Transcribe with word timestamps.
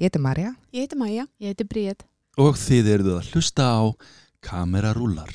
Ég 0.00 0.06
heiti 0.08 0.18
Marja. 0.18 0.54
Ég 0.72 0.80
heiti 0.80 0.96
Maja. 0.96 1.26
Ég 1.36 1.50
heiti 1.52 1.64
Bríð. 1.68 2.06
Og 2.40 2.56
þið 2.56 2.86
eruð 2.88 3.08
að 3.18 3.26
hlusta 3.34 3.66
á 3.68 3.80
Kamerarúlar. 4.40 5.28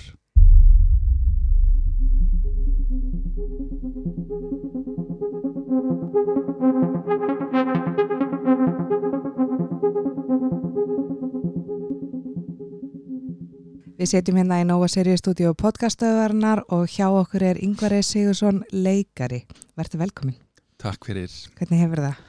Við 13.94 14.10
setjum 14.10 14.42
hérna 14.42 14.64
í 14.64 14.66
Nova 14.66 14.90
Sirius 14.90 15.22
stúdíu 15.22 15.54
podcastöðvarnar 15.54 16.66
og 16.74 16.90
hjá 16.90 17.12
okkur 17.14 17.52
er 17.54 17.62
Yngvar 17.62 17.94
E. 17.94 18.02
Sigursson 18.02 18.66
leikari. 18.74 19.46
Verður 19.78 20.08
velkomin. 20.08 20.42
Takk 20.82 21.06
fyrir. 21.06 21.30
Hvernig 21.54 21.86
hefur 21.86 22.08
það? 22.10 22.24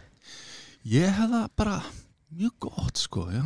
Ég 0.85 1.09
hef 1.17 1.33
það 1.33 1.55
bara 1.57 1.85
mjög 2.37 2.55
gott 2.67 3.01
sko, 3.01 3.27
já. 3.33 3.45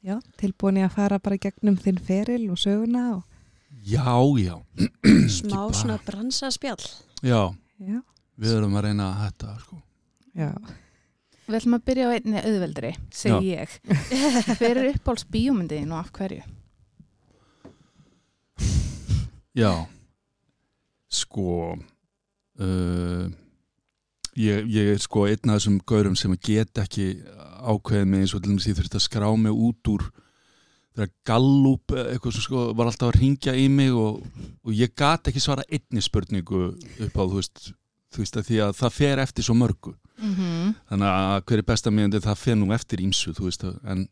Já, 0.00 0.16
tilbúin 0.40 0.78
í 0.80 0.84
að 0.86 0.94
fara 0.96 1.18
bara 1.20 1.36
gegnum 1.40 1.76
þinn 1.76 1.98
feril 2.00 2.46
og 2.52 2.60
söguna 2.60 3.02
og... 3.18 3.24
Já, 3.84 4.16
já. 4.40 4.54
Smá 5.40 5.56
bara. 5.66 5.74
svona 5.76 5.98
bransaspjall. 6.06 6.86
Já, 7.22 7.50
Já. 7.80 7.98
við 8.40 8.54
erum 8.56 8.76
að 8.80 8.86
reyna 8.88 9.10
þetta 9.24 9.56
sko. 9.60 9.80
Já. 10.36 10.50
Við 11.50 11.58
ætlum 11.58 11.76
að 11.76 11.84
byrja 11.90 12.06
á 12.06 12.14
einni 12.14 12.40
auðveldri, 12.46 12.90
segi 13.12 13.52
ég. 13.56 13.76
Hver 14.60 14.70
er 14.70 14.88
uppáhalds 14.92 15.26
bíómyndiðin 15.34 15.92
og 15.92 16.00
af 16.04 16.10
hverju? 16.14 16.42
Já, 19.58 19.72
sko, 21.10 21.74
uh, 22.62 23.24
ég, 24.40 24.70
ég 24.72 24.90
er 24.94 25.02
sko 25.02 25.26
einn 25.28 25.52
af 25.52 25.60
þessum 25.60 25.78
gaurum 25.88 26.16
sem 26.18 26.34
get 26.40 26.82
ekki 26.82 27.12
ákveðið 27.60 28.08
mig 28.10 28.24
eins 28.24 28.34
og 28.34 28.42
til 28.42 28.52
dæmis 28.52 28.68
ég 28.70 28.78
þurfti 28.78 29.00
að 29.00 29.06
skrá 29.06 29.28
mig 29.36 29.52
út 29.52 29.92
úr 29.92 30.06
þegar 30.94 31.12
Gallup 31.28 31.94
eða 31.94 32.14
eitthvað 32.14 32.36
sem 32.36 32.46
sko 32.46 32.64
var 32.76 32.90
alltaf 32.90 33.10
að 33.12 33.20
ringja 33.20 33.54
í 33.56 33.68
mig 33.72 33.92
og, 33.94 34.22
og 34.64 34.72
ég 34.74 34.94
gat 34.98 35.30
ekki 35.30 35.42
svara 35.42 35.66
einni 35.70 36.02
spurningu 36.02 36.70
upp 36.74 37.20
á 37.20 37.22
þú 37.22 37.36
veist, 37.38 37.72
þú 38.10 38.24
veist 38.24 38.40
að 38.40 38.48
því 38.48 38.62
að 38.66 38.78
það 38.80 38.96
fer 38.98 39.24
eftir 39.26 39.46
svo 39.46 39.58
mörgu 39.58 39.94
Mm 40.20 40.34
-hmm. 40.34 40.74
þannig 40.88 41.08
að 41.08 41.42
hver 41.46 41.58
er 41.58 41.62
besta 41.62 41.90
miðandi 41.90 42.20
það 42.20 42.36
fer 42.36 42.56
nú 42.56 42.72
eftir 42.74 43.00
ímsu 43.00 43.32
þú 43.32 43.44
veist 43.44 43.64
en 43.64 44.08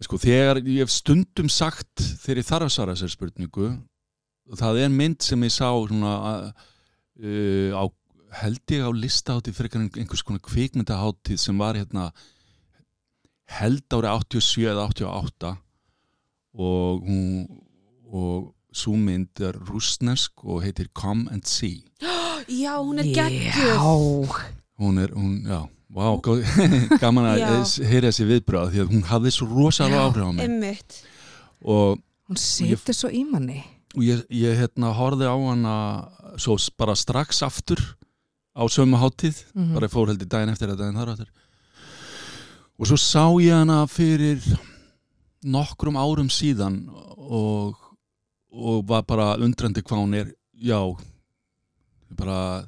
sko 0.00 0.18
þegar 0.18 0.62
ég 0.62 0.78
hef 0.84 0.90
stundum 0.90 1.48
sagt 1.48 2.00
þegar 2.22 2.38
ég 2.38 2.46
þarf 2.46 2.64
að 2.64 2.74
svara 2.74 2.94
þessari 2.94 3.16
spurningu 3.16 3.66
það 4.54 4.78
er 4.84 4.88
mynd 4.88 5.22
sem 5.22 5.42
ég 5.42 5.52
sá 5.52 5.70
svona 5.88 6.14
uh, 7.20 7.70
á, 7.74 7.84
held 8.40 8.60
ég 8.70 8.84
á 8.86 8.90
listaháttið 8.94 9.56
fyrir 9.56 9.88
einhvers 9.88 10.22
konar 10.26 10.42
kvikmyndaháttið 10.46 11.40
sem 11.42 11.58
var 11.58 11.78
hérna 11.78 12.10
held 13.58 13.82
árið 13.90 14.38
87 14.38 14.68
eða 14.70 14.86
88 14.92 15.50
og 16.60 17.04
hún 17.06 17.44
og 18.10 18.48
svo 18.74 18.94
mynd 18.98 19.40
er 19.42 19.56
rúsnesk 19.68 20.44
og 20.46 20.62
heitir 20.64 20.88
Come 20.94 21.30
and 21.34 21.46
See 21.46 21.82
Já, 22.62 22.78
hún 22.80 22.98
er 22.98 23.06
geggjuð. 23.10 23.66
Já. 23.66 24.46
hún 24.80 24.98
er, 24.98 25.10
hún, 25.14 25.34
já, 25.44 25.60
wow, 25.92 26.16
gaman 27.02 27.26
að 27.34 27.42
eh, 27.44 27.88
heyra 27.90 28.08
þessi 28.10 28.26
viðbröð 28.30 28.70
því 28.72 28.80
að 28.84 28.94
hún 28.94 29.04
hafði 29.10 29.32
svo 29.34 29.48
rosalega 29.50 30.06
áhrif 30.08 30.24
á 30.24 30.32
mig 30.32 30.46
Emmitt. 30.46 31.00
og, 31.60 32.00
Hún 32.30 32.38
setur 32.40 32.94
svo 32.96 33.10
í 33.10 33.24
manni. 33.26 33.60
og 33.96 34.06
ég, 34.06 34.22
ég 34.32 34.56
hérna 34.62 34.94
horfði 34.96 35.26
á 35.28 35.36
hana 35.36 35.74
svo 36.40 36.56
bara 36.78 36.94
strax 36.98 37.42
aftur 37.46 37.82
á 38.60 38.64
sömu 38.68 38.96
hátíð 39.00 39.36
Mhm. 39.54 39.74
bara 39.74 39.86
ég 39.88 39.92
fór 39.94 40.08
heldur 40.12 40.28
daginn 40.28 40.52
eftir 40.52 40.68
að 40.68 40.78
daginn 40.82 40.98
þar 41.00 41.12
aftur 41.14 41.30
og 42.78 42.86
svo 42.86 42.96
sá 42.96 43.24
ég 43.40 43.52
hana 43.56 43.86
fyrir 43.86 44.40
nokkrum 45.44 45.96
árum 45.96 46.28
síðan 46.28 46.82
og, 47.16 47.76
og 48.52 48.84
var 48.88 49.02
bara 49.08 49.36
undrandi 49.40 49.82
hvað 49.82 50.02
hún 50.04 50.14
er 50.20 50.34
já 50.60 50.80
bara, 52.10 52.66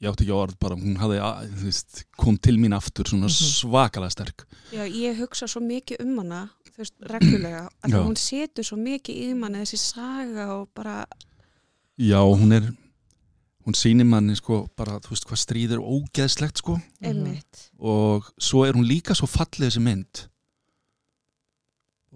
ég 0.00 0.08
átti 0.08 0.24
ekki 0.24 0.32
á 0.32 0.38
orð 0.38 0.54
bara 0.62 0.76
hún 0.78 0.96
hafði, 1.00 1.18
veist, 1.64 2.04
kom 2.16 2.36
til 2.38 2.56
mín 2.56 2.74
aftur 2.76 3.04
svona 3.10 3.26
Mhm. 3.28 3.52
svakalega 3.58 4.10
sterk 4.10 4.46
Já, 4.72 4.84
ég 4.86 5.16
hugsa 5.18 5.46
svo 5.48 5.60
mikið 5.60 6.00
um 6.04 6.18
hana, 6.18 6.50
þú 6.64 6.76
veist, 6.78 6.94
reglulega. 7.00 7.68
Að 7.82 8.04
hún 8.04 8.16
setur 8.16 8.62
svo 8.64 8.76
mikið 8.76 9.16
í 9.16 9.34
manni 9.34 9.62
þessi 9.64 9.78
saga 9.78 10.46
og 10.60 10.68
bara, 10.74 11.06
já, 11.98 12.20
hún 12.20 12.52
er 12.52 12.72
hún 13.68 13.76
sýnir 13.76 14.08
manni 14.08 14.32
sko 14.38 14.62
bara, 14.78 14.96
þú 15.04 15.12
veist, 15.12 15.26
hvað 15.28 15.40
stríð 15.42 15.74
er 15.76 15.82
ógeðslegt 15.84 16.62
sko. 16.62 16.78
Emmitt. 17.04 17.68
og 17.76 18.30
svo 18.40 18.64
er 18.64 18.78
hún 18.78 18.88
líka 18.88 19.16
svo 19.16 19.28
falleg 19.28 19.68
þessi 19.68 19.82
mynd. 19.84 20.24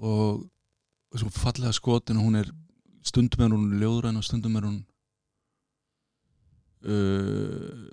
Og 0.00 0.48
svo 1.12 1.28
fallega 1.34 1.74
skotin 1.76 2.16
og 2.16 2.24
hún 2.30 2.40
er 2.40 2.48
stundum 3.04 3.44
er 3.44 3.52
hún 3.52 3.76
ljóðræn 3.82 4.16
og 4.16 4.24
stundum 4.24 4.56
er 4.56 4.64
hún 4.70 4.78
uh, 6.88 7.84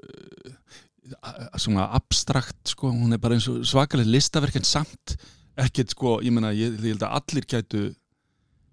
svona 1.59 1.89
abstrakt 1.97 2.71
sko, 2.71 2.93
hún 2.93 3.13
er 3.13 3.19
bara 3.19 3.35
eins 3.35 3.49
og 3.51 3.65
svakalega 3.67 4.13
listaverk 4.13 4.55
en 4.59 4.67
samt 4.67 5.17
ekkert 5.59 5.91
sko, 5.91 6.19
ég 6.23 6.31
meina, 6.31 6.53
ég, 6.55 6.77
ég 6.79 6.93
held 6.93 7.03
að 7.03 7.17
allir 7.19 7.49
gætu 7.49 7.89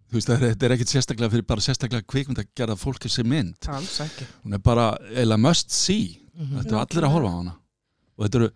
þú 0.07 0.19
veist, 0.19 0.29
það 0.31 0.37
er- 0.37 0.55
þetta 0.55 0.67
er 0.69 0.75
ekkert 0.77 0.93
sérstaklega 0.95 1.31
fyrir 1.35 1.47
bara 1.51 1.61
sérstaklega 1.65 2.07
kvikmynd 2.07 2.39
að 2.43 2.49
gera 2.57 2.77
fólk 2.79 3.01
þessi 3.07 3.25
mynd 3.27 3.69
Alls 3.69 3.99
ekki. 4.05 4.27
hún 4.45 4.55
er 4.55 4.59
bara, 4.63 4.87
eða 5.15 5.39
must 5.39 5.71
see 5.71 6.21
Mhm. 6.37 6.59
þetta 6.63 6.73
er 6.73 6.81
allir 6.85 7.05
að 7.09 7.13
horfa 7.17 7.29
á 7.33 7.37
hana 7.41 7.55
og 8.19 8.27
þetta 8.27 8.35
eru, 8.41 8.51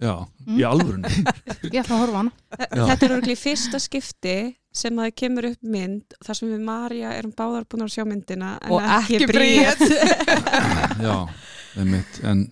já, 0.00 0.14
í 0.48 0.62
alvörunni 0.64 1.10
Ég 1.74 1.80
ætla 1.82 1.96
að 1.96 2.00
horfa 2.02 2.16
á 2.16 2.20
hana. 2.22 2.32
Já. 2.72 2.86
Þetta 2.86 3.02
er 3.06 3.14
örgulega 3.16 3.36
í 3.36 3.42
fyrsta 3.42 3.78
skipti 3.80 4.56
sem 4.76 4.96
það 4.96 5.14
kemur 5.16 5.44
upp 5.50 5.62
mynd 5.62 6.16
þar 6.24 6.34
sem 6.36 6.48
við 6.50 6.60
Marja 6.64 7.12
erum 7.16 7.32
báðar 7.32 7.64
búin 7.68 7.84
að 7.86 7.92
sjá 7.96 8.04
myndina 8.04 8.58
en 8.62 8.72
Og 8.72 8.82
ekki, 8.82 9.16
ekki 9.16 9.28
Bríet. 9.32 9.80
já, 11.06 11.16
einmitt 11.76 12.20
en 12.24 12.42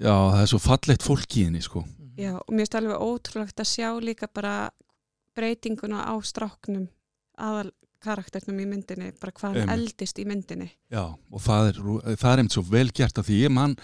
já, 0.00 0.14
það 0.14 0.40
er 0.42 0.50
svo 0.50 0.58
fallegt 0.62 1.02
fólk 1.06 1.36
í 1.38 1.44
henni 1.46 1.62
sko 1.62 1.84
Já, 2.16 2.32
og 2.38 2.48
mér 2.48 2.64
finnst 2.64 2.74
alveg 2.78 3.02
ótrúlegt 3.04 3.60
að 3.60 3.68
sjá 3.74 3.90
líka 4.00 4.26
bara 4.32 4.70
breytinguna 5.36 6.06
á 6.08 6.14
stráknum 6.24 6.88
aðal 7.36 7.70
karakternum 8.06 8.58
í 8.62 8.66
myndinni, 8.68 9.10
bara 9.20 9.34
hvað 9.34 9.56
hann 9.60 9.72
eldist 9.72 10.18
í 10.20 10.26
myndinni. 10.28 10.68
já, 10.92 11.02
og 11.02 11.42
það 11.42 11.70
er, 11.70 11.80
það 12.20 12.28
er 12.30 12.42
einmitt 12.42 12.56
svo 12.56 12.64
vel 12.68 12.88
gert 12.94 13.18
að 13.18 13.30
því 13.30 13.38
ég 13.40 13.54
man, 13.56 13.76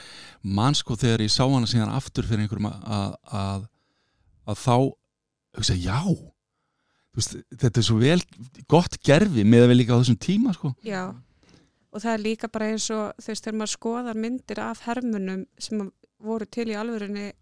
man 0.42 0.76
sko 0.78 0.96
þegar 1.00 1.24
ég 1.24 1.32
sá 1.32 1.42
hana 1.44 1.70
síðan 1.70 1.94
aftur 1.96 2.28
fyrir 2.28 2.44
einhverjum 2.44 2.68
að, 2.70 2.84
að, 2.98 3.16
að, 3.40 3.66
að 4.52 4.62
þá 4.62 4.76
hugsa, 5.58 5.76
já 5.80 5.98
veist, 7.16 7.36
þetta 7.50 7.82
er 7.82 7.88
svo 7.88 7.98
vel 8.00 8.20
gott 8.70 8.98
gerfi 9.04 9.44
með 9.48 9.66
að 9.66 9.72
við 9.72 9.80
líka 9.80 9.96
á 9.96 10.00
þessum 10.00 10.20
tíma 10.28 10.54
sko 10.56 10.72
Já, 10.86 11.02
og 11.92 12.04
það 12.04 12.12
er 12.14 12.26
líka 12.28 12.52
bara 12.52 12.70
eins 12.72 12.88
og 12.94 13.16
þú 13.18 13.32
veist, 13.32 13.46
þegar 13.46 13.58
maður 13.60 13.74
skoðar 13.76 14.22
myndir 14.26 14.62
af 14.64 14.84
hermunum 14.86 15.46
sem 15.60 15.86
voru 16.22 16.46
til 16.46 16.70
í 16.70 16.78
alvörunni 16.78 17.32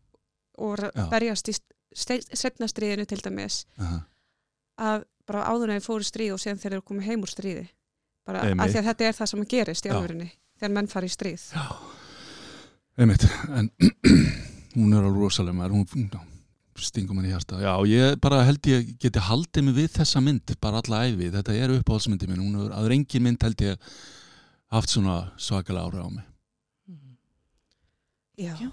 og. 0.60 0.80
Já. 0.80 1.06
berjast 1.12 1.50
í 1.52 1.54
setnastriðinu 1.94 3.06
til 3.08 3.20
dæmis 3.24 3.64
Aha. 3.80 4.00
að 4.80 5.04
bara 5.28 5.46
áður 5.50 5.72
en 5.72 5.80
þeir 5.80 5.86
fóru 5.86 6.06
í 6.06 6.08
stríð 6.08 6.34
og 6.34 6.42
síðan 6.42 6.60
þeir 6.62 6.76
eru 6.76 6.86
komið 6.86 7.08
heim 7.10 7.24
úr 7.26 7.32
stríði 7.32 7.66
bara 8.26 8.44
Einmitt. 8.46 8.64
af 8.64 8.72
því 8.72 8.80
að 8.80 8.88
þetta 8.90 9.08
er 9.08 9.18
það 9.18 9.30
sem 9.32 9.46
gerist 9.54 9.86
í 9.86 9.90
Já. 9.90 9.94
alvörunni 9.96 10.28
þegar 10.60 10.74
menn 10.76 10.90
fara 10.90 11.08
í 11.08 11.14
stríð 11.14 11.46
einmitt, 13.00 13.26
en 13.48 13.70
hún 14.76 14.94
er 14.94 15.06
alveg 15.06 15.22
rosalega 15.24 15.70
hún 15.72 15.86
já, 16.12 16.20
stingum 16.80 17.18
henni 17.20 17.30
í 17.30 17.34
hjarta 17.34 17.60
já, 17.60 17.72
ég 17.88 18.16
bara 18.22 18.42
held 18.46 18.70
ég 18.70 18.94
geti 19.00 19.22
haldið 19.24 19.66
mig 19.66 19.78
við 19.78 19.92
þessa 19.98 20.22
mynd, 20.24 20.54
bara 20.60 20.82
alla 20.82 21.04
æfi 21.08 21.30
þetta 21.34 21.56
er 21.56 21.76
uppáhaldsmyndi 21.78 22.28
minn, 22.30 22.42
hún 22.44 22.66
er 22.66 22.74
aður 22.78 22.96
engin 22.96 23.26
mynd 23.26 23.46
held 23.46 23.64
ég 23.66 23.92
haft 24.70 24.92
svona 24.92 25.22
svakalega 25.40 25.90
ára 25.90 26.06
á 26.06 26.10
mig 26.10 26.26
Já, 28.40 28.56
Já. 28.56 28.70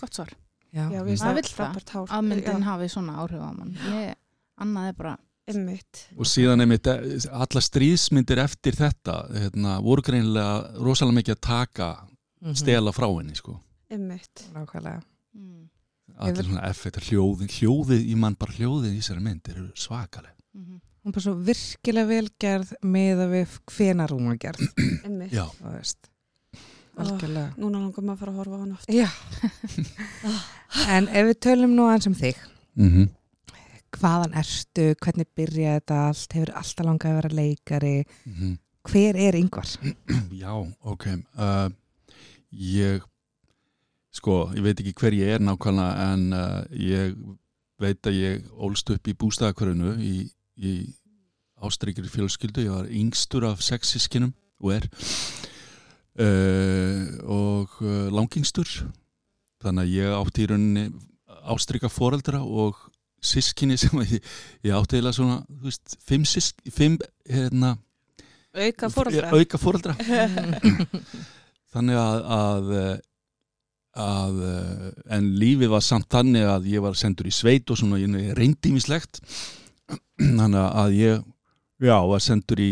Gott 0.00 0.14
svar. 0.14 0.30
Já. 0.74 0.88
Já, 0.90 1.00
við 1.06 1.20
það, 1.20 1.38
frábært 1.54 1.92
hár. 1.94 2.08
Að 2.10 2.24
myndin 2.28 2.58
Já, 2.58 2.66
hafi 2.66 2.88
svona 2.90 3.14
áhrif 3.22 3.42
á 3.46 3.50
mann. 3.54 3.74
Ég, 3.94 4.14
annað 4.64 4.88
er 4.90 4.96
bara, 4.98 5.12
einmitt. 5.50 6.00
og 6.18 6.26
síðan 6.26 6.64
einmitt 6.64 6.86
eh, 6.90 7.04
alla 7.30 7.62
stríðsmyndir 7.62 8.40
eftir 8.42 8.74
þetta 8.78 9.14
hérna, 9.38 9.76
voru 9.84 10.02
greinilega 10.02 10.74
rosalega 10.82 11.20
mikið 11.20 11.36
að 11.36 11.44
taka 11.46 11.90
Mhm. 12.44 12.56
stela 12.60 12.92
frá 12.92 13.06
henni 13.08 13.34
sko 13.38 13.54
einmitt. 13.90 14.42
Nákvæmlega. 14.52 15.02
mm, 15.34 15.68
allir 16.18 16.44
svona 16.44 16.66
hljóðin 17.08 17.48
hljóðið, 17.54 18.02
ég 18.10 18.16
man 18.16 18.34
bara 18.34 18.52
hljóðið 18.52 18.90
í 18.92 18.98
þessari 19.00 19.22
mynd 19.22 19.48
eru 19.48 19.68
svakaleg 19.74 20.34
mm 20.54 20.80
Hún 21.04 21.12
er 21.12 21.12
bara 21.12 21.20
svo 21.20 21.34
virkilega 21.44 22.08
velgerð 22.08 22.70
með 22.82 23.18
að 23.20 23.32
við 23.34 23.54
hvenar 23.76 24.08
hún 24.08 24.28
var 24.30 24.36
gerð. 24.40 24.68
einmitt. 25.04 25.32
Veist. 26.94 27.10
Ó. 27.10 27.14
Algjörlega. 27.14 27.50
Núna 27.58 27.82
langum 27.82 28.08
maður 28.08 28.14
að 28.14 28.22
fara 28.22 28.32
að 28.32 28.40
horfa 28.40 28.54
á 28.54 28.62
hann 28.62 28.72
aftur. 28.78 28.94
Já. 28.94 29.08
en 30.96 31.10
ef 31.10 31.28
við 31.30 31.36
tölum 31.48 31.76
nú 31.76 31.88
aðeins 31.90 32.10
um 32.10 32.18
þig, 32.18 32.40
mm 32.78 33.12
hvaðan 33.94 34.36
ertu, 34.38 34.90
hvernig 35.02 35.28
byrjaði 35.36 35.80
þetta 35.80 35.98
allt, 36.08 36.36
hefur 36.36 36.52
alltaf 36.58 36.86
langað 36.86 37.10
að 37.10 37.18
vera 37.20 37.38
leikari, 37.38 37.94
-hmm. 38.04 38.56
hver 38.90 39.16
er 39.16 39.38
yngvar? 39.38 39.70
Já, 40.42 40.52
ok 40.82 41.06
uh, 41.38 41.70
Ég 42.50 43.02
sko, 44.14 44.50
ég 44.54 44.62
veit 44.62 44.80
ekki 44.80 44.94
hver 45.00 45.14
ég 45.14 45.34
er 45.34 45.42
nákvæmlega 45.42 46.12
en 46.12 46.32
uh, 46.32 46.62
ég 46.70 47.16
veit 47.82 48.06
að 48.06 48.20
ég 48.20 48.44
ólst 48.54 48.90
upp 48.90 49.08
í 49.08 49.16
bústæðakvarinu 49.18 49.96
í, 49.98 50.30
í 50.56 50.74
ástrykkir 51.58 52.06
fjölskyldu, 52.10 52.62
ég 52.62 52.70
var 52.70 52.90
yngstur 52.90 53.46
af 53.48 53.62
sex 53.62 53.94
sískinum 53.94 54.34
og 54.60 54.76
er 54.78 54.88
uh, 56.20 57.00
og 57.24 57.78
uh, 57.82 58.08
langingstur. 58.14 58.70
Þannig 59.64 59.86
að 59.86 59.94
ég 59.96 60.18
átti 60.18 60.44
í 60.44 60.50
rauninni 60.50 60.88
ástrykka 61.44 61.90
foreldra 61.92 62.40
og 62.42 62.78
sískinni 63.24 63.76
sem 63.80 63.96
ég, 64.04 64.20
ég 64.66 64.76
átti 64.76 65.00
eða 65.00 65.14
svona, 65.16 65.40
þú 65.48 65.70
veist, 65.70 65.96
fimm 66.04 66.26
sísk, 66.28 66.60
fimm, 66.72 66.98
hérna 67.28 67.76
Auka 68.54 68.86
fóraldra. 68.92 69.32
auka 69.34 69.58
fóreldra 69.58 69.96
þannig 71.74 71.98
að, 71.98 72.20
að 72.36 72.68
að 73.94 74.38
en 75.14 75.26
lífið 75.38 75.70
var 75.70 75.82
samt 75.86 76.08
þannig 76.10 76.46
að 76.50 76.68
ég 76.72 76.82
var 76.82 76.96
sendur 76.98 77.28
í 77.30 77.34
sveit 77.34 77.70
og 77.70 77.78
svona 77.78 77.98
ég 78.02 78.32
reyndi 78.38 78.72
mislegt 78.74 79.20
þannig 80.38 80.60
að 80.62 80.96
ég 80.98 81.20
já, 81.82 81.98
var 81.98 82.22
sendur 82.22 82.62
í 82.62 82.70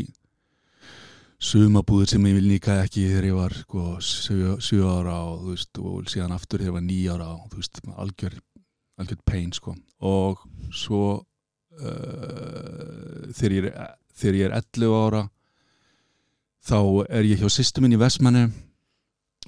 sumabúður 1.43 2.13
sem 2.13 2.27
ég 2.29 2.37
vil 2.39 2.49
nýka 2.53 2.79
ekki 2.85 3.09
þegar 3.09 3.27
ég 3.27 3.37
var 3.37 3.55
sko, 3.57 3.83
7 3.99 4.83
ára 4.87 5.17
og, 5.27 5.49
veist, 5.51 5.79
og 5.83 6.07
síðan 6.11 6.37
aftur 6.37 6.63
þegar 6.63 6.71
ég 6.71 6.77
var 6.77 6.87
9 6.87 7.17
ára 7.17 7.29
og 7.35 7.49
þú 7.51 7.59
veist, 7.59 7.81
algjör, 8.05 8.37
algjör 9.03 9.21
pain 9.27 9.51
sko. 9.55 9.75
og 10.07 10.45
svo 10.71 11.03
uh, 11.19 11.23
þegar, 13.35 13.57
ég 13.57 13.69
er, 13.73 13.95
þegar 14.15 14.39
ég 14.39 14.49
er 14.49 14.57
11 14.61 14.97
ára 15.03 15.23
þá 16.63 16.79
er 17.11 17.27
ég 17.27 17.43
hjá 17.43 17.51
sýstu 17.51 17.83
minn 17.83 17.97
í 17.97 18.01
Vestmanni 18.01 18.47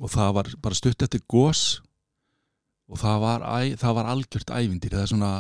og 0.03 0.11
það 0.11 0.31
var 0.41 0.51
bara 0.63 0.79
stutt 0.79 1.07
eftir 1.07 1.23
gós 1.31 1.79
og 2.91 2.99
það 3.01 3.21
var, 3.23 3.45
það 3.79 3.99
var 4.01 4.11
algjört 4.11 4.51
ævindir 4.51 4.97
það 4.97 5.05
er 5.05 5.13
svona 5.13 5.33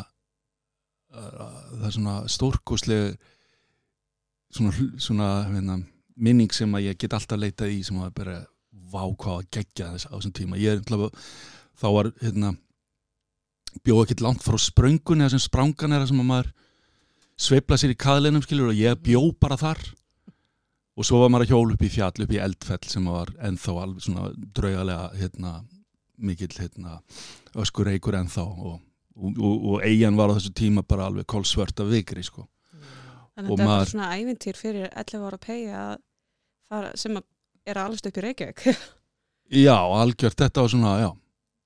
uh, 1.11 1.51
það 1.81 1.89
er 1.91 1.97
svona 1.99 2.17
stórkoslega 2.31 3.17
svona, 4.55 4.71
svona 5.03 5.29
hérna, 5.51 5.81
minning 6.15 6.53
sem 6.55 6.75
að 6.77 6.91
ég 6.91 6.99
get 7.01 7.17
alltaf 7.17 7.41
leitað 7.41 7.75
í 7.75 7.81
sem 7.87 7.99
að 8.03 8.13
bara 8.19 8.37
vákvað 8.95 9.41
að 9.41 9.49
gegja 9.57 9.91
þess 9.95 10.09
á 10.11 10.15
þessum 10.15 10.37
tíma 10.37 10.61
ég 10.61 10.79
er 10.79 11.11
þá 11.75 11.89
var 11.91 12.13
hérna 12.23 12.55
bjóð 13.83 14.05
ekki 14.05 14.23
langt 14.23 14.45
frá 14.45 14.59
spröngun 14.61 15.25
eða 15.25 15.35
sem 15.35 15.43
sprangan 15.43 15.97
er 15.97 16.05
að 16.05 16.13
sem 16.13 16.23
að 16.23 16.31
maður 16.31 16.53
sveifla 17.35 17.79
sér 17.81 17.95
í 17.95 17.99
kaðleinum 17.99 18.45
skilur 18.45 18.71
og 18.71 18.79
ég 18.79 19.01
bjó 19.03 19.23
bara 19.41 19.59
þar 19.59 19.81
og 20.95 21.07
svo 21.07 21.21
var 21.23 21.33
maður 21.33 21.49
að 21.49 21.55
hjóla 21.55 21.75
upp 21.75 21.85
í 21.85 21.91
fjall 21.91 22.25
upp 22.25 22.35
í 22.35 22.41
eldfell 22.43 22.91
sem 22.91 23.07
var 23.11 23.33
ennþá 23.49 23.77
alveg 23.83 24.07
svona 24.07 24.29
draugalega 24.55 25.09
hérna, 25.19 25.55
mikill 26.23 26.55
hérna, 26.55 27.01
öskur 27.59 27.91
eigur 27.91 28.19
ennþá 28.21 28.45
og, 28.47 28.77
og, 29.19 29.31
og, 29.35 29.67
og 29.73 29.87
eigin 29.87 30.19
var 30.19 30.31
á 30.31 30.37
þessu 30.39 30.55
tíma 30.55 30.87
bara 30.87 31.09
alveg 31.11 31.27
kólsvört 31.31 31.83
af 31.83 31.91
vikri 31.91 32.23
sko. 32.23 32.47
Þannig 33.35 33.51
að 33.51 33.53
þetta 33.53 33.69
maður... 33.69 33.85
er 33.85 33.91
svona 33.91 34.11
ævintýr 34.15 34.59
fyrir 34.59 34.89
11 34.91 35.29
ára 35.29 35.39
pegi 35.43 36.99
sem 37.01 37.19
er 37.65 37.81
allast 37.81 38.07
upp 38.09 38.19
í 38.19 38.25
Reykjavík. 38.25 38.65
Já, 39.67 39.77
algjört, 39.77 40.39
þetta 40.41 40.63
var 40.65 40.71
svona, 40.73 40.93
já. 41.03 41.11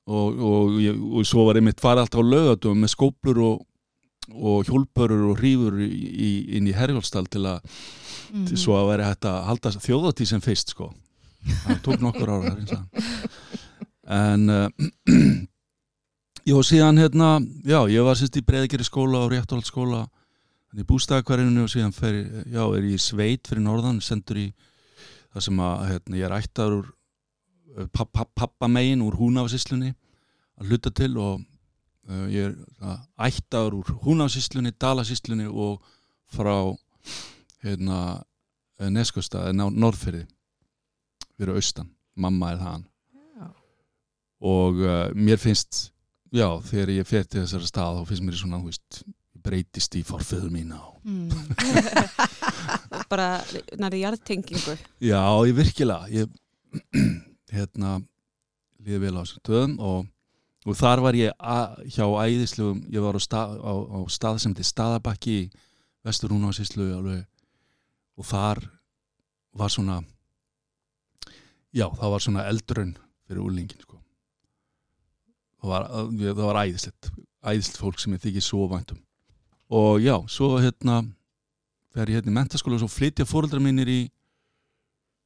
Og 0.09 1.21
svo 1.29 1.45
var 1.47 1.61
ég 1.61 1.65
mitt 1.65 1.81
farið 1.81 2.03
alltaf 2.03 2.25
á 2.25 2.27
lögatum 2.27 2.81
með 2.83 2.91
skóplur 2.91 3.39
og 3.45 4.67
hjólpörur 4.67 5.29
og 5.31 5.39
hrífur 5.41 5.77
inn 5.79 6.69
í 6.69 6.75
Herjólstall 6.77 7.29
til 7.31 7.45
að 7.47 7.63
mm 7.63 8.45
-hmm. 8.45 8.57
svo 8.57 8.77
að 8.77 8.89
veri 8.91 9.05
hægt 9.05 9.25
að 9.25 9.45
halda 9.45 9.71
þjóðatí 9.71 10.27
sem 10.27 10.41
fyrst 10.41 10.75
sko. 10.75 10.93
Það 11.65 11.83
tók 11.83 12.01
nokkur 12.01 12.29
ára 12.29 12.57
en 14.09 14.51
uh, 14.51 14.69
já 16.49 16.57
síðan 16.65 16.99
hérna 16.99 17.41
já 17.65 17.89
ég 17.89 18.05
var 18.05 18.17
sérst 18.17 18.37
í 18.37 18.45
Breðegeri 18.45 18.85
skóla 18.85 19.25
og 19.25 19.33
Réttáhaldsskóla 19.33 20.09
í 20.77 20.85
bústæðakvarinu 20.89 21.65
og 21.65 21.73
síðan 21.73 21.95
fer, 21.97 22.19
já, 22.51 22.63
er 22.67 22.85
ég 22.85 22.99
í 22.99 23.01
sveit 23.01 23.49
fyrir 23.49 23.65
norðan 23.65 24.03
sendur 24.05 24.41
í 24.43 24.49
það 25.33 25.45
sem 25.47 25.63
að 25.65 25.85
hérna, 25.89 26.19
ég 26.19 26.29
er 26.29 26.37
ættar 26.37 26.77
úr 26.77 26.91
pappamegin 27.95 29.05
úr 29.07 29.17
húnafsíslunni 29.19 29.95
að 30.59 30.73
hluta 30.73 30.93
til 30.93 31.13
og 31.21 31.41
uh, 32.11 32.27
ég 32.33 32.51
er 32.51 32.97
ættar 33.29 33.77
úr 33.77 33.93
húnafsíslunni, 34.05 34.75
dalasíslunni 34.77 35.49
og 35.49 35.85
frá 36.29 36.75
hérna 37.65 38.23
á 38.79 39.67
Norðfyrði 39.73 40.27
fyrir 41.39 41.57
austan, 41.57 41.89
mamma 42.15 42.53
er 42.53 42.61
það 42.61 42.83
já. 43.39 43.47
og 44.53 44.83
uh, 44.83 45.07
mér 45.15 45.41
finnst 45.41 45.89
já, 46.35 46.49
þegar 46.63 46.93
ég 46.99 47.09
fer 47.09 47.25
til 47.25 47.43
þessara 47.43 47.71
stað 47.71 48.01
þá 48.01 48.11
finnst 48.11 48.27
mér 48.27 48.39
svona, 48.39 48.61
hú 48.61 48.71
veist 48.71 49.01
breytist 49.45 49.97
í 49.99 50.05
forföður 50.07 50.53
mín 50.53 50.75
á 50.75 50.83
mm. 51.05 51.29
bara 53.11 53.41
næri 53.81 54.03
hjartengingu 54.03 54.77
já, 55.01 55.23
ég 55.49 55.57
virkilega 55.57 56.09
ég, 56.13 56.31
hérna 57.55 57.99
liði 58.83 59.03
vel 59.07 59.17
á 59.17 59.23
þessu 59.23 59.43
töðum 59.47 59.79
og, 59.85 60.07
og 60.67 60.79
þar 60.79 61.05
var 61.07 61.19
ég 61.19 61.35
að, 61.39 61.81
hjá 61.95 62.05
æðislegum 62.07 62.85
ég 62.93 63.05
var 63.05 63.19
á 63.19 63.21
stað, 63.23 63.57
á, 63.61 63.73
á 63.75 63.99
stað 64.13 64.43
sem 64.45 64.55
til 64.57 64.69
staðabakki 64.69 65.39
í 65.39 65.49
Vesturúna 66.07 66.53
á 66.53 66.57
Síslu 66.57 66.93
og 66.99 68.27
þar 68.27 68.63
var 69.59 69.73
svona 69.73 69.99
já, 71.75 71.89
það 71.89 72.13
var 72.15 72.25
svona 72.25 72.47
eldrun 72.49 72.95
fyrir 73.29 73.45
úlingin 73.45 73.83
sko. 73.83 73.99
það 75.61 75.75
var, 75.75 75.89
var 76.39 76.63
æðislegt 76.65 77.11
æðislegt 77.45 77.83
fólk 77.83 78.01
sem 78.03 78.15
ég 78.17 78.25
þykir 78.25 78.45
svo 78.45 78.69
væntum 78.71 79.03
og 79.69 80.01
já, 80.01 80.15
svo 80.31 80.57
hérna 80.59 81.03
þegar 81.93 82.13
ég 82.13 82.21
hérna 82.21 82.33
í 82.33 82.37
mentaskóla 82.39 82.79
og 82.79 82.85
svo 82.85 82.93
flytja 82.93 83.27
fóröldra 83.29 83.61
mínir 83.63 83.91
í 83.91 84.01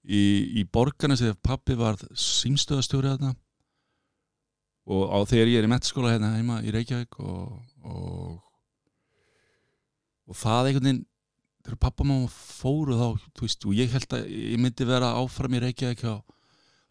í, 0.03 0.23
í 0.59 0.65
borgarna 0.67 1.19
þegar 1.19 1.39
pappi 1.45 1.77
var 1.79 1.99
símstöðastjóri 2.11 3.13
þarna. 3.13 3.37
Og 4.91 5.05
á 5.15 5.19
þegar 5.31 5.53
ég 5.53 5.61
er 5.61 5.69
í 5.69 5.71
mentaskóla 5.71 6.11
hérna 6.11 6.33
heima 6.35 6.59
í 6.67 6.73
Reykjavík 6.75 7.21
og 7.23 7.61
og, 7.83 8.37
og 10.27 10.39
það 10.39 10.69
einhvern 10.69 10.87
veginn 10.89 11.05
þegar 11.63 11.81
pappa 11.85 12.07
máma 12.07 12.29
fóru 12.31 12.99
þá 12.99 13.07
veist, 13.43 13.67
og 13.67 13.75
ég 13.79 13.93
held 13.95 14.17
að 14.17 14.29
ég 14.31 14.61
myndi 14.61 14.87
vera 14.87 15.15
áfram 15.19 15.55
í 15.55 15.63
Reykjavík 15.63 16.05
og 16.11 16.23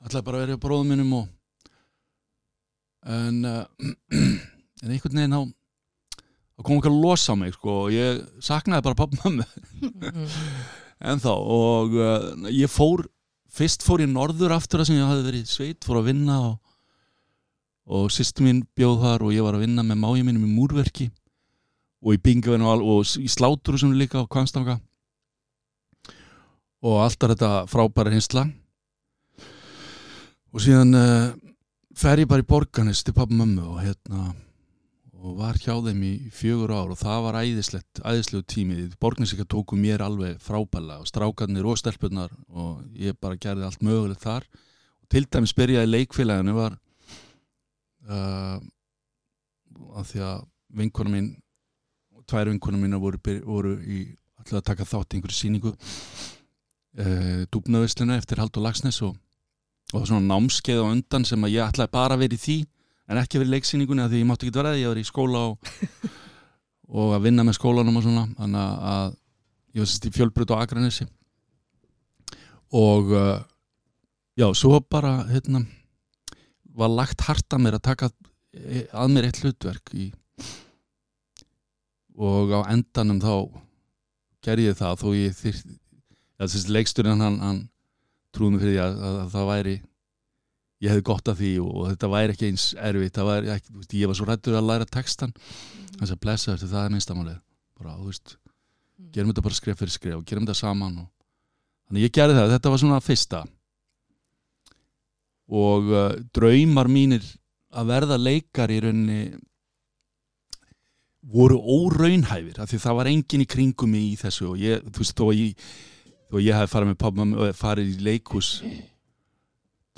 alltaf 0.01 0.25
bara 0.25 0.43
verið 0.43 0.59
á 0.59 0.63
bróðum 0.63 0.93
minnum 0.93 1.15
og 1.19 1.27
en 3.11 3.41
uh, 3.47 3.65
en 4.83 4.93
einhvern 4.93 5.19
veginn 5.19 5.35
þá 5.35 5.41
þá 6.61 6.67
kom 6.67 6.77
ekki 6.77 6.91
að 6.91 7.01
losa 7.01 7.35
mig 7.37 7.55
sko 7.55 7.77
og 7.87 7.95
ég 7.95 8.21
saknaði 8.43 8.85
bara 8.85 8.99
pappa 8.99 9.17
mamma 9.23 9.45
en 11.09 11.21
þá 11.21 11.31
og 11.33 11.95
uh, 11.97 12.49
ég 12.53 12.69
fór 12.69 13.07
fyrst 13.51 13.83
fór 13.85 14.03
ég 14.05 14.11
norður 14.11 14.53
aftur 14.55 14.83
að 14.83 14.91
sem 14.91 14.99
ég 14.99 15.09
hafi 15.09 15.25
verið 15.25 15.49
sveit 15.49 15.87
fór 15.87 16.01
að 16.01 16.11
vinna 16.11 16.37
og, 16.51 16.53
og 17.89 18.13
sýstu 18.13 18.45
mín 18.45 18.61
bjóð 18.77 19.01
þar 19.01 19.25
og 19.25 19.33
ég 19.35 19.45
var 19.45 19.57
að 19.57 19.65
vinna 19.65 19.85
með 19.87 20.01
máið 20.03 20.23
mínum 20.29 20.45
í 20.45 20.53
múrverki 20.53 21.09
og 22.01 22.15
í 22.15 22.21
Bingavinn 22.21 22.65
og, 22.65 22.85
og 22.85 23.17
í 23.17 23.29
Sláturúsum 23.29 23.97
líka 23.97 24.21
á 24.21 24.29
Kvanstanga 24.29 24.77
og 26.81 27.01
alltaf 27.01 27.33
þetta 27.33 27.51
frábæra 27.69 28.13
hinsla 28.13 28.45
og 30.51 30.61
síðan 30.61 30.93
uh, 30.97 31.33
fer 31.97 32.21
ég 32.21 32.29
bara 32.29 32.45
í 32.45 32.47
borganis 32.47 33.01
til 33.05 33.17
pappa 33.17 33.33
mömmu 33.33 33.65
og 33.73 33.83
hérna 33.83 34.31
og 35.21 35.37
var 35.37 35.59
hjá 35.61 35.75
þeim 35.85 36.01
í 36.07 36.11
fjögur 36.33 36.73
ár 36.73 36.93
og 36.93 36.97
það 36.97 37.19
var 37.27 37.37
æðislegt, 37.43 38.01
æðislegu 38.01 38.47
tímið 38.49 38.95
borgninsika 39.01 39.45
tóku 39.45 39.77
mér 39.77 40.01
alveg 40.01 40.39
frábæla 40.41 40.97
og 41.03 41.09
strákarnir 41.09 41.67
og 41.69 41.77
stelpunar 41.77 42.33
og 42.49 42.81
ég 42.97 43.17
bara 43.21 43.37
gerði 43.37 43.67
allt 43.67 43.85
mögulegt 43.85 44.25
þar. 44.25 44.47
Og 45.03 45.11
til 45.13 45.27
dæmis 45.29 45.53
byrjaði 45.53 45.91
leikfélaginu 45.91 46.57
var 46.57 46.77
uh, 48.09 48.57
að 49.99 50.09
því 50.09 50.25
að 50.25 50.43
vinkona 50.81 51.13
mín 51.13 51.31
tvær 52.31 52.51
vinkunum 52.51 52.85
mína 52.85 52.99
voru, 53.01 53.19
voru 53.45 53.75
í 53.83 54.03
alltaf 54.39 54.61
að 54.61 54.67
taka 54.69 54.87
þátt 54.87 55.13
í 55.13 55.19
einhverju 55.19 55.37
síningu 55.37 55.71
eh, 56.97 57.43
dúbnaðuslinu 57.53 58.15
eftir 58.15 58.41
Haldur 58.41 58.63
Lagsnes 58.65 59.01
og, 59.05 59.17
og 59.93 60.05
svona 60.07 60.23
námskeið 60.29 60.81
á 60.81 60.85
undan 60.87 61.27
sem 61.27 61.43
að 61.45 61.57
ég 61.57 61.67
ætlaði 61.67 61.93
bara 61.93 62.17
að 62.17 62.23
vera 62.25 62.37
í 62.37 62.41
því 62.45 62.57
en 63.11 63.19
ekki 63.21 63.41
verið 63.41 63.57
leiksýningunni 63.57 64.07
því 64.07 64.21
ég 64.21 64.29
mátti 64.29 64.47
ekki 64.47 64.57
vera 64.57 64.71
það, 64.73 64.81
ég 64.81 64.91
var 64.91 65.01
í 65.01 65.07
skóla 65.07 65.41
og, 65.51 65.71
og 67.01 67.15
að 67.17 67.25
vinna 67.27 67.45
með 67.47 67.57
skólanum 67.59 67.99
og 67.99 68.05
svona. 68.05 68.27
Þannig 68.39 68.85
að 68.91 69.17
ég 69.75 69.83
var 69.83 69.91
sérst 69.91 70.07
í 70.07 70.13
fjölbrut 70.15 70.53
á 70.55 70.61
Akranessi 70.61 71.07
og 72.71 73.11
uh, 73.11 73.43
já, 74.39 74.47
svo 74.55 74.79
bara 74.79 75.25
hérna 75.27 75.65
var 76.75 76.91
lagt 76.91 77.25
harta 77.27 77.59
mér 77.59 77.77
að 77.77 77.87
taka 77.89 78.09
eh, 78.55 78.87
að 78.95 79.11
mér 79.11 79.27
eitt 79.27 79.41
hlutverk 79.43 79.91
í 79.91 80.07
og 82.15 82.53
á 82.55 82.71
endanum 82.71 83.19
þá 83.23 83.35
gerði 84.45 84.69
ég 84.69 84.79
það 84.79 85.03
þó 85.03 85.07
ég 85.17 85.37
þyrst 85.41 86.71
leiksturinn 86.71 87.23
hann, 87.23 87.39
hann 87.43 87.61
trúði 88.31 88.55
mig 88.55 88.63
fyrir 88.63 88.75
því 88.75 88.81
að, 88.85 88.95
að, 88.95 89.17
að 89.23 89.33
það 89.35 89.49
væri 89.51 89.75
ég 90.81 90.91
hefði 90.91 91.05
gott 91.11 91.31
af 91.31 91.39
því 91.39 91.51
og 91.63 91.79
þetta 91.91 92.09
væri 92.11 92.35
ekki 92.35 92.49
eins 92.49 92.67
erfitt. 92.79 93.17
Það 93.17 93.49
ekki, 93.55 93.69
þú 93.69 93.79
veist, 93.81 93.95
ég 93.99 94.11
var 94.11 94.17
svo 94.17 94.27
rættur 94.29 94.57
að 94.57 94.69
læra 94.69 94.87
textan 94.89 95.33
þess 95.97 96.15
að 96.15 96.21
blessa 96.23 96.55
þetta, 96.55 96.69
það 96.71 96.85
er 96.85 96.95
minnstamálið 96.95 97.39
bara, 97.77 97.97
þú 97.99 98.07
veist, 98.09 98.35
gerum 99.13 99.31
þetta 99.31 99.45
bara 99.47 99.57
skref 99.57 99.81
fyrir 99.81 99.95
skref 99.95 100.17
og 100.19 100.25
gerum 100.29 100.47
þetta 100.47 100.57
saman 100.61 100.97
og... 101.03 101.09
þannig 101.89 102.07
ég 102.07 102.15
gerði 102.15 102.39
það, 102.39 102.55
þetta 102.55 102.73
var 102.73 102.81
svona 102.81 103.03
fyrsta. 103.05 103.43
Og 105.51 105.89
uh, 105.91 106.09
draumar 106.33 106.89
mínir 106.91 107.25
að 107.75 107.89
verða 107.91 108.17
leikar 108.19 108.71
í 108.71 108.81
rauninni 108.83 109.21
voru 111.31 111.59
óraunhæfir 111.59 112.61
af 112.63 112.71
því 112.71 112.79
það 112.81 112.97
var 112.97 113.09
engin 113.11 113.43
í 113.43 113.49
kringum 113.49 113.93
í 113.95 114.05
þessu 114.19 114.51
og 114.51 114.61
ég, 114.61 114.81
þú 114.89 115.03
veist, 115.03 115.17
þó 115.19 115.27
að 115.27 115.41
ég 115.41 115.65
þó 116.31 116.37
að 116.39 116.45
ég 116.47 116.57
hef 116.57 116.71
farið 116.71 116.89
með 116.89 116.99
pappa 117.03 117.27
og 117.27 117.59
farið 117.59 117.91
í 117.91 118.05
leikus 118.07 118.49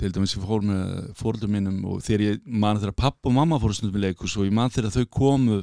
til 0.04 0.12
dæmis 0.12 0.36
ég 0.36 0.44
fór 0.44 0.64
með 0.68 1.10
fóröldum 1.16 1.54
minnum 1.56 1.80
og 1.88 2.02
þegar 2.04 2.26
ég 2.26 2.44
man 2.44 2.80
þegar 2.80 2.96
pappa 3.00 3.30
og 3.30 3.36
mamma 3.38 3.58
fóru 3.62 3.76
stundum 3.76 3.96
í 3.96 4.04
leikus 4.04 4.36
og 4.36 4.48
ég 4.48 4.54
man 4.54 4.72
þegar 4.72 4.92
þau 4.98 5.06
komu 5.18 5.62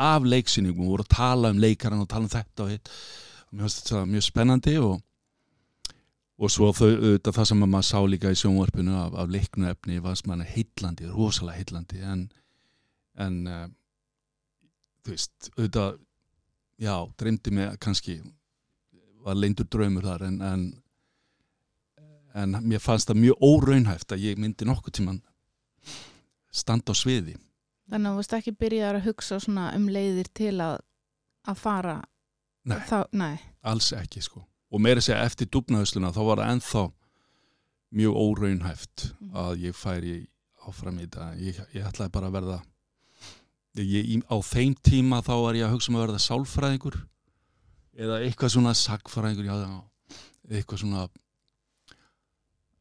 af 0.00 0.26
leiksinningum 0.26 0.86
og 0.86 0.94
voru 0.94 1.06
að 1.06 1.14
tala 1.16 1.50
um 1.50 1.60
leikaran 1.60 2.02
og 2.04 2.08
tala 2.10 2.28
um 2.28 2.32
þetta 2.32 2.66
og 2.66 2.70
hitt 2.70 2.90
og 2.90 3.56
mér 3.56 3.66
finnst 3.66 3.82
þetta 3.82 4.02
mjög 4.12 4.26
spennandi 4.28 4.76
og 4.78 4.98
og 6.40 6.48
svo 6.48 6.70
þau, 6.72 6.88
auðvitað, 6.88 7.34
það 7.36 7.48
sem 7.50 7.64
maður 7.66 7.86
sá 7.90 7.98
líka 8.08 8.30
í 8.32 8.38
sjónvarpinu 8.40 8.94
af, 8.96 9.16
af 9.20 9.32
leiknu 9.32 9.66
efni 9.68 9.98
var 10.00 10.14
sem 10.16 10.30
hann 10.32 10.44
er 10.44 10.52
heitlandi, 10.54 11.08
rosalega 11.12 11.60
heitlandi 11.60 12.00
en, 12.00 12.22
en 13.20 13.40
uh, 13.44 13.66
þú 15.04 15.12
veist, 15.12 15.50
auðvitað 15.58 15.98
já, 16.80 16.94
dreymdi 17.20 17.52
mig 17.58 17.74
kannski 17.84 18.16
var 19.26 19.36
leindur 19.36 19.68
draumur 19.68 20.06
þar 20.08 20.24
en, 20.30 20.38
en 20.40 20.64
en 22.34 22.56
mér 22.62 22.78
fannst 22.82 23.08
það 23.10 23.20
mjög 23.24 23.40
óraunhæft 23.42 24.12
að 24.14 24.24
ég 24.28 24.38
myndi 24.38 24.64
nokkuð 24.68 24.92
tíman 25.00 25.20
standa 26.52 26.92
á 26.92 26.94
sviði 26.96 27.36
Þannig 27.90 28.06
að 28.06 28.12
þú 28.14 28.20
veist 28.20 28.34
ekki 28.36 28.52
byrjaðar 28.60 28.98
að 29.00 29.06
hugsa 29.08 29.38
svona 29.42 29.64
um 29.74 29.88
leiðir 29.90 30.28
til 30.38 30.54
að, 30.62 30.76
að 31.50 31.56
fara 31.58 31.96
Nei. 32.70 32.76
Þá, 32.86 32.98
nei. 33.16 33.38
alls 33.66 33.88
ekki 33.96 34.20
sko 34.22 34.44
og 34.70 34.80
meira 34.84 35.00
segja 35.02 35.24
eftir 35.26 35.48
dúbnaðusluna 35.50 36.12
þá 36.14 36.20
var 36.28 36.42
það 36.42 36.50
ennþá 36.54 36.82
mjög 37.98 38.18
óraunhæft 38.20 39.06
Mhm. 39.20 39.30
að 39.34 39.64
ég 39.64 39.74
færi 39.74 40.12
áfram 40.68 40.98
í 41.00 41.06
þetta 41.08 41.30
ég, 41.40 41.56
ég 41.74 41.86
ætlaði 41.88 42.12
bara 42.12 42.28
að 42.28 42.36
verða 42.36 42.58
ég, 43.80 44.22
á 44.28 44.36
þeim 44.44 44.74
tíma 44.84 45.22
þá 45.24 45.32
var 45.42 45.54
ég 45.58 45.66
að 45.66 45.72
hugsa 45.74 45.90
um 45.90 45.96
að 45.98 46.04
verða 46.06 46.20
sálfræðingur 46.28 46.96
eða 48.00 48.20
eitthvað 48.26 48.52
svona 48.54 48.74
sagfræðingur 48.76 49.48
já, 49.50 49.82
eitthvað 50.50 50.78
svona 50.84 51.08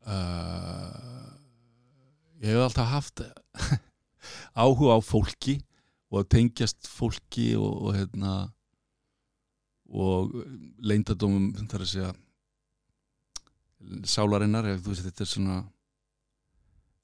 uh, 0.09 1.29
ég 2.41 2.53
hef 2.53 2.65
alltaf 2.65 2.93
haft 2.93 3.23
áhuga 4.61 4.97
á 4.97 4.99
fólki 5.03 5.59
og 6.09 6.23
að 6.23 6.31
tengjast 6.35 6.89
fólki 6.89 7.51
og, 7.59 7.69
og 7.85 7.97
hérna 7.97 8.33
og 9.89 10.33
leindadómum 10.85 11.53
þar 11.69 11.85
að 11.85 11.91
segja 11.93 12.11
sálarinnar 14.05 14.67
veist 14.83 15.05
þetta 15.05 15.25
er 15.25 15.29
svona 15.29 15.59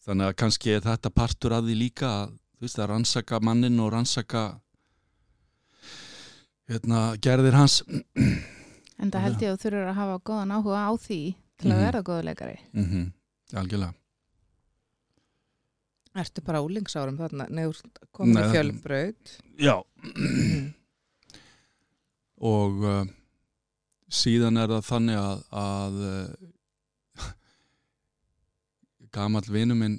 þannig 0.06 0.30
að 0.30 0.38
kannski 0.42 0.76
er 0.76 0.84
þetta 0.86 1.14
partur 1.14 1.56
að 1.56 1.70
því 1.70 1.78
líka 1.80 2.12
veist 2.62 2.80
að 2.80 2.92
rannsaka 2.92 3.40
mannin 3.44 3.80
og 3.82 3.92
rannsaka 3.94 4.44
hérna 6.70 7.16
gerðir 7.22 7.58
hans. 7.58 7.82
En 8.96 9.12
það 9.12 9.26
held 9.26 9.42
ég 9.44 9.52
að 9.52 9.58
þú 9.58 9.64
þurfur 9.66 9.90
að 9.90 9.98
hafa 10.00 10.20
góðan 10.30 10.54
áhuga 10.56 10.84
á 10.88 10.92
því 10.98 11.22
til 11.58 11.72
að 11.72 11.76
Mhm. 11.78 11.86
verða 11.86 12.02
góðu 12.04 12.24
leikari. 12.30 12.58
mm 12.74 12.86
-hmm. 12.86 13.12
algjörlega 13.60 13.94
Ertu 16.16 16.42
bara 16.42 16.62
úlingsárum 16.64 17.18
þarna, 17.18 17.50
neður 17.50 17.82
komin 18.14 18.34
Nei, 18.34 18.52
fjölbraut. 18.54 19.40
já 19.60 19.84
og 22.38 22.84
uh, 22.84 23.06
síðan 24.12 24.58
er 24.62 24.68
það 24.68 24.86
þannig 24.90 25.18
að, 25.20 25.44
að 25.52 25.94
uh, 26.06 27.30
gamall 29.16 29.48
vinu 29.52 29.76
minn 29.76 29.98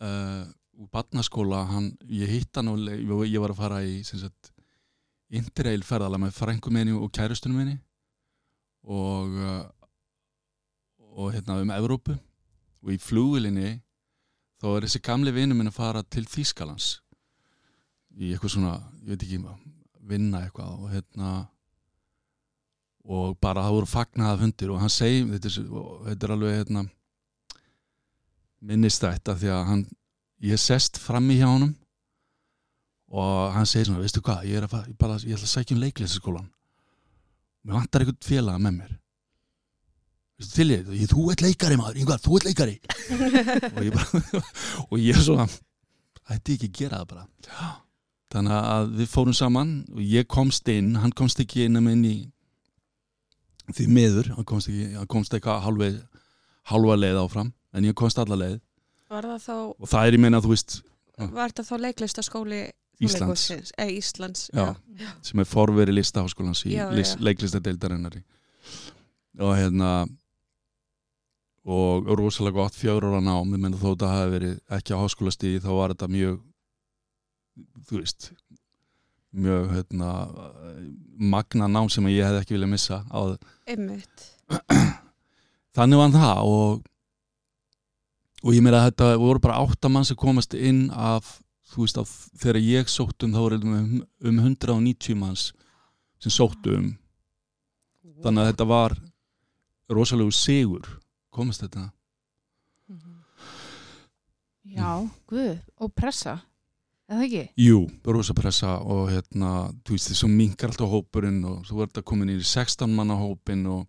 uh, 0.00 0.44
úr 0.80 0.88
barnaskóla 0.92 1.62
hann, 1.70 1.90
ég 2.08 2.28
hitt 2.28 2.56
hann 2.56 2.68
og 2.68 2.78
ég 3.28 3.38
var 3.40 3.50
að 3.54 3.60
fara 3.60 3.82
í 3.86 4.02
sem 4.04 4.18
sagt, 4.20 4.50
interrail 5.34 5.82
ferðala 5.86 6.18
með 6.18 6.32
frængu 6.36 6.70
minni 6.74 6.92
og 6.96 7.12
kærustunum 7.12 7.56
minni 7.62 7.78
og 8.84 9.38
og 11.14 11.32
hérna 11.34 11.60
um 11.62 11.72
Evrópu. 11.74 12.18
Og 12.84 12.92
í 12.92 13.00
flugvilinni 13.00 13.78
þá 14.60 14.68
er 14.74 14.86
þessi 14.86 15.00
gamli 15.04 15.32
vinu 15.34 15.56
minn 15.56 15.70
að 15.70 15.78
fara 15.78 16.02
til 16.04 16.26
Þýskalands 16.28 16.98
í 18.14 18.34
eitthvað 18.34 18.54
svona, 18.54 18.74
ég 19.02 19.14
veit 19.14 19.24
ekki 19.26 19.40
vinna 20.04 20.44
eitthvað 20.44 20.76
og 20.78 20.90
hérna 20.92 21.30
og 23.04 23.36
bara 23.42 23.64
það 23.66 23.76
voru 23.76 23.90
fagnaða 23.90 24.40
fundir 24.40 24.72
og 24.72 24.80
hann 24.80 24.92
segi, 24.92 25.24
þetta 25.28 25.50
er, 25.50 25.56
og 25.68 26.04
þetta 26.08 26.26
er 26.26 26.34
alveg 26.36 26.58
hérna 26.58 26.84
minnist 28.64 29.04
þetta 29.04 29.36
því 29.40 29.50
að 29.52 29.64
hann 29.70 29.82
ég 30.44 30.60
sest 30.60 31.00
frammi 31.02 31.36
hjá 31.36 31.48
honum 31.50 31.74
og 33.14 33.52
hann 33.54 33.68
segir 33.68 33.90
svona, 33.90 34.00
veistu 34.00 34.22
hvað 34.24 34.46
ég 34.48 34.56
ég, 34.56 34.64
ég 34.64 34.94
ætla 34.96 35.18
að 35.36 35.52
sækja 35.52 35.76
um 35.76 35.82
leiklæsaskólan 35.84 36.48
mér 37.64 37.78
vantar 37.80 38.04
eitthvað 38.04 38.30
félaga 38.30 38.62
með 38.64 38.78
mér 38.78 38.94
ég 40.42 41.08
þú 41.12 41.28
ert 41.30 41.42
leikari 41.44 41.76
maður, 41.78 42.00
Ingvar, 42.02 42.18
þú 42.22 42.38
ert 42.40 42.46
leikari 42.48 42.74
og 43.70 43.82
ég 43.86 43.94
bara 43.94 44.42
og 44.90 44.98
ég 44.98 45.18
svona, 45.22 45.46
ætti 46.34 46.56
ekki 46.56 46.70
að 46.70 46.78
gera 46.80 47.02
það 47.02 47.10
bara 47.12 47.26
þannig 48.34 48.56
að 48.58 48.94
við 48.98 49.10
fórum 49.12 49.36
saman 49.38 49.74
og 49.94 50.00
ég 50.02 50.26
komst 50.26 50.68
inn, 50.72 50.94
hann 50.98 51.14
komst 51.14 51.38
ekki 51.44 51.68
inn 51.68 51.78
inn 51.78 52.04
í 52.08 52.14
því 53.74 53.86
miður, 53.94 54.32
hann 54.34 54.44
komst 54.48 54.68
ekki, 54.72 54.88
hann 54.98 55.06
komst 55.10 55.36
eitthvað 55.38 55.62
halva, 55.64 55.90
halva 56.72 56.96
leið 56.98 57.20
áfram 57.22 57.52
en 57.74 57.86
ég 57.86 57.94
komst 57.96 58.18
alla 58.18 58.36
leið 58.40 58.58
þá, 59.14 59.54
og 59.78 59.86
það 59.86 60.08
er 60.08 60.16
ég 60.18 60.24
meina, 60.24 60.40
þú 60.42 60.50
veist, 60.50 60.80
var 61.30 61.54
það 61.54 61.70
þá 61.70 61.76
leiklistaskóli 61.86 62.64
Íslands 63.02 63.42
Þjóðleikhússins? 63.42 63.72
Eh, 63.82 63.88
Íslands, 63.98 64.42
Já. 64.54 64.68
já. 64.98 65.08
sem 65.22 65.40
er 65.42 65.48
forveri 65.50 65.94
listaháskólans 65.94 66.60
í 66.66 66.74
Já, 66.76 66.84
lis, 66.94 67.14
já. 67.16 67.22
leiklistadeildarinnar 67.26 68.14
í. 68.18 68.22
og 69.42 69.50
hérna 69.58 69.88
og 71.64 72.10
rosalega 72.18 72.60
gott 72.60 72.76
fjögur 72.76 73.08
ára 73.08 73.22
nám. 73.24 73.52
Ég 73.56 73.60
menn 73.60 73.76
þó 73.76 73.94
þetta 73.94 74.10
hafi 74.12 74.32
verið 74.34 74.56
ekki 74.76 74.96
á 74.96 75.02
háskólastíði 75.02 75.62
þá 75.64 75.70
var 75.72 75.94
þetta 75.94 76.10
mjög 76.12 76.40
þú 77.88 78.00
veist 78.00 78.32
mjög 79.34 79.70
hérna 79.74 80.10
magna 81.18 81.68
nám 81.70 81.90
sem 81.90 82.06
ég 82.12 82.26
hefði 82.26 82.42
ekki 82.42 82.56
viljað 82.56 82.72
missa 82.74 83.00
Einmitt. 83.66 84.26
þannig 85.76 86.00
var 86.00 86.12
það 86.14 86.50
og 86.50 86.84
og 88.44 88.52
ég 88.52 88.60
meira 88.64 88.82
að 88.82 88.90
þetta 88.90 89.08
voru 89.22 89.40
bara 89.40 89.60
áttamann 89.64 90.04
sem 90.04 90.18
komast 90.20 90.54
inn 90.54 90.90
af 90.92 91.38
þú 91.72 91.86
veist 91.86 91.98
að 91.98 92.10
þegar 92.42 92.60
ég 92.60 92.90
sótt 92.92 93.24
um 93.24 93.32
þá 93.32 93.40
voru 93.40 93.60
um, 93.62 94.02
um 94.04 94.42
190 94.42 95.16
manns 95.18 95.48
sem 96.22 96.32
sóttu 96.32 96.76
um. 96.76 96.92
Þannig 98.24 98.42
að 98.44 98.50
þetta 98.52 98.66
var 98.68 98.94
rosalegu 99.92 100.32
sigur 100.32 100.86
komast 101.34 101.64
þetta 101.66 101.88
Já, 104.64 104.90
guð, 105.28 105.58
og 105.84 105.92
pressa. 105.96 106.38
Eða 107.04 107.24
ekki? 107.26 107.42
Jú, 107.60 107.82
rosa 108.08 108.32
pressa 108.36 108.78
og 108.80 109.10
hérna, 109.12 109.50
þú 109.84 109.92
veist, 109.96 110.08
þessum 110.08 110.32
minkar 110.38 110.70
alltaf 110.72 110.88
hópurinn 110.88 111.42
og 111.44 111.66
svo 111.68 111.82
var 111.82 111.90
þetta 111.90 112.02
komin 112.08 112.32
í 112.32 112.38
16 112.40 112.88
manna 112.96 113.16
hópin 113.20 113.66
og, 113.68 113.82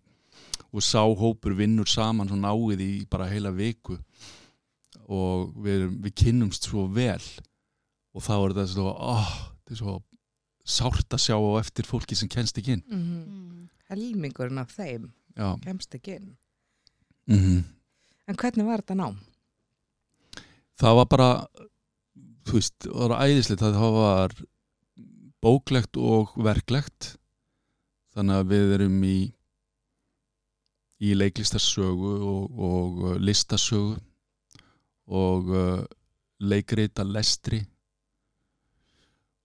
og 0.68 0.84
sá 0.84 1.00
hópur 1.00 1.56
vinnur 1.56 1.88
saman 1.88 2.28
svo 2.28 2.36
náið 2.42 2.82
í 2.84 2.90
bara 3.08 3.28
heila 3.30 3.54
viku 3.56 3.96
og 5.08 5.54
við, 5.64 5.78
erum- 5.78 5.96
við 6.04 6.14
kynnumst 6.20 6.68
svo 6.68 6.84
vel 6.92 7.22
og 8.12 8.24
þá 8.26 8.34
er 8.36 8.54
þetta 8.58 8.68
svo, 8.74 8.92
oh, 8.92 9.32
þetta 9.64 9.72
er 9.78 9.80
svo 9.80 9.96
sárt 10.76 11.16
að 11.16 11.22
sjá 11.24 11.36
á 11.40 11.50
eftir 11.62 11.88
fólki 11.88 12.16
sem 12.18 12.28
kennst 12.28 12.58
ekki 12.60 12.76
inn. 12.76 12.84
Mm. 12.90 13.68
Helmingurinn 13.88 14.60
af 14.60 14.72
þeim 14.76 15.08
Já. 15.38 15.54
kemst 15.64 15.94
ekki 15.96 16.18
inn. 16.20 16.34
Mm 17.26 17.64
En 18.26 18.34
hvernig 18.34 18.66
var 18.66 18.82
þetta 18.82 18.94
nám? 18.98 19.18
Það 20.82 20.96
var 20.98 21.06
bara, 21.06 21.28
þú 22.42 22.56
veist, 22.58 22.74
það 22.82 23.12
var 23.12 23.22
æðislegt 23.22 23.62
að 23.62 23.76
það 23.78 23.92
var 23.96 24.34
bóklegt 25.46 25.96
og 25.96 26.32
verklegt. 26.42 27.12
Þannig 28.16 28.40
að 28.40 28.50
við 28.50 28.74
erum 28.76 28.98
í 29.06 29.18
í 31.06 31.12
leiklistarsögu 31.16 32.12
og, 32.24 32.60
og 32.66 33.00
uh, 33.04 33.16
listasögu 33.20 33.96
og 35.06 35.50
uh, 35.52 35.82
leikrita 36.40 37.04
lestri. 37.04 37.62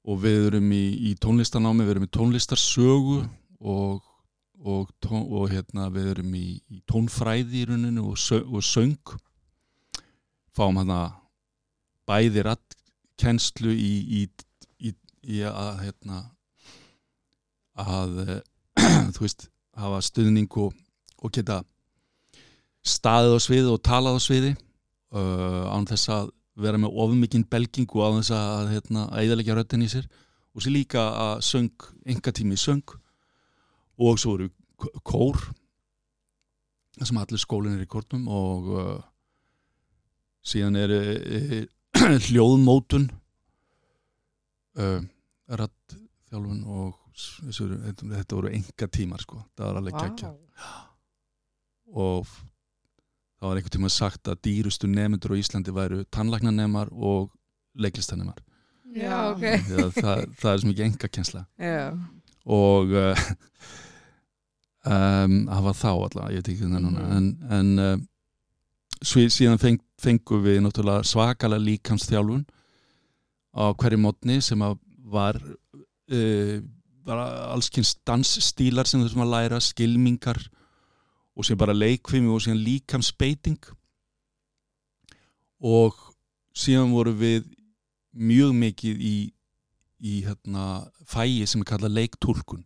Og 0.07 0.23
við 0.23 0.47
erum 0.49 0.71
í, 0.73 0.85
í 1.11 1.15
tónlistanámi, 1.21 1.85
við 1.85 1.95
erum 1.95 2.07
í 2.07 2.13
tónlistarsögu 2.15 3.19
og, 3.59 4.01
og, 4.61 4.91
tón, 5.01 5.25
og 5.25 5.49
hérna, 5.51 5.89
við 5.93 6.11
erum 6.15 6.35
í, 6.37 6.45
í 6.69 6.81
tónfræði 6.89 7.63
í 7.63 7.67
rauninu 7.69 8.05
og, 8.11 8.19
söng, 8.21 8.45
og 8.51 8.65
söng. 8.65 9.15
Fáum 10.55 10.77
hann 10.81 10.93
að 10.93 11.17
bæði 12.09 12.45
rattkenslu 12.45 13.73
í, 13.73 13.93
í, 14.21 14.21
í, 14.83 15.41
að 15.47 15.83
hérna 15.85 16.21
að 17.81 18.21
eh, 18.25 18.39
þú 19.15 19.25
veist, 19.25 19.47
hafa 19.79 20.01
stuðning 20.03 20.51
og, 20.59 20.75
og 21.21 21.33
geta 21.33 21.61
staðið 22.85 23.37
á 23.37 23.39
sviði 23.41 23.71
og 23.71 23.83
talað 23.85 24.17
á 24.17 24.21
sviði 24.21 24.51
uh, 25.15 25.69
án 25.71 25.85
þess 25.89 26.09
að 26.11 26.31
vera 26.61 26.79
með 26.81 26.97
ofumikinn 27.03 27.45
belging 27.49 27.89
og 27.95 28.03
án 28.03 28.19
þess 28.19 28.33
að 28.35 28.71
hérna, 28.75 29.05
æðalegja 29.15 29.55
röttin 29.55 29.85
í 29.85 29.89
sér. 29.89 30.09
Og 30.51 30.65
sér 30.65 30.75
líka 30.75 31.03
að 31.15 31.45
söng, 31.47 31.85
enga 32.09 32.33
tími 32.35 32.57
söng 32.59 32.83
og 34.01 34.17
svo 34.21 34.35
eru 34.39 34.49
kór 35.05 35.37
sem 37.01 37.17
allir 37.21 37.41
skólinn 37.41 37.77
er 37.79 37.85
í 37.85 37.89
kórnum 37.89 38.25
og 38.29 38.69
uh, 38.75 39.01
síðan 40.45 40.77
er 40.81 40.93
uh, 40.97 41.57
hljóðmótun 42.27 43.07
uh, 44.79 45.01
rattþjálfun 45.51 46.61
og 46.67 46.95
þessu, 47.15 47.67
eru- 47.67 47.81
þetta, 48.15 48.37
voru 48.37 48.51
enga 48.55 48.87
tímar 48.93 49.23
sko, 49.23 49.41
það 49.57 49.67
var 49.69 49.79
alveg 49.81 49.97
geggja 49.99 50.31
og 51.91 52.23
f- 52.25 52.39
það 53.41 53.49
var 53.49 53.59
einhvern 53.59 53.75
tíma 53.77 53.91
sagt 53.91 54.29
að 54.31 54.39
dýrustu 54.47 54.87
nefndur 54.91 55.33
á 55.35 55.41
Íslandi 55.41 55.73
væru 55.75 56.03
tannlæknanemar 56.13 56.91
og 56.93 57.31
leiklistanemar 57.81 58.39
Já, 58.91 59.31
ok. 59.31 59.43
það, 59.69 59.91
það, 59.95 60.21
það 60.41 60.51
er 60.51 60.61
svo 60.61 60.69
mikið 60.71 60.85
enga 60.89 61.09
kjensla 61.15 61.41
Já. 61.59 61.83
og 62.59 62.91
uh, 62.95 63.25
um, 64.85 65.35
var 65.47 65.77
þá 65.77 65.91
allavega, 65.91 66.31
ég 66.31 66.41
veit 66.41 66.51
ekki 66.53 66.65
hvernig 66.65 66.85
núna. 66.85 67.05
Mhm. 67.05 67.17
en, 67.17 67.77
en 67.79 68.07
svo, 69.01 69.25
síðan 69.33 69.61
feng, 69.61 69.81
fengum 70.01 70.43
við 70.45 70.61
náttúrulega 70.65 71.07
svakalega 71.07 71.65
líkamsþjálfun 71.67 72.45
á 73.57 73.63
hverju 73.75 73.99
mótni 73.99 74.39
sem 74.43 74.61
að 74.63 74.77
var 75.11 75.37
uh, 75.41 76.57
bara 77.05 77.25
allskins 77.51 77.95
dansstílar 78.07 78.87
sem 78.87 79.01
þessum 79.03 79.25
að 79.25 79.33
læra, 79.33 79.61
skilmingar 79.63 80.39
og 81.35 81.47
sem 81.47 81.57
bara 81.57 81.75
leikfimi 81.75 82.29
og 82.31 82.43
síðan 82.43 82.61
líkamsbeiting. 82.61 83.59
Og 85.61 85.97
síðan 86.57 86.93
voru 86.93 87.13
við 87.17 87.47
mjög 88.11 88.53
mikið 88.57 89.01
í, 89.07 89.15
í 90.03 90.13
hérna, 90.25 90.83
fæi 91.07 91.47
sem 91.47 91.63
er 91.63 91.69
kallað 91.71 91.97
leiktúlkun 91.99 92.65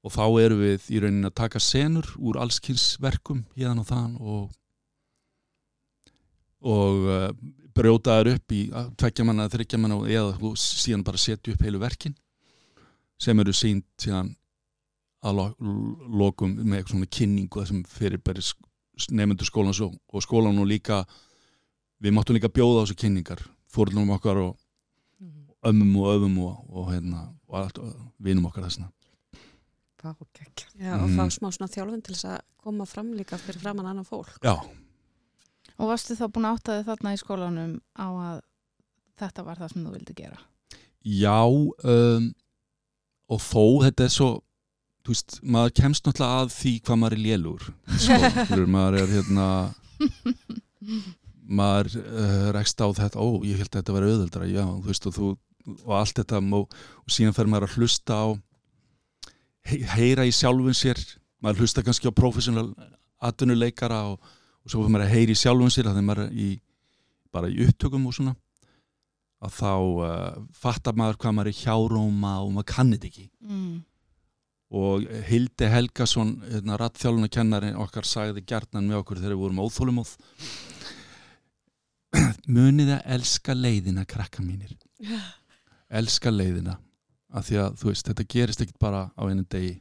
og 0.00 0.14
þá 0.14 0.24
erum 0.40 0.62
við 0.64 0.88
í 0.88 1.02
rauninni 1.02 1.28
að 1.28 1.36
taka 1.42 1.60
senur 1.60 2.08
úr 2.18 2.38
allskynsverkum 2.40 3.44
hérna 3.56 3.84
og 3.84 3.88
þann 3.90 4.16
og 4.20 4.48
og 6.60 7.06
uh, 7.08 7.28
brjóta 7.72 8.18
þær 8.18 8.34
upp 8.34 8.52
í 8.52 8.64
tveggja 9.00 9.24
manna, 9.24 9.48
þryggja 9.48 9.78
manna 9.80 10.00
og 10.00 10.10
eða 10.10 10.52
síðan 10.60 11.04
bara 11.06 11.20
setja 11.20 11.54
upp 11.54 11.64
heilu 11.64 11.80
verkin 11.80 12.16
sem 13.20 13.38
eru 13.40 13.54
sínt 13.56 13.86
síðan 14.00 14.34
að 15.20 15.36
lo 15.36 15.46
lokum 16.22 16.52
með 16.64 16.92
svona 16.92 17.08
kynningu 17.12 17.60
það 17.60 17.70
sem 17.70 17.82
fyrir 17.88 18.22
bara 18.24 18.44
nefndur 19.16 19.48
skólans 19.48 19.80
og, 19.84 19.96
og 20.12 20.24
skólan 20.24 20.60
og 20.60 20.68
líka 20.68 21.02
við 22.00 22.16
máttum 22.16 22.36
líka 22.36 22.52
bjóða 22.52 22.80
á 22.80 22.84
þessu 22.84 23.00
kynningar 23.02 23.42
fórlunum 23.72 24.14
okkar 24.16 24.40
og 24.40 24.56
ömmum 25.68 25.96
og 26.00 26.14
öfum 26.14 26.38
og, 26.46 26.54
og, 26.72 26.86
hérna, 26.92 27.26
og 27.48 27.58
allt, 27.60 27.80
vinum 28.18 28.48
okkar 28.48 28.64
þessna 28.68 28.88
Vá, 30.00 30.14
geggja. 30.36 30.68
Já, 30.80 30.94
og 30.96 31.10
fá 31.16 31.24
smá 31.32 31.48
svona 31.52 31.70
þjálfun 31.72 32.02
til 32.06 32.14
þess 32.16 32.28
að 32.32 32.38
koma 32.64 32.86
fram 32.88 33.10
líka 33.16 33.38
fyrir 33.40 33.60
framann 33.60 33.88
annan 33.90 34.08
fólk. 34.08 34.38
Já, 34.44 34.56
Og 35.80 35.88
varstu 35.88 36.12
þá 36.12 36.26
búin 36.28 36.44
að 36.44 36.56
átta 36.58 36.74
þig 36.76 36.86
þarna 36.90 37.12
í 37.16 37.18
skólanum 37.20 37.74
á 37.96 38.06
að 38.08 38.40
þetta 39.20 39.44
var 39.46 39.60
það 39.60 39.70
sem 39.72 39.84
þú 39.86 39.92
vildi 39.94 40.16
gera? 40.18 40.40
já 41.00 41.40
um, 41.48 42.26
og 43.32 43.40
þó 43.40 43.62
þetta 43.86 44.04
er 44.04 44.12
svo 44.12 44.26
þú 45.00 45.14
veist, 45.14 45.36
maður 45.40 45.72
kemst 45.80 46.04
náttúrulega 46.04 46.42
að 46.44 46.50
því 46.58 46.72
hvað 46.84 46.98
maður 47.00 47.16
er 47.16 47.22
lélur 47.24 47.64
sko, 48.04 48.66
maður 48.74 48.98
er 49.00 49.14
hérna 49.14 49.46
maður 51.60 51.90
uh, 52.02 52.50
rekst 52.54 52.84
á 52.84 52.86
þetta 53.00 53.20
ó, 53.24 53.26
ég 53.48 53.58
held 53.62 53.70
að 53.72 53.78
þetta 53.80 53.96
var 53.96 54.06
auðveldra 54.10 54.50
já, 54.50 54.64
þú 54.68 54.90
veist, 54.90 55.08
og, 55.08 55.16
þú, 55.16 55.30
og 55.86 55.94
allt 55.96 56.20
þetta 56.20 56.42
og, 56.60 56.76
og 57.04 57.14
síðan 57.16 57.36
fer 57.36 57.50
maður 57.50 57.68
að 57.70 57.78
hlusta 57.80 58.20
á 58.20 58.26
heyra 59.68 60.26
í 60.28 60.32
sjálfum 60.34 60.74
sér 60.76 61.00
maður 61.40 61.64
hlusta 61.64 61.84
kannski 61.84 62.08
á 62.08 62.12
professional 62.14 62.70
atvinnuleikara 63.20 64.02
og, 64.12 64.20
og 64.64 64.72
svo 64.72 64.84
fer 64.84 64.92
maður 64.92 65.06
að 65.06 65.14
heyra 65.16 65.34
í 65.34 65.40
sjálfum 65.40 65.72
sér 65.72 65.90
þannig 65.90 66.08
maður 66.08 66.32
í, 66.32 66.48
bara 67.32 67.50
í 67.50 67.60
upptökum 67.66 68.08
og 68.08 68.16
svona 68.16 68.34
að 69.40 69.54
þá 69.56 69.70
uh, 69.74 70.40
fattar 70.52 70.96
maður 70.98 71.20
hvað 71.20 71.36
maður 71.36 71.52
er 71.52 71.60
hjáróma 71.62 72.34
og 72.42 72.50
maður 72.56 72.68
kann 72.74 72.90
þetta 72.92 73.08
ekki. 73.08 73.30
Mm. 73.40 73.78
og 74.70 75.06
Hildi 75.26 75.70
Helgason 75.72 76.34
hérna, 76.44 76.76
rattþjálunarkennari 76.78 77.72
okkar 77.82 78.06
sagði 78.06 78.44
gjarnan 78.46 78.86
með 78.86 79.00
okkur 79.00 79.22
þegar 79.22 79.34
við 79.34 79.40
vorum 79.44 79.62
óþólumóð 79.64 80.12
munið 82.54 82.92
að 82.98 83.08
elska 83.16 83.56
leiðina 83.56 84.04
krakka 84.08 84.44
mínir. 84.44 84.76
Elska 86.00 86.30
leiðina 86.30 86.76
af 87.32 87.46
því 87.46 87.56
að 87.62 87.76
þú 87.80 87.90
veist, 87.90 88.08
þetta 88.08 88.26
gerist 88.34 88.60
ekkit 88.64 88.78
bara 88.82 89.10
á 89.14 89.22
einu 89.28 89.44
degi 89.48 89.78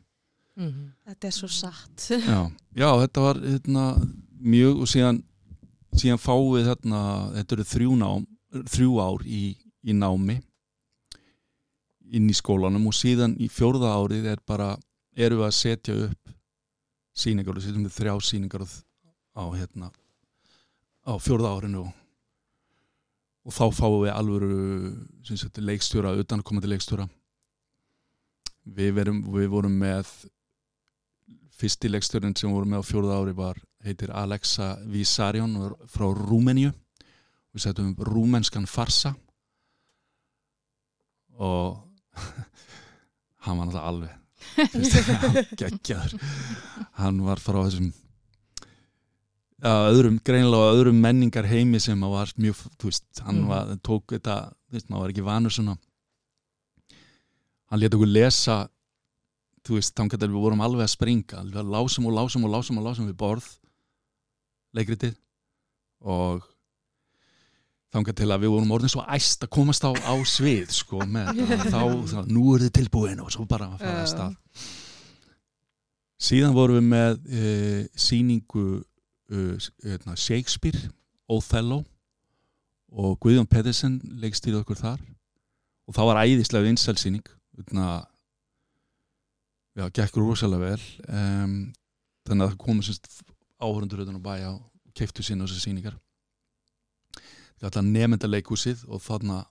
Mhm. 0.59 0.91
Þetta 1.07 1.27
er 1.27 1.31
svo 1.31 1.47
satt. 1.47 2.09
já, 2.11 2.51
já 2.75 2.89
þetta 2.99 3.21
var 3.23 3.35
hérna, 3.39 3.83
mjög 4.43 4.81
og 4.83 4.87
síðan 4.91 5.23
síðan 5.95 6.19
fáum 6.19 6.49
við 6.57 6.65
hérna, 6.67 6.99
þetta 7.37 7.55
eru 7.55 7.63
þrjú, 7.63 7.93
nám, 7.97 8.25
þrjú 8.67 8.97
ár 8.99 9.23
í, 9.23 9.55
í 9.87 9.93
námi 9.95 10.41
inn 12.11 12.27
í 12.29 12.35
skólanum 12.35 12.87
og 12.89 12.93
síðan 12.97 13.37
í 13.39 13.47
fjórða 13.47 13.93
árið 13.95 14.27
er 14.33 14.41
bara, 14.45 14.73
erum 15.15 15.39
við 15.39 15.47
að 15.47 15.55
setja 15.55 15.95
upp 16.09 16.33
síningar 17.15 17.55
og 17.55 17.63
setjum 17.63 17.85
við 17.87 17.95
þrjá 17.95 18.13
síningar 18.19 18.65
á, 18.65 19.43
hérna 19.55 19.91
á 21.07 21.13
fjórða 21.23 21.53
árinu 21.55 21.85
og, 21.85 21.93
og 23.45 23.53
þá 23.55 23.63
fáum 23.79 24.03
við 24.03 24.11
alvöru 24.13 24.51
sem 25.23 25.37
sagt, 25.39 25.57
leikstjóra, 25.63 26.17
utankomandi 26.19 26.67
leikstjóra 26.67 27.07
við, 28.65 28.91
verum, 28.97 29.21
við 29.33 29.47
vorum 29.51 29.75
með 29.81 30.09
fyrsti 31.59 31.89
leikstjórinn 31.91 32.35
sem 32.39 32.51
vorum 32.51 32.71
með 32.73 32.83
á 32.83 32.89
fjórða 32.89 33.17
ári 33.19 33.33
var, 33.35 33.57
heitir 33.83 34.11
Alexa 34.15 34.77
er 35.67 35.75
frá 35.91 36.07
Rúmeníu. 36.15 36.71
Við 37.53 37.63
setjum 37.65 37.95
rúmenskan 38.05 38.67
farsa. 38.69 39.15
Og 41.39 41.79
hann 43.45 43.57
var 43.59 43.65
náttúrulega 43.69 43.87
alveg 43.89 44.15
geggjaður. 45.59 46.15
Hann 46.99 47.19
var 47.25 47.41
frá 47.43 47.59
þessum 47.65 47.89
öðrum, 49.59 50.19
greinilega 50.23 50.71
öðrum 50.77 50.99
menningar 51.03 51.47
heimi 51.49 51.79
sem 51.83 51.99
var 52.07 52.31
mjög, 52.39 52.61
þú 52.79 52.87
veist, 52.91 53.07
hann 53.25 53.41
Mm. 53.41 53.47
var, 53.51 53.73
tók 53.83 54.13
þetta, 54.15 54.35
þú 54.69 54.77
veist, 54.77 54.87
maður 54.89 55.01
var 55.03 55.09
ekki 55.13 55.25
vanur 55.27 55.51
svona 55.51 55.73
hann 57.69 57.81
lét 57.81 57.95
okkur 57.95 58.09
lesa 58.09 58.63
þú 59.65 59.79
veist, 59.79 59.95
þá 59.95 60.05
getur 60.13 60.31
við 60.33 60.43
vorum 60.43 60.63
alveg 60.65 60.85
að 60.85 60.93
springa. 60.93 61.41
Alveg 61.41 61.59
að 61.61 61.73
lásum 61.73 62.07
og 62.09 62.15
lásum 62.15 62.45
og 62.47 62.53
lásum 62.53 62.79
og 62.79 62.87
lásum 62.87 63.09
við 63.09 63.17
borð 63.19 63.49
leikritið. 64.77 65.15
Og 66.09 66.45
þangað 67.93 68.19
til 68.21 68.29
að 68.29 68.43
við 68.45 68.53
vorum 68.55 68.75
orðin 68.75 68.93
svo 68.93 69.05
æst 69.09 69.45
að 69.45 69.53
komast 69.55 69.85
á, 69.85 69.91
á 69.91 70.13
svið 70.29 70.69
sko 70.73 71.01
með 71.09 71.41
þá, 71.73 71.81
þá, 72.11 72.19
nú 72.29 72.53
er 72.53 72.67
þið 72.67 72.75
tilbúin 72.79 73.23
og 73.23 73.33
svo 73.33 73.47
bara 73.49 73.71
að 73.73 73.83
fara 73.83 74.03
að 74.03 74.11
stað. 74.13 74.37
Síðan 76.19 76.55
vorum 76.55 76.79
við 76.79 76.87
með 76.91 77.19
e, 77.31 77.43
sýningu 77.95 78.65
e, 79.31 79.43
hérna, 79.85 80.17
Shakespeare 80.19 80.89
Othello 81.31 81.83
og 82.89 83.15
Guðjón 83.23 83.47
Pedersen 83.49 83.99
leikstýrið 84.19 84.63
okkur 84.63 84.79
þar. 84.79 85.03
Og 85.89 85.95
það 85.95 86.09
var 86.09 86.19
æðislega 86.25 86.67
vinsælsýning 86.67 87.29
hérna 87.59 87.87
já, 89.77 89.85
gekk 89.91 90.17
rosalega 90.19 90.71
vel 90.73 90.83
um, 91.07 91.55
þannig 92.27 92.45
að 92.45 92.53
það 92.53 92.59
komu 92.63 92.85
áhörundur 93.59 94.03
utan 94.05 94.19
á 94.19 94.27
bæja 94.29 94.51
og 94.55 94.93
keiftu 94.95 95.23
sína 95.23 95.45
þessar 95.47 95.65
sýningar 95.67 95.97
það 97.59 97.75
var 97.75 97.85
nefnda 97.89 98.29
leikhúsið 98.31 98.85
og 98.87 99.03
þarna 99.03 99.41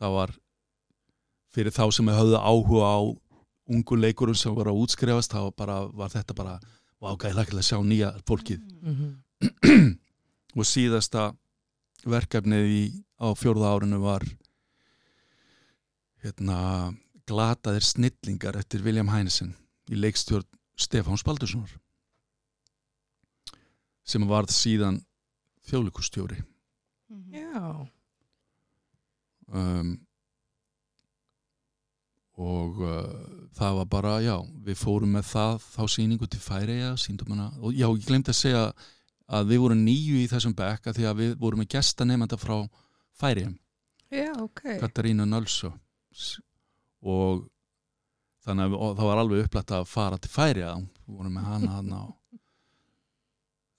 það 0.00 0.14
var 0.18 0.34
fyrir 1.50 1.74
þá 1.74 1.84
sem 1.96 2.12
höfðu 2.12 2.38
áhuga 2.38 2.90
á 2.92 3.00
ungu 3.70 3.96
leikurum 3.96 4.36
sem 4.36 4.54
voru 4.54 4.72
að 4.74 4.82
útskrefast 4.84 5.32
þá 5.32 5.48
bara, 5.56 5.80
var 5.88 6.12
þetta 6.12 6.36
bara 6.36 6.58
ágæðilega 7.00 7.56
að 7.56 7.66
sjá 7.70 7.78
nýja 7.84 8.12
fólkið 8.28 8.60
Mhm. 8.80 9.08
og 10.58 10.66
síðasta 10.68 11.30
verkefnið 12.04 12.66
í, 12.68 12.82
á 13.20 13.32
fjórða 13.36 13.70
árinu 13.76 14.00
var 14.02 14.24
hérna 16.24 16.58
glataðir 17.30 17.84
snillingar 17.86 18.56
eftir 18.60 18.82
William 18.84 19.08
Heinesen 19.12 19.54
í 19.90 19.98
leikstjórn 19.98 20.46
Stefán 20.80 21.18
Spaldurssonar 21.20 21.72
sem 24.10 24.24
varð 24.28 24.50
síðan 24.54 25.02
þjóðleikustjóri 25.70 26.40
Mhm. 27.10 27.34
Já. 27.34 27.88
um, 29.52 29.88
og 32.40 32.78
uh, 32.80 33.48
það 33.58 33.74
var 33.80 33.88
bara, 33.92 34.12
já, 34.24 34.36
við 34.64 34.78
fórum 34.78 35.10
með 35.18 35.26
það 35.32 35.56
þá 35.74 35.80
síningu 35.90 36.28
til 36.30 36.40
hana, 37.34 37.48
og 37.60 37.74
já, 37.74 37.88
ég 37.90 38.06
glemdi 38.06 38.30
að 38.32 38.38
segja 38.38 38.62
að 39.30 39.50
við 39.50 39.60
vorum 39.64 39.82
nýju 39.84 40.20
í 40.22 40.28
þessum 40.30 40.54
bekka 40.56 40.94
því 40.96 41.08
að 41.10 41.18
við 41.20 41.34
vorum 41.42 41.60
með 41.64 41.72
gestanemanda 41.74 42.38
frá 42.40 42.56
Færejum, 43.20 43.58
Já, 44.10 44.30
ok. 44.42 44.62
Katarínu 44.80 45.26
Nölsö 45.28 45.72
og 47.00 47.44
þannig 48.44 48.74
að 48.76 48.96
það 48.98 49.10
var 49.10 49.22
alveg 49.22 49.44
upplætt 49.44 49.76
að 49.76 49.86
fara 49.90 50.18
til 50.18 50.32
Færeja, 50.32 50.72
við 51.06 51.20
vorum 51.20 51.36
með 51.36 51.48
hana 51.50 51.76
hana 51.76 52.00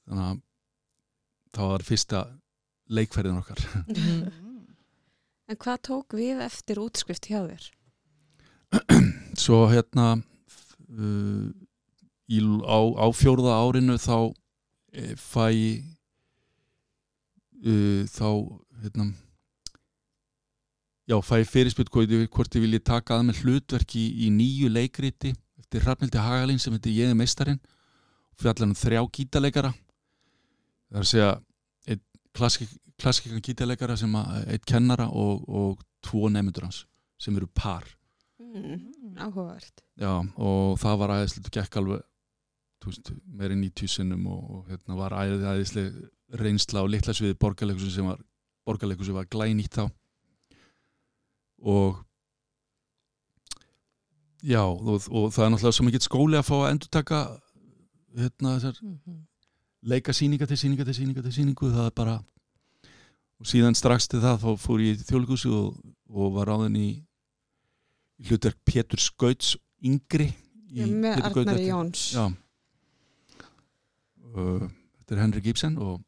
þannig 0.05 0.25
að 0.27 0.39
það 1.51 1.73
var 1.73 1.85
fyrsta 1.87 2.23
leikferðin 2.91 3.41
okkar. 3.41 3.59
En 5.51 5.57
hvað 5.59 5.81
tók 5.83 6.13
við 6.15 6.39
eftir 6.45 6.79
útskrift 6.79 7.25
hjá 7.27 7.41
þér? 7.43 7.63
svo 9.43 9.65
hérna 9.67 10.05
uh, 10.15 11.47
í, 12.31 12.39
á, 12.63 12.79
á 12.95 13.07
fjórða 13.11 13.57
árinu 13.59 13.97
þá 13.99 14.31
e, 14.95 15.15
fæ 15.19 15.47
uh, 17.67 18.07
þá 18.07 18.29
hérna 18.83 19.09
já, 21.11 21.17
fæ 21.19 21.41
fyrirspyrt 21.47 21.91
hvort, 21.91 22.09
ég- 22.55 22.61
vilji 22.63 22.79
taka 22.87 23.17
að 23.19 23.27
með 23.29 23.41
hlutverk 23.43 23.95
í, 23.99 24.05
í 24.25 24.31
nýju 24.31 24.69
leikriti 24.71 25.33
eftir 25.59 25.83
Hrafnildi 25.85 26.19
Hagalín 26.23 26.59
sem 26.59 26.73
heitir 26.75 26.95
Ég 26.95 27.11
er 27.11 27.17
meistarinn. 27.19 27.59
Fjallar 28.39 28.69
um 28.69 28.75
þrjá 28.77 29.01
gítaleikara 29.11 29.71
það 30.91 30.97
er 30.97 31.03
að 31.03 31.09
segja 31.11 31.31
einn 31.87 32.01
klassik, 32.35 32.69
klassikan 32.99 33.43
gítaleikara 33.43 33.97
sem 33.99 34.15
einn 34.15 34.63
kennara 34.67 35.07
og, 35.09 35.43
og 35.47 35.83
tvo 36.03 36.29
nefndur 36.31 36.65
hans 36.67 36.85
sem 37.21 37.35
eru 37.37 37.47
par. 37.53 37.85
Mm, 38.41 39.15
áhugavert. 39.21 39.83
Já, 40.01 40.15
og 40.41 40.79
það 40.81 40.97
var 41.03 41.13
æðislega, 41.19 41.51
gekk 41.59 41.77
alveg 41.79 42.01
meira 43.29 43.53
en 43.53 43.61
90 43.61 43.91
sinnum 43.93 44.25
og, 44.31 44.41
og 44.57 44.71
hérna 44.71 44.97
var 44.97 45.13
æðislega 45.21 46.07
reynsla 46.41 46.81
á 46.81 46.85
litla 46.89 47.13
sviði 47.13 47.37
borgarleikursu 47.37 47.91
sem 47.93 48.07
var 48.09 48.17
borgarleikursu 48.65 49.11
sem 49.11 49.19
var 49.19 49.27
glænýtt 49.29 49.77
þá 49.77 49.85
og 51.61 51.99
já, 54.43 54.61
og, 54.65 55.01
og 55.11 55.29
það 55.33 55.45
er 55.45 55.51
náttúrulega 55.53 55.77
svo 55.77 55.85
mikið 55.87 56.05
skóli 56.07 56.39
að 56.39 56.47
fá 56.49 56.55
að 56.61 56.71
endurtaka 56.73 57.19
hérna 58.17 58.55
þessar 58.57 58.79
Mhm. 58.81 59.19
leika 59.83 60.11
síninga 60.13 60.45
til 60.47 60.57
síninga 60.57 60.85
til 60.85 60.93
síninga 60.93 61.21
til 61.23 61.31
síningu 61.33 61.71
það 61.73 61.85
er 61.85 61.95
bara 61.95 62.15
og 63.41 63.45
síðan 63.49 63.75
strax 63.77 64.07
til 64.07 64.19
það 64.21 64.41
þá 64.43 64.49
fór 64.61 64.79
ég 64.81 64.99
í 64.99 65.03
þjóðleikursu 65.07 65.49
og, 65.57 65.77
og 66.09 66.33
var 66.35 66.47
ráðin 66.51 66.75
í 66.77 66.89
hlutverk 68.27 68.57
Pétur 68.65 68.99
Skauts 69.01 69.55
yngri 69.81 70.27
í 70.71 70.85
með 70.85 71.23
Arnari 71.25 71.65
Jóns. 71.71 72.03
Já 72.13 72.27
uh, 74.35 74.67
Þetta 75.01 75.15
er 75.15 75.21
Henrik 75.23 75.45
Ibsen 75.51 75.77
og 75.81 76.01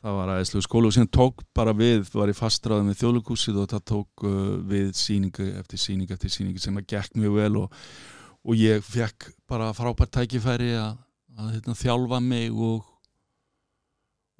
það 0.00 0.16
var 0.16 0.30
aðeinslu 0.34 0.62
skóli 0.64 0.88
og 0.88 0.94
síðan 0.96 1.10
tók 1.12 1.42
bara 1.56 1.74
við, 1.76 2.06
var 2.16 2.30
ég 2.32 2.38
fastræðið 2.38 2.86
með 2.88 2.98
þjóðleikúsið 3.02 3.58
og 3.60 3.68
það 3.74 3.82
tók 3.92 4.24
uh, 4.24 4.36
við 4.70 4.92
síningu 4.96 5.48
eftir 5.60 5.82
síningu 5.82 6.16
eftir 6.16 6.32
síningu 6.32 6.62
sem 6.62 6.78
að 6.80 6.86
gekk 6.94 7.18
mjög 7.20 7.34
vel 7.36 7.56
og, 7.64 7.80
og 8.44 8.56
ég 8.56 8.84
fekk 8.86 9.30
bara 9.50 9.72
frábært 9.76 10.14
tækifæri 10.16 10.70
að, 10.80 10.94
að 11.36 11.50
hérna, 11.56 11.76
þjálfa 11.82 12.20
mig 12.24 12.48
og, 12.54 12.86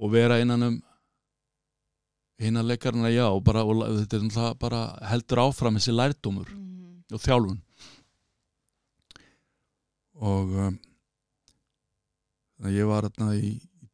og 0.01 0.15
vera 0.15 0.41
innan 0.41 0.69
um 0.71 0.79
hinna 2.41 2.63
leikarna 2.65 3.11
já 3.13 3.27
og, 3.29 3.43
bara, 3.45 3.67
og 3.69 3.83
þetta 3.85 4.17
er 4.17 4.23
náttúrulega 4.25 4.61
bara 4.63 4.79
heldur 5.11 5.43
áfram 5.45 5.77
þessi 5.77 5.93
lærdómur 5.93 6.49
Mhm. 6.57 7.03
og 7.13 7.21
þjálfun 7.21 7.59
og 10.21 10.55
um, 10.65 10.79
ég 12.71 12.89
var 12.89 13.09
þarna 13.09 13.35
í 13.37 13.51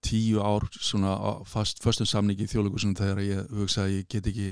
tíu 0.07 0.41
ár 0.43 0.67
svona 0.73 1.13
fast, 1.49 1.83
föstum 1.85 2.07
samningi 2.09 2.47
í 2.47 2.51
þjóðleikusum 2.53 2.95
þegar 2.99 3.21
ég 3.25 3.51
hugsaði 3.59 3.87
að 3.91 3.97
ég 3.97 4.09
get 4.15 4.27
ekki 4.33 4.49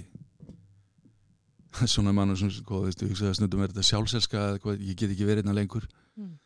svona 1.94 2.12
mannur 2.14 2.38
sem 2.38 2.50
sko, 2.54 2.82
þú 2.82 2.88
veist, 2.88 3.02
ég 3.02 3.10
hugsaði 3.14 3.30
að 3.32 3.38
snundum 3.40 3.62
er 3.64 3.72
þetta 3.72 3.86
sjálfselska 3.90 4.38
eða 4.40 4.58
eitthvað, 4.58 4.82
ég 4.90 4.98
get 5.00 5.10
ekki 5.14 5.26
verið 5.30 5.44
hérna 5.44 5.56
lengur 5.60 5.86
Mm. 6.14 6.36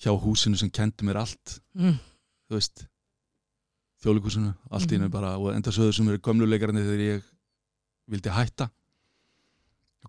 hjá 0.00 0.14
húsinu 0.16 0.56
sem 0.56 0.70
kendi 0.72 1.04
mér 1.04 1.18
allt 1.20 1.58
Mm. 1.76 1.98
þú 2.48 2.54
veist 2.56 2.86
þjóðleikusinu, 4.00 4.54
allt 4.70 4.88
í 4.88 4.94
hennu 4.96 5.08
Mhm. 5.10 5.12
bara 5.12 5.34
og 5.36 5.50
enda 5.52 5.70
sögðu 5.70 5.92
sem 5.94 6.08
eru 6.08 6.18
gömluleikarandi 6.24 6.86
þegar 6.86 7.02
ég 7.04 7.22
vildi 8.08 8.30
hætta 8.32 8.70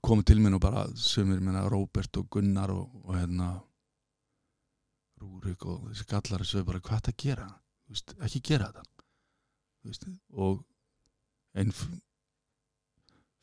komið 0.01 0.25
til 0.29 0.39
minn 0.39 0.53
og 0.55 0.61
bara 0.61 0.85
sömur 0.95 1.41
minna 1.41 1.67
Róbert 1.67 2.15
og 2.17 2.29
Gunnar 2.29 2.71
og, 2.71 2.87
og 3.03 3.15
hérna 3.15 3.61
Rúrik 5.19 5.65
og 5.67 5.89
þessi 5.91 6.05
gallar 6.07 6.45
sögðu 6.47 6.65
bara 6.69 6.79
hvað 6.79 7.01
þetta 7.01 7.17
gera 7.23 7.47
Þú 7.49 7.68
veist, 7.95 8.13
ekki 8.27 8.41
gera 8.51 8.69
þetta. 8.69 8.85
Þú 9.79 9.91
veist, 9.93 10.07
og 10.35 10.63
einn 11.59 11.73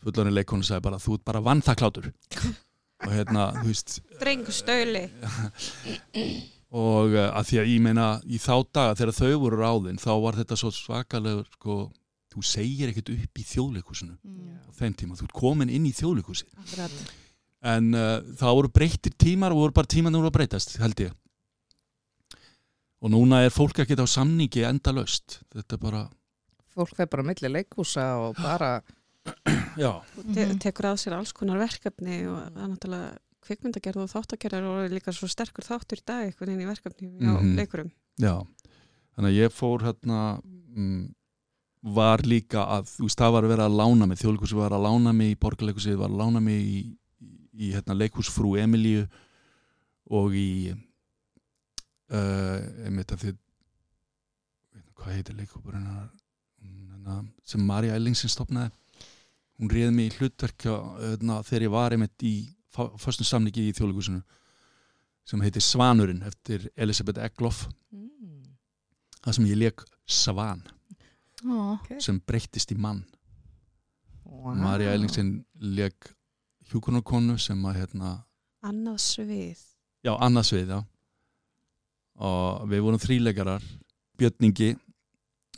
fullarinn 0.07 0.37
leikonu 0.37 0.67
sagði 0.67 0.85
bara 0.87 1.01
þú 1.03 1.17
ert 1.19 1.25
bara 1.27 1.41
vannþaklátur 1.43 2.11
og 3.07 3.11
hérna, 3.13 3.49
þú 3.61 3.67
veist 3.71 3.97
Drengu 4.21 4.53
stöli. 4.55 5.05
og 6.77 7.15
uh, 7.15 7.29
að 7.39 7.49
því 7.51 7.59
að 7.63 7.71
ég 7.73 7.83
meina 7.87 8.07
í 8.27 8.39
þá 8.43 8.53
daga 8.75 8.97
þegar 8.99 9.17
þau 9.19 9.33
voru 9.45 9.61
ráðin 9.63 10.01
þá 10.03 10.11
var 10.23 10.39
þetta 10.41 10.59
svo 10.61 10.71
svakalegur 10.75 11.47
sko, 11.57 11.77
þú 12.35 12.45
segir 12.47 12.91
ekkert 12.93 13.13
upp 13.17 13.43
í 13.43 13.47
þjóðleikusinu 13.53 14.17
Mm. 14.27 14.59
á 14.67 14.71
þeim 14.77 14.95
tíma, 14.99 15.15
þú 15.17 15.25
ert 15.29 15.37
komin 15.39 15.71
inn 15.73 15.87
í 15.89 15.93
þjóðleikusi 15.97 16.47
en 17.67 17.87
uh, 17.97 18.19
það 18.39 18.57
voru 18.59 18.71
breyttir 18.75 19.15
tímar 19.19 19.55
og 19.55 19.63
voru 19.65 19.77
bara 19.79 19.89
tímar 19.91 20.13
voru 20.15 20.29
að 20.31 20.37
breytast, 20.37 20.77
held 20.83 21.01
ég 21.07 21.15
og 23.03 23.11
núna 23.13 23.43
er 23.45 23.51
fólk 23.55 23.79
ekkert 23.85 24.01
á 24.03 24.07
samningi 24.09 24.65
endalaust 24.69 25.41
þetta 25.55 25.77
er 25.77 25.83
bara, 25.83 26.05
Fólk 26.77 26.93
fer 26.97 27.07
bara 27.09 27.23
á 27.25 27.29
milli 27.29 27.49
leikúsa 27.49 28.05
og 28.21 28.37
bara, 28.37 28.83
já 29.81 29.93
Te 30.35 30.47
Mhm. 30.47 30.59
tekur 30.61 30.91
að 30.93 30.99
sér 31.01 31.17
alls 31.17 31.33
konar 31.33 31.59
verkefni 31.59 32.27
og 32.29 32.41
það 32.53 32.63
er 32.65 32.69
náttúrulega 32.73 33.19
kvikmyndagerð 33.47 34.03
og 34.03 34.11
þáttagerðar 34.11 34.65
og 34.67 34.91
líka 34.91 35.13
svo 35.15 35.29
sterkur 35.31 35.65
þáttur 35.65 36.01
í 36.01 36.05
dag 36.07 36.25
einhvern 36.27 36.51
veginn 36.51 36.65
í 36.67 36.71
verkefni 36.73 37.09
á 37.23 37.33
Mhm. 37.41 37.57
leikurum. 37.57 37.91
Já, 38.19 38.35
þannig 39.17 39.31
að 39.31 39.39
ég 39.45 39.53
fór 39.53 39.83
hérna 39.87 40.41
mm, 40.45 41.15
var 41.83 42.19
líka 42.27 42.65
að, 42.67 42.89
þú 42.97 43.03
veist, 43.07 43.19
það 43.19 43.33
var 43.33 43.43
að 43.45 43.49
vera 43.55 43.67
að 43.69 43.77
lána 43.79 44.07
mig 44.09 44.19
þjóðleikursi 44.19 44.57
var 44.57 44.71
að 44.75 44.83
lána 44.89 45.13
mig 45.15 45.31
í 45.37 45.39
borgarleikursi 45.39 45.97
var 45.97 46.09
að 46.11 46.19
lána 46.19 46.41
mig 46.43 46.61
í, 46.61 46.97
í, 47.23 47.31
í 47.55 47.73
hérna, 47.73 47.95
leikhúsfrú 47.95 48.57
Emilíu 48.59 49.07
og 50.11 50.33
í 50.35 50.75
uh, 52.13 52.87
einmitt 52.87 53.13
að 53.15 53.27
þið 53.27 53.43
hvað 54.97 55.13
heitir 55.15 55.37
hérna, 57.07 57.23
sem 57.47 57.63
Marja 57.63 57.95
Ellingsen 57.97 58.33
stopnaði 58.33 58.73
hún 59.57 59.71
réði 59.73 59.93
mig 59.95 60.11
í 60.11 60.17
hlutverk 60.19 60.67
hérna, 60.67 61.41
þegar 61.47 61.67
ég 61.67 61.73
var 61.73 61.95
einmitt 61.97 62.27
í 62.27 62.35
fyrstum 63.01 63.29
samningi 63.29 63.69
í 63.71 63.75
þjóðleikusinu 63.77 64.23
sem 65.27 65.43
heitir 65.43 65.65
Svanurinn 65.65 66.23
eftir 66.27 66.69
Elisabeth 66.77 67.23
Egloff 67.25 67.67
mm. 67.91 68.57
það 69.25 69.39
sem 69.39 69.49
ég 69.51 69.61
leik 69.61 69.85
Svan 70.07 70.63
Ó, 71.47 71.77
sem 72.03 72.19
breyttist 72.27 72.73
í 72.73 72.79
mann 72.81 73.05
wow. 74.25 74.55
Marja 74.55 74.95
Ellingsen 74.95 75.39
leik 75.61 76.13
hjúkunarkonu 76.71 77.39
sem 77.39 77.61
að 77.69 77.83
hérna, 77.83 78.13
Annað 78.67 78.99
svið. 79.05 79.61
já, 80.03 80.13
annað 80.17 80.49
svið 80.51 80.73
já. 80.75 80.79
Og 82.17 82.69
við 82.71 82.85
vorum 82.85 83.03
þríleikarar 83.03 83.65
Björn 84.17 84.49
Ingi 84.49 84.71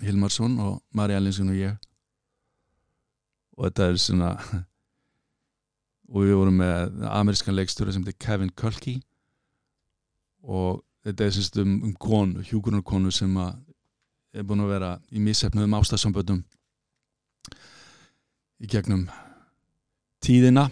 Hilmarsson 0.03 0.59
og 0.63 0.81
Marja 0.95 1.19
Ellingsen 1.19 1.51
og 1.51 1.59
ég. 1.59 1.77
Og 3.59 3.69
þetta 3.69 3.89
er 3.89 4.01
svona 4.03 4.33
og 6.13 6.25
við 6.25 6.37
vorum 6.39 6.61
með 6.63 7.07
amerískan 7.11 7.57
leikstjóri 7.57 7.95
sem 7.95 8.05
heitir 8.05 8.19
Kevin 8.23 8.53
Kulki 8.57 8.99
og 10.43 10.85
þetta 11.07 11.27
er 11.27 11.35
semst 11.35 11.59
um, 11.61 11.79
um 11.89 11.95
konu, 11.99 12.45
hjúkunarkonu 12.47 13.11
sem 13.15 13.35
að 13.41 13.57
er 14.39 14.45
búin 14.47 14.63
að 14.63 14.75
vera 14.75 14.91
í 15.11 15.23
missefnuðum 15.25 15.75
ástæðsamböndum 15.79 16.43
í 18.59 18.69
gegnum 18.71 19.07
tíðina. 20.25 20.69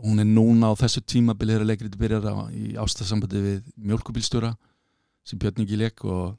Hún 0.00 0.20
er 0.20 0.28
núna 0.28 0.70
á 0.70 0.74
þessu 0.76 1.00
tímabili 1.08 1.54
þegar 1.54 1.68
leikrið 1.70 1.98
byrjar 2.00 2.26
á, 2.28 2.34
í 2.52 2.76
ástæðsamböndi 2.80 3.42
við 3.42 3.70
mjölkubílstjóra 3.80 4.52
sem 5.26 5.40
Björn 5.42 5.64
ekki 5.64 5.78
leik 5.80 6.04
og, 6.06 6.36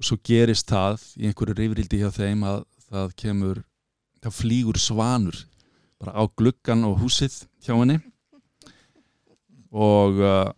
og 0.00 0.06
svo 0.06 0.16
gerist 0.24 0.70
það 0.72 1.04
í 1.20 1.28
einhverju 1.28 1.58
rifrildi 1.58 2.00
hjá 2.00 2.10
þeim 2.14 2.46
að 2.48 2.64
það 2.88 3.14
kemur 3.22 3.60
það 4.22 4.38
flýgur 4.38 4.78
svanur 4.80 5.42
bara 6.00 6.16
á 6.16 6.22
gluggan 6.38 6.86
og 6.88 6.98
húsið 7.02 7.42
hjá 7.62 7.74
henni. 7.76 7.98
Og 9.72 10.18
uh, 10.20 10.48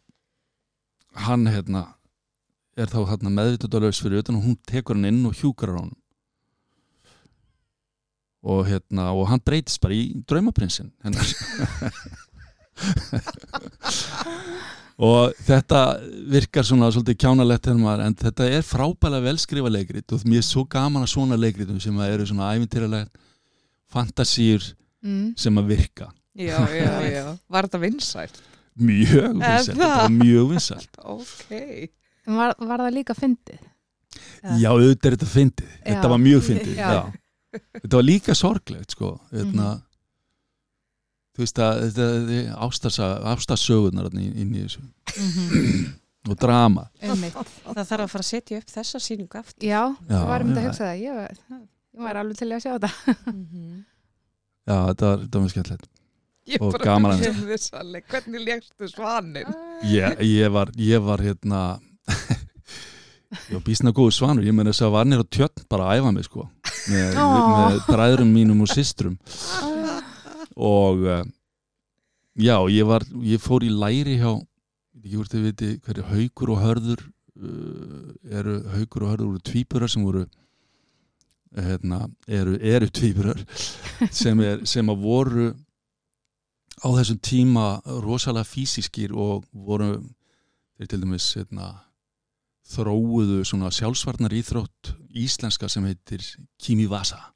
hann 1.27 1.47
hérna 1.51 1.85
er 2.79 2.91
þá 2.91 3.05
hérna 3.11 3.31
meðvitundalaus 3.35 4.01
fyrir 4.03 4.23
utan 4.23 4.39
og 4.39 4.47
hún 4.49 4.57
tekur 4.67 4.99
hann 4.99 5.11
inn 5.11 5.27
og 5.29 5.37
hjúkar 5.39 5.75
hann 5.77 5.93
og 8.45 8.67
hérna 8.69 9.13
og 9.15 9.29
hann 9.31 9.43
breytist 9.45 9.81
bara 9.81 9.95
í 9.95 10.11
draumaprinsinn 10.29 10.91
hennar 11.05 11.23
og 14.95 15.35
þetta 15.43 15.81
virkar 16.31 16.67
svona 16.67 16.91
svolítið 16.95 17.19
kjánalegt 17.25 17.67
hennar, 17.71 18.03
en 18.05 18.15
þetta 18.15 18.47
er 18.47 18.63
frábælega 18.67 19.27
velskrifa 19.27 19.73
leikrit 19.73 20.15
og 20.15 20.23
mér 20.29 20.43
er 20.43 20.47
svo 20.47 20.65
gaman 20.71 21.03
að 21.03 21.15
svona 21.17 21.39
leikritum 21.41 21.81
sem 21.83 21.99
að 21.99 22.15
eru 22.15 22.27
svona 22.31 22.53
ævintýralegt 22.55 23.11
fantasýr 23.91 24.75
mm. 25.03 25.35
sem 25.39 25.59
að 25.59 25.73
virka 25.75 26.11
Já, 26.35 26.59
já, 26.67 26.95
já. 27.07 27.27
Var 27.53 27.69
þetta 27.69 27.83
vinsælt? 27.83 28.41
mjög 28.75 29.37
vinsælt, 29.39 29.69
það? 29.69 29.77
þetta 29.79 29.91
var 30.01 30.15
mjög 30.15 30.49
vinsælt 30.51 30.97
Ok. 31.15 31.53
En 32.25 32.39
var, 32.41 32.55
var 32.59 32.83
það 32.83 32.97
líka 32.97 33.15
fyndið? 33.15 33.61
Já. 34.59 34.71
auðvitað 34.71 35.09
er 35.11 35.17
þetta 35.17 35.31
fyndið 35.31 35.77
þetta 35.85 36.11
var 36.11 36.23
mjög 36.23 36.43
fyndið 36.49 36.79
Já. 36.79 36.89
já. 36.95 37.61
þetta 37.83 37.99
var 37.99 38.07
líka 38.07 38.37
sorglegt 38.39 38.95
sko 38.95 39.13
hérna, 39.33 39.69
þú 41.35 41.43
veist 41.43 41.59
að 41.59 41.83
þetta 41.99 42.07
ástarsögunar 43.35 44.11
inn, 44.15 44.33
inn 44.45 44.55
í 44.55 44.65
þessu 44.65 44.83
Mhm. 45.15 45.93
og 46.31 46.39
drama 46.41 46.87
Einmitt. 47.03 47.35
Það 47.67 47.85
þarf 47.91 48.05
að 48.07 48.13
fara 48.15 48.23
að 48.25 48.31
setja 48.31 48.59
upp 48.59 48.71
þessa 48.73 48.99
síningu 49.03 49.37
aftur. 49.39 49.67
Já, 49.69 49.83
Já, 50.09 50.15
ég 50.15 50.27
var 50.31 50.41
um 50.41 50.55
þetta 50.55 50.61
að 50.61 50.65
já. 50.65 50.69
hugsa 50.71 50.85
það 50.85 51.03
ég 51.03 51.15
var, 51.19 51.35
ég 51.95 52.07
var 52.07 52.15
alveg 52.23 52.37
til 52.39 52.49
að 52.49 52.63
sjá 52.65 52.73
þetta 52.79 52.91
já, 54.65 54.77
þetta 54.89 55.05
var, 55.11 55.19
þetta 55.25 55.35
var 55.39 55.45
mjög 55.45 55.55
skemmtilegt 55.55 55.91
Og 56.61 56.75
gaman. 56.85 57.21
Hvernig 58.05 58.43
lékstu 58.45 58.89
svanin? 58.93 59.47
ég, 59.89 60.19
ég 60.21 60.51
var, 60.53 60.69
ég 60.77 61.01
var 61.01 61.19
hérna 61.25 61.61
ég 63.49 63.55
var 63.57 63.63
bísna 63.65 63.93
góður 63.97 64.13
svanur 64.13 64.45
ég 64.45 64.53
meina 64.55 64.71
þess 64.75 64.85
að 64.85 64.93
var 64.93 65.09
nýr 65.09 65.23
á 65.25 65.27
tjötn 65.33 65.65
bara 65.73 65.87
að 65.89 66.03
æfa 66.03 66.13
mig 66.15 66.25
sko 66.29 66.45
með, 66.93 67.17
Ó. 67.17 67.25
með 67.71 67.79
bræðrum 67.89 68.33
mínum 68.37 68.61
og 68.61 68.69
systrum 68.69 69.17
og 70.57 71.03
uh, 71.05 71.25
já, 72.35 72.57
ég 72.71 72.87
var 72.87 73.05
ég 73.23 73.43
fór 73.43 73.67
í 73.67 73.73
læri 73.73 74.19
hjá 74.21 74.33
ég 74.35 75.05
ekki 75.05 75.19
hvort 75.19 75.35
þið 75.35 75.45
viti 75.49 75.71
hverju 75.85 76.07
haukur 76.13 76.55
og 76.55 76.63
hörður 76.63 77.05
uh, 77.05 78.15
eru 78.31 78.57
haukur 78.77 79.05
og 79.05 79.13
hörður 79.13 79.31
voru 79.33 79.45
tvíburar 79.51 79.91
sem 79.93 80.07
voru 80.07 80.25
hérna, 81.55 82.05
eru, 82.27 82.57
eru 82.59 82.89
tvíburar 82.91 83.45
sem, 84.23 84.41
er, 84.41 84.65
sem 84.67 84.91
að 84.91 85.05
voru 85.05 85.49
á 86.83 86.89
þessum 86.99 87.21
tíma 87.23 87.67
rosalega 88.03 88.49
físiskir 88.49 89.15
og 89.15 89.45
voru 89.53 89.99
þeir 90.75 90.91
til 90.91 91.03
dæmis 91.05 91.29
hérna, 91.39 91.69
þróuðu 92.75 93.45
svona 93.47 93.71
sjálfsvarnar 93.75 94.35
íþrótt 94.35 94.95
íslenska 95.15 95.69
sem 95.71 95.85
heitir 95.87 96.25
Kimiwasa 96.59 97.34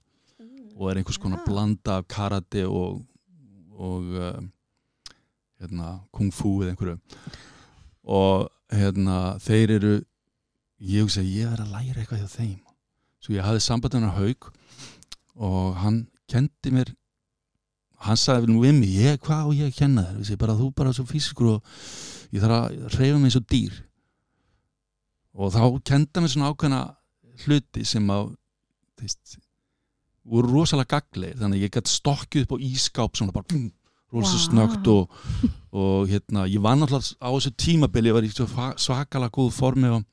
og 0.78 0.90
er 0.90 1.00
einhvers 1.00 1.18
konar 1.18 1.40
Ah. 1.42 1.46
blanda 1.46 1.96
af 1.98 2.06
karate 2.08 2.66
og, 2.66 3.02
og 3.74 4.02
uh, 4.02 4.38
hérna, 5.60 5.98
kung 6.12 6.30
fu 6.34 6.60
eða 6.62 6.70
einhverju. 6.70 6.98
Og 8.04 8.48
hérna, 8.70 9.38
þeir 9.42 9.74
eru 9.78 9.94
ég 10.80 11.02
hugsa 11.02 11.20
að 11.20 11.32
ég 11.34 11.50
er 11.52 11.64
að 11.64 11.72
læra 11.74 12.00
eitthvað 12.00 12.22
hjá 12.22 12.30
þeim. 12.38 12.60
Svo 13.18 13.34
ég 13.34 13.42
hafði 13.42 13.64
sambandina 13.64 14.14
haug 14.14 14.52
og 15.34 15.74
hann 15.82 16.06
kendi 16.30 16.70
mér 16.70 16.94
hann 17.98 18.18
sagði 18.18 18.52
nú 18.52 18.62
við 18.62 18.76
mig, 18.78 18.94
ég, 18.94 19.18
hvað 19.18 19.50
á 19.50 19.58
ég 19.58 19.74
kenna 19.74 20.04
þér? 20.06 20.20
Þessi, 20.20 20.38
bara 20.38 20.54
þú 20.54 20.68
bara 20.78 20.92
svo 20.94 21.04
físiskur 21.08 21.48
og 21.56 21.72
ég 22.30 22.42
þarf 22.44 22.54
að 22.54 22.76
reyfa 22.94 23.18
mig 23.18 23.30
eins 23.32 23.38
og 23.40 23.48
dýr. 23.50 23.74
Og 25.34 25.50
þá 25.54 25.62
kenda 25.90 26.22
mér 26.22 26.30
svona 26.30 26.52
ákveðna 26.52 26.82
hluti 27.44 27.84
sem 27.86 28.06
að 28.14 28.30
þeist, 29.00 29.38
voru 30.28 30.52
rosalega 30.52 30.98
gaglegir 30.98 31.38
þannig 31.40 31.58
að 31.60 31.64
ég 31.66 31.74
gæti 31.78 31.92
stokkið 31.94 32.44
upp 32.46 32.54
á 32.54 32.58
ískáp 32.68 33.16
svona 33.18 33.34
bara 33.36 33.60
rosalega 34.12 34.38
Vá. 34.38 34.44
snögt 34.48 34.88
og, 34.92 35.16
og 35.76 36.08
hérna, 36.08 36.46
ég 36.48 36.62
var 36.64 36.78
náttúrulega 36.80 37.16
á 37.20 37.28
þessu 37.34 37.52
tímabili, 37.60 38.08
ég 38.08 38.16
var 38.16 38.24
í 38.24 38.32
svakalega 38.32 39.34
góð 39.36 39.50
formi 39.56 39.90
og, 39.92 40.04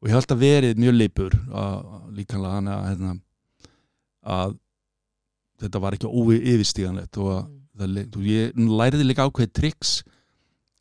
og 0.00 0.08
ég 0.08 0.12
hef 0.12 0.20
alltaf 0.22 0.40
verið 0.42 0.80
mjög 0.82 0.98
leipur 0.98 1.36
líkanlega 2.16 2.60
að, 2.76 2.86
hérna, 2.90 3.14
að 4.36 4.56
þetta 5.64 5.80
var 5.84 5.96
ekki 5.96 6.10
óyfirstíganlegt 6.10 7.20
og 7.22 7.30
að 7.38 7.44
það, 7.78 7.92
le- 7.96 8.06
þú, 8.12 8.24
ég 8.28 8.58
læriði 8.80 9.08
líka 9.08 9.24
ákveðið 9.28 9.54
triks 9.60 9.94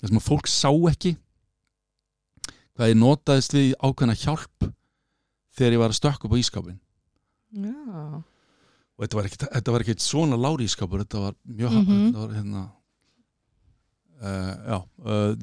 sem 0.04 0.20
að 0.20 0.26
fólk 0.28 0.50
sá 0.52 0.68
ekki 0.92 1.14
hvað 2.74 2.90
ég 2.92 2.98
notaðist 3.00 3.54
við 3.56 3.74
ákveðna 3.80 4.16
hjálp 4.20 4.68
þegar 5.56 5.76
ég 5.78 5.82
var 5.84 5.94
að 5.94 6.00
stökka 6.02 6.28
upp 6.28 6.36
á 6.36 6.42
ískápin 6.42 6.80
Já. 7.54 8.24
og 8.94 9.04
þetta 9.04 9.18
var 9.20 9.28
ekkit, 9.30 9.44
þetta 9.54 9.72
var 9.76 9.84
ekkit 9.86 10.02
svona 10.06 10.38
lári 10.42 10.66
ískápur 10.70 11.04
þetta 11.04 11.20
var 11.28 11.36
mjög 11.46 11.76
Mhm. 11.78 12.00
þetta 12.08 12.24
var 12.24 12.34
hérna 12.38 12.64
uh, 14.24 14.56
já 14.72 14.78
uh, 15.06 15.36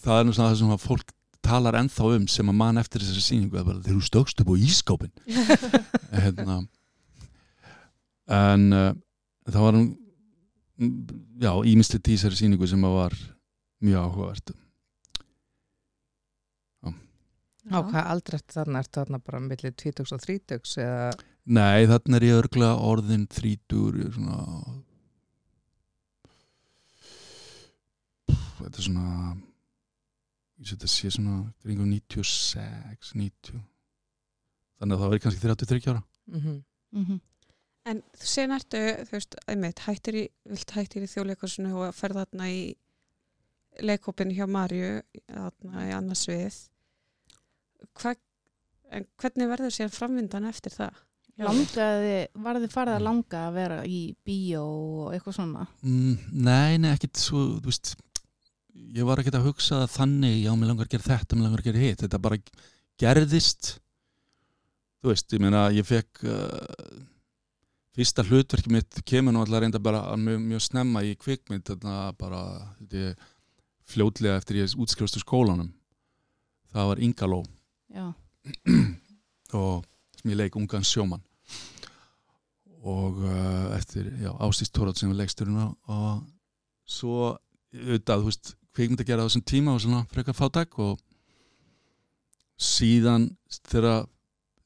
það 0.00 0.20
er 0.20 0.32
svona 0.32 0.50
það 0.50 0.58
sem 0.62 0.74
að 0.76 0.84
fólk 0.86 1.12
talar 1.46 1.76
ennþá 1.78 2.08
um 2.16 2.26
sem 2.30 2.48
að 2.50 2.58
mann 2.58 2.78
eftir 2.80 3.00
þessari 3.04 3.22
er 3.44 3.64
bara 3.64 3.78
þegar 3.84 4.00
þú 4.00 4.06
stökst 4.08 4.40
upp 4.42 4.50
á 4.50 4.56
ískápin 4.56 5.12
hérna 6.24 6.56
en 8.26 8.72
uh, 8.74 8.92
það 9.46 9.62
var 9.66 9.78
mm, 9.78 10.94
já, 11.42 11.52
ímislegt 11.70 12.08
í 12.10 12.16
þessari 12.16 12.40
sýningu 12.40 12.66
sem 12.70 12.82
að 12.88 12.96
var 12.98 13.18
mjög 13.84 14.00
áhugavert 14.08 14.54
Á 17.66 17.78
hvað 17.82 18.10
aldrei 18.12 18.36
eftir 18.38 18.60
þarna 18.60 18.82
ertu 18.82 19.00
þarna 19.00 19.22
bara 19.26 19.40
millir 19.42 19.74
20 19.74 20.14
og 20.14 20.22
30 20.26 20.76
eða 20.84 21.08
Nei, 21.46 21.86
þarna 21.86 22.18
er 22.18 22.26
ég 22.26 22.40
örglega 22.40 22.82
orðin 22.90 23.26
þrítur 23.30 24.00
ég 24.00 24.10
er 24.10 24.16
svona 24.16 24.38
Pff, 28.26 28.58
þetta 28.62 28.82
er 28.82 28.88
svona 28.88 29.36
ég 30.56 30.70
set 30.70 30.86
að 30.86 30.92
sé 30.94 31.12
svona 31.12 31.38
kringum 31.62 31.90
96, 31.92 33.14
90 33.14 33.62
þannig 34.76 34.96
að 34.96 35.00
það 35.00 35.10
verður 35.10 35.24
kannski 35.26 35.44
33 35.46 35.90
ára 35.92 36.02
mm 36.02 36.40
-hmm. 36.40 36.62
Mhm. 36.96 37.20
En 37.86 38.02
sen 38.18 38.50
ertu, 38.50 38.78
þú 39.06 39.14
veist, 39.14 39.36
einmitt, 39.46 39.78
hættir 39.86 40.16
í, 40.18 40.24
vilt 40.50 40.72
hættir 40.74 41.04
í 41.06 41.10
þjóðleikursinu 41.10 41.74
og 41.78 41.94
ferð 41.94 42.18
þarna 42.18 42.48
í 42.50 42.62
leikópin 43.78 44.32
hjá 44.34 44.46
Marju, 44.50 45.02
þarna 45.28 45.84
í 45.86 45.92
annars 45.94 46.24
við. 46.26 46.56
Hva, 47.96 48.14
en 48.96 49.06
hvernig 49.20 49.50
verður 49.50 49.74
sér 49.74 49.92
framvindan 49.92 50.48
eftir 50.48 50.74
það? 50.74 51.02
Langaði, 51.36 52.12
var 52.40 52.56
þið 52.62 52.72
farið 52.72 52.94
að 52.96 53.02
langa 53.04 53.40
að 53.44 53.56
vera 53.58 53.80
í 53.84 53.98
bíó 54.24 54.62
og 54.64 55.10
eitthvað 55.12 55.34
svona? 55.36 55.66
mm, 55.84 56.14
Nei, 56.32 56.78
nei, 56.80 56.94
ekkit 56.94 57.20
svo 57.20 57.42
þú 57.58 57.68
veist, 57.68 57.90
ég 58.96 59.04
var 59.04 59.20
ekkit 59.20 59.36
að 59.36 59.50
hugsa 59.50 59.82
þannig, 59.92 60.38
já, 60.46 60.54
mér 60.56 60.70
langar 60.72 60.88
að 60.88 60.94
gera 60.94 61.10
þetta 61.10 61.36
mér 61.36 61.44
langar 61.48 61.60
að 61.60 61.68
gera 61.68 61.82
hitt, 61.82 62.04
þetta 62.06 62.22
bara 62.24 62.38
gerðist 62.96 63.74
þú 65.02 65.12
veist, 65.12 65.36
ég 65.36 65.44
meina 65.44 65.66
ég 65.76 65.84
fekk 65.84 66.24
uh, 66.24 67.04
fyrsta 67.96 68.24
hlutverki 68.24 68.72
mitt 68.72 69.02
kemur 69.08 69.36
nú 69.36 69.44
allar 69.44 69.66
reynda 69.66 69.80
bara 69.82 70.06
mjög, 70.16 70.40
mjög 70.40 70.64
snemma 70.70 71.04
í 71.04 71.12
kvikmynd 71.20 71.68
þarna 71.68 72.14
bara 72.16 72.40
þetta, 72.80 73.12
fljótlega 73.86 74.40
eftir 74.40 74.62
ég 74.62 74.72
útskrifastu 74.80 75.20
skólanum 75.20 75.68
það 76.72 76.90
var 76.94 77.04
Ingaló. 77.04 77.42
Og 79.60 79.84
sem 80.18 80.32
ég 80.32 80.38
leik 80.38 80.56
ungan 80.58 80.86
sjómann. 80.86 81.22
Og 82.86 83.18
uh, 83.24 83.74
eftir 83.76 84.08
Ástís 84.42 84.70
Tórat 84.70 84.98
sem 84.98 85.10
var 85.10 85.20
leiksturinn 85.22 85.58
og, 85.58 85.74
og 85.90 86.22
svo 86.86 87.32
auðvitað, 87.74 88.22
þú 88.22 88.30
veist, 88.30 88.52
kvikmynd 88.76 89.02
að 89.02 89.10
gera 89.10 89.24
á 89.24 89.26
þessum 89.26 89.46
tíma 89.48 89.74
og 89.74 89.82
svona 89.82 90.04
frekar 90.12 90.36
fátak 90.36 90.76
og 90.82 91.00
síðan 92.60 93.30
þegar 93.68 94.06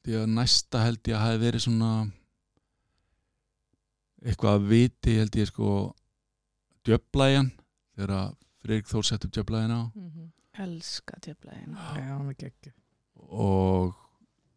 því 0.01 0.17
að 0.19 0.33
næsta 0.35 0.83
held 0.85 1.09
ég 1.09 1.17
að 1.17 1.25
hafi 1.25 1.41
verið 1.41 1.65
svona 1.65 1.91
eitthvað 4.21 4.57
að 4.57 4.69
viti 4.69 5.17
held 5.17 5.39
ég 5.39 5.49
sko 5.49 5.71
djöflæjan 6.85 7.51
þegar 7.95 8.15
að 8.19 8.37
Freyrik 8.61 8.89
Þór 8.91 9.07
sett 9.07 9.25
upp 9.25 9.33
djöflæjan 9.33 9.73
á 9.73 9.81
Elska 10.61 11.17
tjöflæðin. 11.23 11.77
Já, 11.95 12.17
mikið 12.21 12.51
ekki 12.51 12.73
og 13.31 13.95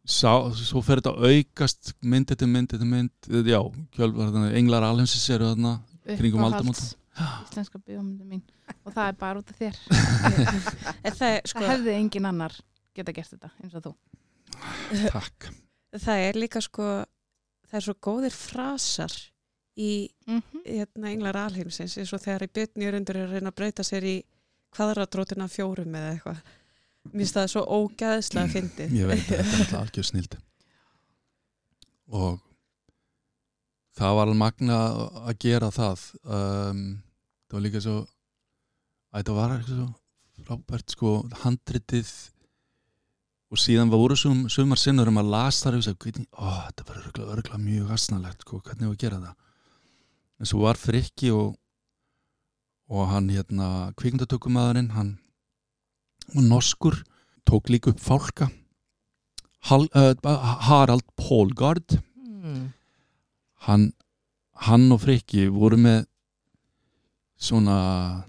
sá, 0.05 0.51
svo 0.59 0.83
fer 0.85 1.01
þetta 1.01 1.15
að 1.15 1.33
aukast 1.33 1.95
mynd 2.03 2.35
eftir 2.35 2.51
mynd 2.51 2.75
eftir 2.75 2.91
mynd 2.91 3.31
já, 3.47 3.59
kjölvar 3.95 4.31
þannig, 4.35 4.59
englar 4.59 4.85
alheimsins 4.91 5.25
eru 5.33 5.49
þarna 5.53 5.73
Kringum 6.05 6.43
aldamótin. 6.45 6.93
Íslenska 7.15 7.79
bíómyndi 7.81 8.27
mín. 8.27 8.41
Og 8.85 8.93
það 8.93 9.07
er 9.09 9.15
bara 9.17 9.39
út 9.41 9.49
af 9.49 9.57
þér. 9.57 9.77
Það, 11.15 11.37
sko, 11.47 11.61
Það 11.63 11.69
hefði 11.71 11.93
engin 11.95 12.27
annar 12.29 12.57
geta 12.95 13.13
gert 13.15 13.31
þetta 13.33 13.53
eins 13.63 13.77
og 13.79 13.85
þú. 13.87 13.93
takk 15.09 15.47
það 16.01 16.25
er 16.27 16.39
líka 16.39 16.61
sko, 16.63 16.89
það 17.69 17.79
er 17.79 17.85
svo 17.87 17.95
góðir 18.07 18.35
frasar 18.35 19.15
í 19.75 20.09
Mm 20.25 20.41
-hmm. 20.41 20.61
hérna, 20.65 21.11
englar 21.11 21.37
alheimsins 21.37 21.97
eins 21.97 22.13
og 22.13 22.21
þegar 22.21 22.43
í 22.43 22.53
byrni 22.53 22.85
er 22.85 22.95
undir 22.95 23.15
að 23.15 23.31
reyna 23.31 23.49
að 23.49 23.55
breyta 23.55 23.83
sér 23.83 24.03
í 24.03 24.23
kvadratrótina 24.71 25.47
fjórum 25.47 25.95
eða 25.95 26.11
eitthvað 26.13 26.37
Mér 27.11 27.21
finnst 27.21 27.37
það 27.37 27.47
svo 27.53 27.63
ógæðslega 27.77 28.51
fyndið. 28.51 28.93
ég 28.97 29.09
veit 29.09 29.29
að 29.29 29.49
þetta 29.51 29.75
er 29.75 29.79
alltaf 29.81 30.07
snild. 30.09 30.37
Og 32.11 32.39
það 33.95 34.15
var 34.17 34.27
alveg 34.27 34.39
magna 34.41 34.79
að 35.23 35.33
gera 35.45 35.71
það. 35.73 36.05
Um, 36.23 36.85
það 37.47 37.57
var 37.57 37.65
líka 37.65 37.83
svo 37.85 37.97
að 38.03 39.19
þetta 39.19 39.35
var 39.39 39.55
eitthvað 39.55 39.81
svo 39.81 40.45
frábært 40.45 40.95
sko 40.95 41.11
handritið. 41.43 42.13
Og 43.53 43.61
síðan 43.61 43.91
voru 43.93 44.17
sum, 44.19 44.47
sumar 44.51 44.81
sinnur 44.81 45.11
um 45.11 45.21
að 45.21 45.29
las 45.31 45.61
þar 45.63 45.77
og 45.77 45.85
segja, 45.85 46.23
ó, 46.33 46.65
þetta 46.65 46.95
örgla, 46.97 47.27
örgla 47.35 47.59
mjög 47.61 47.91
asnalegt, 47.93 48.41
sko, 48.41 48.57
hvernig 48.65 48.89
var 48.89 48.95
að 48.97 49.03
gera 49.05 49.19
það? 49.21 49.35
En 50.41 50.49
svo 50.49 50.63
var 50.65 50.79
Frikki 50.81 51.29
og 51.31 51.53
og 52.85 53.07
hann 53.09 53.29
hérna 53.33 53.93
kvikmyndatökumæðurinn 53.97 54.91
hann 54.93 55.15
var 56.33 56.43
norskur 56.49 56.97
tók 57.45 57.69
líka 57.69 57.89
upp 57.93 57.99
fálka 57.99 58.49
Hal, 59.65 59.87
uh, 59.95 60.13
Harald 60.69 61.03
Pólgard 61.17 62.01
Mm. 62.45 62.73
hann, 63.65 63.93
hann 64.53 64.91
og 64.93 64.99
Frikki 65.01 65.47
voru 65.49 65.77
með 65.81 66.03
svona 67.41 68.23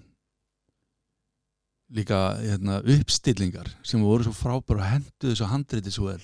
líka 1.93 2.17
hérna, 2.41 2.79
uppstillingar 2.81 3.69
sem 3.85 4.01
voru 4.01 4.25
svo 4.25 4.33
frábæra 4.35 4.81
og 4.81 4.89
henduðu 4.91 5.31
þessu 5.35 5.47
handriti 5.51 5.93
svo 5.93 6.09
vel 6.09 6.23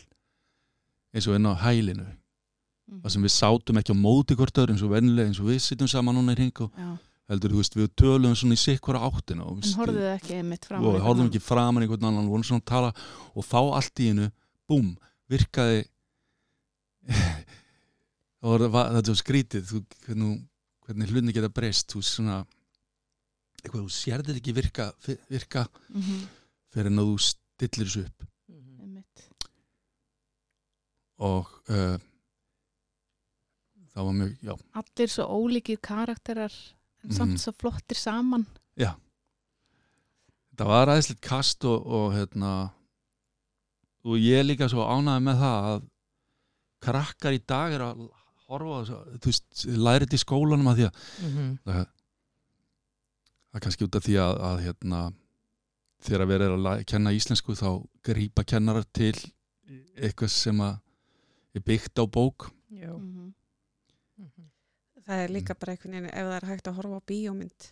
eins 1.13 1.27
og 1.29 1.38
inn 1.38 1.47
á 1.47 1.53
hælinu 1.63 2.07
þar 3.03 3.13
sem 3.13 3.23
við 3.23 3.36
sátum 3.38 3.79
ekki 3.79 3.93
á 3.95 4.03
móti 4.03 4.36
hvort 4.36 4.57
öðru 4.59 4.73
eins 4.75 4.83
og 4.83 4.91
vennilega 4.91 5.29
eins 5.29 5.39
og 5.39 5.51
við 5.53 5.62
sittum 5.63 5.88
saman 5.88 6.17
núna 6.17 6.33
í 6.36 6.39
hring 6.41 6.63
og 6.65 6.73
Já. 6.75 6.89
Heldur, 7.31 7.53
þú 7.53 7.62
veist, 7.62 7.77
við 7.77 7.89
töluðum 7.99 8.36
svona 8.36 8.57
í 8.57 8.62
sikkvara 8.62 9.03
áttina 9.07 9.47
og, 9.47 9.63
þið 9.63 10.07
ekki 10.12 10.38
einmitt 10.41 10.67
fram 10.67 10.83
og 10.83 10.97
við 10.97 11.05
horfðum 11.05 11.29
ekki 11.31 11.43
framan 11.43 11.86
einhvern 11.86 12.09
annan, 12.09 12.29
vorum 12.31 12.47
svona 12.47 12.63
að 12.63 12.71
tala 12.73 12.89
og 13.33 13.47
þá 13.47 13.59
allt 13.62 14.03
í 14.03 14.09
hennu, 14.12 14.29
búm 14.69 14.89
virkaði 15.31 15.86
það 18.43 18.67
var, 18.73 18.91
þetta 18.97 19.13
var 19.13 19.21
skrítið 19.21 19.69
þú, 19.69 19.81
hvernig, 20.05 20.36
hvernig 20.88 21.13
hlutinni 21.13 21.36
geta 21.36 21.51
breyst 21.53 21.95
þú 21.95 22.03
svona 22.07 22.41
eitthvað, 23.63 23.86
þú 23.86 23.95
sérðir 23.95 24.39
ekki 24.39 24.55
virka, 24.55 24.91
virka 25.31 25.67
mm 25.89 26.01
-hmm. 26.01 26.23
fyrir 26.73 26.91
en 26.91 26.99
að 26.99 27.12
þú 27.12 27.17
stillir 27.27 27.88
þessu 27.88 28.05
upp. 28.05 28.27
Einmitt. 28.83 29.27
og 31.17 31.47
uh, 31.69 31.97
það 33.93 34.05
var 34.05 34.13
mjög, 34.13 34.38
já, 34.41 34.53
Allir 34.73 35.09
svo 35.09 35.23
ólíkir 35.23 35.79
karakterar 35.79 36.53
en 37.04 37.10
Mhm. 37.10 37.16
samt 37.18 37.39
svo 37.39 37.52
flottir 37.52 37.98
saman 38.00 38.46
það 40.58 40.68
var 40.70 40.88
aðeinslegt 40.94 41.22
kast 41.26 41.66
og, 41.66 41.86
og 41.88 42.12
hérna 42.13 42.50
og 44.06 44.18
ég 44.20 44.39
er 44.42 44.46
líka 44.46 44.68
svo 44.70 44.84
ánæði 44.86 45.24
með 45.26 45.39
það 45.42 45.68
að 45.72 45.88
krakkar 46.84 47.34
í 47.38 47.42
dag 47.48 47.74
er 47.74 47.82
að 47.88 48.04
horfa 48.50 48.98
þú 49.18 49.30
veist, 49.32 49.66
læri 49.66 50.06
þetta 50.06 50.20
í 50.20 50.24
skólanum 50.26 50.70
að 50.70 50.78
því 50.78 50.86
að 50.89 50.94
Mhm. 51.24 51.58
það, 51.66 51.88
það 53.50 53.56
er 53.56 53.60
kannski 53.66 53.86
út 53.88 53.96
af 53.96 54.04
því 54.04 54.16
að, 54.20 54.34
að 54.50 54.58
hérna, 54.68 55.02
þegar 56.04 56.28
verið 56.28 56.48
er 56.52 56.58
að 56.74 56.86
kenna 56.86 57.12
íslensku 57.18 57.56
þá 57.56 57.70
grípa 58.04 58.44
kennarar 58.46 58.86
til 58.94 59.13
eitthvað 59.98 60.30
sem 60.30 60.58
að 60.60 60.80
er 61.56 61.62
byggt 61.62 61.98
á 61.98 62.06
bók 62.06 62.52
Já. 62.70 62.92
mm 62.94 63.02
Mhm. 63.02 63.34
Það 65.04 65.24
er 65.24 65.34
líka 65.36 65.56
bara 65.60 65.72
einhvern 65.74 65.96
veginn 65.98 66.10
ef 66.12 66.28
það 66.28 66.36
er 66.36 66.50
hægt 66.50 66.68
að 66.68 66.78
horfa 66.80 67.00
á 67.00 67.08
bíómynd 67.12 67.70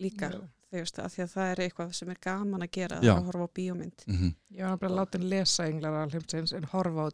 líka, 0.00 0.30
Já. 0.32 0.40
þú 0.70 0.80
veist, 0.80 0.98
af 0.98 1.14
því 1.14 1.22
að 1.24 1.34
það 1.34 1.50
er 1.52 1.62
eitthvað 1.64 1.92
sem 1.98 2.10
er 2.10 2.20
gaman 2.24 2.64
að 2.64 2.70
gera, 2.76 3.00
Já. 3.04 3.12
að 3.16 3.28
horfa 3.28 3.46
á 3.46 3.50
bíómynd. 3.58 4.06
mm 4.06 4.16
-hmm. 4.16 4.34
Ég 4.56 4.64
var 4.64 4.78
bara 4.78 4.94
látin 4.94 5.28
lesa 5.28 5.66
englar 5.66 5.94
alheimsins 6.02 6.52
en 6.52 6.64
horfa 6.64 7.06
á 7.06 7.08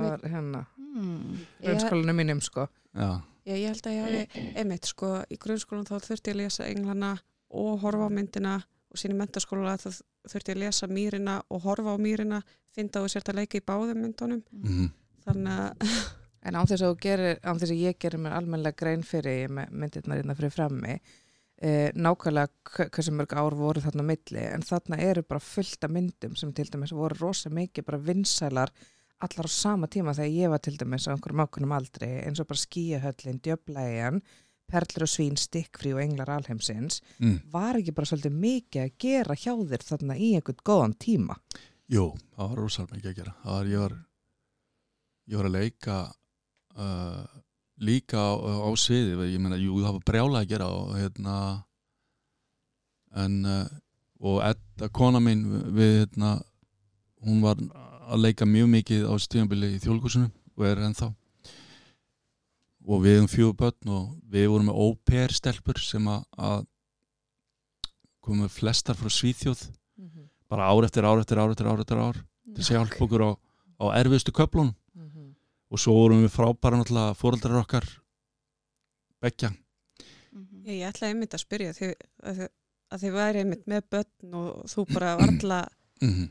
var 0.00 0.20
hérna, 0.22 0.64
-hmm. 0.76 1.36
grunnskólinu 1.62 2.12
mínum 2.12 2.40
sko. 2.40 2.68
já, 2.94 3.20
já, 3.44 3.52
ég 3.54 3.68
held 3.68 3.86
að 3.86 3.92
ég 3.92 4.02
hafi, 4.04 4.52
einmitt, 4.56 4.84
sko, 4.84 5.22
í 5.30 5.36
grunnskólan 5.38 5.84
þá 5.84 6.00
þurfti 6.00 6.30
ég 6.30 6.34
að 6.34 6.42
lesa 6.42 6.64
englana 6.66 7.18
og 7.50 7.80
horfa 7.80 8.06
á 8.06 8.10
myndina 8.10 8.62
og 8.90 8.96
sín 8.98 9.10
í 9.10 9.18
mentaskóla 9.18 9.76
þá 9.76 10.02
þurfti 10.28 10.52
ég 10.52 10.56
að 10.56 10.62
lesa 10.64 10.86
mýrina 10.86 11.42
og 11.50 11.62
horfa 11.62 11.94
á 11.94 11.98
mýrina, 11.98 12.42
finna 12.74 13.00
þú 13.00 13.08
sért 13.08 13.28
að 13.28 13.34
leika 13.34 13.58
í 13.58 13.66
báðum 13.66 14.00
myndunum, 14.02 14.42
mm 14.52 14.90
þannig 15.26 15.52
að, 15.52 15.72
En 16.46 16.54
án 16.54 16.68
þess 16.68 16.84
að, 16.86 16.96
gerir, 17.02 17.38
án 17.42 17.58
þess 17.58 17.74
að 17.74 17.84
ég 17.84 18.00
gerir 18.02 18.22
mér 18.22 18.36
almennilega 18.38 18.78
grein 18.78 19.02
fyrir 19.06 19.50
með 19.50 19.72
myndirnar 19.74 20.20
hérna 20.20 20.36
fyrir 20.38 20.54
frammi, 20.54 20.98
eh, 21.58 21.88
nákvæmlega 21.96 22.52
hve- 22.70 22.90
hversu 22.94 23.14
mörg 23.16 23.32
ár 23.34 23.56
voru 23.58 23.82
þarna 23.82 24.04
milli, 24.06 24.44
en 24.52 24.62
þarna 24.62 25.00
eru 25.02 25.22
bara 25.22 25.40
fullt 25.40 25.84
af 25.84 25.90
myndum 25.90 26.36
sem 26.36 26.52
til 26.52 26.68
dæmis 26.70 26.92
voru 26.92 27.18
rosa 27.20 27.50
mikið 27.50 27.84
bara 27.84 27.98
vinsælar 27.98 28.70
allar 29.20 29.48
á 29.48 29.50
sama 29.50 29.86
tíma 29.88 30.12
þegar 30.14 30.36
ég 30.36 30.50
var 30.52 30.58
til 30.58 30.76
dæmis 30.76 31.08
á 31.08 31.14
einhverjum 31.14 31.46
ákveðnum 31.46 31.72
aldri, 31.72 32.10
eins 32.26 32.40
og 32.40 32.46
bara 32.46 32.60
skíahöllin, 32.60 33.40
djöflægjan, 33.40 34.20
perlur 34.66 35.06
og 35.06 35.08
svín, 35.08 35.38
stikkfrí 35.38 35.94
og 35.94 36.02
englar 36.02 36.30
alheimsins, 36.30 37.00
mm. 37.18 37.38
var 37.50 37.78
ekki 37.78 37.94
bara 37.94 38.06
svolítið 38.10 38.34
mikið 38.34 38.82
að 38.82 38.96
gera 38.98 39.34
hjá 39.38 39.54
þér 39.54 39.86
þarna 39.88 40.16
í 40.18 40.34
einhvern 40.34 40.62
góðan 40.66 40.96
tíma? 40.98 41.36
Jú, 41.88 42.10
það 42.34 42.50
var 42.50 42.58
rosalega 42.58 42.96
mikið 42.98 43.10
að 43.10 43.18
gera 43.20 43.34
það 43.42 43.56
var, 43.56 43.66
ég 43.70 43.84
var 43.84 43.96
ég 45.26 45.40
var 45.40 45.48
að 45.48 45.56
leika 45.56 45.96
uh, 46.76 47.24
líka 47.82 48.20
á, 48.20 48.32
á 48.36 48.70
sviði 48.78 49.16
ég 49.32 49.40
meina, 49.42 49.58
jú, 49.60 49.80
það 49.84 49.98
var 49.98 50.06
brjála 50.10 50.42
að 50.42 50.52
gera 50.54 50.68
og 50.72 50.94
hérna 50.96 51.36
en 53.16 53.40
uh, 53.44 53.66
og 54.20 54.40
Edda, 54.44 54.88
kona 54.92 55.20
mín 55.20 55.44
við 55.76 56.00
hérna 56.02 56.36
hún 57.26 57.42
var 57.44 57.60
að 58.06 58.22
leika 58.22 58.46
mjög 58.48 58.70
mikið 58.72 59.08
á 59.08 59.14
stíðanbili 59.20 59.74
í 59.74 59.80
þjólkursinu 59.82 60.30
og 60.56 60.66
er 60.68 60.80
ennþá. 60.86 61.10
Og 62.86 63.02
við 63.02 63.18
um 63.20 63.28
fjögur 63.28 63.56
börn 63.58 63.92
og 63.92 64.04
við 64.30 64.46
vorum 64.52 64.70
með 64.70 64.80
óper 64.86 65.34
stelpur 65.34 65.80
sem 65.82 66.06
að, 66.06 66.64
komum 68.22 68.50
flestar 68.50 68.96
frá 68.98 69.10
Svíþjóð 69.12 69.66
bara 70.50 70.70
ár 70.70 70.86
eftir 70.86 71.06
ár 71.06 71.20
eftir 71.20 71.38
ár 71.38 71.52
eftir 71.52 71.66
ár 71.66 71.82
eftir 71.82 72.00
ár 72.00 72.18
til 72.54 72.62
að 72.62 72.70
hjálpa 72.72 73.04
okkur 73.06 73.22
á, 73.22 73.30
á 73.82 73.84
erfiðstu 74.00 74.34
köflun 74.34 74.72
og 75.70 75.78
svo 75.82 75.92
vorum 75.96 76.22
við 76.24 76.32
frábæra 76.36 76.78
náttúrulega 76.80 77.16
fóreldrar 77.18 77.62
okkar 77.64 77.86
begja 79.22 79.50
Mhm. 80.36 80.66
ég, 80.68 80.80
ég 80.82 80.88
ætla 80.90 81.08
einmitt 81.08 81.32
að 81.34 81.40
spyrja 81.46 81.72
því 81.72 81.86
að, 82.22 82.34
þið- 82.40 82.50
að 82.92 83.00
þið 83.02 83.12
væri 83.16 83.38
einmitt 83.40 83.66
með 83.66 83.82
börn 83.90 84.34
og 84.36 84.64
þú 84.68 84.82
bara 84.92 85.16
varla 85.16 85.60
mm 86.02 86.10
-hmm. 86.12 86.28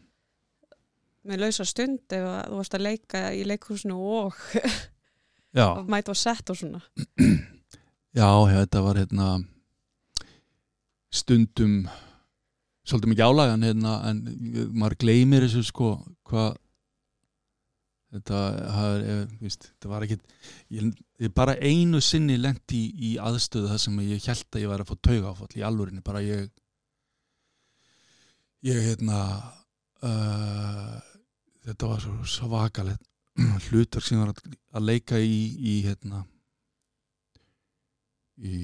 með 1.26 1.40
lausa 1.42 1.66
stund 1.66 2.00
ef 2.14 2.22
að 2.30 2.50
þú 2.52 2.56
varst 2.60 2.74
að 2.76 2.82
leika 2.86 3.22
í 3.34 3.44
leikhúsinu 3.50 3.96
og 3.98 4.34
að 5.56 5.88
mæta 5.94 6.12
á 6.14 6.16
sett 6.16 6.50
og 6.50 6.58
svona 6.58 6.82
já, 8.14 8.30
já, 8.52 8.60
þetta 8.62 8.82
var 8.84 8.96
hérna 8.96 9.44
stundum 11.16 11.88
svolítið 12.86 13.10
mikið 13.10 13.26
álagan 13.26 13.64
hérna, 13.66 13.94
en 14.10 14.70
maður 14.78 14.98
gleymir 15.02 15.42
þessu 15.48 15.64
sko 15.66 15.96
hvað 16.30 16.58
þetta, 18.16 18.42
eh, 18.98 19.50
þetta 19.52 19.92
var 19.92 20.06
ekki 20.06 20.18
ég, 20.76 20.92
ég 21.22 21.34
bara 21.36 21.58
einu 21.60 22.02
sinni 22.04 22.38
lendi 22.40 22.82
í, 22.82 22.92
í 23.10 23.16
aðstöðu 23.22 23.72
það 23.74 23.82
sem 23.86 24.00
ég 24.06 24.30
held 24.30 24.48
að 24.56 24.64
ég 24.64 24.72
væri 24.72 24.86
að 24.86 24.92
fá 24.92 24.96
tauga 25.10 25.34
áfall 25.34 25.60
í 25.60 25.66
alvörinni, 25.68 26.06
bara 26.06 26.24
ég 26.26 26.48
ég 28.66 28.82
hérna 28.90 29.20
uh, 30.06 30.96
þetta 31.66 31.90
var 31.92 32.04
svo 32.04 32.30
svakalegt 32.30 33.04
hlutar 33.68 34.06
sem 34.06 34.22
var 34.22 34.32
að, 34.32 34.56
að 34.78 34.88
leika 34.90 35.20
í, 35.20 35.36
í 35.60 35.76
hérna 35.86 36.24
í, 38.40 38.56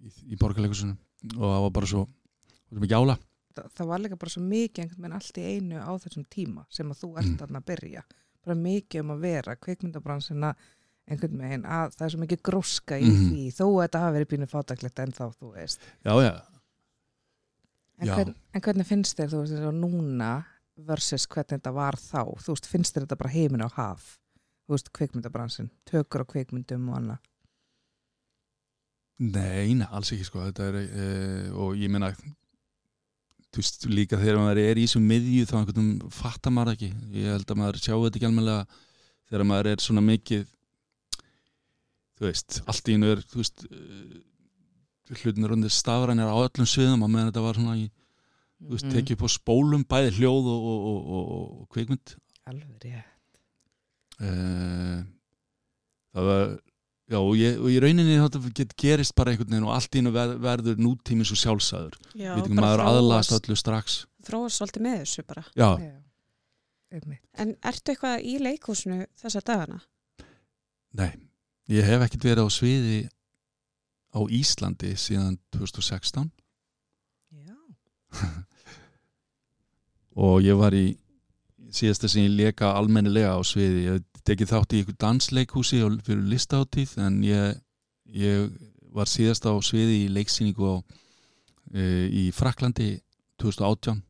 í, 0.00 0.14
í 0.32 0.38
borgarleikusunum 0.40 0.96
og 1.36 1.44
það 1.44 1.62
var 1.66 1.76
bara 1.76 1.90
svo, 1.92 2.06
ála 2.98 3.18
það, 3.52 3.68
það 3.76 3.90
var 3.92 4.02
líka 4.02 4.18
bara 4.24 4.34
svo 4.34 4.42
mikið 4.46 4.96
veginn 4.96 5.16
allt 5.18 5.38
í 5.38 5.46
einu 5.54 5.78
á 5.84 5.92
þessum 6.02 6.26
tíma 6.32 6.66
sem 6.72 6.90
að 6.90 7.04
þú 7.04 7.12
ert 7.20 7.30
Mm. 7.32 7.56
að 7.60 7.68
byrja 7.68 8.02
bara 8.44 8.56
mikið 8.58 9.00
um 9.04 9.10
að 9.16 9.20
vera 9.26 9.56
kveikmyndabransina 9.56 10.54
einhvern 11.10 11.38
veginn 11.42 11.64
að 11.66 11.96
það 11.96 12.06
er 12.06 12.12
svo 12.14 12.20
mikið 12.22 12.42
gróska 12.48 12.98
í 12.98 13.08
Mhm. 13.10 13.28
því 13.32 13.44
þó 13.58 13.66
að 13.66 13.82
þetta 13.88 14.00
hafi 14.04 14.16
verið 14.18 14.30
pínu 14.32 14.48
fátaklegt 14.50 14.98
en 15.02 15.12
þá 15.12 15.24
þú 15.38 15.52
veist. 15.56 15.80
Já, 16.04 16.12
já, 16.22 16.32
en, 17.98 18.06
Já. 18.06 18.14
hvern, 18.16 18.34
en 18.54 18.60
hvernig 18.60 18.86
finnst 18.86 19.16
þér 19.18 19.28
þú 19.32 19.40
veist 19.42 19.52
eins 19.52 19.66
og 19.68 19.74
núna 19.74 20.44
versus 20.76 21.26
hvernig 21.26 21.48
þetta 21.60 21.72
var 21.74 21.92
þá? 21.94 22.22
Þú 22.42 22.54
veist 22.54 22.66
finnst 22.70 22.94
þér 22.96 23.06
þetta 23.06 23.18
bara 23.18 23.30
heimin 23.34 23.62
á 23.66 23.68
haf 23.74 24.18
þú 24.68 24.76
veist 24.76 24.92
kveikmyndabransin, 24.92 25.70
tökur 25.86 26.22
á 26.22 26.26
kveikmyndum 26.32 26.88
og 26.88 26.96
annað? 26.98 27.18
Nei, 29.22 29.74
alls 29.92 30.10
ekki 30.14 30.24
sko. 30.26 30.40
Þetta 30.50 30.68
er, 30.70 30.76
e, 30.82 31.50
og 31.54 31.76
ég 31.78 31.90
meina 31.92 32.08
þú 33.52 33.60
veist 33.60 33.86
líka 33.92 34.16
þegar 34.20 34.38
maður 34.40 34.60
er 34.62 34.78
í 34.80 34.86
þessum 34.86 35.06
miðju 35.10 35.44
þá 35.50 35.54
einhvern 35.58 35.78
veginn 35.82 36.10
fattar 36.16 36.54
maður 36.56 36.74
ekki 36.76 36.90
ég 37.20 37.30
held 37.34 37.50
að 37.52 37.60
maður 37.60 37.80
sjá 37.84 37.94
þetta 37.98 38.16
ekki 38.20 38.28
almennilega 38.30 38.66
þegar 39.28 39.44
maður 39.50 39.70
er 39.72 39.82
svona 39.84 40.04
mikið 40.06 40.46
þú 42.18 42.28
veist, 42.28 42.60
allt 42.70 42.88
í 42.88 42.94
einu 42.96 43.10
er 43.12 43.22
þú 43.28 43.40
veist 43.42 43.64
uh, 43.68 44.20
hlutin 45.22 45.44
er 45.48 45.52
undir 45.56 45.72
stafrænir 45.74 46.30
á 46.32 46.36
öllum 46.38 46.68
sviðum 46.68 47.04
og 47.04 47.10
meðan 47.12 47.28
þetta 47.32 47.44
var 47.44 47.58
svona 47.60 47.76
í 47.80 47.86
þú 48.62 48.72
veist, 48.76 48.86
Mhm. 48.86 48.92
tekið 48.94 49.16
upp 49.18 49.24
á 49.26 49.30
spólum 49.36 49.84
bæði 49.90 50.10
hljóð 50.20 50.46
og, 50.52 50.66
og, 50.72 50.84
og, 50.88 51.00
og, 51.12 51.48
og 51.62 51.68
kvikmynd 51.74 52.14
Alveg 52.46 52.86
rétt. 52.86 53.40
uh, 54.22 55.02
það 56.14 56.28
var 56.30 56.46
já, 57.12 57.18
og, 57.20 57.32
ég, 57.38 57.58
og 57.60 57.68
í 57.72 57.78
rauninni 57.82 58.16
þetta 58.18 58.40
get, 58.56 58.72
gerist 58.80 59.14
bara 59.18 59.32
einhvern 59.34 59.52
veginn 59.52 59.66
og 59.68 59.74
allt 59.76 59.98
einu 60.00 60.12
ver, 60.14 60.32
verður 60.42 60.80
nútími 60.80 61.26
svo 61.28 61.36
sjálfsæður 61.38 61.98
Já, 62.16 62.32
við 62.34 62.46
ekki 62.46 62.56
bara 62.56 62.64
maður 62.64 62.84
aðlast 62.88 63.32
þróast- 63.34 63.48
öllu 63.50 63.58
strax 63.60 63.98
þróast 64.26 64.60
svolítið 64.60 64.86
með 64.86 64.96
þessu 65.02 65.26
bara 65.28 65.44
já, 65.52 65.68
Já. 65.82 65.92
En 67.40 67.54
ertu 67.64 67.94
eitthvað 67.94 68.20
í 68.28 68.34
leikhúsinu 68.44 68.98
þessa 69.16 69.40
dagana? 69.48 69.78
nei 70.92 71.10
ég 71.72 71.86
hef 71.88 72.02
ekkert 72.04 72.26
verið 72.28 72.44
á 72.44 72.48
sviði 72.52 72.98
á 74.12 74.20
Íslandi 74.28 74.90
síðan 75.00 75.38
2016 75.56 76.28
Já. 77.32 77.56
og 80.26 80.42
ég 80.44 80.58
var 80.60 80.74
í 80.76 80.86
síðasta 81.72 82.10
sem 82.12 82.26
ég 82.26 82.34
leka 82.36 82.74
almennilega 82.76 83.32
á 83.32 83.40
sviði 83.46 83.86
ég 83.88 84.02
tekið 84.28 84.52
þátt 84.52 84.74
í 84.76 84.82
ykkur 84.82 84.98
dansleikhúsi 85.02 85.80
fyrir 86.06 86.24
listaháttíð 86.30 86.94
en 87.02 87.20
ég, 87.26 87.58
ég 88.06 88.52
var 88.92 89.10
síðast 89.10 89.46
á 89.48 89.52
sviði 89.64 90.04
í 90.04 90.12
leiksýningu 90.12 90.68
á, 90.68 90.76
e, 91.74 91.82
í 92.08 92.24
Fraklandi 92.34 92.94
2018 93.42 94.02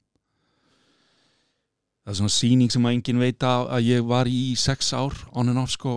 það 2.02 2.12
er 2.12 2.18
svona 2.18 2.34
sýning 2.34 2.72
sem 2.74 2.86
að 2.86 2.96
enginn 2.96 3.22
veit 3.22 3.46
að, 3.46 3.68
að 3.76 3.88
ég 3.88 4.06
var 4.10 4.30
í 4.30 4.42
sex 4.58 4.90
ár 4.96 5.14
on 5.30 5.52
and 5.52 5.62
off 5.62 5.70
sko. 5.74 5.94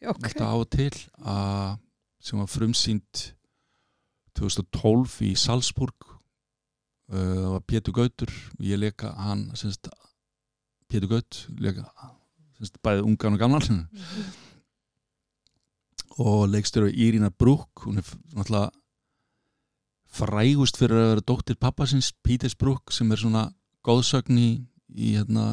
Ok. 0.00 0.24
alltaf 0.24 0.48
á 0.48 0.56
og 0.56 0.68
til 0.72 0.94
að, 1.28 1.76
sem 2.24 2.40
var 2.40 2.48
frumsýnd 2.50 3.24
2012 4.38 5.18
í 5.28 5.34
Salzburg. 5.38 6.06
Uh, 7.10 7.18
það 7.18 7.50
var 7.52 7.66
Pétur 7.66 7.94
Gautur 7.94 8.32
ég 8.62 8.78
leka 8.78 9.10
hann 9.18 9.48
semst, 9.58 9.90
Pétur 10.90 11.10
Gaut 11.10 11.44
leka 11.58 11.88
semst, 12.60 12.76
bæði 12.84 13.04
ungan 13.08 13.36
og 13.36 13.40
gamlan 13.40 13.80
og 16.20 16.44
leikstöru 16.52 16.90
Írina 16.92 17.30
Brúk 17.32 17.86
hún 17.86 18.00
er 18.02 18.06
náttúrulega 18.36 18.68
frægust 20.10 20.76
fyrir 20.80 20.98
að 20.98 21.08
vera 21.14 21.24
dóttir 21.30 21.56
pappasins 21.60 22.10
Píters 22.26 22.56
Brúk 22.58 22.90
sem 22.92 23.10
er 23.14 23.20
svona 23.22 23.44
góðsögn 23.86 24.36
í, 24.38 24.48
í 24.92 25.14
hérna, 25.16 25.44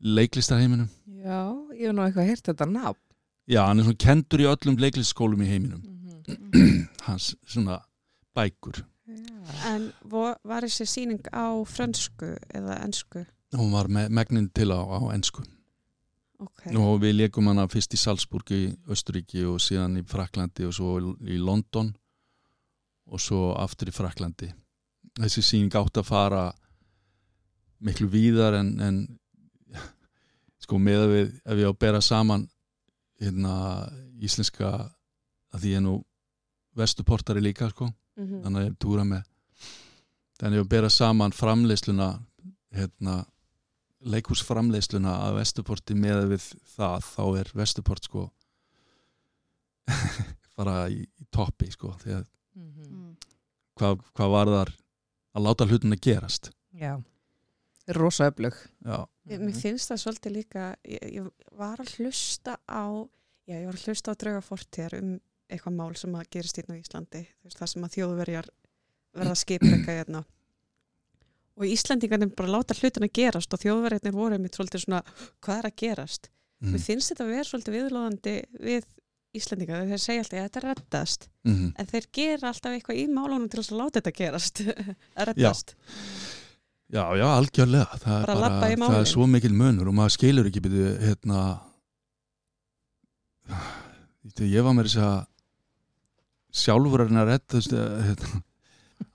leiklistarheiminum 0.00 0.88
Já, 1.22 1.54
ég 1.76 1.86
hef 1.86 1.94
nú 1.94 2.02
eitthvað 2.02 2.26
heyrt 2.32 2.48
þetta 2.48 2.66
nafn. 2.66 2.98
já, 3.46 3.60
hann 3.66 3.78
er 3.78 3.84
svona 3.86 4.00
kendur 4.02 4.40
í 4.42 4.48
öllum 4.50 4.78
leiklistaskólum 4.80 5.42
í 5.44 5.50
heiminum 5.50 5.82
hans 7.06 7.34
svona 7.46 7.78
bækur 8.34 8.82
Já. 8.82 8.88
En 9.68 9.88
var 10.08 10.62
þessi 10.64 10.86
sýning 10.88 11.26
á 11.34 11.50
frönsku 11.68 12.30
eða 12.54 12.78
ensku? 12.86 13.24
Hún 13.56 13.72
var 13.74 13.88
með 13.92 14.08
megnin 14.10 14.48
til 14.54 14.70
á, 14.72 14.80
á 14.80 14.98
ensku. 15.14 15.42
Ok, 16.42 16.64
og 16.74 16.96
við 17.02 17.12
leikum 17.20 17.46
hana 17.50 17.68
fyrst 17.70 17.94
í 17.94 18.00
Salzburg 18.00 18.50
í 18.50 18.62
Östuríki 18.90 19.44
og 19.46 19.60
síðan 19.62 20.00
í 20.00 20.02
Fraklandi 20.08 20.64
og 20.66 20.72
svo 20.74 20.96
í 21.22 21.36
London 21.38 21.92
og 23.06 23.20
svo 23.22 23.52
aftur 23.54 23.92
í 23.92 23.94
Fraklandi 23.94 24.48
þessi 25.20 25.42
síning 25.44 25.74
átt 25.78 26.00
að 26.00 26.08
fara 26.08 26.42
miklu 27.84 28.08
víðar 28.10 28.56
en, 28.58 28.72
en 28.80 28.98
sko 30.64 30.78
með 30.82 31.04
að 31.04 31.12
við 31.12 31.28
ef 31.44 31.60
ég 31.62 31.68
á 31.68 31.72
að 31.72 31.78
bera 31.84 32.00
saman 32.02 32.48
hérna 33.22 33.54
íslenska 34.22 34.70
að 35.52 35.60
því 35.62 35.72
ég 35.74 35.78
er 35.82 35.86
nú 35.86 35.96
vestuportari 36.78 37.42
líka 37.44 37.70
sko 37.70 37.92
Mhm. 38.12 38.42
þannig 38.44 38.60
að 38.60 38.66
ég 38.66 38.74
túra 38.76 39.04
með. 39.08 39.22
Þannig 40.36 40.52
að 40.52 40.58
ég 40.58 40.64
að 40.66 40.68
bera 40.68 40.88
saman 40.92 41.32
framleiðsluna 41.32 42.08
hérna 42.76 43.14
leikhúsframleiðsluna 44.04 45.12
að 45.28 45.36
Vesturporti 45.40 45.94
með 45.94 46.24
við 46.32 46.46
það, 46.76 47.04
þá 47.14 47.22
er 47.42 47.50
Vesturport 47.54 48.04
sko 48.08 48.24
bara 50.58 50.76
í, 50.92 51.02
í 51.06 51.26
toppi 51.34 51.70
sko 51.72 51.94
þegar 52.02 52.26
Mhm. 52.52 52.84
Mm. 52.84 53.12
hvað, 53.80 54.02
hvað 54.12 54.30
var 54.34 54.48
þar 54.52 54.70
að 55.32 55.44
láta 55.46 55.64
hlutin 55.70 55.94
að 55.96 56.02
gerast 56.04 56.50
Já. 56.76 56.98
Rosa 57.96 58.26
öflug. 58.30 58.52
já, 58.84 59.06
Ég- 59.26 59.40
Mér 59.40 59.56
finnst 59.56 59.88
það 59.90 60.00
svolítið 60.02 60.32
líka, 60.36 60.76
ég, 60.84 61.00
ég 61.16 61.30
var 61.56 61.78
að 61.80 61.94
hlusta 61.96 62.58
á, 62.68 62.84
já 63.48 63.56
ég 63.56 63.64
var 63.66 63.74
að 63.78 63.86
hlusta 63.88 64.12
á 64.12 64.20
drauga 64.20 64.42
fortíðar 64.44 64.98
um 65.00 65.20
eitthvað 65.48 65.76
mál 65.78 65.96
sem 65.96 66.12
að 66.14 66.28
gerist 66.30 66.56
hérna 66.60 66.76
á 66.76 66.82
Íslandi, 66.82 67.26
það 67.48 67.66
sem 67.72 67.82
að 67.88 67.94
þjóðverjar 67.96 68.48
verða 69.16 69.34
skipleika 69.40 69.96
hérna. 69.96 70.24
Og 71.60 71.68
Íslandingarnir 71.68 72.32
bara 72.36 72.54
láta 72.54 72.74
hlutin 72.78 73.04
að 73.04 73.12
gerast 73.18 73.52
og 73.52 73.60
þjóðverjarnir 73.60 74.14
voru 74.16 74.38
einmitt 74.38 74.56
svolítið 74.56 74.86
svona, 74.86 75.02
hvað 75.44 75.58
er 75.58 75.68
að 75.68 75.78
gerast? 75.82 76.30
mm. 76.62 76.72
Mér 76.72 76.84
finnst 76.86 77.12
þetta 77.12 77.24
að 77.26 77.32
vera 77.34 77.48
svolítið 77.48 77.76
viðlóðandi 77.78 78.34
við 78.68 78.86
Íslandingar, 79.32 79.86
þeir 79.88 80.00
segja 80.02 80.22
alltaf 80.22 80.36
að 80.38 80.44
þetta 80.44 80.62
reddast, 80.66 81.28
Mm 81.48 81.72
en 81.80 81.88
þeir 81.88 82.06
gera 82.12 82.48
alltaf 82.52 82.74
eitthvað 82.76 82.98
í 83.00 83.04
málunum 83.08 83.48
til 83.48 83.62
að 83.62 83.70
láta 83.78 84.00
þetta 84.00 84.12
gerast, 84.18 84.60
að 85.18 85.28
reddast. 85.30 85.74
já, 86.92 87.04
já, 87.16 87.26
algjörlega 87.32 87.98
það 88.02 88.16
er, 88.18 88.26
Bara 88.26 88.40
labba 88.42 88.68
í 88.68 88.76
það 88.82 88.98
er 89.00 89.10
svo 89.12 89.26
mikil 89.26 89.52
munur 89.56 89.88
og 89.88 89.96
maður 89.96 90.16
skilur 90.18 90.50
ekki 90.50 90.64
byrju 90.66 90.90
hérna 91.00 91.38
ég 94.52 94.66
var 94.66 94.76
með 94.76 94.90
þess 94.90 95.00
að 95.00 95.18
sjálfur 96.52 97.00
er 97.00 97.08
hann 97.08 97.22
að 97.22 97.30
redda 97.32 97.62
hérna, 98.10 98.42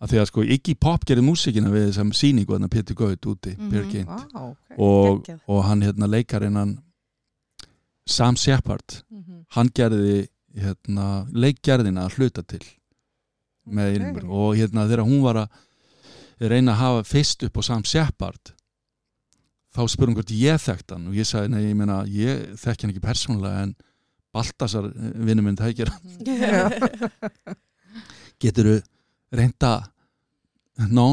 að 0.01 0.09
því 0.11 0.19
að 0.21 0.25
sko 0.31 0.43
Iggy 0.43 0.75
Pop 0.79 1.05
gerði 1.05 1.23
músikina 1.27 1.69
við 1.73 1.87
þessam 1.89 2.11
sýningu 2.13 2.53
hann 2.55 2.67
að 2.67 2.73
Pétur 2.75 2.95
Gaut 2.95 3.21
úti 3.31 3.55
Mhm. 3.57 3.69
Björk 3.71 3.91
Geint 3.91 4.09
Vá, 4.09 4.25
ok. 4.33 4.77
og, 4.77 5.29
og 5.47 5.63
hann 5.65 5.81
hérna 5.81 6.07
leikarinn 6.09 6.55
hann 6.55 6.77
Sam 8.05 8.35
Shepard 8.35 9.03
Mhm. 9.11 9.45
hann 9.55 9.69
gerði 9.69 10.27
hérna 10.57 11.27
leikgerðina 11.31 12.07
að 12.07 12.15
hluta 12.17 12.43
til 12.47 12.61
með 13.67 13.89
Ok. 13.89 13.95
Ilmur 13.99 14.29
og 14.31 14.55
hérna 14.55 14.87
þegar 14.87 15.05
hún 15.05 15.21
var 15.21 15.35
að 15.45 15.49
reyna 16.49 16.71
að 16.73 16.77
hafa 16.83 17.03
fyrst 17.03 17.43
upp 17.43 17.57
á 17.57 17.61
Sam 17.63 17.83
Shepard 17.83 18.53
þá 19.75 19.81
hún 20.07 20.15
hvort 20.15 20.31
ég 20.31 20.57
þekkt 20.61 20.91
hann 20.95 21.07
og 21.07 21.13
ég 21.13 21.25
sagði, 21.27 21.49
nei, 21.51 21.63
ég 21.69 21.75
meina, 21.75 22.03
ég 22.05 22.55
þekki 22.57 22.81
hann 22.87 22.91
ekki 22.95 23.03
persónulega 23.03 23.63
en 23.63 23.75
Baltasar 24.33 24.87
vinnum 24.93 25.45
minn 25.45 25.55
tækir 25.57 25.89
Já. 26.25 26.69
getur 28.41 28.65
þú 28.69 28.75
reynda 29.33 29.73
ná 30.77 31.05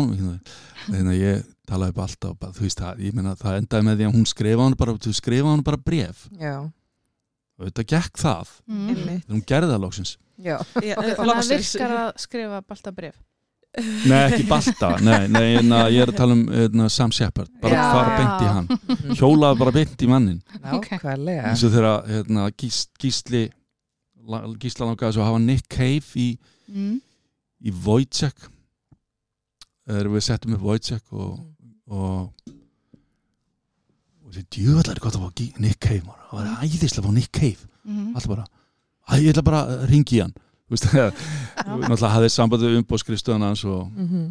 þannig 0.87 1.11
að 1.11 1.19
ég 1.21 1.45
talaði 1.67 1.95
bara 1.97 2.07
alltaf 2.11 2.35
bara, 2.39 2.53
þú 2.53 2.65
veist 2.67 2.81
það, 2.83 2.99
ég 3.07 3.15
meina 3.17 3.35
það 3.41 3.59
endaði 3.63 3.87
með 3.87 3.97
því 4.01 4.07
að 4.09 4.17
hún 4.19 4.27
skrifa 4.29 4.65
hann 4.67 4.75
bara, 4.77 4.95
þú 5.01 5.13
skrifa 5.17 5.49
hann 5.55 5.63
bara 5.65 5.81
bref 5.81 6.27
Já. 6.37 6.57
og 7.59 7.69
þetta 7.71 7.87
gekk 7.95 8.19
það 8.21 8.51
Mm. 8.69 8.89
Þegar 8.95 9.33
hún 9.33 9.45
gerði 9.49 9.71
það 9.73 9.83
lóksins 9.87 10.17
Já. 10.45 10.57
Þannig 10.75 11.15
að 11.23 11.29
loksins. 11.31 11.71
virkar 11.75 11.95
að 12.03 12.11
skrifa 12.25 12.61
balta 12.69 12.93
bref 12.93 13.17
Nei, 14.07 14.21
ekki 14.31 14.45
Balta, 14.47 14.89
nei, 15.03 15.25
nei 15.27 15.57
na, 15.67 15.81
ég 15.91 16.05
er 16.05 16.13
að 16.13 16.19
tala 16.21 16.35
um 16.37 16.45
na, 16.79 16.85
Sam 16.95 17.11
Shepard, 17.11 17.49
bara 17.63 17.75
Já. 17.75 17.87
fara 17.91 18.13
beint 18.21 18.45
í 18.45 18.53
hann 18.53 19.17
hjólaði 19.19 19.59
bara 19.65 19.73
beint 19.75 20.05
í 20.05 20.07
mannin 20.13 20.37
Nákvæmlega. 20.63 21.49
eins 21.49 21.65
og 21.67 21.73
þegar 21.75 22.05
hérna, 22.13 22.45
gís, 22.55 22.85
Gísli 23.03 23.49
la- 24.29 24.45
Gísla 24.63 24.87
langaði 24.93 25.17
svo 25.17 25.25
að 25.25 25.31
hafa 25.33 25.41
Nick 25.49 25.67
Cave 25.75 26.15
í, 26.23 26.29
mm. 26.71 27.01
Í 27.65 27.73
Wojciech 27.85 28.49
við 29.89 30.23
settum 30.25 30.55
upp 30.57 30.63
Wojciech 30.65 31.13
og, 31.13 31.39
og 31.89 32.31
og 34.25 34.33
þessi 34.33 34.47
djöfallar 34.57 34.97
er 34.97 35.03
gott 35.05 35.17
að 35.19 35.25
fá 35.27 35.61
Nick 35.61 35.81
Cave 35.85 36.03
maður. 36.07 36.25
það 36.31 36.39
var 36.39 36.65
æðislega 36.65 37.03
að 37.03 37.09
fá 37.09 37.15
Nick 37.21 37.33
Cave 37.41 37.71
Mm. 37.85 38.15
alltaf 38.17 38.31
bara, 38.31 38.45
að 39.13 39.21
ég 39.21 39.35
ætla 39.35 39.43
bara 39.45 39.59
að 39.69 39.83
ringi 39.91 40.15
í 40.17 40.21
hann 40.23 40.31
Þú 40.65 40.73
veist, 40.73 40.87
náttúrulega 40.97 42.09
hafði 42.15 42.31
sambandi 42.33 42.65
við 42.71 42.79
umbóðskrifstöðan 42.81 43.43
hans 43.45 43.65
og 43.69 43.91
Mhm. 43.93 44.23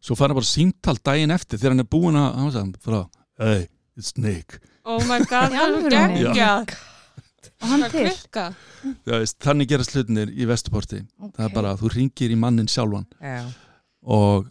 svo 0.00 0.14
fær 0.14 0.28
hann 0.30 0.38
bara 0.38 0.46
símtal 0.46 0.94
daginn 1.02 1.34
eftir 1.34 1.58
þegar 1.58 1.74
hann 1.74 1.82
er 1.82 1.88
búinn 1.90 2.14
að 2.20 2.36
hann 2.38 2.52
sagði 2.54 2.78
frá, 2.86 3.00
hey, 3.42 3.66
it's 3.98 4.12
Nick 4.16 4.60
Oh 4.86 5.02
my 5.08 5.18
god, 5.26 5.50
það 5.50 5.90
er 5.90 5.90
geggjað. 5.90 6.76
Og 7.60 7.70
hann 7.70 7.86
til? 7.92 8.10
veist, 9.06 9.38
þannig 9.44 9.70
gerast 9.70 9.94
hlutinir 9.96 10.32
í 10.34 10.48
Vesturporti. 10.48 11.00
Það 11.36 11.46
er 11.48 11.54
bara 11.54 11.72
að 11.74 11.84
þú 11.84 11.92
ringir 11.94 12.34
í 12.34 12.38
mannin 12.40 12.70
sjálfan. 12.70 13.08
Já. 13.20 13.40
og 14.06 14.50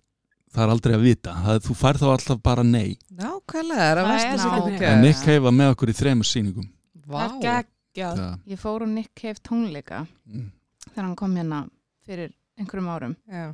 það 0.55 0.63
er 0.65 0.73
aldrei 0.75 0.95
að 0.95 1.05
vita. 1.05 1.35
Það, 1.45 1.61
þú 1.67 1.77
fær 1.81 1.99
þá 2.01 2.05
alltaf 2.13 2.41
bara 2.43 2.63
nei. 2.63 2.97
Nákvæmlega, 3.11 4.07
það 4.07 4.69
er 4.71 4.89
að. 4.89 4.99
Nick 5.03 5.23
Cave 5.23 5.43
var 5.47 5.55
með 5.55 5.73
okkur 5.75 5.91
í 5.91 5.97
þremur 5.99 6.29
sýningum. 6.29 6.67
Vá. 7.05 7.19
Það 7.19 7.49
er 7.51 7.65
geggjað. 7.95 8.23
ég 8.51 8.59
fór 8.59 8.83
á 8.83 8.87
Nick 8.91 9.11
Cave 9.15 9.39
tónleika 9.43 10.01
mm, 10.27 10.47
þegar 10.89 11.05
hann 11.05 11.15
kom 11.19 11.35
hérna 11.37 11.61
fyrir 12.05 12.33
einhverjum 12.59 12.89
árum. 12.91 13.15
Já. 13.29 13.53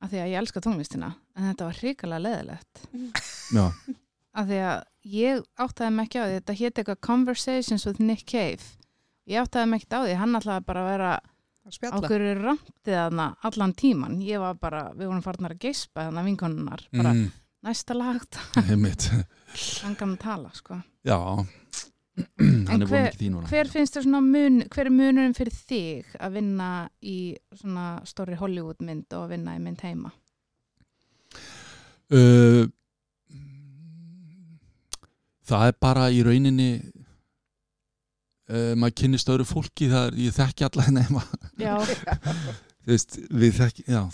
af 0.00 0.10
því 0.10 0.20
að 0.22 0.30
ég 0.32 0.40
elska 0.40 0.62
tónlistina 0.64 1.10
en 1.36 1.50
þetta 1.50 1.66
var 1.68 1.78
hrikalega 1.80 2.24
leðilegt 2.24 2.82
já, 3.52 3.64
af 4.30 4.46
því 4.46 4.60
að 4.66 4.82
ég 5.10 5.42
áttaði 5.58 5.94
mig 5.96 6.08
ekki 6.08 6.20
á 6.20 6.24
því 6.26 6.36
þetta 6.38 6.58
hétt 6.60 6.80
eitthvað 6.80 7.00
Conversations 7.06 7.86
with 7.88 8.02
Nick 8.02 8.26
Cave 8.30 8.76
ég 9.30 9.44
áttaði 9.44 9.70
mig 9.70 9.82
ekki 9.82 9.94
á 9.96 10.00
því 10.04 10.16
hann 10.20 10.38
ætlaði 10.38 10.66
bara 10.68 10.82
að 10.82 10.90
vera 10.94 11.12
að. 11.16 11.28
Ákveður 11.70 12.22
er 12.24 12.38
randið 12.40 12.96
þarna 12.96 13.24
allan 13.46 13.72
tíman. 13.78 14.14
Ég 14.24 14.40
var 14.42 14.56
bara, 14.58 14.80
við 14.96 15.10
vorum 15.10 15.22
farnar 15.22 15.52
að 15.54 15.66
geispa 15.66 16.06
þarna 16.06 16.24
vinkonunnar. 16.26 16.82
Bara 16.96 17.12
mm, 17.14 17.26
næsta 17.68 17.94
lagt, 17.94 18.38
hann 19.84 19.98
kannu 20.00 20.16
tala, 20.18 20.50
sko. 20.56 20.80
Já, 21.06 21.18
hann 22.70 22.80
er 22.80 22.88
vonið 22.88 23.10
ekki 23.10 23.20
þín 23.20 23.36
núna. 23.36 23.50
Hver 23.52 23.70
finnst 23.70 23.94
þér 23.94 24.06
svona 24.08 24.22
mun, 24.24 24.58
hver 24.72 24.90
er 24.90 24.96
munurinn 24.96 25.36
fyrir 25.36 25.54
þig 25.54 26.16
að 26.18 26.40
vinna 26.40 26.72
í 27.06 27.18
svona 27.60 27.86
stóri 28.08 28.40
Hollywood 28.40 28.82
mynd 28.82 29.12
og 29.12 29.28
að 29.28 29.36
vinna 29.36 29.54
í 29.54 29.62
mynd 29.62 29.84
heima? 29.86 30.14
Uh, 32.10 32.66
það 35.50 35.66
er 35.68 35.78
bara 35.82 36.08
í 36.14 36.22
rauninni 36.26 36.70
uh, 38.50 38.72
maður 38.78 38.96
kynnist 39.02 39.30
öðru 39.32 39.46
fólki 39.48 39.90
það 39.90 40.10
er, 40.10 40.18
ég 40.26 40.36
þekki 40.38 40.68
alla 40.68 40.86
henni 40.88 41.06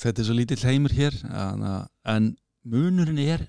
þetta 0.00 0.22
er 0.22 0.26
svo 0.26 0.34
lítill 0.36 0.62
heimur 0.66 0.94
hér 0.96 1.14
en, 1.30 1.68
en 2.08 2.32
munurinn 2.66 3.22
er 3.22 3.46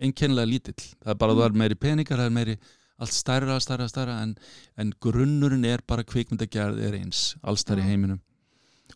einkennilega 0.00 0.48
lítill. 0.48 0.82
Það 1.00 1.12
er 1.12 1.18
bara 1.20 1.34
að 1.34 1.40
það 1.40 1.48
er 1.48 1.58
meiri 1.62 1.78
peningar 1.80 2.20
það 2.20 2.28
er 2.28 2.36
meiri 2.36 2.56
allt 3.00 3.16
stærra, 3.16 3.56
stærra, 3.64 3.86
stærra 3.88 4.18
en, 4.24 4.34
en 4.80 4.92
grunnurinn 5.02 5.64
er 5.68 5.84
bara 5.88 6.04
kvikmyndagerð 6.04 6.82
er 6.84 6.98
eins, 7.00 7.34
allstær 7.40 7.80
í 7.80 7.84
Já. 7.84 7.90
heiminum. 7.92 8.20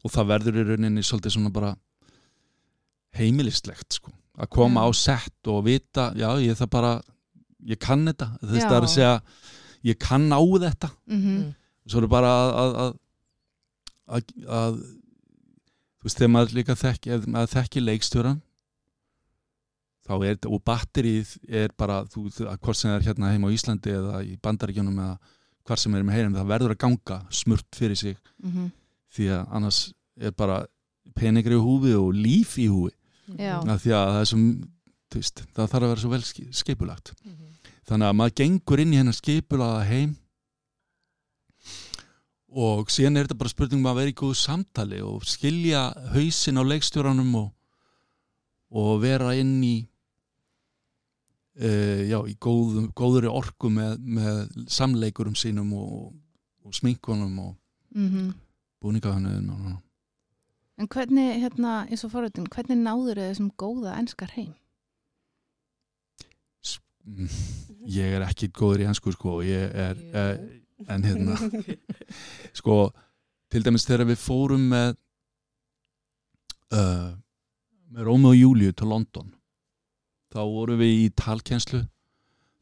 Og 0.04 0.12
það 0.12 0.30
verður 0.32 0.60
í 0.60 0.66
rauninni 0.70 1.04
svolítið 1.04 1.36
svona 1.36 1.52
bara 1.54 1.72
heimilistlegt 3.16 4.00
sko, 4.00 4.12
að 4.38 4.50
koma 4.50 4.82
Já. 4.82 4.86
á 4.86 4.90
sett 4.98 5.50
og 5.52 5.64
vita, 5.66 6.08
já, 6.18 6.28
ég 6.42 6.58
það 6.58 6.70
bara 6.74 6.92
ég 7.64 7.80
kann 7.80 8.04
þetta, 8.08 8.30
veist, 8.42 8.64
Já. 8.64 8.68
það 8.68 8.76
er 8.78 8.86
að 8.88 8.94
segja 8.94 9.12
ég 9.84 9.98
kann 10.00 10.26
á 10.32 10.40
þetta. 10.40 10.90
Mhm, 11.06 11.54
svo 11.86 12.00
er 12.02 12.08
bara 12.08 12.32
að 12.32 12.54
að, 12.62 12.74
að, 12.84 12.94
að, 14.08 14.34
að 14.48 14.78
þú 14.80 16.08
veist, 16.08 16.18
þegar 16.18 16.32
maður 16.34 16.56
líka 16.58 16.76
þekki 16.80 17.14
ef 17.14 17.26
maður 17.30 17.54
þekki 17.54 17.84
leikstjóran 17.84 18.42
þá 20.04 20.12
er 20.18 20.34
þetta, 20.34 20.50
og 20.52 20.62
batterið 20.68 21.30
er 21.48 21.72
bara, 21.80 22.02
þú, 22.12 22.26
að 22.44 22.58
hvort 22.60 22.76
sem 22.76 22.90
það 22.90 22.98
er 22.98 23.06
hérna 23.08 23.30
heima 23.32 23.48
á 23.48 23.54
Íslandi 23.56 23.94
eða 23.94 24.18
í 24.24 24.34
Bandaríkjunum 24.44 24.98
eða 25.00 25.14
hvar 25.64 25.80
sem 25.80 25.94
er 25.96 26.02
með 26.04 26.18
heyrum, 26.18 26.34
það 26.36 26.50
verður 26.50 26.74
að 26.74 26.80
ganga 26.82 27.16
smurt 27.32 27.78
fyrir 27.78 27.96
sig, 27.96 28.18
mhm, 28.44 28.66
því 29.16 29.30
að 29.32 29.54
annars 29.56 29.78
er 30.20 30.34
bara 30.36 30.58
peningri 31.16 31.56
í 31.56 31.62
húfi 31.62 31.94
og 31.96 32.12
líf 32.16 32.58
í 32.60 32.66
húfi 32.68 32.92
já, 33.38 33.56
af 33.58 33.80
því 33.84 33.94
að 33.96 34.10
það 34.14 34.20
er 34.20 34.28
svo, 34.30 34.40
þú 35.10 35.20
veist, 35.20 35.42
það 35.54 35.70
þarf 35.72 35.82
að 35.84 35.88
vera 35.92 36.02
svo 36.04 36.10
vel 36.14 36.22
ski- 36.22 36.50
skipulagt 36.52 37.14
Mhm. 37.24 37.48
þannig 37.88 38.08
að 38.10 38.16
maður 38.20 38.34
gengur 38.40 38.80
inn 38.84 38.92
í 38.94 38.96
hennar 39.00 39.16
skipulaða 39.18 39.84
heim 39.88 40.16
og 42.54 42.86
síðan 42.92 43.16
er 43.18 43.26
þetta 43.26 43.38
bara 43.40 43.50
spurningum 43.50 43.88
að 43.90 43.96
vera 43.98 44.12
í 44.12 44.18
góðu 44.20 44.36
samtali 44.38 45.00
og 45.02 45.24
skilja 45.26 45.88
hausin 46.14 46.60
á 46.60 46.62
leikstjóranum 46.62 47.32
og, 47.40 47.48
og 48.70 49.00
vera 49.02 49.32
inn 49.34 49.56
í 49.64 49.74
uh, 51.58 52.02
já, 52.06 52.18
í 52.30 52.34
góðum, 52.38 52.92
góðuri 52.94 53.30
orku 53.30 53.70
með, 53.74 53.98
með 53.98 54.68
samleikurum 54.70 55.34
sínum 55.38 55.72
og, 55.78 56.12
og 56.64 56.74
sminkunum 56.78 57.38
og 57.48 57.56
mhm. 57.94 58.30
búningahönnum 58.84 59.50
og 59.54 59.82
En 60.80 60.90
hvernig, 60.90 61.40
hérna, 61.42 61.84
eins 61.86 62.02
og 62.06 62.10
forröndin, 62.10 62.50
hvernig 62.50 62.80
náður 62.80 63.20
þau 63.20 63.28
þessum 63.28 63.50
góða 63.60 63.94
enskar 64.00 64.32
heim? 64.34 64.52
Mm, 67.04 67.28
ég 67.92 68.14
er 68.16 68.24
ekki 68.24 68.48
góður 68.48 68.82
í 68.82 68.86
hansku 68.88 69.12
sko, 69.12 69.38
ég 69.44 69.74
er 69.76 69.98
uh, 70.16 70.38
en 70.88 71.04
hérna. 71.04 71.36
Sko, 72.58 72.78
til 73.52 73.60
dæmis 73.64 73.84
þegar 73.84 74.08
við 74.08 74.22
fórum 74.22 74.64
með 74.72 74.94
uh, 76.72 77.12
með 77.94 78.08
Rómi 78.08 78.30
og 78.32 78.38
Júliu 78.38 78.74
til 78.74 78.90
London 78.90 79.28
þá 80.34 80.40
vorum 80.50 80.80
við 80.80 80.94
í 81.04 81.10
talkjenslu 81.14 81.84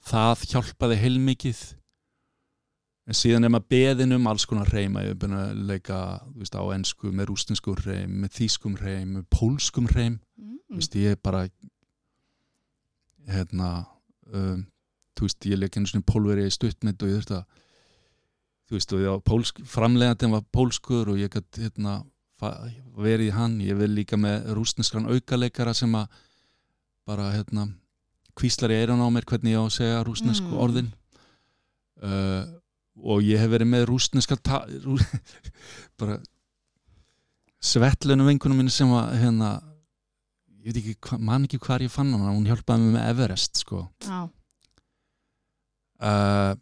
það 0.05 0.43
hjálpaði 0.51 0.99
heilmikið 1.01 1.63
en 3.09 3.17
síðan 3.19 3.45
er 3.45 3.51
maður 3.51 3.69
beðin 3.75 4.15
um 4.17 4.27
alls 4.31 4.45
konar 4.47 4.69
hreima 4.71 5.03
ég 5.03 5.15
er 5.15 5.19
búin 5.19 5.35
að 5.35 5.57
leika 5.73 5.97
veist, 6.37 6.55
á 6.55 6.63
ensku 6.75 7.11
með 7.11 7.33
rústinskum 7.33 7.75
hreim, 7.81 8.13
með 8.23 8.37
þýskum 8.39 8.77
hreim 8.79 9.17
með 9.19 9.29
pólskum 9.31 9.89
hreim 9.93 10.21
Mm. 10.73 10.79
Veist, 10.79 10.95
ég 10.97 11.13
er 11.13 11.19
bara 11.21 11.43
hérna 13.29 13.67
um, 14.33 14.63
þú 15.13 15.27
veist, 15.27 15.45
ég 15.45 15.59
leik 15.61 15.77
einu 15.77 15.91
svona 15.91 16.07
pólveri 16.09 16.47
í 16.49 16.55
stuttmynd 16.55 17.03
og 17.05 17.11
ég 17.11 17.19
þurfti 17.21 17.37
að 17.37 17.45
þú 18.71 18.79
veist, 18.79 18.95
og 18.97 19.03
ég 19.03 19.13
var 19.13 19.21
pólsk, 19.29 19.61
framlegandinn 19.69 20.33
var 20.33 20.47
pólskur 20.57 21.11
og 21.13 21.21
ég 21.21 21.29
gætt 21.35 21.61
hérna 21.61 21.99
verið 22.97 23.29
í 23.29 23.35
hann, 23.37 23.59
ég 23.61 23.77
vil 23.79 23.93
líka 23.95 24.17
með 24.17 24.49
rúsneskran 24.57 25.11
aukaleikara 25.13 25.75
sem 25.77 25.93
að 25.95 26.09
bara 27.07 27.29
hérna 27.37 27.69
kvíslar 28.39 28.73
í 28.73 28.81
eirun 28.81 29.05
á 29.05 29.13
mér 29.13 29.29
hvernig 29.29 29.53
ég 29.53 29.61
á 29.61 29.65
að 29.69 29.77
segja 29.77 30.03
rúsnesku 30.09 30.49
Mm. 30.49 30.63
orðin 30.65 30.89
uh, 32.03 32.49
og 33.01 33.25
ég 33.25 33.41
hef 33.41 33.51
verið 33.53 33.71
með 33.73 33.87
rúsneska 33.89 34.37
rú, 34.85 34.99
bara 36.01 36.19
svettlunum 37.63 38.29
vinkunum 38.33 38.59
minni 38.59 38.75
sem 38.75 38.91
að 38.93 39.15
hérna 39.23 39.53
ég 40.63 40.69
veit 40.69 40.79
ekki, 40.83 40.95
hva, 41.07 41.19
man 41.19 41.47
ekki 41.47 41.61
hvar 41.63 41.83
ég 41.83 41.93
fann 41.93 42.13
hana 42.15 42.35
hún 42.35 42.47
hjálpaði 42.47 42.85
mig 42.85 42.97
með 42.97 43.09
Everest 43.13 43.63
sko. 43.63 43.87
Já, 44.07 44.21
uh, 46.03 46.53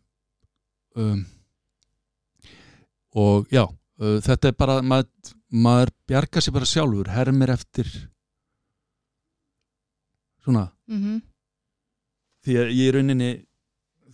um, 1.01 1.25
og 3.21 3.51
já 3.53 3.65
uh, 3.67 4.19
þetta 4.25 4.53
er 4.53 4.57
bara 4.61 4.79
maður, 4.85 5.35
maður 5.51 5.93
bjargar 6.09 6.45
sér 6.45 6.57
bara 6.57 6.71
sjálfur 6.71 7.13
hermir 7.13 7.53
eftir 7.57 7.91
svona. 10.45 10.71
Mhm, 10.89 11.21
því 12.45 12.61
að 12.61 12.75
ég 12.77 12.89
er 12.89 12.97
rauninni 13.01 13.33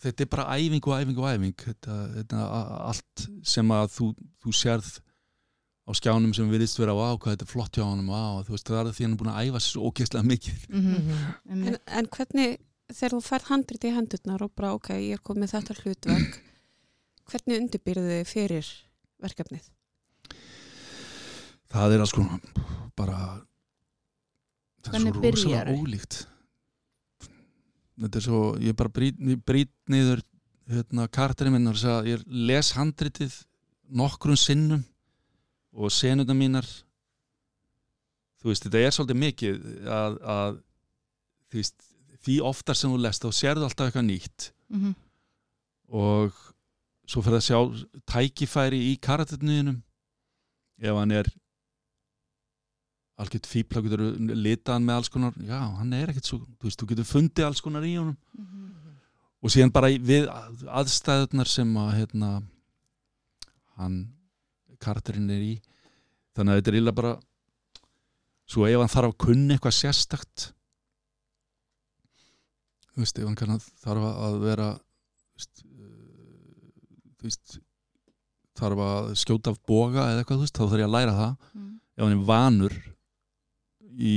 þetta 0.07 0.25
er 0.25 0.31
bara 0.33 0.47
æfing 0.57 0.87
og 0.89 0.95
æfing 1.01 1.19
og 1.21 1.27
æfing. 1.33 1.57
Þetta, 1.67 1.97
þetta 2.17 2.47
allt 2.91 3.27
sem 3.55 3.75
að 3.77 3.91
þú, 3.97 4.09
þú 4.47 4.55
sérð 4.61 4.89
á 5.87 5.91
skjánum 5.95 6.33
sem 6.35 6.49
virðist 6.51 6.81
vera 6.81 6.95
á 6.99 7.15
hvað 7.15 7.37
þetta 7.37 7.47
er 7.47 7.53
flott 7.53 7.77
hjá 7.79 7.85
honum 7.87 8.09
á, 8.11 8.43
þú 8.47 8.57
veist 8.57 8.67
það 8.71 8.81
er 8.81 8.89
að 8.91 8.97
því 8.97 9.05
hann 9.07 9.13
er 9.15 9.21
búin 9.21 9.33
að 9.35 9.51
æfa 9.51 9.61
svo 9.67 9.91
ógeðslega 9.91 10.27
mikið. 10.33 10.65
Mhm, 10.73 10.97
En, 10.97 11.37
einmitt. 11.53 11.81
en 12.01 12.09
hvernig, 12.17 12.57
þegar 12.91 13.15
þú 13.15 13.21
færð 13.29 13.49
handrit 13.53 13.87
í 13.87 13.95
hendurnar 13.95 14.43
og 14.49 14.53
bara, 14.59 14.73
ok, 14.75 14.89
ég 14.99 15.13
er 15.21 15.23
komið 15.23 15.45
með 15.45 15.55
þetta 15.55 15.79
hlutverk, 15.83 16.41
hvernig 17.31 17.61
undirbyrðu 17.63 18.11
þið 18.17 18.29
fyrir 18.35 18.73
verkefnið? 19.23 19.71
það 21.77 21.93
er 21.97 22.03
alls 22.05 22.13
konar 22.15 22.41
bara 22.97 23.17
það 24.87 24.95
er 24.95 25.03
svo 25.03 25.23
rosalega 25.23 25.75
ólíkt 25.77 26.19
þetta 28.03 28.21
er 28.21 28.27
svo 28.27 28.41
ég 28.63 28.77
bara 28.77 28.93
brýt, 28.93 29.21
brýt 29.47 29.73
niður 29.93 30.23
hérna, 30.71 31.07
karterinn 31.13 31.55
minn 31.57 31.71
og 31.71 31.77
þess 31.79 31.91
að 31.93 32.11
ég 32.11 32.25
les 32.51 32.73
handritið 32.77 33.37
nokkrum 33.97 34.39
sinnum 34.41 34.83
og 35.77 35.93
senuna 35.95 36.35
mínar. 36.37 36.67
Þú 38.41 38.51
veist, 38.51 38.67
þetta 38.67 38.83
er 38.83 38.95
svolítið 38.95 39.21
mikið 39.23 39.69
að, 39.93 40.19
að 40.37 40.59
þú 41.51 41.61
veist, 41.61 41.89
því 42.27 42.37
oftar 42.51 42.79
sem 42.79 42.93
þú 42.93 43.01
lest 43.05 43.25
þá 43.25 43.31
sérðu 43.39 43.67
alltaf 43.69 43.89
eitthvað 43.89 44.09
nýtt. 44.11 44.51
Mhm, 44.75 44.95
og 45.95 46.39
svo 47.07 47.23
fyrir 47.23 47.39
að 47.39 47.47
sjá 47.47 47.59
tækifæri 48.11 48.81
í 48.91 48.95
karakternuðinum 48.99 49.79
ef 50.83 50.97
hann 50.99 51.15
er 51.15 51.29
algjört 53.17 53.49
fíbla, 53.49 53.83
getur 53.85 54.03
litaðan 54.37 54.85
með 54.85 54.99
alls 55.01 55.13
konar, 55.13 55.37
já, 55.41 55.61
hann 55.79 55.95
er 55.97 56.13
ekkert 56.13 56.29
svo 56.29 56.41
þú 56.45 56.69
veist, 56.69 56.81
þú 56.83 56.89
getur 56.91 57.09
fundið 57.09 57.47
alls 57.47 57.63
konar 57.65 57.87
í 57.87 57.95
honum. 57.97 58.17
Mhm, 58.37 58.67
og 59.43 59.53
síðan 59.53 59.73
bara 59.73 59.89
við 59.89 60.27
aðstæðunar 60.67 61.49
sem 61.49 61.71
að 61.81 61.95
hérna 62.01 62.31
hann 63.77 63.97
karakterinn 64.83 65.31
er 65.33 65.41
í. 65.45 65.55
Þannig 66.37 66.53
að 66.53 66.61
þetta 66.61 66.73
er 66.73 66.79
illa 66.81 66.93
bara 66.97 67.15
svo 68.47 68.67
ef 68.69 68.81
hann 68.83 68.93
þarf 68.93 69.15
að 69.15 69.21
kunna 69.25 69.57
eitthvað 69.57 69.79
sérstakt 69.81 70.51
þú 72.93 73.05
veist, 73.05 73.19
ef 73.19 73.27
hann 73.29 73.39
kann 73.39 73.63
þarf 73.85 74.05
að 74.11 74.37
vera 74.45 74.69
þú 77.17 77.29
veist, 77.29 77.57
þarf 78.57 78.85
að 78.87 79.09
skjóta 79.21 79.53
af 79.53 79.59
boga 79.69 80.07
eða 80.13 80.23
eitthvað, 80.23 80.39
þú 80.39 80.47
veist, 80.47 80.57
þá 80.57 80.65
þarf 80.65 80.81
ég 80.81 80.87
að 80.89 80.95
læra 80.95 81.17
það. 81.17 81.33
Mhm, 81.55 81.73
ef 81.97 82.05
hann 82.05 82.15
er 82.17 82.23
vanur 82.31 82.77
í 83.97 84.17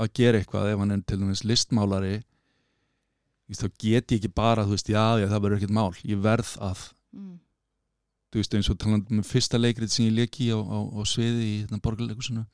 að 0.00 0.12
gera 0.16 0.40
eitthvað 0.40 0.72
ef 0.72 0.82
hann 0.82 0.94
er 0.94 1.02
til 1.06 1.20
dæmis 1.20 1.44
listmálari 1.44 2.20
þá 3.50 3.66
get 3.82 4.12
ég 4.12 4.20
ekki 4.20 4.30
bara 4.30 4.62
þú 4.62 4.76
veist, 4.76 4.90
já, 4.90 5.18
já, 5.18 5.26
það 5.26 5.42
verður 5.42 5.58
ekkert 5.58 5.74
mál 5.74 5.94
ég 6.06 6.20
verð 6.22 6.52
að, 6.62 6.84
mhm, 7.16 7.34
þú 8.30 8.40
veist, 8.40 8.54
eins 8.54 8.70
og 8.70 8.78
talandi 8.78 9.18
með 9.18 9.26
fyrsta 9.26 9.58
leikrið 9.58 9.90
sem 9.90 10.06
ég 10.06 10.16
leki 10.20 10.50
á, 10.54 10.58
á, 10.62 10.78
á 10.86 11.00
sviði 11.02 11.42
í 11.48 11.56
hérna, 11.64 11.82
borgarleikusinu 11.82 12.44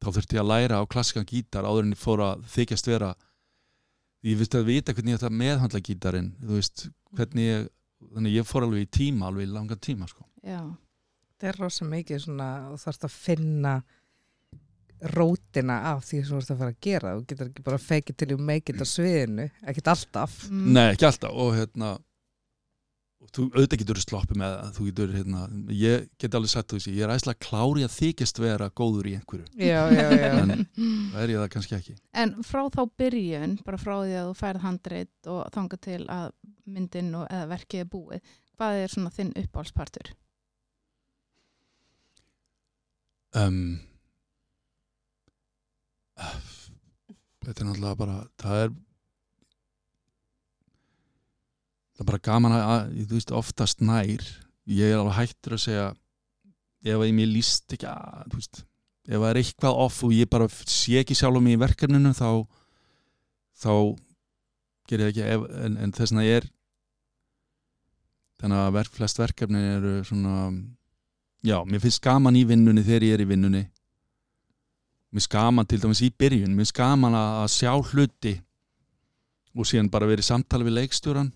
þá 0.00 0.08
þurfti 0.08 0.38
ég 0.38 0.42
að 0.42 0.50
læra 0.50 0.80
á 0.80 0.84
klassikan 0.88 1.28
gítar 1.28 1.68
áður 1.68 1.84
en 1.84 1.94
ég 1.94 2.00
fór 2.00 2.24
að 2.24 2.46
þykjast 2.54 2.88
vera 2.88 3.12
ég 4.24 4.40
veist 4.40 4.56
að 4.56 4.70
vita 4.72 4.94
hvernig 4.96 5.12
ég 5.12 5.20
ætla 5.20 5.30
að 5.30 5.40
meðhandla 5.42 5.84
gítarinn 5.84 6.32
þú 6.40 6.56
veist, 6.56 6.86
hvernig 7.12 7.50
ég 7.50 7.68
þannig 8.14 8.38
ég 8.38 8.48
fór 8.48 8.66
alveg 8.66 8.86
í 8.86 8.90
tíma, 8.92 9.28
alveg 9.28 9.48
í 9.48 9.52
langan 9.52 9.80
tíma 9.80 10.08
sko. 10.08 10.24
já. 10.42 10.60
þetta 11.34 11.50
er 11.50 11.60
rosa 11.60 11.88
mikið 11.88 12.24
svona 12.24 12.48
þarfst 12.80 13.06
að 13.08 13.14
finna 13.14 13.74
rótina 15.12 15.80
af 15.92 16.06
því 16.08 16.22
sem 16.22 16.32
þú 16.32 16.40
ert 16.40 16.54
að 16.54 16.62
fara 16.62 16.72
að 16.72 16.80
gera. 16.86 17.12
Þú 17.18 17.28
getur 17.30 17.50
ekki 17.50 17.66
bara 17.68 17.82
fake 17.82 18.12
it 18.12 18.18
till 18.20 18.32
you 18.32 18.40
make 18.40 18.72
it 18.72 18.80
á 18.80 18.86
sviðinu 18.88 19.46
ekkert 19.62 19.92
alltaf. 19.94 20.40
Mm. 20.48 20.66
Nei, 20.76 20.84
ekki 20.94 21.08
alltaf. 21.10 21.38
Og 21.44 21.54
hérna 21.58 21.94
og 23.24 23.30
þú 23.32 23.44
auðvitað 23.54 23.80
getur 23.80 24.00
sloppið 24.02 24.40
með 24.40 24.54
það 24.54 24.72
þú 24.76 24.86
getur, 24.88 25.12
hérna, 25.16 25.44
ég 25.72 26.02
get 26.20 26.34
alveg 26.36 26.50
sagt 26.52 26.68
þú 26.68 26.80
þessi, 26.80 26.90
ég 26.92 27.06
er 27.06 27.12
æslega 27.14 27.40
klári 27.40 27.84
að 27.86 27.94
þykjast 27.94 28.40
vera 28.42 28.66
góður 28.76 29.08
í 29.08 29.14
einhverju, 29.16 29.46
já, 29.56 29.78
já, 29.96 30.08
já, 30.12 30.26
en 30.42 30.52
það 30.74 31.22
er 31.22 31.32
ég 31.32 31.40
það 31.40 31.48
kannski 31.54 31.78
ekki. 31.78 31.94
En 32.20 32.34
frá 32.44 32.60
þá 32.74 32.82
byrjun, 33.00 33.54
bara 33.64 33.80
frá 33.80 33.94
því 33.94 34.18
að 34.20 34.28
þú 34.28 34.34
færð 34.42 34.66
handreit 34.66 35.30
og 35.32 35.40
þanga 35.56 35.80
til 35.88 36.02
að 36.04 36.26
myndin 36.68 37.10
og, 37.16 37.24
eða 37.30 37.48
verkið 37.54 37.86
er 37.86 37.90
búið, 37.96 38.36
hvað 38.58 38.82
er 38.82 38.92
svona 38.92 39.14
þinn 39.16 39.32
uppáhaldspartur? 39.40 40.12
um, 43.34 43.80
þetta 46.18 47.60
er 47.60 47.68
náttúrulega 47.68 47.98
bara 48.00 48.16
það 48.40 48.62
er 48.62 48.72
það 51.94 52.04
er 52.04 52.08
bara 52.10 52.24
gaman 52.28 52.56
að, 52.56 52.64
að 52.74 52.94
þú 53.08 53.18
veist, 53.18 53.34
oftast 53.40 53.84
nær. 53.84 54.24
Ég 54.64 54.90
er 54.90 55.00
alveg 55.00 55.18
hættur 55.18 55.56
að 55.56 55.64
segja 55.66 55.88
ef 56.84 56.96
að 56.98 57.06
ég 57.08 57.16
mér 57.16 57.30
líst 57.30 57.74
ekki 57.76 57.88
að 57.88 58.32
þú 58.32 58.40
veist, 58.40 58.64
ef 59.08 59.14
það 59.14 59.28
er 59.30 59.40
eitthvað 59.40 59.80
off 59.84 60.00
og 60.04 60.14
ég 60.16 60.30
bara 60.32 60.48
sé 60.50 60.98
ekki 61.00 61.16
sjálf 61.18 61.44
mig 61.44 61.56
í 61.56 61.62
verkefninu 61.62 62.14
þá 62.16 62.28
þá 63.60 63.72
ger 64.90 65.04
ég 65.04 65.12
ekki. 65.12 65.28
Ef, 65.36 65.46
en, 65.64 65.78
en 65.80 65.94
þess 65.94 66.12
vegna 66.12 66.26
er 66.28 66.48
þannig 68.40 68.60
að 68.60 68.74
verk, 68.78 68.96
flest 68.98 69.20
verkefni 69.20 69.62
eru 69.76 69.94
svona 70.04 70.48
já, 71.44 71.60
mér 71.68 71.80
finnst 71.84 72.02
gaman 72.04 72.36
í 72.36 72.44
vinnunni 72.48 72.84
þegar 72.84 73.06
ég 73.06 73.16
er 73.16 73.24
í 73.24 73.30
vinnunni 73.30 73.62
mér 75.14 75.28
gaman 75.30 75.66
til 75.70 75.80
dæmis 75.82 76.02
í 76.02 76.10
byrjun 76.10 76.56
mér 76.56 76.72
gaman 76.74 77.14
að, 77.14 77.46
sjá 77.54 77.72
hluti 77.72 78.34
og 79.54 79.68
síðan 79.70 79.90
bara 79.92 80.08
verið 80.10 80.26
samtali 80.26 80.66
við 80.66 80.78
leikstjóran 80.80 81.30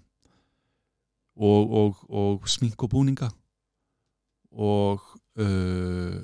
og, 1.39 1.77
og, 1.81 2.03
og 2.11 2.49
smink 2.51 2.83
og 2.83 2.91
búninga 2.91 3.31
og 4.51 5.05
uh, 5.39 6.19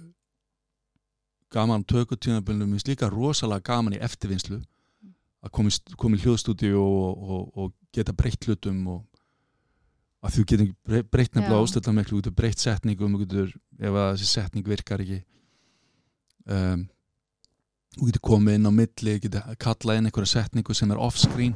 gaman 1.54 1.86
tökutíðanbölnum 1.86 2.66
mér 2.66 2.80
finnst 2.80 2.90
líka 2.90 3.10
rosalega 3.12 3.68
gaman 3.70 3.94
í 3.94 4.02
eftirvinnslu 4.02 4.58
að 5.44 5.52
koma 5.54 6.16
í, 6.16 6.22
hljóðstúdíu 6.24 6.80
og, 6.80 7.26
og, 7.36 7.42
og 7.54 7.74
geta 7.94 8.14
breytt 8.16 8.48
hlutum 8.48 8.80
og 8.96 9.02
að 10.24 10.38
þú 10.38 10.44
getur 10.48 11.04
breytt, 11.12 11.34
nefnilega 11.36 11.60
miklu, 11.92 12.16
þú 12.16 12.20
getur 12.22 12.36
breytt 12.38 12.62
setningum 12.62 13.18
ef 13.20 13.92
að 13.92 14.10
þessi 14.14 14.28
setning 14.30 14.66
virkar 14.66 15.02
ekki. 15.04 15.20
Um, 16.48 16.86
þú 17.94 18.08
getur 18.08 18.24
komið 18.30 18.58
inn 18.58 18.70
á 18.70 18.72
milli 18.74 19.18
getur 19.22 19.60
kallað 19.62 20.00
inn 20.00 20.08
einhverja 20.10 20.32
setningu 20.32 20.74
sem 20.76 20.90
er 20.94 21.02
off-screen. 21.02 21.54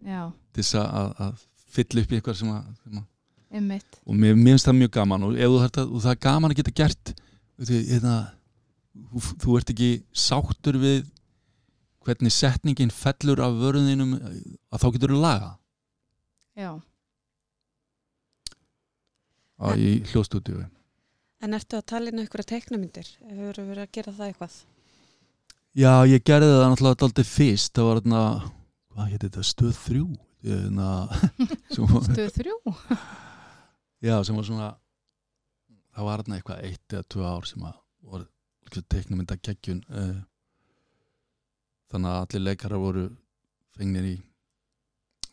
Já, 0.00 0.30
til 0.54 0.64
þess 0.64 0.76
að, 0.80 0.90
að, 1.00 1.24
að 1.26 1.46
fylla 1.76 2.04
upp 2.04 2.12
í 2.12 2.18
eitthvað 2.18 2.38
sem 2.40 2.52
að, 2.54 2.68
sem 2.84 3.00
að 3.00 3.08
og 3.50 4.14
mér, 4.14 4.36
mér 4.38 4.54
finnst 4.54 4.68
það 4.68 4.76
mjög 4.78 4.92
gaman. 4.94 5.24
Og, 5.26 5.38
þú 5.40 5.62
að, 5.66 5.80
og 5.86 6.04
það 6.04 6.12
er 6.12 6.20
gaman 6.22 6.52
að 6.52 6.60
geta 6.60 6.74
gert 6.80 7.12
veitu, 7.60 7.80
hérna, 7.90 8.14
þú, 9.10 9.22
þú 9.42 9.56
ert 9.58 9.72
ekki 9.74 9.90
sáttur 10.16 10.78
við 10.80 11.08
hvernig 12.06 12.32
setningin 12.34 12.92
fellur 12.94 13.42
af 13.44 13.56
vörðinum 13.60 14.16
að 14.16 14.82
þá 14.82 14.86
getur 14.94 15.14
þú 15.14 15.20
laga 15.20 15.50
Já, 16.58 16.72
á, 19.60 19.66
í 19.76 20.00
hljóðstúdíu 20.10 20.66
En 21.40 21.56
ertu 21.56 21.78
að 21.78 21.86
tala 21.88 22.10
inn 22.10 22.20
einhverja 22.20 22.50
teiknamyndir? 22.52 23.06
Hefur 23.24 23.62
verið 23.64 23.84
að 23.86 23.94
gera 23.96 24.12
það 24.12 24.26
eitthvað? 24.26 24.56
Já, 25.78 26.02
ég 26.10 26.24
gerði 26.26 26.50
það 26.50 26.64
náttúrulega 26.72 27.06
aldrei 27.06 27.26
fyrst 27.28 27.76
það 27.76 27.86
var 27.86 28.00
þarna, 28.00 28.22
hvað 28.90 29.12
hétt 29.12 29.24
þetta, 29.28 29.46
stöð 29.46 29.76
þrjú 29.84 30.06
Þarna, 30.40 30.88
stuð 31.74 32.30
þrjú. 32.32 32.54
já, 34.08 34.14
sem 34.24 34.38
var 34.38 34.46
svona 34.48 34.70
það 35.92 36.06
var 36.08 36.22
þarna 36.22 36.38
eitthvað 36.38 36.64
eitt 36.64 36.94
eða 36.96 37.08
tvö 37.12 37.26
ár 37.28 37.48
sem 37.48 37.66
að 37.68 37.76
voru 38.08 38.26
teiknumynda 38.70 39.36
geggjun 39.42 39.82
uh, 39.90 40.18
þannig 41.92 42.10
að 42.14 42.20
allir 42.24 42.44
leikarar 42.46 42.82
voru 42.82 43.04
fengnir 43.76 44.08
í 44.12 44.16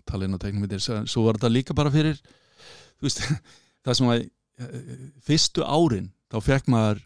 talin 0.07 0.35
og 0.35 0.41
teiknumyndir 0.43 0.81
svo 0.83 1.23
var 1.25 1.39
þetta 1.39 1.53
líka 1.53 1.77
bara 1.77 1.93
fyrir 1.93 2.19
þú 2.19 3.07
veist, 3.07 3.23
það 3.85 3.99
sem 3.99 4.11
að 4.11 4.23
eh, 4.23 4.91
fyrstu 5.23 5.65
árin 5.65 6.11
þá 6.31 6.37
fekk 6.43 6.69
maður 6.73 7.03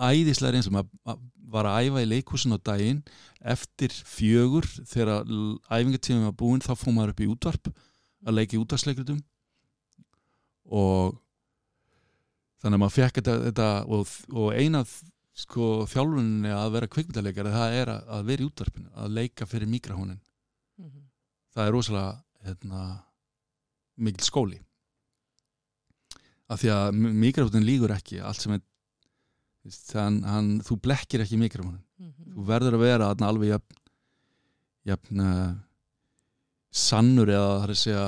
æðislega 0.00 0.54
reynslu 0.56 0.72
maður 0.74 1.20
var 1.50 1.66
að 1.66 1.88
æfa 1.88 2.02
í 2.04 2.08
leikhúsin 2.10 2.54
á 2.54 2.58
daginn 2.62 3.00
eftir 3.52 3.94
fjögur 4.06 4.68
þegar 4.86 5.24
æfingatíðum 5.70 6.28
var 6.28 6.36
búin 6.38 6.62
þá 6.64 6.72
fór 6.78 6.94
maður 6.94 7.14
upp 7.14 7.22
í 7.24 7.30
útvarp 7.32 7.70
að 7.72 8.36
leika 8.36 8.56
í 8.56 8.60
útvarsleikritum 8.62 9.20
og 10.70 11.16
þannig 12.60 12.76
að 12.76 12.82
maður 12.84 12.96
fekk 12.98 13.20
þetta, 13.20 13.36
þetta 13.48 13.68
og, 13.88 14.14
og 14.36 14.52
eina 14.54 14.84
sko, 15.40 15.70
þjálfuninni 15.90 16.52
að 16.52 16.72
vera 16.76 16.90
kvikmyndaleikari 16.92 17.54
það 17.54 17.76
er 17.80 17.92
að, 17.94 18.10
að 18.16 18.26
vera 18.30 18.44
í 18.44 18.48
útvarpinu 18.50 18.90
að 18.94 19.14
leika 19.20 19.48
fyrir 19.48 19.70
mikrahónin 19.70 20.20
Mhm. 20.80 21.00
það 21.52 21.66
er 21.66 21.74
rosalega 21.74 22.12
hérna, 22.46 22.82
mikil 24.00 24.24
skóli. 24.24 24.60
Af 26.48 26.62
því 26.62 26.70
að 26.72 27.00
mikrahónin 27.20 27.66
lígur 27.66 27.92
ekki 27.92 28.22
allt 28.24 28.40
sem 28.40 28.54
er 28.56 28.62
veist, 29.64 29.92
hann, 29.96 30.22
hann, 30.24 30.50
þú 30.64 30.78
blekkir 30.86 31.24
ekki 31.26 31.38
mikrahónin 31.40 31.82
Mhm. 32.00 32.32
þú 32.36 32.44
verður 32.48 32.74
að 32.78 32.84
vera 32.86 33.08
þarna 33.10 33.28
alveg 33.28 33.50
jafn, 33.52 33.80
jafn 34.88 35.20
uh, 35.20 35.54
sannur 36.72 37.28
eða 37.28 37.50
það 37.58 37.64
er 37.66 37.72
að 37.74 37.80
segja 37.84 38.04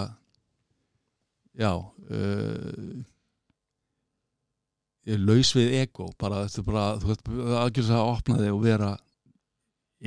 já 1.60 1.72
uh, 1.76 3.02
er 5.12 5.18
laus 5.26 5.50
við 5.56 5.72
ego 5.82 6.06
bara, 6.20 6.44
þetta 6.46 6.62
er 6.62 6.66
bara, 6.68 6.84
þú 7.02 7.10
veist, 7.10 7.28
aðgjörðs 7.62 7.90
að 7.96 8.10
opna 8.12 8.38
þig 8.40 8.52
og 8.54 8.62
vera 8.68 8.92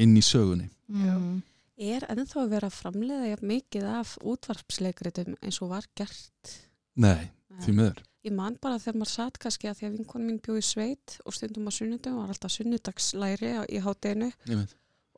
inn 0.06 0.16
í 0.18 0.24
sögunni 0.26 0.70
Mm. 0.86 1.40
Er 1.82 2.04
ennþá 2.14 2.44
að 2.44 2.52
vera 2.54 2.68
framleiða 2.70 3.26
jafn 3.32 3.48
mikið 3.50 3.86
af 3.90 4.12
útvarpsleikritum 4.22 5.34
eins 5.42 5.58
og 5.66 5.72
var 5.72 5.88
gert? 5.98 6.52
nei, 6.96 7.32
því 7.66 7.74
miður 7.74 8.04
Ég 8.26 8.34
man 8.34 8.56
bara 8.62 8.80
þegar 8.82 8.96
maður 9.02 9.12
satt 9.14 9.38
kannski 9.44 9.70
að 9.70 9.78
því 9.80 9.86
að 9.88 9.96
vinkonu 10.00 10.26
mín 10.26 10.40
bjóði 10.42 10.64
sveit 10.66 11.18
og 11.26 11.36
stundum 11.38 11.68
á 11.70 11.72
sunnudum 11.76 12.16
var 12.18 12.32
alltaf 12.34 12.52
sunnudagslæri 12.56 13.52
í 13.70 13.82
hátdeinu 13.86 14.32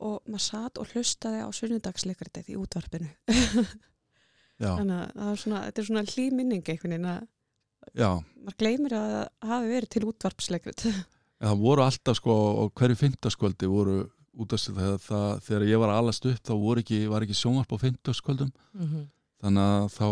og 0.04 0.18
maður 0.28 0.44
satt 0.44 0.78
og 0.82 0.92
hlustaði 0.92 1.40
á 1.42 1.50
sunnudagsleikritið 1.56 2.50
í 2.54 2.58
útvarpinu. 2.60 3.08
já, 4.64 4.72
Þannig 4.76 4.98
að 4.98 5.14
það 5.16 5.32
er 5.32 5.40
svona, 5.44 5.62
þetta 5.70 5.82
er 5.84 5.88
svona 5.90 6.04
hlýminning 6.12 6.68
einhvern 6.74 6.94
veginn 6.98 7.10
að 7.14 7.98
já, 8.02 8.10
maður 8.44 8.58
gleymir 8.62 8.98
að 8.98 9.08
það 9.16 9.52
hafi 9.54 9.72
verið 9.74 9.90
til 9.96 10.06
útvarpsleikrit. 10.12 10.86
En 11.38 11.52
það 11.52 11.60
voru 11.62 11.84
alltaf 11.86 12.16
sko 12.18 12.34
og 12.64 12.72
hverju 12.80 12.96
fimmtaskvöldi 12.98 13.68
voru 13.70 13.98
út 14.42 14.54
af 14.56 14.60
sig 14.62 14.74
þegar, 14.74 14.96
það, 15.06 15.26
þegar 15.46 15.66
ég 15.70 15.82
var 15.84 15.92
að 15.94 16.00
alast 16.02 16.26
upp 16.26 16.40
þá 16.50 16.54
voru 16.58 16.82
ekki, 16.82 16.98
var 17.12 17.26
ekki 17.26 17.36
sjónvarp 17.38 17.74
á 17.74 17.78
fimmtaskvöldum 17.84 18.50
Mhm. 18.74 19.04
þannig 19.44 19.68
að 19.78 19.86
þá 19.94 20.08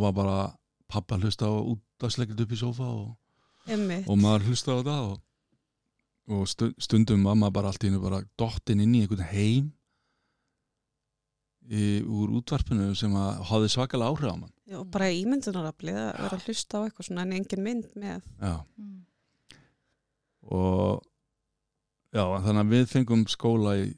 var 0.00 0.14
bara 0.16 0.38
pappa 0.88 1.18
hlusta 1.20 1.44
á 1.52 1.52
útdagsleikrit 1.98 2.40
upp 2.44 2.52
í 2.54 2.58
sofa 2.60 2.86
og, 2.86 3.16
og 4.06 4.18
maður 4.22 4.46
hlusta 4.48 4.76
á 4.78 4.80
það 4.86 5.08
og, 5.10 5.18
og 6.36 6.44
stu- 6.48 6.74
stundum 6.78 7.24
var 7.26 7.34
maður 7.40 7.56
bara 7.58 7.72
allt 7.72 7.82
í 7.84 7.90
hennu 7.90 8.00
bara 8.02 8.22
dottin 8.38 8.80
inn 8.84 8.94
í 8.94 9.02
einhvern 9.02 9.26
heim 9.32 9.72
í, 11.68 12.00
úr 12.06 12.30
útvarpinu 12.38 12.92
sem 12.96 13.12
að 13.18 13.42
hafði 13.50 13.70
svakalega 13.74 14.12
áhrif 14.14 14.30
á 14.32 14.36
mann 14.38 14.54
Já, 14.68 14.78
og 14.82 14.88
bara 14.92 15.08
ímyndunaraflið 15.16 15.96
að 15.98 16.08
vera 16.22 16.36
að 16.38 16.46
hlusta 16.46 16.80
á 16.80 16.84
eitthvað 16.86 17.06
svona 17.08 17.24
en 17.26 17.32
engin 17.38 17.62
mynd 17.64 17.90
með. 17.96 18.22
já, 18.40 18.54
Mm. 18.78 19.04
og 20.54 21.02
já, 22.14 22.22
þannig 22.44 22.62
að 22.62 22.72
við 22.72 22.86
fengum 22.92 23.24
skóla 23.28 23.74
í, 23.82 23.88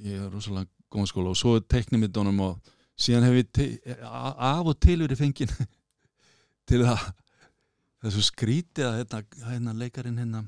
í 0.00 0.16
rosalega 0.32 0.66
góðan 0.90 1.10
skóla 1.10 1.32
og 1.34 1.38
svo 1.38 1.58
teknimindunum 1.60 2.40
og 2.46 2.70
síðan 2.98 3.26
hef 3.28 3.36
ég 3.42 3.50
te- 3.52 3.98
a- 4.02 4.34
af 4.58 4.66
og 4.72 4.78
til 4.80 4.98
verið 5.04 5.20
fengin 5.20 5.52
til 6.68 6.82
að 6.84 7.00
það 7.98 8.08
er 8.10 8.14
svo 8.14 8.24
skrítið 8.28 8.86
að 8.88 8.96
hérna, 9.00 9.20
hérna 9.50 9.74
leikarin 9.80 10.18
hérna 10.20 10.44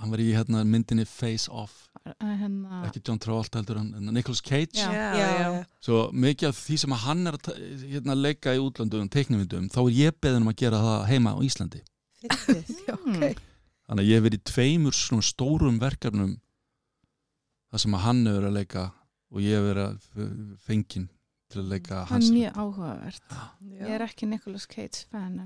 hann 0.00 0.10
var 0.10 0.20
í 0.24 0.28
hérna 0.34 0.62
myndinni 0.66 1.04
Face 1.06 1.50
Off 1.52 1.82
Hérna, 2.20 2.82
ekki 2.84 3.00
John 3.06 3.16
Travolta 3.22 3.60
heldur 3.62 3.78
hann, 3.80 3.92
hérna 3.96 4.12
Nicolas 4.12 4.42
Cage 4.44 4.76
Já. 4.76 4.90
já, 4.92 5.28
já. 5.40 5.64
svo 5.80 6.00
mikið 6.12 6.50
af 6.50 6.58
því 6.66 6.76
sem 6.82 6.94
hann 7.04 7.26
er 7.30 7.38
að 7.38 7.50
hérna, 7.94 8.16
leika 8.18 8.52
í 8.52 8.60
útlandum, 8.60 9.06
teiknimyndum 9.08 9.70
þá 9.72 9.78
er 9.86 9.94
ég 10.02 10.18
beðin 10.20 10.44
um 10.44 10.50
að 10.52 10.58
gera 10.64 10.80
það 10.84 11.06
heima 11.12 11.32
á 11.32 11.38
Íslandi 11.46 11.80
Fyndið. 12.24 12.74
Já, 12.88 12.96
Mm. 13.04 13.16
ok. 13.22 13.40
þannig 13.88 14.02
að 14.04 14.08
ég 14.10 14.16
hef 14.18 14.24
verið 14.24 14.40
í 14.40 14.44
tveimur 14.50 14.94
svona 14.96 15.24
stórum 15.24 15.78
verkefnum 15.80 16.34
þar 17.72 17.82
sem 17.84 17.96
að 17.98 18.04
hann 18.06 18.22
hefur 18.28 18.46
að 18.50 18.54
leika 18.58 18.84
og 19.34 19.40
ég 19.44 19.56
hef 19.58 19.66
verið 19.70 19.86
að 19.88 20.58
fengin 20.68 21.08
til 21.52 21.60
að 21.62 21.74
leika 21.74 22.00
það 22.00 22.14
hans 22.14 22.28
er 22.28 22.36
mjög 22.38 22.62
áhugavert. 22.62 23.34
Já. 23.34 23.74
Ég 23.74 23.92
er 23.96 24.06
ekki 24.06 24.30
Nicolas 24.30 24.66
Cage 24.70 25.04
fan, 25.10 25.42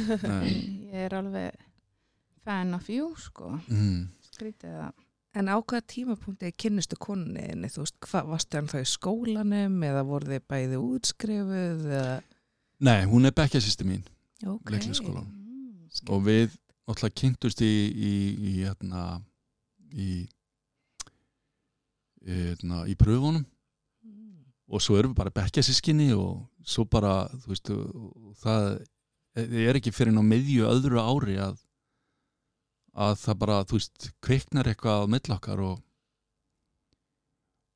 ég 0.90 0.96
er 1.06 1.16
alveg 1.18 1.68
fan 2.44 2.74
of 2.74 2.88
you 2.90 3.12
sko 3.20 3.52
mm. 3.68 4.08
skrítið 4.32 4.82
að 4.86 5.06
En 5.38 5.46
á 5.46 5.54
hvaða 5.62 5.84
tímapunkti 5.86 6.48
kynnistu 6.58 6.96
koninni, 6.98 7.68
þú 7.70 7.84
veist, 7.84 7.96
hvað 8.02 8.30
varstu 8.32 8.58
hann 8.58 8.70
þá 8.70 8.80
í 8.80 8.88
skólanum 8.90 9.76
eða 9.86 10.00
voru 10.08 10.26
þið 10.32 10.40
bæði 10.50 10.80
útskrifuð 10.82 11.84
eða... 11.86 12.16
Nei, 12.82 13.04
hún 13.06 13.28
er 13.28 13.36
bekkjasýsti 13.38 13.86
mín 13.86 14.02
Ok. 14.42 14.72
leiklisskólan 14.72 15.28
mm. 15.28 16.10
og 16.10 16.24
við 16.26 16.56
náttúrulega 16.88 17.18
kynntumst 17.22 17.62
í 17.62 17.70
í, 17.70 18.12
í, 18.32 18.54
hérna, 18.64 19.04
í, 19.92 20.08
í, 22.26 22.34
hérna, 22.34 22.82
í 22.90 22.98
pröfunum 22.98 23.46
og 24.70 24.82
svo 24.84 24.98
erum 25.00 25.12
við 25.14 25.18
bara 25.24 25.34
bekkjasískinni 25.40 26.12
og 26.14 26.46
svo 26.66 26.84
bara, 26.86 27.14
þú 27.42 27.52
veist 27.52 27.70
og 27.74 28.34
það 28.44 28.68
er 29.70 29.78
ekki 29.78 29.92
fyrir 29.94 30.14
ná 30.14 30.22
miðju 30.26 30.68
öðru 30.70 31.02
ári 31.02 31.36
að 31.42 31.58
að 33.00 33.14
það 33.22 33.36
bara, 33.44 33.60
þú 33.70 33.78
veist, 33.78 34.08
kveiknar 34.26 34.68
eitthvað 34.70 35.04
á 35.06 35.10
millokkar 35.14 35.60
og 35.62 35.78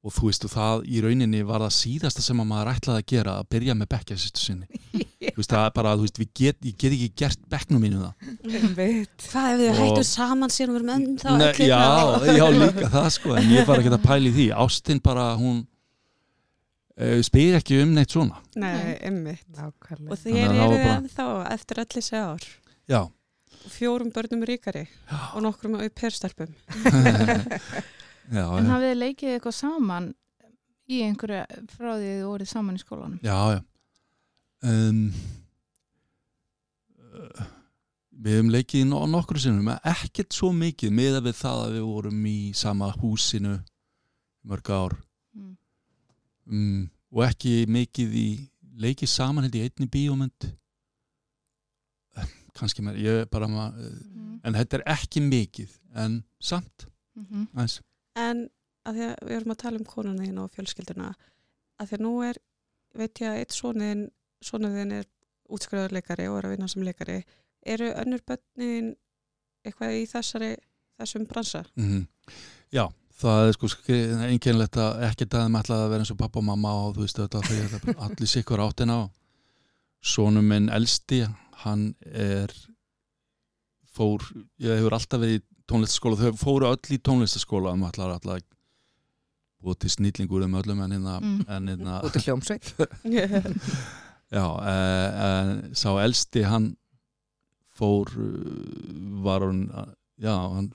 og 0.05 0.13
þú 0.13 0.27
veist, 0.29 0.43
og 0.45 0.51
það 0.53 0.83
í 0.93 0.99
rauninni 1.01 1.39
var 1.49 1.63
það 1.65 1.71
síðasta 1.79 2.21
sem 2.25 2.41
að 2.43 2.49
maður 2.51 2.71
ætlaði 2.75 3.01
að 3.01 3.07
gera 3.15 3.37
að 3.41 3.47
byrja 3.55 3.77
með 3.79 3.89
bekkjasýstu 3.95 4.43
sinni. 4.43 4.81
Þú 5.25 5.39
veist, 5.39 5.49
það 5.55 5.63
er 5.65 5.71
bara, 5.79 5.95
þú 5.97 6.05
veist, 6.05 6.19
við 6.21 6.29
get, 6.41 6.59
ég 6.69 6.75
get 6.83 6.93
ekki 6.93 7.07
gert 7.23 7.47
bekknum 7.55 7.81
mínu 7.87 8.03
það. 8.03 8.27
Hvað 9.25 9.47
ef 9.55 9.63
við 9.63 9.71
Og- 9.71 9.79
hættum 9.81 10.05
saman 10.11 10.53
sér 10.53 10.69
og 10.69 10.77
verum 10.77 10.91
enn 10.93 11.07
þá 11.23 11.31
já, 11.65 11.81
já, 12.37 12.45
líka 12.59 12.91
það 12.93 13.09
sko 13.17 13.33
en 13.41 13.49
ég 13.55 13.65
var 13.71 13.81
ekki 13.81 13.95
að 13.97 14.05
pæla 14.05 14.29
í 14.29 14.35
því. 14.37 14.47
Ástin 14.67 15.01
bara, 15.09 15.25
hún 15.41 15.63
spyr 17.27 17.57
ekki 17.59 17.81
um 17.83 17.93
neitt 17.97 18.13
svona 18.15 18.39
Nei. 18.55 18.95
Nákvæmlega. 19.57 20.11
Og 20.15 20.19
að 20.47 20.55
það 20.55 20.75
eru 20.75 20.91
ennþá 20.95 21.27
eftir 21.51 21.81
allir 21.83 21.97
þessi 21.99 22.21
ár. 22.23 22.45
Já, 22.91 23.01
Og 23.65 23.71
Fjórum 23.73 24.11
börnum 24.13 24.43
ríkari 24.45 24.83
og 25.35 25.41
nokkrum 25.43 25.79
já, 28.35 28.45
En 28.45 28.67
já, 28.67 28.71
hafið 28.71 28.91
þið 28.91 28.99
leikið 29.01 29.33
eitthvað 29.35 29.57
saman 29.57 30.09
í 30.91 30.99
einhverju 31.07 31.63
frá 31.73 31.95
því 31.97 32.11
þið 32.11 32.25
voruð 32.29 32.51
saman 32.51 32.77
í 32.79 32.83
skólanum? 32.83 33.19
já, 33.25 33.39
já. 33.57 33.61
Um, 34.65 35.01
uh, 37.15 37.47
Við 38.25 38.37
hefum 38.39 38.53
leikið 38.55 38.85
nokkru 39.11 39.41
sinnum 39.43 39.73
ekkert 39.75 40.37
svo 40.37 40.53
mikið 40.55 40.93
með 40.95 41.17
við 41.27 41.35
það 41.41 41.63
að 41.65 41.73
við 41.79 41.87
vorum 41.89 42.21
í 42.31 42.37
sama 42.57 42.93
húsinu 43.03 43.57
mörg 44.47 44.71
ár 44.77 44.95
Mm. 45.35 45.57
Um, 46.47 46.91
og 47.13 47.23
ekki 47.29 47.67
mikið 47.71 48.15
í 48.19 48.29
leikið 48.81 49.09
saman 49.09 49.45
held 49.47 49.55
í 49.55 49.63
einni 49.69 49.87
bíómynd 49.91 50.51
Eh, 52.17 52.29
kannski 52.55 52.83
með, 52.87 52.99
ég 53.03 53.25
bara 53.31 53.49
ma- 53.51 53.73
eh, 53.75 53.91
Mm. 54.15 54.41
en 54.45 54.55
þetta 54.55 54.75
er 54.79 54.83
ekki 54.95 55.21
mikið 55.21 55.71
en 55.97 56.25
samt 56.41 56.87
Mm 57.17 57.47
aðeins. 57.55 57.81
En 58.17 58.49
að 58.87 58.95
því 58.95 59.03
að 59.09 59.17
við 59.29 59.37
erum 59.37 59.53
að 59.55 59.57
tala 59.59 59.79
um 59.79 59.85
konuna 59.85 60.23
þín 60.23 60.39
og 60.43 60.51
fjölskylduna, 60.55 61.15
að 61.81 61.89
því 61.89 61.97
að 61.97 62.01
nú 62.01 62.13
er, 62.29 62.37
veit 62.95 63.15
ég 63.21 63.29
að 63.33 63.39
eitt 63.41 63.53
sonin, 63.53 64.11
sonuðin 64.43 64.93
er 64.93 65.05
útskriður 65.51 65.93
leikari 65.93 66.29
og 66.31 66.39
er 66.39 66.43
að 66.49 66.55
vinna 66.57 66.69
sem 66.69 66.83
leikari. 66.83 67.25
Eru 67.67 67.91
önnur 67.95 68.21
börnin 68.27 68.95
eitthvað 69.65 69.91
í 70.03 70.07
þessari, 70.07 70.57
þessum 71.01 71.27
bransa? 71.27 71.65
Mm 71.77 72.07
Já, 72.73 72.89
það 73.21 73.49
er 73.49 73.53
sko 73.57 73.69
einkennlegt 74.29 74.79
að 74.83 75.03
ekki 75.09 75.27
það 75.31 75.51
með 75.55 75.61
alltaf 75.63 75.81
að 75.85 75.91
vera 75.93 76.05
eins 76.05 76.13
og 76.15 76.19
pappa 76.21 76.41
og 76.41 76.47
mamma 76.49 76.73
og 76.85 76.95
þú 76.97 77.05
veist 77.05 77.21
þetta 77.21 77.43
þegar 77.49 77.99
allir 78.09 78.31
sikkur 78.31 78.63
áttina 78.65 78.97
og 79.05 79.11
sonum 80.05 80.49
minn 80.51 80.69
elsti 80.75 81.23
hann 81.65 81.85
er 82.05 82.51
fór, 83.95 84.25
ég 84.59 84.81
hefur 84.81 84.97
alltaf 84.99 85.23
verið 85.23 85.39
í 85.39 85.45
tónlistaskóla, 85.71 86.19
þau 86.19 86.35
fóru 86.37 86.67
öll 86.69 86.97
í 86.97 86.99
tónlistaskóla 87.01 87.73
um 87.77 87.85
allar 87.87 88.17
allar 88.19 88.43
búið 89.65 89.79
til 89.85 89.93
snillingur 89.95 90.43
um 90.45 90.57
öllum 90.61 90.83
en 90.85 90.93
hérna, 90.99 91.15
Mm. 91.23 91.45
en 91.49 91.69
hérna 91.71 92.01
Út 92.05 92.17
í 92.19 92.25
hljómsveit. 92.27 92.75
Já, 94.35 94.45
uh, 94.45 95.25
en 95.25 95.75
sá 95.79 95.89
elsti 96.03 96.43
hann 96.45 96.73
fór 97.79 98.11
uh, 98.19 99.23
var 99.25 99.45
hann 99.47 99.63
já, 100.21 100.35
hann 100.35 100.73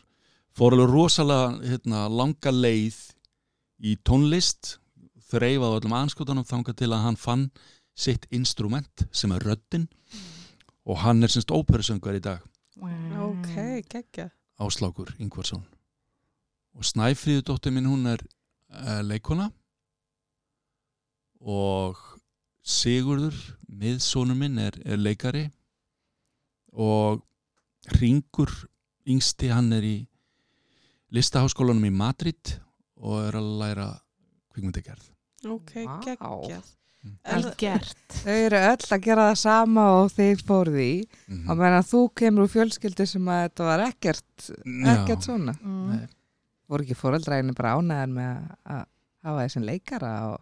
fór 0.57 0.75
alveg 0.75 0.91
rosalega 0.91 1.49
hérna, 1.63 2.05
langa 2.11 2.53
leið 2.53 2.99
í 3.79 3.95
tónlist 4.03 4.77
þreifað 5.29 5.75
á 5.75 5.77
öllum 5.77 5.95
anskotanum 5.99 6.47
þangað 6.47 6.81
til 6.81 6.91
að 6.91 7.03
hann 7.05 7.19
fann 7.19 7.45
sitt 7.99 8.25
instrument 8.33 9.05
sem 9.11 9.31
er 9.35 9.45
röddin. 9.45 9.87
Og 10.89 11.01
hann 11.03 11.23
er 11.23 11.31
semst 11.31 11.51
óperusöngar 11.53 12.17
í 12.17 12.23
dag. 12.23 12.43
Ok, 12.79 13.55
geggja. 13.91 14.29
Áslákur 14.59 15.11
Ingvarsson. 15.19 15.63
Og 16.75 16.85
Snæfríðu 16.87 17.43
dóttir 17.45 17.73
minn 17.75 17.89
hún 17.89 18.07
er 18.09 18.23
uh, 18.23 19.01
leikona 19.03 19.49
og 21.39 21.99
Sigurður 22.63 23.35
miðsónur 23.71 24.37
minn 24.37 24.59
er, 24.61 24.75
er 24.85 24.99
leikari. 24.99 25.47
Og 26.75 27.23
Ringur 27.99 28.51
yngsti 29.09 29.49
hann 29.49 29.71
er 29.73 29.85
í 29.87 29.97
listaháskólanum 31.15 31.87
í 31.89 31.93
Madrid 31.95 32.55
og 32.99 33.21
er 33.27 33.37
að 33.39 33.47
læra 33.61 33.87
kvikmyndagerð 34.53 35.07
Ok, 35.47 35.71
Vá. 35.87 35.95
geggjað. 36.03 36.67
Mm. 36.99 37.13
Þau 38.19 38.33
eru 38.35 38.57
öll 38.59 38.87
að 38.91 39.03
gera 39.05 39.27
það 39.29 39.37
sama 39.39 39.85
og 40.01 40.09
þeir 40.11 40.41
fóruð 40.43 40.79
í. 40.83 40.93
mm 41.31 41.45
Og 41.47 41.61
meðan 41.61 41.85
þú 41.87 42.01
kemur 42.19 42.43
úr 42.43 42.51
fjölskyldu 42.51 43.05
sem 43.07 43.29
að 43.31 43.45
þetta 43.45 43.67
var 43.69 43.83
ekkert, 43.85 44.49
ekkert 44.67 45.23
svona. 45.29 45.53
Mm. 45.63 45.85
Nei. 45.93 46.01
Voru 46.69 46.83
ekki 46.83 46.97
fóreldræðinu 46.99 47.55
bara 47.55 47.71
ánæðan 47.79 48.17
með 48.17 48.33
að- 48.35 48.75
að 48.75 48.83
hafa 49.29 49.45
þessum 49.47 49.63
leikara 49.69 50.11
og... 50.33 50.41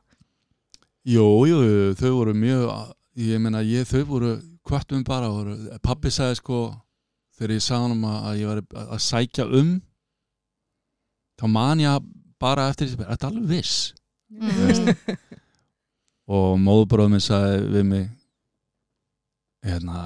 Jú, 1.07 1.28
jú, 1.47 1.59
jú, 1.63 1.93
þau 2.01 2.11
voru 2.18 2.34
mjög 2.36 2.65
ég 3.22 3.39
meina, 3.45 3.61
ég, 3.63 3.86
þau 3.88 4.01
voru 4.09 4.34
kvartum 4.68 5.05
bara, 5.07 5.30
voru, 5.32 5.53
pappi 5.86 6.09
sagði 6.11 6.41
sko 6.41 6.57
þegar 7.38 7.53
ég 7.55 7.63
sagði 7.63 7.93
hann 7.93 8.09
að 8.09 8.41
ég 8.41 8.49
var 8.49 8.63
að 8.97 8.99
sækja 9.05 9.45
um 9.61 9.76
þá 11.38 11.45
man 11.51 11.81
ég 11.83 12.07
bara 12.41 12.69
eftir 12.71 12.89
því 12.91 13.03
þetta 13.03 13.27
er 13.27 13.31
alveg 13.31 13.49
viss? 13.51 13.93
Mm. 14.27 14.89
og 16.38 16.57
móðbróð 16.59 17.13
minn 17.13 17.23
sagði 17.23 17.61
við 17.71 17.85
mig 17.88 18.07
hérna 19.63 20.01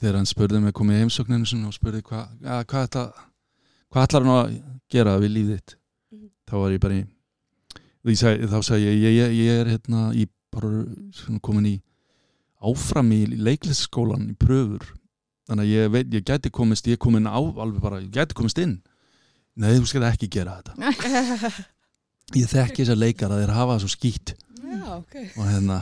þegar 0.00 0.18
hann 0.18 0.30
spurði 0.30 0.62
mig 0.62 0.74
komið 0.76 0.98
í 0.98 1.02
heimsókninu 1.04 1.66
og 1.68 1.76
spurði 1.76 2.02
hva, 2.08 2.24
ja, 2.40 2.62
hvað 2.64 2.86
þetta 2.86 3.04
hvað 3.92 4.06
ætlar 4.06 4.26
hann 4.26 4.38
að 4.38 4.54
gera 4.92 5.18
við 5.20 5.34
lífið 5.36 5.58
þitt? 5.58 5.74
Mhm. 6.12 6.28
þá 6.48 6.54
var 6.62 6.72
ég 6.72 6.84
bara 6.86 7.00
í 7.02 8.16
sag, 8.18 8.46
þá 8.50 8.58
sagði 8.64 8.88
ég, 8.88 8.96
ég, 9.02 9.18
ég, 9.20 9.34
ég 9.42 9.60
er 9.60 9.72
hérna 9.76 10.06
í 10.16 10.26
bara 10.52 10.84
komin 11.44 11.68
í 11.70 11.76
áfram 12.62 13.12
í 13.14 13.24
leiklisskólan 13.26 14.28
í 14.30 14.34
pröfur. 14.38 14.84
Þannig 15.48 15.64
að 15.64 15.72
ég 15.72 15.92
veit, 15.92 16.10
ég 16.14 16.26
gæti 16.26 16.50
komist 16.54 16.86
ég 16.86 17.00
komin 17.02 17.26
á, 17.26 17.38
alveg 17.38 17.80
bara, 17.82 18.00
ég 18.02 18.12
gæti 18.14 18.36
komist 18.38 18.60
inn 18.62 18.78
nei, 19.60 19.74
þú 19.78 19.86
skal 19.90 20.06
ekki 20.08 20.28
gera 20.32 20.58
þetta 20.62 21.62
ég 22.40 22.48
þekki 22.48 22.82
þessar 22.84 23.00
leikara, 23.02 23.40
þeir 23.42 23.52
hafa 23.56 23.74
það 23.76 23.82
svo 23.84 23.92
skýtt 23.96 24.34
Já, 24.72 24.86
ok. 24.96 25.16
og 25.36 25.48
hérna, 25.50 25.80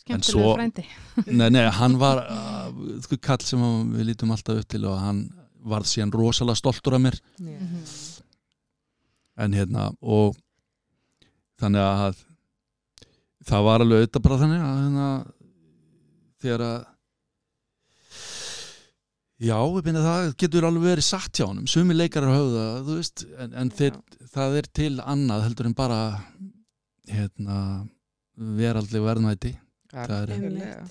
Skemmtilega 0.00 0.32
svo- 0.32 0.54
frændi. 0.56 0.84
nei, 1.38 1.50
nei, 1.52 1.64
hann 1.76 1.98
var 2.00 2.22
uh, 2.24 2.70
sko 3.04 3.18
kall 3.20 3.42
sem 3.44 3.60
að 3.66 3.74
við 3.98 4.08
lítum 4.12 4.32
alltaf 4.32 4.62
upp 4.62 4.70
til 4.72 4.86
og 4.88 4.96
hann 5.02 5.20
varð 5.60 5.90
síðan 5.90 6.14
rosalega 6.16 6.56
stoltur 6.62 6.96
af 6.96 7.02
mér 7.04 7.18
Mhm. 7.36 7.82
en 9.44 9.52
hérna 9.56 9.90
og 10.00 10.36
þannig 11.60 11.84
að 11.84 12.16
það 13.48 13.62
var 13.68 13.84
alveg 13.84 14.00
auðvitað 14.02 14.24
bara 14.24 14.38
þannig 14.40 14.64
að 14.64 14.80
hérna, 14.80 15.06
þegar 16.40 16.64
að 16.66 16.78
já, 19.40 19.56
ég 19.56 19.84
finna 19.86 20.02
það 20.04 20.28
getur 20.42 20.66
alveg 20.68 20.84
verið 20.90 21.06
satt 21.08 21.32
hjá 21.40 21.46
honum 21.48 21.66
sumi 21.70 21.96
leikarar 21.96 22.34
höfða, 22.36 22.64
þú 22.86 22.96
veist 23.00 23.24
en, 23.40 23.54
en 23.62 23.70
þeir, 23.78 23.98
það 24.34 24.56
er 24.60 24.68
til 24.80 24.92
annað 25.00 25.44
heldur 25.48 25.70
en 25.70 25.76
bara 25.78 26.00
hérna 27.10 27.58
veraldleg 28.36 29.02
verðmæti 29.04 29.54
Það 29.90 30.12
er- 30.14 30.30
Algjörlega. 30.36 30.82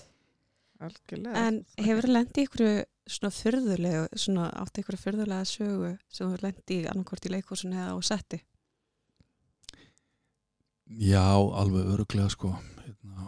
Algjörlega. 0.84 1.42
En 1.46 1.56
hefur 1.80 2.04
þú 2.04 2.10
lendið 2.12 2.44
ykkur 2.44 2.64
svona 3.10 3.30
fyrðulegu, 3.32 4.02
svona 4.20 4.50
átt 4.60 4.80
ykkur 4.82 4.98
fyrðulega 5.00 5.46
sögu 5.48 5.94
sem 6.12 6.28
þú 6.34 6.42
lendið 6.44 6.82
í 6.84 6.90
annarkvort 6.92 7.26
í 7.26 7.32
leikhúsinu 7.32 7.78
eða 7.80 7.94
á 7.96 7.98
setti? 8.10 8.42
já, 10.90 11.22
alveg 11.62 11.86
öruglega 11.94 12.28
sko 12.32 12.50
hérna, 12.82 13.26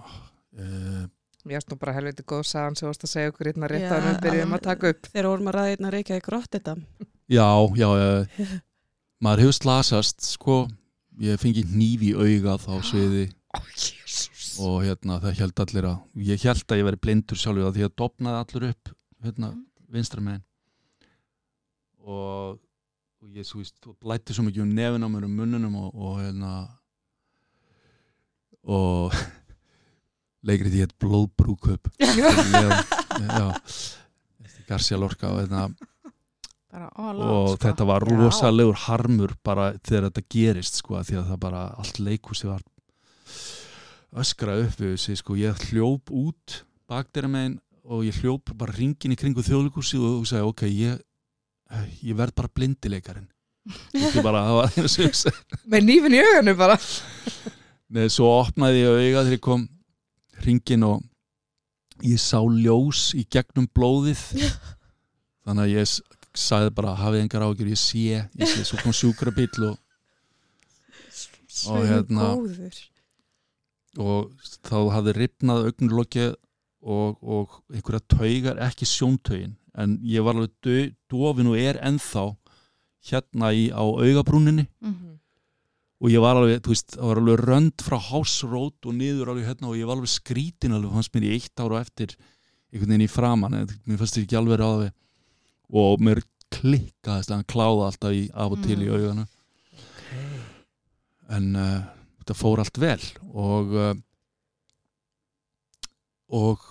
uh, 0.59 1.05
Mér 1.43 1.59
erst 1.59 1.71
nú 1.73 1.77
bara 1.81 1.93
helviti 1.97 2.23
góð 2.23 2.45
sagan 2.47 2.77
sem 2.79 2.87
varst 2.87 3.03
að 3.03 3.11
segja 3.17 3.31
okkur 3.33 3.49
hérna 3.51 3.69
rétt 3.71 3.89
hann 3.91 4.05
við 4.07 4.21
byrjum 4.23 4.53
að 4.55 4.61
taka 4.69 4.93
upp. 4.95 5.09
Þegar 5.11 5.29
vorum 5.33 5.49
að 5.51 5.57
ræða 5.57 5.73
einna 5.75 5.91
reykja 5.91 6.19
í 6.21 6.23
grótt 6.23 6.53
þetta. 6.55 6.75
já, 7.33 7.49
já 7.81 7.89
uh, 7.91 8.53
maður 9.25 9.43
hefur 9.47 9.57
slasast 9.59 10.23
sko 10.27 10.57
ég 11.23 11.41
fengi 11.43 11.65
hníf 11.73 12.05
í 12.07 12.13
augað 12.15 12.69
á 12.71 12.75
sviði 12.91 13.25
Ó, 13.53 13.59
jésús. 13.77 14.45
og 14.63 14.79
hérna 14.87 15.19
það 15.21 15.41
held 15.43 15.63
allir 15.67 15.89
að 15.91 16.25
ég 16.31 16.47
held 16.47 16.65
að 16.73 16.81
ég 16.81 16.87
veri 16.89 17.01
blindur 17.05 17.41
sjálfur 17.43 17.67
að 17.69 17.77
því 17.81 17.85
að 17.89 17.97
dopnaði 18.01 18.39
allur 18.45 18.69
upp 18.71 18.93
hérna 19.27 19.51
vinstra 19.93 20.23
megin 20.25 20.45
og, 22.03 22.57
og 23.23 23.35
ég 23.37 23.47
svo 23.47 23.61
víst 23.61 23.91
og 23.91 23.99
blætti 24.03 24.35
svo 24.35 24.47
mikið 24.47 24.65
um 24.65 24.73
nefin 24.79 25.05
á 25.05 25.09
mér 25.13 25.27
um 25.29 25.37
munnunum 25.43 25.77
og, 25.83 25.91
og 25.95 26.17
hérna 26.23 26.53
og 28.63 29.15
leikrið 30.47 30.79
ég 30.79 30.87
heit 30.87 30.95
blóðbrúköp 31.03 31.91
já, 32.21 32.31
já 33.19 33.47
Garcia 34.69 34.99
Lorca 34.99 35.31
og, 35.33 35.41
hérna, 35.43 35.67
bara 36.73 36.89
all 36.97 37.19
og 37.21 37.33
out, 37.33 37.57
sko. 37.57 37.67
þetta 37.67 37.87
var 37.89 38.07
Já. 38.07 38.19
rosalegur 38.23 38.79
harmur 38.87 39.35
bara 39.45 39.73
þegar 39.85 40.09
þetta 40.09 40.25
gerist 40.33 40.79
sko, 40.81 41.01
því 41.05 41.19
að 41.21 41.33
það 41.33 41.43
bara 41.43 41.65
allt 41.83 42.01
leikhúsi 42.01 42.49
var 42.49 42.63
öskra 44.23 44.57
upp 44.63 44.81
við 44.81 44.97
sig 45.01 45.21
sko, 45.21 45.37
ég 45.41 45.67
hljóp 45.71 46.13
út 46.13 46.63
bakdæra 46.91 47.31
megin 47.33 47.59
og 47.83 48.05
ég 48.07 48.19
hljóp 48.23 48.53
bara 48.57 48.75
ringin 48.77 49.15
í 49.15 49.19
kringu 49.19 49.45
þjóðleikhúsi 49.45 50.01
og 50.01 50.21
hugsaði 50.23 50.49
ok, 50.49 50.65
ég, 50.71 50.99
ég 52.05 52.19
verð 52.19 52.37
bara 52.39 52.53
blindileikarin 52.55 53.29
Þetta 53.93 54.23
bara, 54.25 54.43
það 54.49 54.57
var 54.59 54.73
einu 54.73 54.89
hugsaði 54.91 55.61
með 55.71 55.85
nýfin 55.87 56.17
í 56.17 56.23
auganu 56.23 56.55
bara. 56.59 56.75
Nei, 57.95 58.09
svo 58.11 58.31
opnaði 58.41 58.81
ég 58.81 58.97
auga 58.97 59.23
þegar 59.23 59.37
ég 59.37 59.43
kom 59.45 59.67
ringin 60.45 60.83
og 60.89 61.03
ég 62.03 62.19
sá 62.19 62.41
ljós 62.43 63.13
í 63.19 63.25
gegnum 63.31 63.69
blóðið. 63.77 64.23
Þannig 65.45 65.65
að 65.67 65.75
ég 65.77 65.95
sagði 66.35 66.71
bara 66.75 66.95
hafið 66.97 67.21
engar 67.27 67.45
ágjur, 67.47 67.69
ég 67.69 67.79
sé, 67.81 68.03
ég 68.41 68.49
sé 68.49 68.65
svo 68.65 68.79
kom 68.83 68.93
sjúkrabíll 68.97 69.69
og, 69.71 69.79
Og 71.69 71.85
hérna- 71.85 72.31
góður. 72.35 72.79
og 74.01 74.31
þá 74.65 74.77
hafði 74.95 75.13
ripnað 75.19 75.67
augnlokki 75.69 76.23
og, 76.83 77.19
og 77.23 77.59
einhverja 77.71 78.01
taugar, 78.09 78.57
ekki 78.65 78.89
sjóntaugin 78.89 79.53
en 79.77 79.99
ég 80.05 80.25
var 80.25 80.35
alveg 80.41 80.95
dofin 81.13 81.51
og 81.53 81.57
er 81.61 81.79
ennþá 81.85 82.25
hérna 83.11 83.53
í, 83.53 83.69
á 83.71 83.83
augabrúninni. 83.85 84.67
Mhm. 84.81 85.19
Og 86.03 86.11
ég 86.11 86.23
var 86.25 86.41
alveg, 86.41 86.61
þú 86.65 86.73
veist, 86.75 86.97
það 86.97 87.09
var 87.09 87.21
alveg 87.23 87.43
rönd 87.47 87.85
frá 87.87 87.99
hásrót 88.11 88.89
og 88.91 88.97
niður 88.99 89.31
alveg 89.33 89.47
hérna 89.53 89.71
og 89.71 89.79
ég 89.79 89.87
var 89.87 90.01
alveg 90.01 90.11
skrítin 90.11 90.75
alveg, 90.75 90.91
fannst 90.97 91.15
mér 91.15 91.29
í 91.29 91.35
eitt 91.37 91.63
ára 91.63 91.83
eftir 91.85 92.17
einhvern 92.73 92.91
veginn 92.95 93.07
í 93.07 93.13
framan, 93.13 93.55
en 93.61 93.71
mér 93.87 94.01
fannst 94.01 94.17
þetta 94.19 94.27
ekki 94.27 94.41
alveg 94.41 94.59
ráði 94.63 94.89
og 95.83 96.03
mér 96.03 96.23
klikkaðist 96.53 97.31
að 97.31 97.39
hann 97.39 97.49
kláða 97.49 97.87
alltaf 97.89 98.17
í, 98.17 98.27
af 98.35 98.57
og 98.57 98.65
til 98.67 98.81
í 98.83 98.89
Mm. 98.89 98.97
auganu 98.99 99.27
en 101.33 101.47
uh, 101.57 101.85
þetta 102.21 102.37
fór 102.37 102.61
allt 102.61 102.81
vel 102.83 103.01
og 103.33 103.73
uh, 103.73 103.95
og 106.33 106.67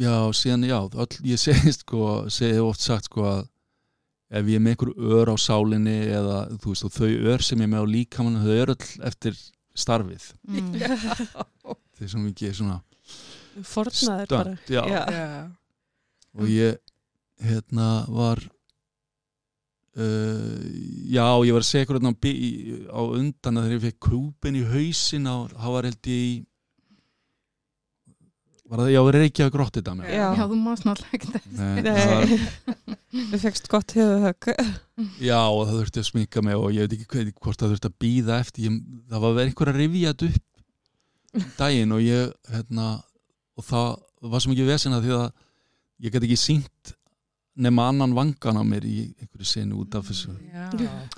já, 0.00 0.14
síðan 0.36 0.66
já, 0.68 0.78
öll, 0.80 1.16
ég 1.28 1.40
segi 1.40 1.72
sko, 1.76 2.26
segi 2.32 2.60
oft 2.64 2.82
sagt 2.84 3.08
sko 3.08 3.24
að 3.28 3.42
ef 4.30 4.46
ég 4.46 4.58
er 4.58 4.62
með 4.62 4.76
einhver 4.76 4.92
ör 5.18 5.32
á 5.34 5.36
sálinni 5.40 5.96
eða 6.06 6.36
þú 6.60 6.72
veist 6.72 6.86
og 6.86 6.92
þau 6.94 7.10
ör 7.34 7.42
sem 7.42 7.58
ég 7.58 7.66
er 7.66 7.72
með 7.72 7.82
á 7.82 7.92
líkamann 7.94 8.42
þau 8.44 8.54
eru 8.54 8.76
öll 8.76 9.08
eftir 9.10 9.40
starfið 9.74 10.28
Mm. 10.50 10.72
þau 11.96 12.04
er 12.06 12.10
svo 12.12 12.22
mikið 12.22 12.54
svona 12.60 12.78
fornaður 13.66 14.30
bara 14.30 14.54
stönd 14.54 14.72
já. 14.72 14.82
Já. 14.86 15.02
já. 15.10 15.50
og 16.38 16.46
ég 16.50 16.78
hérna 17.40 17.88
var 18.08 18.40
uh, 19.98 20.60
já 21.10 21.26
ég 21.46 21.54
var 21.56 21.64
að 21.64 21.68
segja 21.70 21.84
eitthvað 21.86 22.06
á, 22.06 22.12
á 22.94 23.00
undan 23.18 23.58
að 23.58 23.66
þegar 23.66 23.76
ég 23.76 23.84
fekk 23.88 24.00
kúpin 24.10 24.60
í 24.60 24.64
hausin 24.68 25.26
á, 25.28 25.36
það 25.56 25.74
var 25.76 25.90
held 25.90 26.10
ég 26.12 26.22
í 26.30 26.32
var 28.70 28.82
það, 28.84 28.90
já, 28.94 29.00
Reykjavík 29.16 29.54
gróttið 29.54 29.86
það 29.88 30.02
Já. 30.10 30.26
Já, 30.38 30.44
þú 30.46 30.58
mást 30.60 30.86
náttúrulega 30.86 31.18
ekki 31.18 31.30
það. 31.34 31.42
Nei, 31.58 33.24
við 33.32 33.42
fegst 33.42 33.66
gott 33.70 33.94
höfuhögg 33.96 34.48
Já, 35.18 35.40
og 35.40 35.64
það 35.64 35.74
þurfti 35.80 36.02
að 36.02 36.08
sminka 36.10 36.44
mig 36.46 36.58
og 36.60 36.70
ég 36.76 36.86
veit 36.86 36.94
ekki 36.96 37.08
hvað, 37.10 37.32
hvort 37.42 37.62
það 37.64 37.74
þurfti 37.74 37.90
að 37.90 37.98
býða 38.04 38.38
eftir. 38.44 38.68
Ég, 38.68 38.78
það 39.10 39.24
var 39.24 39.36
verið 39.38 39.50
einhver 39.50 39.72
að 39.72 39.80
þetta 40.12 40.30
upp 40.30 41.40
um 41.40 41.50
daginn 41.58 41.96
og 41.96 42.04
ég 42.04 42.54
hérna, 42.54 42.86
og 43.58 43.66
það 43.66 43.90
var 44.30 44.44
svo 44.44 44.52
mikið 44.54 44.70
vesina 44.70 45.02
því 45.02 45.12
að 45.18 45.28
ég 46.06 46.14
get 46.14 46.28
ekki 46.28 46.40
sínt 46.40 46.94
nema 47.60 47.90
annan 47.90 48.14
vangan 48.16 48.62
á 48.62 48.64
mér 48.64 48.86
í 48.86 48.96
einhverju 49.18 49.50
senu 49.50 49.82
út 49.82 49.98
af 49.98 50.08
þessu. 50.08 50.32
Já, 50.46 50.70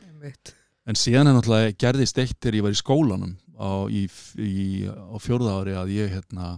einmitt. 0.09 0.57
En 0.89 0.99
síðan 0.99 1.29
er 1.31 1.37
náttúrulega 1.37 1.77
gerðist 1.79 2.19
eitt 2.19 2.39
þegar 2.41 2.59
ég 2.59 2.65
var 2.67 2.75
í 2.75 2.81
skólanum 2.81 3.35
á, 3.55 3.71
í, 3.93 4.07
í, 4.43 4.55
á 4.89 5.17
fjórða 5.23 5.59
ári 5.61 5.77
að 5.79 5.93
ég 5.95 6.15
hérna 6.17 6.57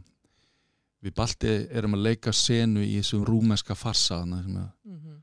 við 1.05 1.14
Balti 1.18 1.52
erum 1.76 1.98
að 1.98 2.07
leika 2.09 2.32
senu 2.32 2.80
í 2.84 2.96
þessum 2.98 3.26
rúmenska 3.28 3.76
farsa 3.76 4.22
að 4.22 4.70
Mhm. 4.84 5.22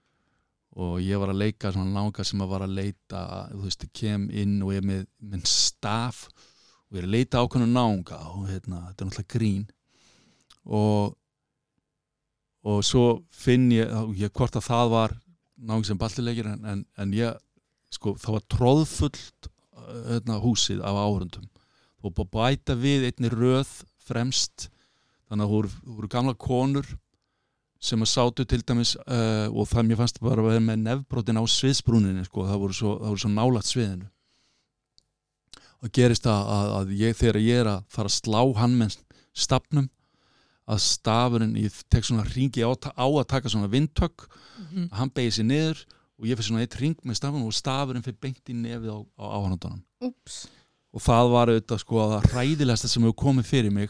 og 0.76 1.02
ég 1.02 1.20
var 1.20 1.30
að 1.30 1.42
leika 1.42 1.72
svona 1.72 1.94
langa 1.94 2.24
sem 2.24 2.40
að 2.40 2.48
var 2.48 2.62
að 2.62 2.76
leita 2.76 3.50
þú 3.52 3.64
veist, 3.64 3.84
ég 3.84 3.94
kem 3.94 4.30
inn 4.30 4.62
og 4.64 4.72
ég 4.72 4.78
er 4.78 4.88
með 4.88 5.08
minn 5.20 5.44
staf 5.46 6.28
og 6.28 6.98
ég 6.98 7.04
er 7.04 7.08
að 7.08 7.16
leita 7.16 7.42
ákveðnu 7.42 7.68
náunga 7.68 8.20
og 8.36 8.48
hérna, 8.48 8.88
þetta 8.88 9.02
er 9.02 9.10
náttúrulega 9.10 9.36
grín 9.36 9.68
og 10.66 11.18
og 12.64 12.84
svo 12.86 13.24
finn 13.34 13.72
ég, 13.72 13.90
ég 14.22 14.32
hvort 14.32 14.56
að 14.56 14.68
það 14.70 14.90
var 14.90 15.16
náung 15.58 15.86
sem 15.86 15.98
ballilegir 15.98 16.46
en, 16.46 16.66
en, 16.66 16.86
en 16.98 17.14
ég, 17.14 17.38
sko, 17.90 18.14
það 18.22 18.38
var 18.38 18.46
tróðfullt 18.54 19.50
hérna, 20.08 20.38
húsið 20.42 20.84
af 20.86 21.00
áhörundum 21.02 21.48
og 22.02 22.14
búið 22.14 22.28
að 22.28 22.36
bæta 22.38 22.76
við 22.78 23.08
einni 23.10 23.30
röð 23.34 23.72
fremst 24.02 24.70
þannig 25.32 25.46
að 25.46 25.48
það 25.48 25.56
voru, 25.56 25.72
voru 25.98 26.10
gamla 26.12 26.34
konur 26.36 26.90
sem 27.82 28.04
að 28.04 28.12
sátu 28.12 28.44
til 28.46 28.60
dæmis 28.62 28.92
uh, 29.08 29.48
og 29.50 29.66
það 29.72 29.88
mér 29.90 29.98
fannst 30.04 30.20
bara 30.22 30.44
að 30.44 30.50
vera 30.52 30.62
með 30.68 30.84
nefbrotin 30.84 31.40
á 31.42 31.44
sviðsbrúninni 31.50 32.26
sko, 32.28 32.44
það 32.46 32.60
voru 32.62 32.76
svo, 32.78 32.92
svo 33.18 33.32
nálægt 33.32 33.72
sviðinu 33.72 34.10
og 35.82 35.90
gerist 35.96 36.28
það 36.28 36.52
að, 36.54 36.68
að 36.78 36.92
ég, 37.00 37.16
þegar 37.18 37.40
ég 37.42 37.62
er 37.64 37.70
að 37.72 37.82
fara 37.90 38.12
að 38.12 38.18
slá 38.20 38.42
hann 38.60 38.76
með 38.78 38.98
stafnum 39.34 39.88
að 40.72 40.84
stafurinn, 40.86 41.56
ég 41.58 41.74
tek 41.92 42.06
svona 42.06 42.28
ringi 42.30 42.62
á, 42.62 42.70
á 42.70 43.06
að 43.10 43.26
taka 43.34 43.50
svona 43.52 43.72
vindtök 43.72 44.28
Mhm. 44.62 44.92
að 44.94 44.98
hann 45.00 45.10
beigir 45.10 45.34
sér 45.34 45.46
niður 45.50 45.80
og 46.22 46.26
ég 46.30 46.38
fyrir 46.38 46.46
svona 46.52 46.62
eitt 46.62 46.76
ring 46.80 46.96
með 47.04 47.18
stafnum 47.18 47.48
og 47.48 47.54
stafurinn 47.58 48.04
fyrir 48.06 48.20
beint 48.22 48.46
í 48.52 48.54
nefið 48.54 48.92
á, 48.94 48.98
á 49.18 49.26
áhannandunum 49.36 49.82
Úps. 50.06 50.36
og 50.94 51.02
það 51.02 51.32
var 51.34 51.50
auðvitað 51.50 51.82
sko 51.82 51.98
að 52.04 52.12
það 52.14 52.28
hræðilegsta 52.36 52.88
sem 52.92 53.02
hefur 53.08 53.18
komið 53.24 53.50
fyrir 53.50 53.74
mig 53.74 53.90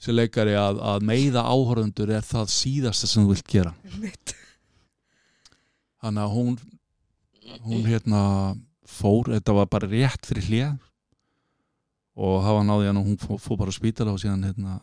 sem 0.00 0.16
leikari 0.16 0.56
að, 0.58 0.80
að 0.84 1.04
meiða 1.08 1.46
áhörðundur 1.48 2.12
er 2.18 2.24
það 2.26 2.50
síðasta 2.52 3.08
sem 3.08 3.24
þú 3.24 3.32
vilt 3.32 3.48
gera. 3.50 3.72
Þannig 6.04 6.22
að 6.26 6.34
hún 6.34 6.56
hún 7.66 7.86
hérna 7.86 8.20
fór, 8.86 9.30
þetta 9.34 9.54
var 9.56 9.70
bara 9.70 9.88
rétt 9.90 10.26
fyrir 10.28 10.48
hlið 10.50 10.74
og 12.16 12.36
það 12.44 12.58
var 12.58 12.68
náði 12.68 12.90
hann 12.90 13.00
og 13.00 13.08
hún 13.10 13.18
fór, 13.20 13.40
fór 13.42 13.58
bara 13.60 13.74
á 13.74 13.76
spítala 13.76 14.14
og 14.14 14.20
síðan 14.22 14.46
hérna 14.46 14.76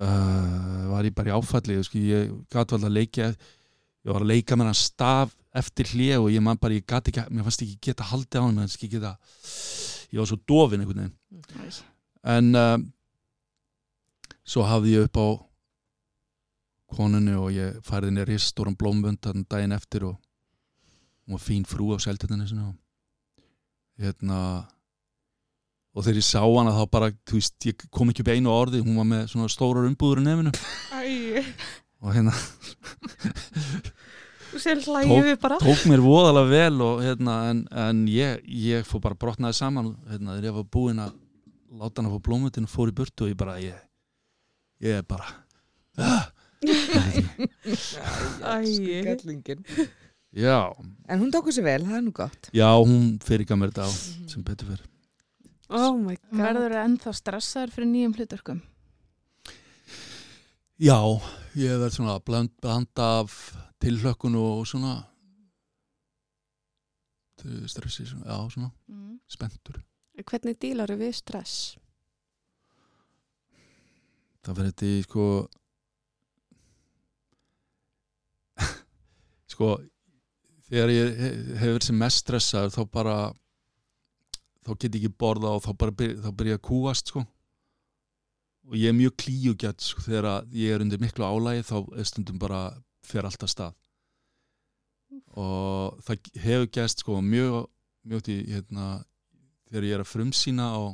uh, 0.00 0.86
var 0.92 1.08
ég 1.08 1.16
bara 1.16 1.32
í 1.32 1.36
áfalli 1.36 1.78
ég, 1.78 1.90
ég 2.06 2.30
gat 2.52 2.72
vel 2.74 2.82
að 2.86 2.96
leika 2.96 3.30
ég 3.30 4.12
var 4.12 4.24
að 4.24 4.32
leika 4.32 4.56
með 4.56 4.70
hann 4.70 4.80
staf 4.80 5.34
eftir 5.60 5.90
hlið 5.92 6.16
og 6.20 6.30
ég 6.32 6.44
man 6.44 6.60
bara, 6.60 6.78
ég 6.78 6.86
gat 6.88 7.10
ekki 7.10 7.26
mér 7.28 7.46
fannst 7.46 7.66
ekki 7.66 7.78
geta 7.90 8.08
haldið 8.12 8.40
á 8.40 8.44
hann, 8.44 8.56
mér 8.56 8.68
fannst 8.68 8.80
ekki 8.80 8.92
geta 8.94 9.16
ég 10.10 10.22
var 10.22 10.30
svo 10.30 10.40
dofin 10.48 10.82
einhvern 10.82 11.04
veginn. 11.04 11.82
En 12.30 12.54
um, 12.58 12.86
svo 14.50 14.66
hafði 14.66 14.96
ég 14.96 15.06
upp 15.08 15.20
á 15.20 15.28
konunni 16.90 17.36
og 17.38 17.52
ég 17.54 17.78
færði 17.86 18.10
henni 18.10 18.26
ristóran 18.26 18.78
blómvönd 18.78 19.22
þannig 19.22 19.46
daginn 19.50 19.76
eftir 19.76 20.08
og 20.08 20.16
hún 20.18 21.36
var 21.36 21.44
fín 21.44 21.66
frú 21.68 21.92
á 21.94 21.98
seltetinu 22.02 22.48
sinni 22.48 22.66
og 22.66 22.74
hérna 24.00 24.40
og 25.94 26.04
þegar 26.06 26.20
ég 26.20 26.26
sá 26.26 26.42
hana 26.42 26.74
þá 26.74 26.82
bara 26.90 27.10
þú 27.26 27.38
veist, 27.38 27.56
ég 27.66 27.86
kom 27.94 28.10
ekki 28.10 28.24
upp 28.24 28.32
einu 28.34 28.52
orði 28.52 28.82
hún 28.82 28.98
var 28.98 29.08
með 29.10 29.30
svona 29.32 29.50
stórar 29.50 29.86
umbúður 29.88 30.22
í 30.22 30.26
nefinu. 30.26 30.52
Æ, 30.94 31.42
og 32.00 32.14
hérna 32.14 32.34
bara. 35.40 35.58
tók 35.62 35.84
mér 35.90 36.02
voðalega 36.02 36.50
vel 36.50 36.82
og 36.86 37.02
hérna 37.04 37.36
en, 37.50 37.64
en 37.70 38.02
ég, 38.10 38.40
ég 38.50 38.86
fór 38.88 39.02
bara 39.04 39.18
brotnaði 39.18 39.58
saman 39.60 39.92
hérna 40.10 40.36
þegar 40.36 40.48
ég 40.50 40.56
var 40.58 40.66
búinn 40.74 41.02
að 41.04 41.14
láta 41.80 42.00
hann 42.00 42.10
að 42.10 42.16
fá 42.16 42.26
blómvöndin 42.28 42.66
og 42.66 42.72
fór 42.72 42.90
í 42.90 42.96
burtu 42.98 43.26
og 43.26 43.32
ég 43.32 43.38
bara 43.38 43.58
ég, 43.62 43.76
ég 44.80 44.98
er 45.00 45.02
bara 45.02 45.28
Æ. 48.40 48.60
skellingin 48.66 49.64
já, 50.32 50.58
en 51.08 51.20
hún 51.20 51.30
tók 51.34 51.48
þessi 51.50 51.62
vel, 51.64 51.82
það 51.86 51.96
er 51.98 52.04
nú 52.06 52.12
gott 52.16 52.50
já 52.54 52.68
hún 52.78 53.18
fyrir 53.24 53.44
ekki 53.46 53.54
að 53.56 53.60
mér 53.62 53.72
þetta 53.74 53.86
á 53.88 53.90
sem 54.30 54.44
betur 54.46 54.72
fyrir 54.72 54.86
Oh 55.70 55.94
my 56.02 56.16
god 56.18 56.34
Verður 56.40 56.72
það 56.74 56.84
ennþá 56.88 57.12
stressaður 57.14 57.70
fyrir 57.76 57.88
nýjum 57.92 58.14
hlutverkum? 58.18 58.60
Já, 60.82 60.96
ég 61.54 61.76
verð 61.78 61.94
svona 61.94 62.16
bland, 62.26 62.50
blanda 62.58 63.06
af 63.20 63.36
tilhlökkun 63.78 64.34
og 64.40 64.64
svona 64.66 64.96
stressi, 67.70 68.02
já, 68.08 68.34
svona 68.50 68.72
Mm. 68.90 69.20
spenntur. 69.30 69.78
Hvernig 70.26 70.58
dílar 70.58 70.90
við 70.98 71.14
stress? 71.14 71.76
Það 74.40 74.56
fyrir 74.56 74.70
þetta 74.70 74.86
í 74.90 75.02
sko 75.04 75.24
sko 79.52 79.68
þegar 80.70 80.92
ég 80.94 81.10
he- 81.18 81.34
hefur 81.60 81.74
verið 81.76 81.88
sem 81.88 82.00
mest 82.00 82.22
stressaður 82.24 82.74
þá 82.76 82.82
bara 82.94 83.16
þá 84.66 84.72
get 84.76 84.94
ég 84.94 85.00
ekki 85.00 85.12
borða 85.18 85.54
og 85.56 85.62
þá 85.64 85.70
bara 85.82 85.96
byr, 85.96 86.16
þá 86.22 86.30
byrja 86.36 86.58
að 86.58 86.64
kúast 86.68 87.10
sko. 87.12 87.24
Og 88.70 88.76
ég 88.78 88.92
er 88.92 88.94
mjög 88.94 89.14
klíugjart 89.18 89.82
sko, 89.82 90.02
þegar 90.04 90.44
ég 90.54 90.74
er 90.74 90.84
undir 90.84 91.00
miklu 91.02 91.24
álægi 91.26 91.64
þá 91.66 91.76
stundum 92.06 92.38
bara 92.38 92.60
fer 93.02 93.26
alltaf 93.26 93.50
stað. 93.50 93.74
Og 95.34 95.96
það 96.06 96.28
hefur 96.44 96.68
gæst 96.76 97.02
sko 97.02 97.18
mjög 97.24 97.64
mjög 98.06 98.22
til 98.28 98.38
hérna 98.48 98.86
þegar 99.70 99.86
ég 99.88 99.96
er 99.96 100.04
að 100.04 100.10
frumsýna 100.12 100.68
uh, 100.78 100.92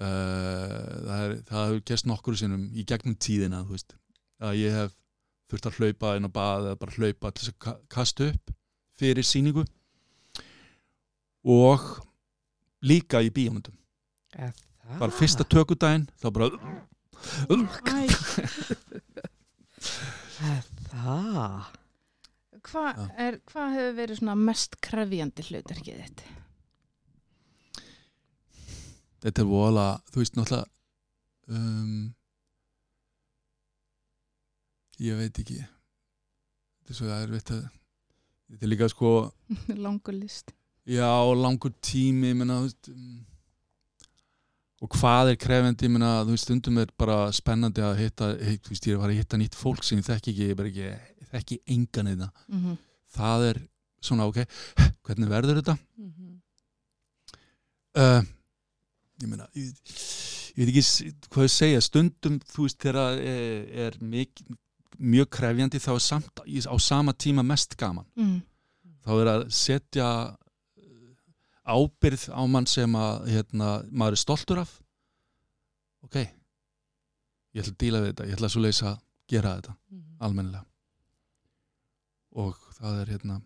það, 0.00 1.20
er, 1.24 1.34
það 1.50 1.66
hefur 1.66 1.82
gæst 1.90 2.06
nokkur 2.08 2.38
sinnum 2.40 2.64
í 2.72 2.84
gegnum 2.88 3.16
tíðina 3.20 3.60
veist 3.68 3.96
að 4.40 4.56
ég 4.62 4.76
hef 4.78 4.94
þurft 5.50 5.66
að 5.70 5.78
hlaupa 5.80 6.14
inn 6.16 6.28
á 6.28 6.30
bað 6.32 6.68
eða 6.70 6.80
bara 6.80 6.96
hlaupa 6.96 7.32
til 7.34 7.42
þess 7.44 7.52
að 7.52 7.58
ka- 7.66 7.80
kasta 7.96 8.28
upp 8.30 8.54
fyrir 9.00 9.26
sýningu 9.26 9.64
og 11.50 11.84
líka 12.84 13.20
í 13.24 13.30
bíómyndum 13.34 13.76
það? 14.36 14.98
bara 15.02 15.16
fyrsta 15.16 15.44
tökudaginn 15.44 16.08
þá 16.20 16.26
bara 16.32 16.50
Er 20.40 20.64
það? 20.88 21.76
Hvað 22.70 23.74
hefur 23.74 23.94
verið 23.98 24.22
mest 24.40 24.76
krefjandi 24.84 25.44
hlutverkið 25.48 26.00
þitt? 26.04 26.22
Þetta 29.22 29.42
er 29.42 29.48
vola, 29.50 29.86
þú 30.12 30.22
veist 30.22 30.36
náttúrulega 30.38 30.66
um, 31.48 32.14
ég 35.00 35.16
veit 35.20 35.40
ekki 35.42 35.58
þetta 35.60 36.92
er 36.94 36.98
svo 36.98 37.10
erfitt 37.16 37.52
að 37.54 37.62
þetta 38.50 38.66
er 38.66 38.72
líka 38.72 38.88
sko 38.92 39.10
Langur 39.84 40.16
list. 40.16 40.52
já, 40.88 41.08
langur 41.36 41.72
tími 41.84 42.32
menna, 42.36 42.60
veist, 42.66 42.90
um, 42.92 43.20
og 44.80 44.94
hvað 44.96 45.34
er 45.34 45.36
krefendi 45.40 45.84
ég 45.86 45.92
meina, 45.92 46.12
þú 46.24 46.32
veist, 46.34 46.46
stundum 46.48 46.78
er 46.80 46.92
bara 46.98 47.18
spennandi 47.36 47.82
að 47.84 47.98
hitta, 48.00 48.30
heit, 48.40 48.62
þú 48.64 48.72
veist, 48.72 48.86
ég 48.88 48.94
er 48.94 48.98
að 48.98 49.02
fara 49.04 49.12
að 49.14 49.20
hitta 49.20 49.40
nýtt 49.42 49.58
fólk 49.60 49.84
sem 49.84 50.00
ég 50.00 50.06
þekki 50.08 50.32
ekki, 50.32 50.48
ég 50.48 50.62
ekki 50.64 51.28
þekki 51.30 51.58
engan 51.76 52.08
eða, 52.14 52.30
Mm 52.48 52.60
-hmm. 52.64 52.78
það 53.16 53.44
er 53.50 53.58
svona, 54.02 54.26
ok, 54.26 54.38
hvernig 55.04 55.28
verður 55.28 55.60
þetta 55.60 55.76
Mhm. 56.00 56.40
uh, 58.00 58.22
ég 59.22 59.28
meina 59.30 59.46
ég, 59.54 59.70
ég 60.56 60.66
veit 60.66 60.70
ekki 60.72 61.12
hvað 61.30 61.46
ég 61.46 61.54
segja 61.54 61.80
stundum 61.84 62.38
þú 62.50 62.66
veist 62.66 62.78
þegar 62.82 63.18
er, 63.20 63.68
er 63.86 63.98
mjög, 64.00 64.42
mjög 64.98 65.28
krefjandi 65.36 65.80
þá 65.82 65.90
er 65.94 66.04
samt 66.06 66.42
á 66.44 66.74
sama 66.80 67.12
tíma 67.12 67.42
mest 67.46 67.76
gaman 67.80 68.06
Mm. 68.16 68.40
þá 69.04 69.10
er 69.20 69.30
að 69.34 69.44
setja 69.50 70.08
eh, 70.76 71.14
ábyrð 71.64 72.28
á 72.36 72.42
mann 72.50 72.66
sem 72.66 72.92
að 72.98 73.28
hérna, 73.32 73.68
maður 73.90 74.16
er 74.18 74.22
stoltur 74.24 74.58
af 74.64 74.74
ok 76.04 76.16
ég 76.20 77.62
ætla 77.62 77.72
að 77.72 77.78
díla 77.82 78.00
við 78.04 78.10
þetta, 78.12 78.26
ég 78.28 78.34
ætla 78.36 78.46
að 78.50 78.54
svo 78.54 78.62
leysa 78.66 78.90
að 78.94 78.98
gera 79.30 79.54
þetta 79.60 79.76
Mhm. 79.90 80.16
almennilega 80.20 80.64
og 82.40 82.56
það 82.78 83.00
er 83.02 83.08
hérna 83.14 83.40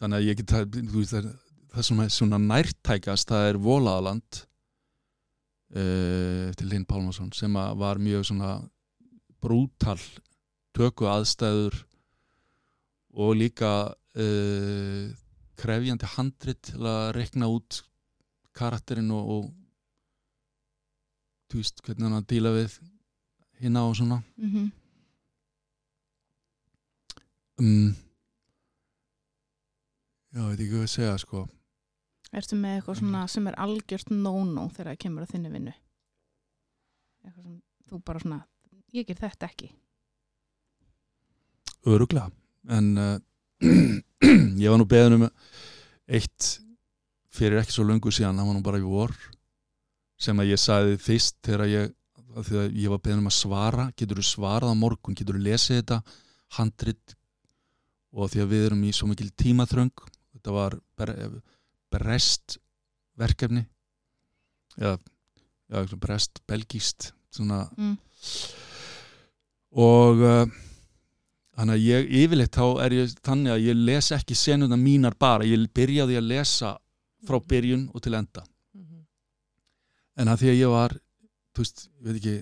þannig 0.00 0.16
að 0.18 0.26
ég 0.28 0.36
get 0.40 0.46
það, 0.52 0.66
þú 0.90 0.96
veist, 1.00 1.12
það, 1.14 1.24
er- 1.30 1.38
það 1.70 1.86
sem 1.86 2.02
er 2.02 2.14
svona 2.14 2.38
nærtækast 2.42 3.30
það 3.30 3.46
er 3.48 3.58
Volaðaland 3.62 4.40
uh, 5.76 6.50
til 6.58 6.70
Linn 6.70 6.86
Pálmarsson 6.88 7.32
sem 7.36 7.54
var 7.54 8.02
mjög 8.02 8.26
svona 8.30 8.56
brútal 9.40 10.00
töku 10.76 11.08
aðstæður 11.10 11.76
og 13.20 13.36
líka 13.38 13.72
uh, 13.90 15.06
krefjandi 15.60 16.10
handrit 16.16 16.62
til 16.72 16.84
að 16.88 17.12
rekna 17.18 17.50
út 17.52 17.82
karakterinn 18.56 19.10
og, 19.14 19.30
og 19.34 19.48
þú 21.50 21.62
veist 21.62 21.82
hvernig 21.84 22.06
hann 22.06 22.18
að 22.20 22.28
díla 22.30 22.52
við 22.54 22.76
hinna 23.60 23.82
og 23.86 23.96
svona. 23.96 24.22
Mm. 24.36 24.50
-hmm. 24.50 24.70
um, 27.60 27.94
já, 30.32 30.42
veit 30.48 30.60
ekki 30.60 30.72
hvað 30.72 30.82
að 30.82 30.94
segja 30.94 31.18
sko 31.18 31.48
Ertu 32.30 32.56
með 32.58 32.76
eitthvað 32.78 33.00
svona 33.00 33.24
sem 33.30 33.48
er 33.50 33.58
algjört 33.58 34.12
no-no 34.14 34.68
þegar 34.70 34.92
það 34.92 35.00
kemur 35.04 35.24
að 35.24 35.32
þinni 35.34 35.52
vinnu? 35.54 35.72
Eitthvað 37.24 37.42
sem 37.42 37.56
þú 37.90 38.00
bara 38.06 38.22
svona, 38.22 38.40
ég 38.94 39.08
ger 39.08 39.18
þetta 39.18 39.48
ekki. 39.50 39.70
öruglega 41.90 42.28
en 42.68 42.88
uh, 43.00 43.16
ég 44.62 44.68
var 44.68 44.78
nú 44.80 44.86
beðin 44.88 45.16
um 45.16 45.28
eitt 46.10 46.48
fyrir 47.32 47.60
ekki 47.60 47.72
svo 47.72 47.86
löngu 47.88 48.12
síðan, 48.12 48.36
það 48.36 48.50
var 48.50 48.58
nú 48.58 48.64
bara 48.66 48.80
í 48.80 48.84
vor 48.84 49.14
sem 50.20 50.42
að 50.42 50.52
ég 50.52 50.60
sagði 50.60 50.98
fyrst 51.00 51.38
þegar 51.46 51.70
ég, 51.70 51.94
að 52.36 52.50
ég 52.76 52.92
var 52.92 53.00
beðin 53.00 53.22
um 53.22 53.30
að 53.30 53.38
svara 53.38 53.86
getur 53.96 54.20
þú 54.20 54.26
svarað 54.28 54.74
á 54.74 54.82
morgun, 54.82 55.16
getur 55.16 55.38
þú 55.38 55.44
lesið 55.46 55.80
þetta 55.80 56.00
handrit 56.58 57.16
og 58.10 58.30
því 58.32 58.42
að 58.44 58.52
við 58.52 58.66
erum 58.68 58.84
í 58.84 58.92
svo 58.94 59.08
mikil 59.08 59.30
tímaþröng 59.38 60.04
þetta 60.34 60.54
var 60.54 60.76
ber, 60.98 61.14
brest 61.92 62.58
verkefni. 63.20 63.64
Eða 64.78 64.96
já, 65.70 65.86
svona 65.86 66.02
brest, 66.02 66.42
belgíst 66.48 67.12
svona. 67.30 67.64
Mm. 67.78 67.96
og 69.70 70.22
uh, 70.26 70.46
þannig 71.54 71.76
að 71.76 71.84
ég 71.84 72.08
yfirleitt 72.24 72.56
þá 72.56 72.64
er 72.84 72.96
ég 72.96 73.12
þannig 73.24 73.54
að 73.54 73.66
ég 73.68 73.82
les 73.90 74.10
ekki 74.16 74.36
senuna 74.38 74.78
mínar 74.80 75.14
bara, 75.18 75.46
ég 75.46 75.68
byrjaði 75.74 76.18
að 76.18 76.30
lesa 76.32 76.72
frá 77.26 77.38
byrjun 77.38 77.90
og 77.94 78.02
til 78.02 78.16
enda. 78.16 78.44
Mhm. 78.74 79.04
en 80.16 80.28
að 80.28 80.42
því 80.42 80.48
að 80.50 80.60
ég 80.60 80.74
var 80.74 80.96
þú 81.54 81.64
veist, 81.64 81.88
ég 82.00 82.06
veit 82.06 82.16
ekki 82.20 82.36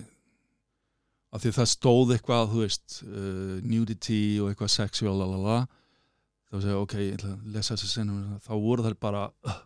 að 1.29 1.41
því 1.41 1.49
að 1.49 1.57
það 1.59 1.69
stóð 1.73 2.13
eitthvað 2.15 2.53
þú 2.53 2.63
veist, 2.63 3.01
uh, 3.05 3.57
nudity 3.61 4.21
og 4.41 4.49
eitthvað 4.49 4.73
sexual 4.73 5.17
lalala 5.19 5.59
þá 6.49 6.61
segja 6.63 6.79
ok, 6.81 6.95
ég 7.03 7.17
ætla 7.19 7.33
að 7.35 7.51
lesa 7.53 7.75
þessa 7.75 7.91
senum 7.91 8.39
þá 8.45 8.53
voru 8.63 8.85
þær 8.85 8.97
bara 9.05 9.23
uh, 9.45 9.59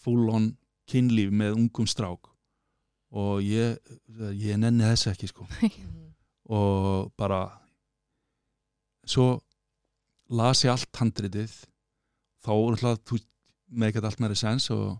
full 0.00 0.30
on 0.32 0.48
kynlíf 0.88 1.32
með 1.34 1.58
ungum 1.58 1.88
strák. 1.90 2.30
Og 3.16 3.42
ég 3.44 3.76
ég 4.36 4.58
nenni 4.60 4.86
þess 4.86 5.12
ekki 5.12 5.30
sko. 5.32 5.46
Mhm. 5.66 6.02
og 6.46 7.08
bara 7.18 7.40
svo 9.02 9.40
las 10.30 10.60
ég 10.62 10.70
allt 10.70 10.94
handritið. 11.00 11.50
Þá 12.44 12.50
voru 12.54 12.76
alltaf 12.76 13.00
þú 13.02 13.18
með 13.74 13.88
ekkert 13.88 14.06
allt 14.06 14.20
meiri 14.22 14.36
sens 14.38 14.68
og, 14.70 14.94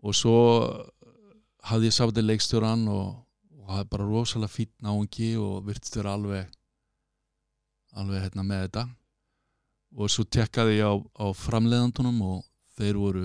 og 0.00 0.14
svo 0.16 0.38
hafði 1.68 1.90
ég 1.90 1.96
sátti 1.96 2.24
leikstjóran 2.24 2.86
og, 2.88 3.18
og 3.60 3.68
hafði 3.74 3.90
bara 3.92 4.08
rosalega 4.08 4.54
fýtt 4.54 4.72
náungi 4.80 5.34
og 5.36 5.66
virtist 5.66 5.98
vera 5.98 6.14
alveg 6.16 6.48
alveg 7.98 8.24
hérna 8.24 8.44
með 8.46 8.64
þetta 8.64 8.86
og 9.98 10.10
svo 10.12 10.24
tekkaði 10.30 10.76
ég 10.78 10.86
á, 10.86 10.94
á 10.94 11.26
framleiðandunum 11.34 12.20
og 12.22 12.44
þeir 12.78 12.98
voru 13.00 13.24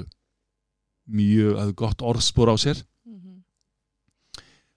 mjög, 1.14 1.58
hafði 1.60 1.76
gott 1.84 2.02
orðspor 2.02 2.50
á 2.50 2.56
sér 2.58 2.80
Mhm. 3.06 3.44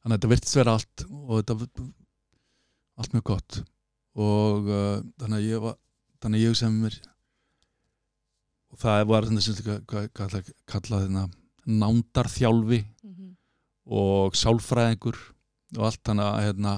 þannig 0.03 0.13
að 0.13 0.17
þetta 0.19 0.31
virtist 0.35 0.57
vera 0.59 0.75
allt 0.77 1.05
og 1.09 1.33
þetta 1.41 1.87
allt 2.99 3.13
mjög 3.15 3.25
gott 3.33 3.61
og 4.17 4.69
uh, 4.73 5.01
þannig 5.21 5.39
að 5.41 5.49
ég 5.51 5.61
var 5.65 5.77
þannig 6.21 6.41
að 6.41 6.47
ég 6.49 6.57
sem 6.61 6.77
mér 6.83 6.97
og 8.73 8.79
það 8.83 9.07
var 9.13 9.27
þannig 9.29 9.47
sem 9.47 9.55
hvað 9.87 10.11
kallað 10.67 11.07
hérna 11.07 11.27
nándarþjálfi 11.67 12.81
Mhm. 13.07 13.37
og 13.87 14.35
sálfræðingur 14.37 15.17
og 15.79 15.83
allt 15.89 16.03
þannig 16.05 16.27
að 16.27 16.45
hérna 16.47 16.75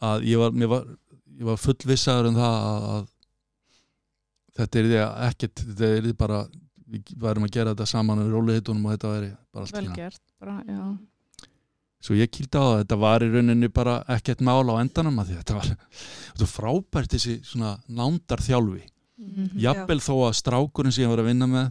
að 0.00 0.24
ég 0.24 0.38
var, 0.40 0.50
var 0.68 0.84
ég 1.40 1.44
var 1.48 1.56
fullvissaður 1.60 2.28
um 2.30 2.38
það 2.40 2.54
að, 2.70 2.84
að 2.94 3.08
þetta 4.58 4.80
er 4.80 4.88
því 4.90 4.98
að 5.04 5.22
ekkert 5.28 5.62
þetta 5.66 5.90
er 5.96 6.02
því 6.08 6.14
bara 6.18 6.40
við 6.90 7.12
værum 7.22 7.46
að 7.46 7.54
gera 7.54 7.74
þetta 7.74 7.86
saman 7.86 8.22
við 8.24 8.32
rólihitunum 8.34 8.86
og 8.88 8.94
þetta 8.96 9.12
væri 9.14 9.30
bara 9.54 9.64
allt 9.66 9.76
Vel 9.78 9.94
gert, 9.94 10.22
bara, 10.42 10.56
já. 10.66 11.48
svo 12.02 12.16
ég 12.18 12.32
kýldi 12.34 12.58
á 12.58 12.62
það, 12.66 12.78
þetta 12.82 12.98
var 13.04 13.24
í 13.26 13.28
rauninni 13.30 13.68
bara 13.70 13.96
ekkert 14.16 14.40
mál 14.46 14.66
á 14.66 14.74
endanum 14.82 15.20
að 15.22 15.30
því 15.30 15.38
þetta 15.42 15.58
var, 15.58 15.68
þetta 16.32 16.46
var 16.46 16.52
frábært 16.54 17.14
þessi 17.14 17.36
svona 17.46 17.76
nándarþjálfi. 17.88 18.82
Mhm. 19.20 19.48
jafnvel 19.60 20.00
þó 20.00 20.14
að 20.30 20.36
strákurinn 20.38 20.92
sem 20.96 21.04
ég 21.04 21.10
var 21.12 21.20
að 21.20 21.28
vinna 21.28 21.46
með 21.46 21.66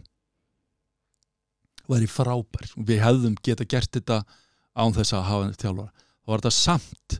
væri 1.90 2.06
frábær. 2.06 2.68
Og 2.78 2.84
við 2.86 3.00
hefðum 3.02 3.34
geta 3.42 3.66
gert 3.66 3.90
þetta 3.90 4.20
án 4.78 4.94
þess 4.94 5.16
að 5.18 5.24
hafa 5.26 5.48
þjálfara. 5.58 5.90
Þá 6.22 6.30
var 6.30 6.44
þetta 6.44 6.52
samt 6.54 7.16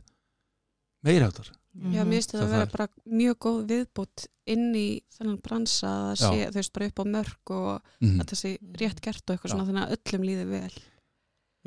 meirhættar 1.03 1.51
Já, 1.71 2.03
Mhm. 2.03 2.07
mér 2.09 2.17
finnst 2.19 2.31
þetta 2.33 2.41
Það 2.41 2.47
að 2.47 2.55
vera 2.57 2.71
bara 2.73 2.87
mjög 3.07 3.35
góð 3.45 3.59
viðbútt 3.71 4.25
inn 4.51 4.73
í 4.75 4.87
þennan 5.15 5.37
bransa 5.41 5.87
að 5.87 6.15
Já. 6.19 6.27
sé, 6.27 6.47
þú 6.51 6.57
veist, 6.59 6.73
bara 6.73 6.85
upp 6.91 6.99
á 6.99 7.05
mörg 7.07 7.51
og 7.55 7.81
mm. 8.01 8.17
að 8.19 8.25
það 8.27 8.39
sé 8.41 8.51
rétt 8.81 9.01
gert 9.01 9.23
og 9.29 9.35
eitthvað 9.37 9.49
Já. 9.49 9.53
svona 9.55 9.67
þannig 9.69 9.85
að 9.85 9.95
öllum 9.97 10.25
líði 10.27 10.45
vel. 10.51 10.73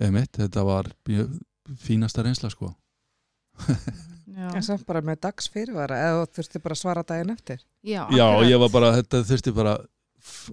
Einmitt, 0.05 0.33
þetta 0.37 0.65
var 0.65 0.91
fínasta 1.81 2.23
reynsla 2.27 2.51
sko 2.51 2.75
Já, 4.35 4.49
En 4.57 4.63
samt 4.67 4.85
bara 4.89 5.01
með 5.05 5.21
dags 5.29 5.47
fyrirvara 5.53 5.97
eða 6.09 6.27
þurfti 6.35 6.61
bara 6.63 6.75
svara 6.75 7.05
daginn 7.07 7.31
eftir. 7.31 7.61
já, 7.85 8.09
Já, 8.11 8.27
ég 8.43 8.59
var 8.59 8.69
bara, 8.69 8.93
þetta 8.97 9.23
þurfti 9.25 9.55
bara 9.55 9.77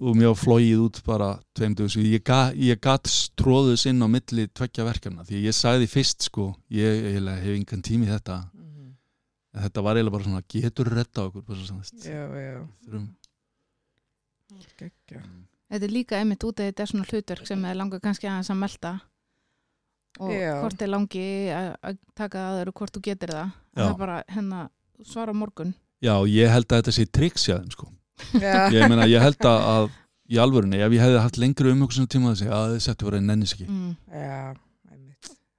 og 0.04 0.14
mér 0.16 0.28
var 0.28 0.36
flóið 0.36 0.80
út 0.84 0.98
bara 1.04 1.30
tveim 1.56 1.74
dögum, 1.74 1.88
svo 1.90 2.02
ég, 2.04 2.22
ga, 2.22 2.52
ég 2.52 2.78
gat 2.80 3.08
stróðus 3.08 3.86
inn 3.88 4.02
á 4.04 4.06
milli 4.06 4.44
tveggja 4.52 4.84
verkefna 4.84 5.24
því 5.24 5.40
ég 5.48 5.56
sagði 5.56 5.88
fyrst 5.88 6.22
sko, 6.28 6.50
ég 6.70 7.08
eiginlega 7.08 7.40
hef 7.40 7.56
engan 7.56 7.82
tími 7.82 8.04
í 8.06 8.12
þetta 8.12 8.36
en 9.52 9.64
þetta 9.66 9.84
var 9.84 9.98
eiginlega 9.98 10.16
bara 10.16 10.26
svona, 10.28 10.44
getur 10.54 10.92
redda 10.92 11.28
okkur 11.28 11.44
þurfum, 11.48 13.08
Gekkja. 14.78 15.22
Þetta 15.72 15.86
er 15.86 15.92
líka 15.92 16.18
einmitt 16.20 16.44
út 16.44 16.60
að 16.60 16.68
þetta 16.68 16.84
er 16.84 16.90
svona 16.90 17.08
hlutverk 17.08 17.48
sem 17.48 17.62
er 17.64 17.78
langar 17.78 18.02
kannski 18.04 18.28
aðeins 18.28 18.52
að 18.52 18.58
melda 18.60 18.92
og 20.20 20.32
Já. 20.34 20.50
hvort 20.60 20.84
er 20.84 20.90
langi 20.92 21.24
að 21.56 21.68
að 21.80 21.98
taka 22.18 22.42
það 22.42 22.68
og 22.68 22.74
hvort 22.76 22.96
þú 22.96 23.02
getur 23.06 23.32
það. 23.32 23.54
Það 23.72 23.88
er 23.88 23.98
bara 24.02 24.18
hérna 24.28 24.60
svara 25.08 25.32
morgun. 25.32 25.72
Já, 26.02 26.14
ég 26.28 26.52
held 26.52 26.68
að 26.68 26.82
þetta 26.82 26.94
sé 26.98 27.06
triks 27.08 27.46
hjá 27.48 27.54
þeim 27.56 27.72
sko, 27.72 27.88
Já, 28.42 28.68
ég 28.74 28.84
meina, 28.90 29.06
ég 29.08 29.22
held 29.22 29.48
að, 29.48 29.64
að 29.72 29.88
í 30.32 30.38
alvörunni, 30.42 30.82
ef 30.82 30.94
ég 30.96 31.04
hefði 31.04 31.22
haft 31.22 31.38
lengri 31.40 31.72
um 31.72 31.86
svona 31.86 32.10
tíma 32.10 32.32
að 32.32 32.42
segja, 32.42 32.58
að 32.58 32.74
þið 32.74 32.84
settu 32.86 33.08
bara 33.08 33.22
nennis 33.22 33.54
ekki 33.56 33.68
mm. 33.68 33.92
já. 34.10 34.36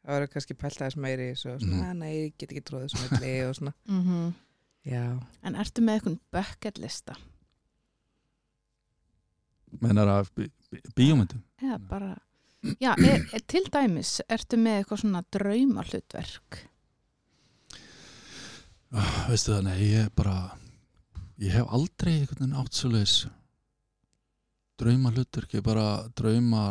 Það 0.03 0.17
verður 0.17 0.31
kannski 0.33 0.55
pælt 0.59 0.81
aðeins 0.81 0.97
meiri 0.99 1.27
í 1.29 1.33
þessu 1.33 1.53
og 1.53 1.61
svona, 1.63 1.83
mm. 1.89 1.99
nei, 2.01 2.09
ég 2.13 2.33
get 2.37 2.49
ekki 2.51 2.65
tróðið 2.67 2.89
svona 2.91 3.11
milli 3.11 3.35
og 3.47 3.59
svona. 3.59 3.77
Mm 3.93 4.33
Já. 4.83 5.03
En 5.47 5.55
ertu 5.55 5.79
með 5.79 5.93
eitthvað 5.95 6.15
bucket 6.35 6.79
lista? 6.83 7.13
menar 9.81 10.11
að 10.11 10.29
bí, 10.37 10.49
bí, 10.71 10.81
bíómyndum 10.97 11.41
Eða 11.61 11.79
bara 11.89 12.11
Já, 12.79 12.93
er, 12.95 13.25
er, 13.35 13.41
til 13.47 13.65
dæmis, 13.67 14.21
ertu 14.31 14.55
með 14.55 14.77
eitthvað 14.79 15.01
svona 15.01 15.21
drauma 15.35 15.83
hlutverk? 15.83 16.61
Ah, 18.95 19.17
veistu 19.27 19.51
það, 19.51 19.65
nei, 19.65 19.79
ég 19.81 20.05
er 20.05 20.13
bara 20.15 20.35
ég 21.43 21.51
hef 21.57 21.73
aldrei 21.75 22.13
einhvern 22.13 22.39
veginn 22.39 22.55
átt 22.61 22.77
svo 22.77 22.93
leis 22.93 23.17
drauma 24.79 25.11
hlutur, 25.11 25.49
ég 25.51 25.65
bara 25.65 25.87
drauma 26.15 26.63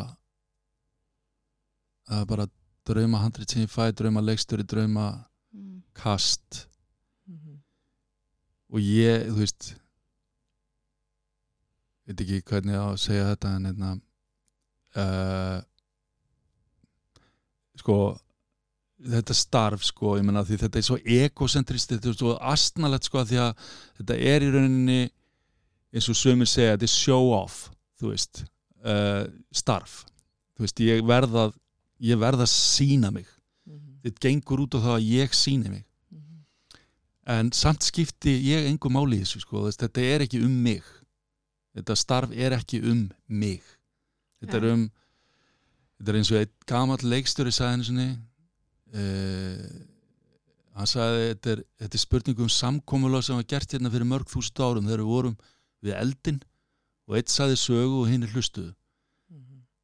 það 2.09 2.23
er 2.23 2.31
bara 2.33 2.49
drauma 2.89 3.21
handrið 3.23 3.53
sem 3.53 3.63
ég 3.67 3.71
fæ, 3.73 3.91
drauma 3.95 4.21
leiksturi, 4.25 4.65
drauma 4.67 5.25
Mm. 5.53 5.83
kast 5.95 6.67
Mhm. 7.29 7.59
og 8.73 8.81
ég, 8.81 9.27
þú 9.29 9.37
veist 9.37 9.75
veit 12.07 12.21
ekki 12.25 12.43
hvernig 12.49 12.75
á 12.81 12.89
að 12.89 12.99
segja 13.03 13.27
þetta 13.35 13.51
en 13.57 13.67
hérna 13.69 13.91
uh, 14.97 15.61
sko 17.77 17.97
þetta 19.03 19.35
starf 19.35 19.83
sko, 19.85 20.17
ég 20.19 20.25
menna 20.27 20.45
því 20.47 20.59
þetta 20.63 20.79
er 20.79 20.87
svo 20.87 20.99
ekocentrist, 21.03 21.91
þetta 21.91 22.09
er 22.13 22.19
svo 22.19 22.35
astnalett 22.53 23.05
sko 23.09 23.25
því 23.27 23.41
að 23.43 23.65
þetta 24.01 24.19
er 24.33 24.45
í 24.47 24.51
rauninni 24.55 25.01
eins 25.93 26.09
og 26.09 26.17
sömur 26.17 26.49
segja, 26.49 26.77
þetta 26.77 26.89
er 26.89 26.95
show 26.95 27.33
off, 27.37 27.65
þú 28.01 28.13
veist 28.15 28.45
uh, 28.87 29.25
starf, 29.53 30.05
þú 30.57 30.65
veist 30.65 30.81
ég 30.87 31.03
verða 31.05 31.51
ég 32.03 32.19
verða 32.19 32.47
að 32.47 32.53
sína 32.53 33.13
mig 33.13 33.27
Mhm. 33.67 34.01
þetta 34.05 34.21
gengur 34.27 34.65
út 34.65 34.75
á 34.75 34.79
það 34.83 34.97
að 34.99 35.09
ég 35.13 35.35
síni 35.39 35.71
mig 35.71 35.85
Mhm. 36.11 36.43
en 37.27 37.51
samt 37.53 37.83
skipti 37.87 38.35
ég 38.43 38.67
engu 38.67 38.91
máli 38.91 39.21
í 39.21 39.23
þessu 39.23 39.41
sko, 39.41 39.69
þetta 39.71 40.01
er 40.03 40.21
ekki 40.27 40.43
um 40.45 40.63
mig 40.63 40.83
þetta 41.77 41.97
starf 41.97 42.33
er 42.35 42.53
ekki 42.59 42.83
um 42.83 43.11
mig 43.29 43.63
þetta 44.43 44.57
er 44.59 44.67
Já. 44.67 44.73
um 44.75 44.91
þetta 46.01 46.09
er 46.09 46.19
eins 46.19 46.31
og 46.33 46.39
einn 46.43 46.53
gamall 46.67 46.99
leikstjóri 47.07 47.53
sagði 47.55 47.87
henni 47.87 48.19
uh, 48.95 49.87
hann 50.77 50.89
sagði 50.89 51.25
þetta 51.35 51.53
er, 51.55 51.63
þetta 51.81 51.95
er 51.99 52.03
spurning 52.03 52.39
um 52.41 52.49
samkomulag 52.53 53.25
sem 53.25 53.37
var 53.39 53.45
gert 53.49 53.73
hérna 53.77 53.91
fyrir 53.93 54.09
mörg 54.09 54.27
þúsund 54.31 54.61
árum 54.65 54.87
þegar 54.89 55.03
við 55.05 55.13
vorum 55.15 55.37
við 55.85 55.97
eldin 56.01 56.41
og 57.09 57.17
eitt 57.19 57.29
sagði 57.33 57.57
sögu 57.61 58.03
og 58.03 58.09
hinn 58.09 58.23
er 58.23 58.31
hlustuðu. 58.35 58.75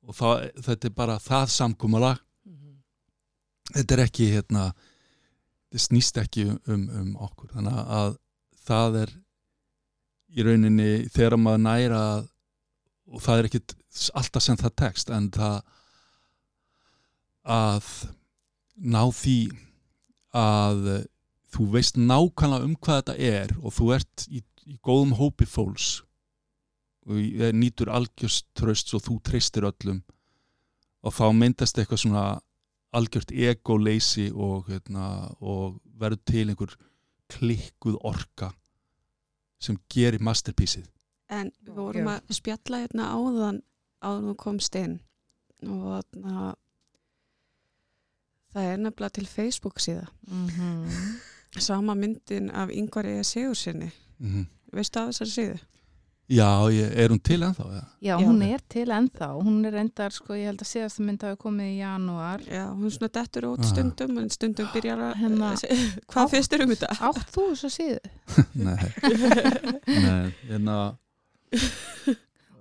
Og 0.09 0.17
það, 0.17 0.47
þetta 0.65 0.89
er 0.89 0.95
bara 0.97 1.19
það 1.21 1.51
samkomulag 1.53 2.23
Mhm. 2.49 2.79
þetta 3.75 3.95
er 3.99 4.03
ekki 4.07 4.31
hérna 4.33 4.63
þetta 5.69 5.83
snýst 5.85 6.21
ekki 6.23 6.47
um, 6.49 6.59
um, 6.67 6.85
um 7.01 7.11
okkur 7.29 7.51
þannig 7.53 7.81
að 7.99 8.17
það 8.69 8.97
er 9.03 9.13
í 10.39 10.45
rauninni 10.45 10.91
þegar 11.13 11.37
maður 11.41 11.63
næra 11.67 12.03
og 13.09 13.21
það 13.25 13.39
er 13.43 13.49
ekkit 13.51 13.75
alltaf 14.15 14.43
sem 14.45 14.57
það 14.61 14.75
tekst 14.83 15.11
en 15.11 15.31
það 15.33 15.63
að 17.49 17.87
ná 18.79 19.03
því 19.17 19.39
að 20.37 20.83
þú 21.55 21.67
veist 21.73 21.97
nákvæmlega 21.97 22.67
um 22.69 22.75
hvað 22.77 22.99
þetta 23.01 23.15
er 23.29 23.55
og 23.63 23.73
þú 23.73 23.89
ert 23.97 24.27
í, 24.29 24.43
í 24.69 24.77
góðum 24.85 25.15
hópi 25.19 25.47
fólks 25.49 26.03
og 27.09 27.55
nýtur 27.57 27.91
algjörst 27.93 28.47
tröst 28.59 28.93
og 28.95 29.05
þú 29.07 29.19
treystir 29.25 29.67
öllum. 29.69 30.03
Og 31.03 31.15
þá 31.15 31.33
myndast 31.33 31.79
eitthvað 31.79 32.03
svona 32.05 32.25
algjört 32.93 33.33
egoleysi 33.33 34.29
og, 34.33 34.69
hérna, 34.69 35.33
og 35.41 35.81
verður 36.01 36.23
til 36.25 36.47
einhver 36.49 36.77
klikkuð 37.29 37.99
orka 38.09 38.53
sem 39.61 39.77
gerir 39.91 40.23
masterpísið 40.23 40.87
En 41.29 41.51
við 41.61 41.75
vorum 41.77 42.07
að 42.09 42.31
spjalla 42.33 42.79
hérna 42.85 43.11
áðan 43.13 43.59
áður 44.01 44.31
þú 44.31 44.35
komst 44.41 44.77
inn. 44.81 44.95
Og 45.67 45.83
þarna 45.91 46.55
það 48.55 48.69
er 48.71 48.79
nefnilega 48.81 49.17
til 49.19 49.27
Facebook 49.29 49.83
síða. 49.85 50.07
Mm 50.31 51.19
sama 51.59 51.95
myndin 51.95 52.51
af 52.51 52.69
Yngvar 52.71 53.07
Eða 53.07 53.23
Sigursinni 53.23 53.91
mm 54.19 54.29
-hmm. 54.29 54.47
veistu 54.73 54.99
af 54.99 55.07
þessari 55.07 55.31
síðu? 55.31 55.59
Já, 56.29 56.69
ég, 56.69 56.91
er 56.93 57.09
hún 57.09 57.21
til 57.25 57.41
ennþá? 57.41 57.67
Ja? 57.73 57.83
Já, 58.05 58.11
Já. 58.11 58.27
hún 58.29 58.43
er 58.45 58.61
til 58.69 58.91
ennþá. 58.93 59.29
Hún 59.41 59.65
er 59.65 59.79
endar, 59.81 60.13
sko, 60.13 60.35
ég 60.37 60.51
held 60.51 60.61
að 60.61 60.69
síðasta 60.69 61.05
mynd 61.07 61.23
hafi 61.25 61.39
komið 61.41 61.71
í 61.71 61.79
janúar. 61.79 62.43
Já, 62.45 62.67
hún 62.69 62.93
svona 62.93 63.09
dettur 63.17 63.47
út 63.49 63.65
stundum 63.65 64.19
en 64.21 64.29
stundum 64.35 64.69
byrjar 64.75 65.01
að 65.07 65.15
Hérna- 65.23 65.55
hvað 66.13 66.35
finnst 66.35 66.53
þér 66.53 66.65
um 66.67 66.75
þetta? 66.75 66.91
Átt 67.09 67.33
þú 67.33 67.47
þess 67.55 67.69
að 67.71 67.75
síðu? 67.79 68.13
Nei, 68.69 68.85
nei, 69.89 70.29
hérna 70.51 70.77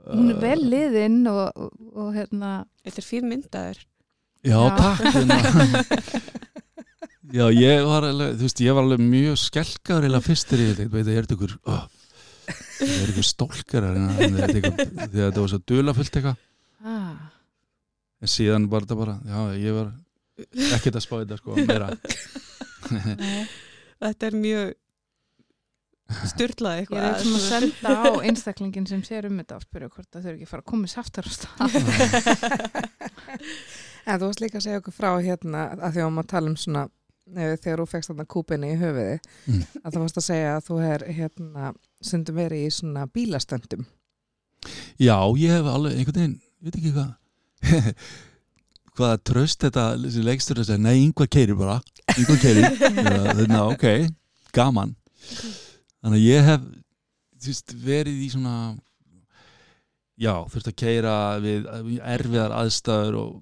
Hún 0.08 0.32
er 0.32 0.40
vel 0.40 0.62
liðinn 0.64 1.20
og, 1.28 1.44
og, 1.60 1.72
og 1.92 2.14
hérna, 2.16 2.52
Þetta 2.88 3.02
er 3.04 3.08
fín 3.10 3.28
myndaður 3.28 3.84
Já, 4.48 4.56
Já. 4.56 4.78
takk 4.80 5.04
hérna. 5.12 5.38
Já, 7.36 7.44
ég 7.52 7.84
var 7.84 8.06
alveg, 8.08 8.38
þú 8.40 8.46
veist, 8.48 8.62
ég 8.64 8.76
var 8.78 8.86
alveg 8.88 9.02
mjög 9.04 9.40
skelkaður 9.42 10.06
eða 10.08 10.24
fyrstir 10.24 10.62
í 10.64 10.68
þetta, 10.72 10.86
veit, 10.94 11.10
ég 11.12 11.18
er 11.20 11.26
þetta 11.28 11.36
ykkur 11.36 11.56
oh, 11.68 11.82
ég 12.84 12.98
er 13.04 13.14
ykkur 13.14 13.28
stólkarar 13.28 13.98
en 13.98 14.10
þetta 14.38 14.58
er 14.58 15.28
að 15.28 15.40
var 15.42 15.52
svo 15.54 15.62
dulafullt 15.70 16.20
eitthvað, 16.20 16.42
ah, 16.86 17.30
en 18.22 18.34
síðan 18.34 18.68
var 18.72 18.86
þetta 18.86 19.00
bara, 19.00 19.16
já, 19.26 19.40
ég 19.62 19.78
var 19.78 19.94
ekkert 20.76 21.00
að 21.00 21.06
spá 21.06 21.16
þetta, 21.22 21.40
sko, 21.42 21.58
meira. 21.66 21.94
Þetta 23.98 24.28
er 24.28 24.36
mjög 24.38 24.68
styrlað 26.30 26.76
Ég 26.78 26.84
eitthvað 26.84 27.02
er 27.02 27.08
eitthvað 27.10 27.34
að 27.36 27.46
senda 27.48 27.94
á 27.98 28.12
einstaklingin 28.30 28.86
sem 28.88 29.02
sér 29.04 29.28
um 29.28 29.40
þetta 29.42 29.58
og 29.58 29.66
spyrja 29.66 29.90
hvort 29.92 30.12
það 30.14 30.28
þau 30.28 30.34
ekki 30.34 30.46
að 30.46 30.52
fara 30.52 30.64
að 30.64 30.70
koma 30.72 30.92
aftur 31.02 31.28
á 31.28 31.32
stað. 31.36 31.70
En 34.08 34.22
þú 34.22 34.30
varst 34.30 34.44
líka 34.44 34.60
að 34.62 34.66
segja 34.68 34.80
okkur 34.80 34.96
frá 34.96 35.10
hérna 35.20 35.66
að 35.76 35.98
því 35.98 36.04
að 36.06 36.14
maður 36.16 36.30
tala 36.32 36.52
um 36.54 36.60
svona 36.62 36.84
þegar 37.36 37.82
þú 37.84 37.86
fegst 37.92 38.12
þarna 38.12 38.26
kúpinni 38.32 38.70
í 38.74 38.80
höfuði 38.80 39.18
Mm. 39.48 39.62
að 39.84 39.94
þú 39.96 40.00
varst 40.04 40.18
að 40.22 40.26
segja 40.28 40.54
að 40.58 40.66
þú 40.68 40.78
er 40.94 41.04
hérna 41.18 41.74
sundum 42.02 42.36
verið 42.40 42.66
í 42.68 42.72
svona 42.78 43.06
bílastöndum 43.12 43.86
Já, 45.00 45.18
ég 45.38 45.52
hef 45.54 45.68
alveg 45.70 45.98
einhvern 46.00 46.18
veginn, 46.18 46.40
ég 46.60 46.66
veit 46.68 46.78
ekki 46.80 46.94
hvað 46.96 47.12
hvaða 48.98 49.18
tröst 49.30 49.62
þetta 49.62 49.84
leikstur 50.26 50.60
að 50.62 50.70
segja, 50.72 50.82
nei, 50.82 51.04
yngvar 51.06 51.30
keiri 51.30 51.56
bara 51.58 51.78
yngvar 52.18 52.40
keiri, 52.42 52.64
þannig 52.82 53.54
að 53.62 53.72
ok 53.76 53.86
gaman. 54.58 54.96
Þannig 56.02 56.18
að 56.18 56.24
ég 56.26 56.48
hef 56.48 56.64
þú 57.38 57.52
veist, 57.52 57.74
verið 57.86 58.24
í 58.26 58.30
svona 58.34 58.56
já, 60.18 60.34
þurft 60.50 60.72
að 60.72 60.78
keira 60.82 61.14
við 61.44 61.68
erfiðar 62.02 62.56
aðstæður 62.58 63.20
og 63.22 63.36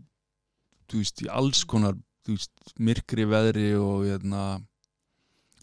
þú 0.91 0.99
veist, 1.02 1.24
í 1.24 1.30
alls 1.32 1.64
konar 1.72 1.95
veist, 2.31 2.52
myrkri 2.80 3.27
veðri 3.30 3.69
og 3.80 4.07
hérna 4.07 4.45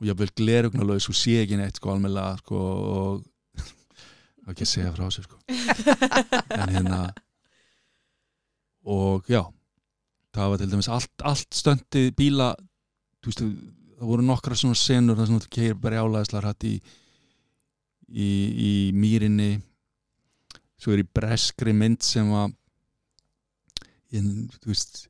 og 0.01 0.07
ég 0.09 0.19
vil 0.19 0.33
glerugnalaus 0.39 1.09
og 1.11 1.17
sé 1.19 1.43
ekki 1.43 1.59
neitt 1.61 1.79
sko 1.79 1.93
almennilega 1.93 2.39
sko 2.43 2.61
og 2.93 3.27
ekki 4.51 4.67
að 4.67 4.73
segja 4.73 4.95
frá 4.95 5.11
sér 5.15 5.29
sko. 5.29 5.41
En 6.61 6.73
hérna 6.75 7.03
og 8.83 9.29
já 9.31 9.45
það 10.33 10.51
var 10.51 10.61
til 10.61 10.71
dæmis 10.73 10.91
allt, 10.91 11.13
allt 11.23 11.55
stöndið 11.55 12.11
bíla 12.19 12.53
veist, 13.27 13.43
það 13.43 14.09
voru 14.09 14.25
nokkra 14.27 14.57
svona 14.59 14.79
senur 14.79 15.19
þar 15.19 15.29
sem 15.29 15.43
þú 15.45 15.53
keir 15.53 15.79
brjálæðislar 15.79 16.49
hatt 16.49 16.67
í, 16.67 16.75
í 18.09 18.31
í 18.67 18.73
mýrinni. 18.97 19.53
Svo 20.83 20.97
er 20.97 21.05
í 21.05 21.07
breskri 21.07 21.75
mynd 21.77 22.03
sem 22.03 22.33
að 22.35 22.57
ég, 24.17 24.27
þú 24.59 24.73
veist 24.73 25.05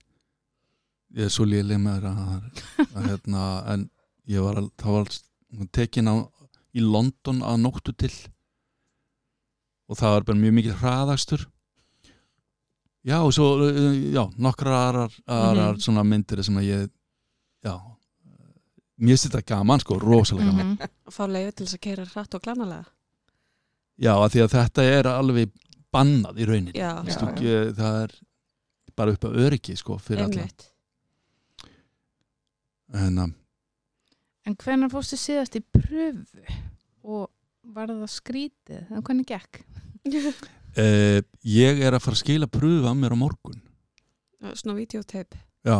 ég 1.17 1.27
er 1.27 1.33
svo 1.33 1.45
léleg 1.49 1.81
með 1.83 2.07
það 2.07 2.21
að, 2.23 2.63
að 2.97 3.09
hérna, 3.11 3.43
en 3.75 3.87
ég 4.33 4.45
var, 4.45 4.61
það 4.81 4.95
var 4.99 5.11
tekin 5.77 6.09
á 6.09 6.15
í 6.73 6.81
London 6.85 7.43
að 7.45 7.59
nóttu 7.61 7.93
til. 8.01 8.13
Og 9.91 9.99
það 9.99 10.15
var 10.17 10.27
bara 10.31 10.41
mjög 10.41 10.55
mikið 10.59 10.79
hraðakstur. 10.81 11.47
Já 13.05 13.19
og 13.27 13.33
svo 13.35 13.49
já, 14.15 14.23
nokkrar 14.39 14.77
aðrar, 14.79 15.17
Mhm. 15.27 15.81
svona 15.83 16.05
myndir 16.07 16.43
sem 16.45 16.55
að 16.57 16.69
ég 16.71 16.91
já 17.65 17.75
mér 19.03 19.17
finnst 19.19 19.27
þetta 19.29 19.43
gaman 19.47 19.81
sko, 19.81 19.99
rosalega 19.99 20.51
gaman. 20.51 20.77
Mhm. 20.77 20.89
að 21.09 21.13
fá 21.13 21.25
leiði 21.27 21.55
til 21.57 21.67
þess 21.67 21.75
að 21.75 21.81
keira 21.81 22.05
hratt 22.07 22.35
og 22.35 22.43
glanalega. 22.43 22.87
Já, 23.99 24.13
að 24.15 24.31
því 24.33 24.41
að 24.45 24.53
þetta 24.55 24.83
er 24.83 25.05
alveg 25.11 25.51
bannað 25.93 26.39
í 26.39 26.47
rauninni. 26.47 26.73
Já, 26.79 27.03
Veistu, 27.05 27.27
ekki, 27.27 27.75
það 27.77 28.03
er 28.05 28.13
bara 28.97 29.13
upp 29.13 29.25
á 29.27 29.31
öryggi 29.35 29.77
sko, 29.77 29.99
fyrir 29.99 30.25
alla 30.25 30.47
einmitt 32.93 33.39
en 34.47 34.57
hvenær 34.59 34.91
fórstu 34.91 35.19
síðast 35.21 35.57
í 35.59 35.63
pröfu 35.63 36.43
og 37.07 37.29
var 37.63 37.93
það 37.93 38.11
skrítið? 38.11 38.81
En 38.91 39.05
hvernig 39.07 39.29
gekk? 39.29 39.63
Uh, 40.75 41.23
ég 41.63 41.83
er 41.83 41.95
að 41.95 42.03
fara 42.03 42.17
að 42.19 42.23
skila 42.25 42.51
pröfu 42.51 42.89
að 42.91 42.99
mér 42.99 43.15
á 43.15 43.23
morgun. 43.23 43.61
Svona 44.59 44.79
videotape 44.81 45.39
já. 45.63 45.79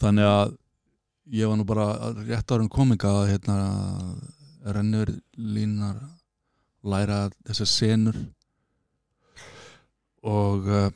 Þannig 0.00 0.30
að 0.30 0.54
ég 1.36 1.50
var 1.50 1.58
nú 1.60 1.66
bara 1.68 1.88
rétt 2.22 2.54
árum 2.54 2.70
kominga 2.72 3.10
að 3.20 3.32
hérna, 3.34 3.56
rennur 4.72 5.12
línar 5.36 5.98
læra 6.88 7.26
þessar 7.44 7.68
senur. 7.68 8.18
Og 10.24 10.64
uh, 10.64 10.88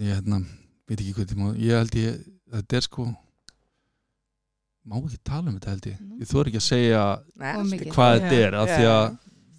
ég 0.00 0.16
hérna 0.16 0.40
veit 0.88 1.00
ekki 1.00 1.12
hvað 1.16 1.28
tíma 1.34 1.52
ég 1.60 1.76
held 1.76 1.98
ég, 2.00 2.22
þetta 2.52 2.76
er 2.80 2.86
sko 2.86 3.06
má 4.82 4.96
ekki 4.98 5.18
tala 5.24 5.48
um 5.50 5.58
þetta 5.58 5.70
held 5.74 5.86
ég 5.92 5.98
ég 6.22 6.30
þóri 6.32 6.50
ekki 6.52 6.60
að 6.62 6.66
segja 6.68 7.02
Nei, 7.38 7.52
hvað 7.94 8.16
þetta 8.18 8.40
er 8.46 8.56
af 8.58 8.70
því 8.72 8.86
að 8.92 9.04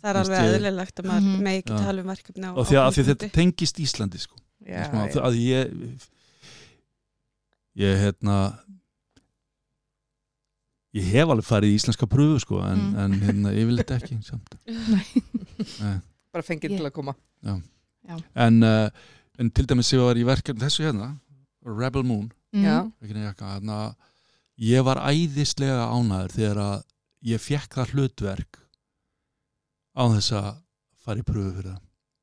það 0.03 0.10
er 0.11 0.20
alveg 0.20 0.48
eðlilegt 0.53 0.99
að 0.99 1.06
maður 1.10 1.28
Mhm. 1.30 1.44
megi 1.48 1.61
ekki 1.64 1.74
Já. 1.78 1.84
tala 1.86 2.02
um 2.03 2.10
verkefni 2.11 2.49
og 2.53 2.65
því 2.68 2.80
að, 2.82 2.98
þetta 3.07 3.30
tengist 3.38 3.80
Íslandi 3.80 4.20
sko 4.20 4.36
já. 4.68 4.84
að 5.24 5.38
ég 5.40 6.10
ég 7.80 7.98
hérna 8.03 8.38
ég 10.94 11.07
hef 11.10 11.32
alveg 11.34 11.48
farið 11.48 11.72
í 11.74 11.78
íslenska 11.80 12.06
pröfu 12.10 12.40
sko 12.44 12.60
en, 12.68 12.78
Mm. 12.91 12.99
en 12.99 13.14
hérna, 13.22 13.53
ég 13.56 13.65
vil 13.65 13.78
þetta 13.80 13.95
ekki 13.98 14.20
samt. 14.24 14.53
Nei. 15.82 15.99
bara 16.34 16.44
fengið 16.45 16.78
til 16.78 16.86
að 16.86 16.91
koma 16.94 17.15
en, 18.36 18.64
uh, 18.64 18.90
en 19.40 19.49
til 19.52 19.65
dæmis 19.65 19.90
ég 19.94 19.99
var 20.03 20.15
í 20.20 20.24
verkefni 20.28 20.61
þessu 20.68 20.84
hérna 20.86 21.20
Rebel 21.65 22.03
Moon 22.03 22.32
Mhm. 22.53 22.91
Ekki 23.01 23.23
jakka, 23.25 23.53
hérna, 23.55 23.77
ég 24.61 24.84
var 24.85 24.97
æðislega 25.09 25.88
ánæður 25.89 26.35
þegar 26.38 26.57
að 26.63 26.84
ég 27.23 27.41
fekk 27.41 27.77
það 27.80 27.93
hlutverk 27.93 28.59
á 29.97 30.03
þess 30.13 30.31
að 30.38 30.49
fara 31.03 31.19
í 31.19 31.23
pröfu 31.27 31.51
fyrir 31.57 31.71
það. 31.73 31.81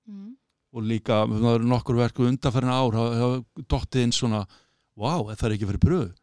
Mhm. 0.09 0.37
og 0.73 0.83
líka, 0.87 1.27
það 1.27 1.55
eru 1.55 1.67
nokkur 1.67 1.97
verku 1.99 2.27
undanfærin 2.29 2.71
ár, 2.71 2.95
hafa 2.95 3.15
hafa 3.19 3.45
dottið 3.67 4.03
inn 4.07 4.13
svona 4.13 4.47
wow, 4.97 5.25
það 5.35 5.49
er 5.49 5.55
ekki 5.57 5.67
fyrir 5.67 5.83
pröfu 5.83 6.15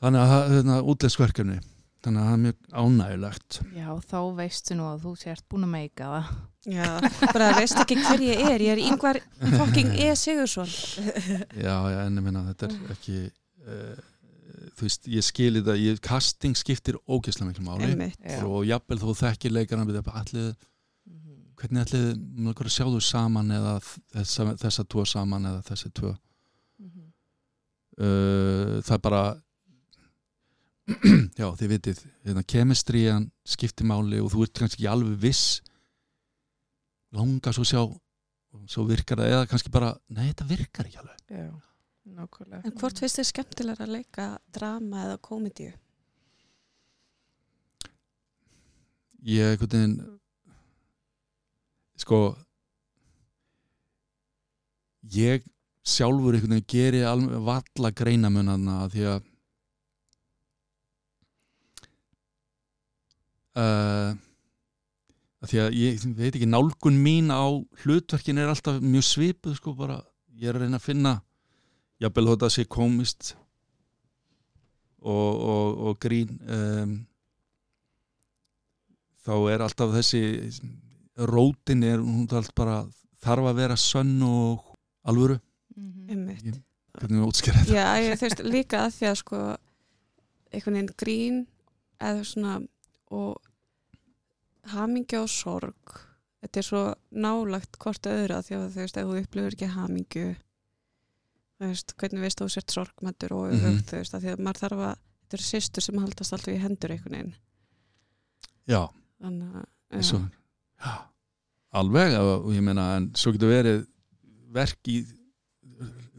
þannig 0.00 0.20
að 0.20 0.30
það 0.30 0.40
er 0.42 0.54
hérna, 0.56 0.78
útlegsverkefni 0.90 1.60
þannig 2.04 2.20
að 2.20 2.28
það 2.28 2.34
er 2.36 2.42
mjög 2.44 2.58
ánægilegt 2.82 3.58
Já, 3.76 3.88
þá 4.10 4.18
veistu 4.40 4.76
nú 4.78 4.86
að 4.90 5.02
þú 5.04 5.12
sért 5.20 5.44
búin 5.52 5.66
að 5.66 5.72
meika 5.74 6.10
það. 6.14 6.30
já, 6.70 6.86
bara 7.34 7.50
veist 7.58 7.80
ekki 7.82 7.96
hver 8.04 8.22
ég 8.26 8.40
er 8.50 8.60
ég 8.66 8.72
er 8.76 8.82
yngvar 8.84 9.18
fucking 9.58 9.92
E. 10.00 10.08
Sigursson 10.16 10.68
já, 10.68 11.76
já, 11.92 11.98
en 12.06 12.16
ég 12.20 12.24
minna, 12.24 12.42
þetta 12.52 12.68
er 12.70 12.94
ekki 12.94 13.18
uh, 13.66 14.00
þú 14.76 14.86
veist, 14.86 15.08
ég 15.12 15.24
skili 15.24 15.60
þetta 15.62 15.76
ég, 15.80 16.00
casting 16.04 16.56
skiptir 16.56 16.96
ógeðslega 17.08 17.48
miklu 17.50 17.64
máli 17.68 17.88
einmitt 17.92 18.26
og 18.44 18.64
jafnvel 18.68 19.00
þú 19.02 19.14
þekkir 19.22 19.54
leikarna 19.56 19.86
við 19.88 20.00
þetta 20.02 20.16
allir, 20.24 20.50
Mhm. 21.10 21.36
hvernig 21.60 21.84
ætlið 21.86 22.08
mjög 22.44 22.60
að 22.68 22.74
sjá 22.76 22.84
þú 22.92 23.00
saman 23.02 23.50
eða 23.56 23.72
þessa, 24.14 24.44
þessa 24.60 24.84
tvo 24.88 25.04
saman 25.08 25.46
eða 25.48 25.62
þessi 25.68 25.90
tvo 25.96 26.10
Mhm. 26.80 27.06
uh, 28.00 28.80
það 28.84 28.94
er 28.96 29.02
bara 29.08 29.22
já, 31.40 31.46
þið 31.58 31.72
vitið 31.74 32.04
hérna, 32.26 32.44
kemistriðan 32.54 33.26
skiptir 33.46 33.88
máli 33.88 34.20
og 34.22 34.30
þú 34.32 34.46
ert 34.46 34.62
kannski 34.62 34.80
ekki 34.80 34.92
alveg 34.92 35.18
viss. 35.22 35.60
Langa 37.16 37.52
svo 37.54 37.66
að 37.66 37.72
sjá 37.72 37.82
svo 38.70 38.84
virkar 38.88 39.20
það 39.20 39.34
eða 39.34 39.50
kannski 39.50 39.72
bara 39.72 39.90
nei, 40.10 40.24
þetta 40.30 40.48
virkar 40.48 40.88
ekki 40.88 41.00
alveg. 41.02 41.20
Já, 41.30 41.50
nákvæmlega. 42.16 42.62
En 42.66 42.76
hvort 42.80 43.02
finnst 43.02 43.20
þið 43.20 43.28
skemmtilega 43.30 43.86
að 43.86 43.94
leika 43.94 44.26
drama 44.54 45.04
eða 45.06 45.20
komedíu? 45.22 45.72
Ég 49.20 49.52
einhvern 49.52 49.76
veginn 49.76 49.96
sko 52.00 52.20
ég 55.12 55.44
sjálfur 55.84 56.36
einhvern 56.36 56.56
veginn 56.56 56.70
geri 56.72 57.02
alveg 57.04 57.44
valla 57.44 57.90
greinamunarna 57.96 58.78
því 58.92 59.06
að 59.14 59.29
uh, 63.60 64.14
að 65.40 65.52
því 65.52 65.60
að 65.64 65.76
ég 65.78 66.06
veit 66.18 66.34
ekki 66.34 66.48
nálgun 66.48 66.98
mín 67.00 67.30
á 67.32 67.44
hlutverkin 67.84 68.40
er 68.40 68.52
alltaf 68.52 68.80
mjög 68.82 69.06
svipuð 69.08 69.58
sko 69.58 69.74
bara 69.78 70.00
ég 70.40 70.50
er 70.50 70.58
að 70.58 70.66
reyna 70.66 70.80
að 70.80 70.88
finna 70.88 71.14
jafnvel 72.00 72.26
þótt 72.32 72.46
að 72.48 72.54
sé 72.56 72.64
komist 72.68 73.34
og, 75.00 75.30
og, 75.40 75.80
og 75.90 76.00
grín 76.02 76.36
um, 76.44 76.96
þá 79.24 79.34
er 79.52 79.64
alltaf 79.64 79.92
þessi 79.96 80.22
rótin 81.30 81.84
er 81.84 82.00
hún 82.00 82.26
alltaf 82.28 82.54
bara 82.56 82.80
þarf 83.20 83.50
að 83.50 83.58
vera 83.60 83.76
sönn 83.76 84.20
og 84.24 84.64
alvöru. 85.04 85.36
Mhm. 85.76 86.08
einmitt. 86.10 86.44
Ég- 86.44 86.62
hvernig 86.96 87.20
við 87.20 87.28
útskýra 87.28 87.60
þetta? 87.60 87.74
Já, 87.74 87.88
ég 88.02 88.18
þú 88.18 88.26
veist 88.26 88.42
líka 88.44 88.78
að 88.86 88.94
því 88.96 89.06
að 89.10 89.18
sko 89.20 89.40
einhvern 90.50 90.76
veginn 90.76 90.96
grín 91.02 91.46
eða 92.00 92.24
svona 92.24 92.56
og 93.10 93.49
hamingja 94.74 95.20
og 95.24 95.28
sorg. 95.32 95.96
Þetta 96.40 96.60
er 96.62 96.66
svo 96.66 96.82
nálagt 97.12 97.76
hvort 97.82 98.06
öðru 98.08 98.36
að 98.38 98.46
því 98.48 98.56
að 98.56 98.62
þú 98.74 98.80
veist, 98.80 98.96
ef 98.96 99.06
þú 99.10 99.18
upplifur 99.20 99.56
ekki 99.56 99.68
hamingju 99.74 100.26
þú 101.60 101.66
veist, 101.68 101.94
hvernig 102.00 102.24
veist 102.24 102.40
þú 102.40 102.48
sért 102.54 102.72
sorgmættur 102.72 103.32
og 103.36 103.50
öfugt, 103.52 103.66
Mhm. 103.68 103.84
þú 103.90 103.98
veist, 104.00 104.14
að 104.16 104.22
því 104.24 104.30
að 104.34 104.42
maður 104.46 104.60
þarf 104.64 104.80
að 104.86 104.94
þetta 104.96 105.36
eru 105.36 105.46
sýstur 105.50 105.82
sem 105.82 105.98
haldast 106.00 106.32
alltaf 106.32 106.54
í 106.54 106.60
hendur 106.62 106.90
einhvern 106.94 107.16
veginn. 107.16 107.34
Já, 108.66 108.82
eins 109.92 110.12
og 110.14 110.22
já, 110.80 110.92
alveg 111.74 112.16
og 112.18 112.48
ég 112.54 112.62
meina 112.62 112.96
en 112.96 113.10
svo 113.14 113.32
getur 113.34 113.50
verið 113.52 113.86
verk 114.50 114.88
í 114.88 115.04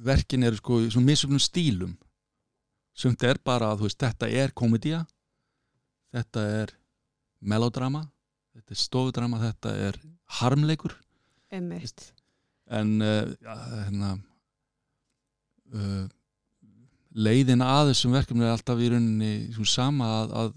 verkin 0.01 0.43
eru 0.43 0.57
sko 0.57 0.79
í 0.81 0.89
svona 0.91 1.05
misöfnum 1.11 1.39
stílum. 1.41 1.97
Sumt 2.93 3.23
er 3.23 3.37
bara 3.43 3.75
þú 3.77 3.85
veist 3.87 3.97
þetta 4.01 4.29
er 4.31 4.51
komedía 4.51 5.05
þetta 6.13 6.41
er 6.61 6.73
melodrama 7.41 8.05
þetta 8.55 8.75
er 8.75 8.81
stofudrama, 8.81 9.41
þetta 9.41 9.75
er 9.89 9.99
harmleikur. 10.39 10.95
Einmitt. 11.51 12.11
En 12.71 12.97
uh, 13.03 13.31
ja, 13.43 13.55
hérna 13.83 14.11
uh, 15.75 16.03
leiðin 17.11 17.63
að 17.65 17.91
þessum 17.91 18.15
verkefni 18.15 18.45
er 18.47 18.53
alltaf 18.55 18.79
í 18.79 18.91
rauninni 18.91 19.31
svo 19.55 19.65
sama 19.67 20.11
að, 20.21 20.35
að 20.41 20.53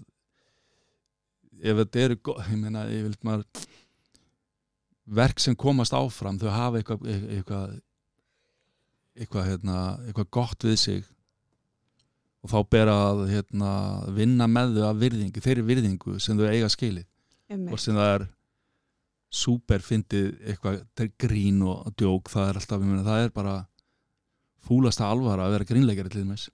ef 1.65 1.81
þetta 1.81 2.05
eru 2.05 2.19
ég 2.51 2.61
meina, 2.61 2.85
ég 2.91 3.09
vil 3.09 3.17
maður 3.27 3.65
verk 5.05 5.41
sem 5.41 5.57
komast 5.57 5.93
áfram 5.95 6.39
þau 6.41 6.49
hafa 6.53 6.79
eitthvað 6.79 7.09
eitthvað 7.09 7.75
eitthvað, 9.15 9.45
hérna, 9.47 9.81
eitthvað 10.07 10.31
gott 10.35 10.65
við 10.67 10.79
sig 10.79 11.03
og 12.43 12.51
þá 12.51 12.57
ber 12.75 12.91
að 12.91 13.21
hérna, 13.31 13.69
vinna 14.13 14.47
með 14.51 14.75
þau 14.79 14.87
að 14.89 15.03
virðingu, 15.05 15.43
þeirri 15.43 15.67
virðingu 15.69 16.17
sem 16.21 16.37
þau 16.37 16.49
eiga 16.51 16.69
skilið 16.71 17.05
og 17.53 17.79
sem 17.81 17.97
það 17.97 18.11
er 18.15 18.27
súper 19.35 19.83
fyndið 19.83 20.27
eitthvað 20.47 21.07
grín 21.21 21.63
og 21.67 21.89
djók 21.99 22.31
það 22.31 22.49
er 22.49 22.59
alltaf, 22.61 22.83
ég 22.83 22.91
meina, 22.91 23.05
það 23.05 23.23
er 23.25 23.33
bara 23.35 23.55
fúlasta 24.65 25.07
alvara 25.11 25.45
að 25.45 25.55
vera 25.55 25.67
grínleikari 25.69 26.11
til 26.13 26.25
þess 26.31 26.49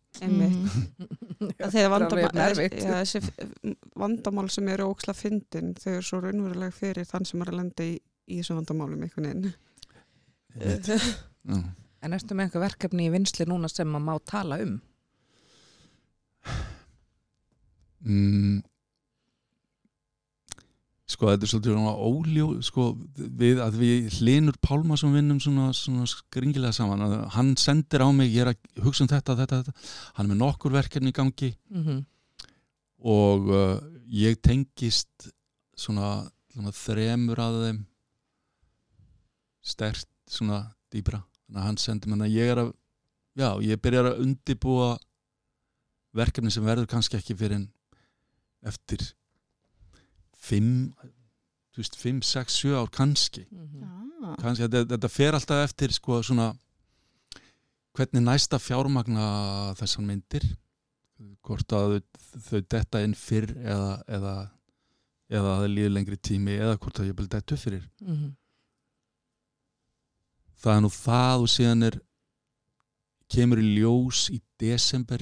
alveg 2.41 2.41
erfitt. 2.45 2.79
ja, 2.83 3.01
þessi 3.01 3.75
vandamál 4.01 4.49
sem 4.51 4.71
eru 4.73 4.89
óksla 4.91 5.15
fyndin 5.15 5.75
þau 5.79 5.91
eru 5.93 6.07
svo 6.07 6.21
raunverulega 6.25 6.75
fyrir 6.75 7.07
þann 7.07 7.27
sem 7.29 7.43
er 7.43 7.53
að 7.53 7.59
lenda 7.61 7.87
í, 7.87 7.93
í 8.27 8.41
þessum 8.41 8.61
vandamálum 8.61 9.05
einhvern 9.05 9.29
veginn 9.29 9.53
Einmitt. 10.51 10.89
Já. 10.91 11.61
En 12.01 12.15
ertu 12.17 12.35
með 12.35 12.49
einhver 12.49 12.65
verkefni 12.65 13.05
í 13.07 13.11
vinsli 13.13 13.45
núna 13.47 13.69
sem 13.71 13.87
maður 13.87 14.07
má 14.07 14.15
tala 14.27 14.57
um? 14.65 14.73
mm, 18.03 18.57
sko, 21.11 21.29
þetta 21.29 21.47
er 21.47 21.51
svolítið 21.51 21.75
svona 21.75 21.93
óljó 22.07 22.47
sko, 22.65 22.85
við 23.41 23.61
að 23.63 23.77
við 23.81 24.17
hlinur 24.17 24.57
Pálma 24.63 24.97
sem 24.99 25.13
vinnum 25.15 25.41
svona, 25.43 25.69
svona 25.75 26.07
skringilega 26.09 26.75
saman 26.75 27.05
að 27.05 27.15
hann 27.35 27.53
sendir 27.59 28.03
á 28.03 28.09
mig, 28.15 28.31
ég 28.31 28.45
er 28.45 28.53
að 28.53 28.85
hugsa 28.85 29.05
um 29.05 29.11
þetta, 29.11 29.37
þetta, 29.41 29.61
þetta, 29.61 29.91
hann 30.17 30.25
er 30.25 30.31
með 30.33 30.41
nokkur 30.43 30.75
verkefni 30.75 31.13
í 31.13 31.17
gangi. 31.19 31.53
Mhm. 31.71 32.01
og 33.01 33.47
uh, 33.49 33.77
ég 34.13 34.35
tengist 34.45 35.31
svona, 35.73 36.19
svona 36.53 36.73
þremur 36.75 37.39
að 37.41 37.55
þeim 37.65 37.79
stert 39.61 40.09
svona 40.29 40.63
dýbra 40.93 41.21
þannig 41.21 41.61
að 41.61 41.67
hann 41.67 41.79
sendir 41.81 42.11
mér 42.11 42.27
að 42.27 42.35
ég 42.35 42.51
er 42.51 42.61
að 42.61 42.69
já, 43.37 43.49
ég 43.65 43.81
byrjar 43.81 44.11
að 44.11 44.21
undibúa 44.25 44.91
verkefni 46.17 46.51
sem 46.53 46.65
verður 46.65 46.89
kannski 46.91 47.19
ekki 47.19 47.37
fyrir 47.39 47.61
en 47.61 47.67
eftir 48.67 49.03
fimm 50.51 50.71
þú 51.71 51.79
veist, 51.79 51.95
fimm, 51.95 52.21
sex, 52.21 52.57
sjö 52.61 52.75
ár 52.81 52.89
kannski 52.91 53.45
Mhm. 53.51 53.87
Ah. 54.21 54.35
kannski, 54.37 54.67
þetta, 54.67 54.85
þetta 54.91 55.09
fer 55.09 55.33
alltaf 55.33 55.63
eftir 55.65 55.91
sko 55.95 56.19
svona 56.21 56.51
hvernig 57.97 58.21
næsta 58.23 58.59
fjármagna 58.61 59.23
þessar 59.79 60.05
myndir 60.05 60.45
hvort 61.41 61.73
að 61.73 61.95
þau, 61.95 62.41
þau 62.49 62.61
detta 62.69 63.01
inn 63.05 63.15
fyrr 63.17 63.49
eða, 63.57 63.95
eða 64.07 64.35
eða 65.31 65.51
það 65.61 65.71
líður 65.73 65.93
lengri 65.95 66.17
tími 66.19 66.57
eða 66.59 66.77
hvort 66.77 66.99
að 67.01 67.07
ég 67.09 67.15
detta 67.23 67.55
upp 67.55 67.61
fyrir 67.63 67.83
Mhm. 68.03 68.29
það 70.61 70.75
er 70.77 70.81
nú 70.85 70.91
það 70.93 71.43
og 71.45 71.49
síðan 71.55 71.83
er 71.89 71.99
kemur 73.31 73.61
í 73.63 73.67
ljós 73.79 74.25
í 74.35 74.41
desember 74.59 75.21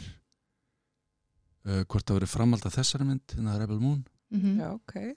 uh, 1.66 1.84
hvort 1.86 2.06
það 2.10 2.18
verið 2.20 2.34
framhald 2.34 2.66
af 2.66 2.76
þessari 2.80 3.06
mynd 3.08 3.36
hérna 3.36 3.60
Rebel 3.62 3.80
Moon 3.80 4.02
Mhm. 4.32 4.58
Já, 4.60 4.74
ok 4.76 5.16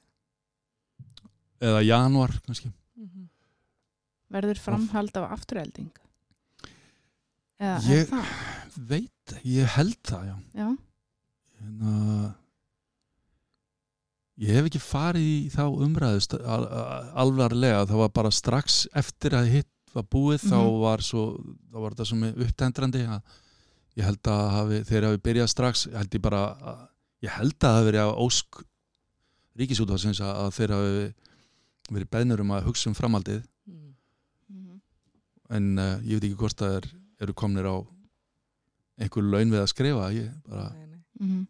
eða 1.62 1.82
januar 1.86 2.32
kannski 2.47 2.72
Mhm. 2.97 3.28
Verður 4.32 4.59
framhald 4.59 5.16
af 5.16 5.30
afturhelding? 5.32 5.90
Eða 7.60 7.80
Ég- 7.86 8.01
er 8.01 8.06
það? 8.06 8.30
veit, 8.89 9.34
ég 9.44 9.66
held 9.76 9.98
það 10.02 10.24
já 10.26 10.36
Já, 10.55 10.76
hérna 11.60 12.34
ég 14.43 14.56
hef 14.56 14.66
ekki 14.70 14.80
farið 14.82 15.26
í 15.28 15.51
þá 15.52 15.62
umræðust 15.86 16.34
al, 16.40 16.64
al- 16.66 17.10
alvarlega, 17.26 17.84
það 17.86 18.01
var 18.02 18.09
bara 18.16 18.30
strax 18.34 18.86
eftir 18.98 19.36
að 19.39 19.51
hitt 19.52 19.68
var 19.94 20.05
búið 20.09 20.40
þá 20.48 20.56
Mhm. 20.56 20.80
var 20.80 20.98
svo, 21.05 21.22
þá 21.70 21.76
var 21.82 21.90
þetta 21.93 22.06
svo 22.09 22.32
upptendrandi 22.47 23.02
að 23.06 23.22
ég 23.97 24.05
held 24.05 24.22
að 24.22 24.51
hafi, 24.56 24.78
þeir 24.89 25.02
hafi 25.10 25.18
byrjað 25.20 25.48
strax, 25.52 25.86
ég 25.86 25.97
held 26.01 26.10
ég 26.16 26.22
bara 26.22 26.43
að, 26.56 26.89
ég 27.22 27.30
held 27.30 27.52
að 27.52 27.60
það 27.60 27.76
hafi 27.76 27.90
verið 27.93 28.02
á 28.09 28.10
ósk 28.16 28.64
ríkisútvarsins 29.59 30.20
að, 30.24 30.33
að 30.47 30.51
þeir 30.59 30.74
hafi 30.77 31.15
verið 31.93 32.11
beðnur 32.15 32.41
um 32.45 32.53
að 32.57 32.66
hugsa 32.70 32.89
um 32.91 32.95
framhaldið 32.99 33.43
Mhm. 33.66 33.95
Mhm. 34.49 34.81
en 35.51 35.79
uh, 35.79 35.99
ég 36.03 36.19
veit 36.20 36.24
ekki 36.31 36.39
hvort 36.41 36.57
það 36.59 36.77
er, 36.81 36.87
eru 37.20 37.33
komnir 37.35 37.66
á 37.69 37.77
einhver 38.99 39.23
laun 39.24 39.51
við 39.53 39.61
að 39.62 39.70
skrifa 39.73 40.09
ég 40.15 40.31
bara 40.49 40.69
Nei, 40.73 40.87
nei. 40.87 41.01
Mhm. 41.20 41.47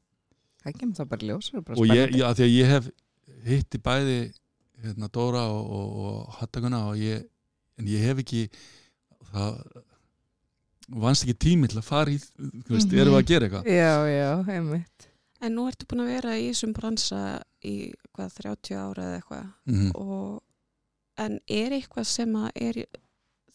Það 0.64 0.76
kemur 0.78 0.94
það 1.00 1.08
bara 1.08 1.26
ljós 1.26 1.50
er 1.54 1.60
bara 1.60 1.78
og 1.78 1.86
ég, 1.86 2.12
að 2.22 2.36
því 2.38 2.44
að 2.46 2.56
ég 2.56 2.66
hef 2.72 2.90
hitti 3.46 3.78
bæði 3.82 4.18
hérna, 4.82 5.08
Dóra 5.10 5.46
og, 5.50 5.70
og, 5.70 5.96
og 6.02 6.34
Hattaguna 6.40 6.84
og 6.90 6.96
ég, 6.98 7.24
en 7.78 7.86
ég 7.86 8.02
hef 8.02 8.18
ekki 8.22 8.44
það 9.32 9.62
vannst 11.02 11.24
ekki 11.24 11.34
tími 11.46 11.68
til 11.70 11.78
að 11.80 11.86
fara 11.86 12.10
í 12.12 12.18
þú 12.18 12.74
veist, 12.74 12.88
Mhm. 12.90 12.98
erum 13.00 13.14
við 13.14 13.22
að 13.22 13.26
gera 13.30 13.46
eitthvað 13.48 13.64
Já, 13.70 13.92
já, 14.10 14.30
einmitt 14.56 15.08
En 15.42 15.54
nú 15.58 15.64
ertu 15.70 15.86
búin 15.90 16.04
að 16.04 16.10
vera 16.12 16.36
í 16.38 16.48
þessum 16.52 16.72
bransa 16.76 17.20
í 17.66 17.74
hvað, 18.14 18.34
30 18.40 18.76
ára 18.78 19.06
eða 19.08 19.20
eitthvað? 19.20 19.46
Mm 19.66 19.92
og 19.98 20.42
en 21.22 21.38
er 21.50 21.74
eitthvað 21.76 22.06
sem 22.08 22.34
að 22.40 22.50
er, 22.56 22.78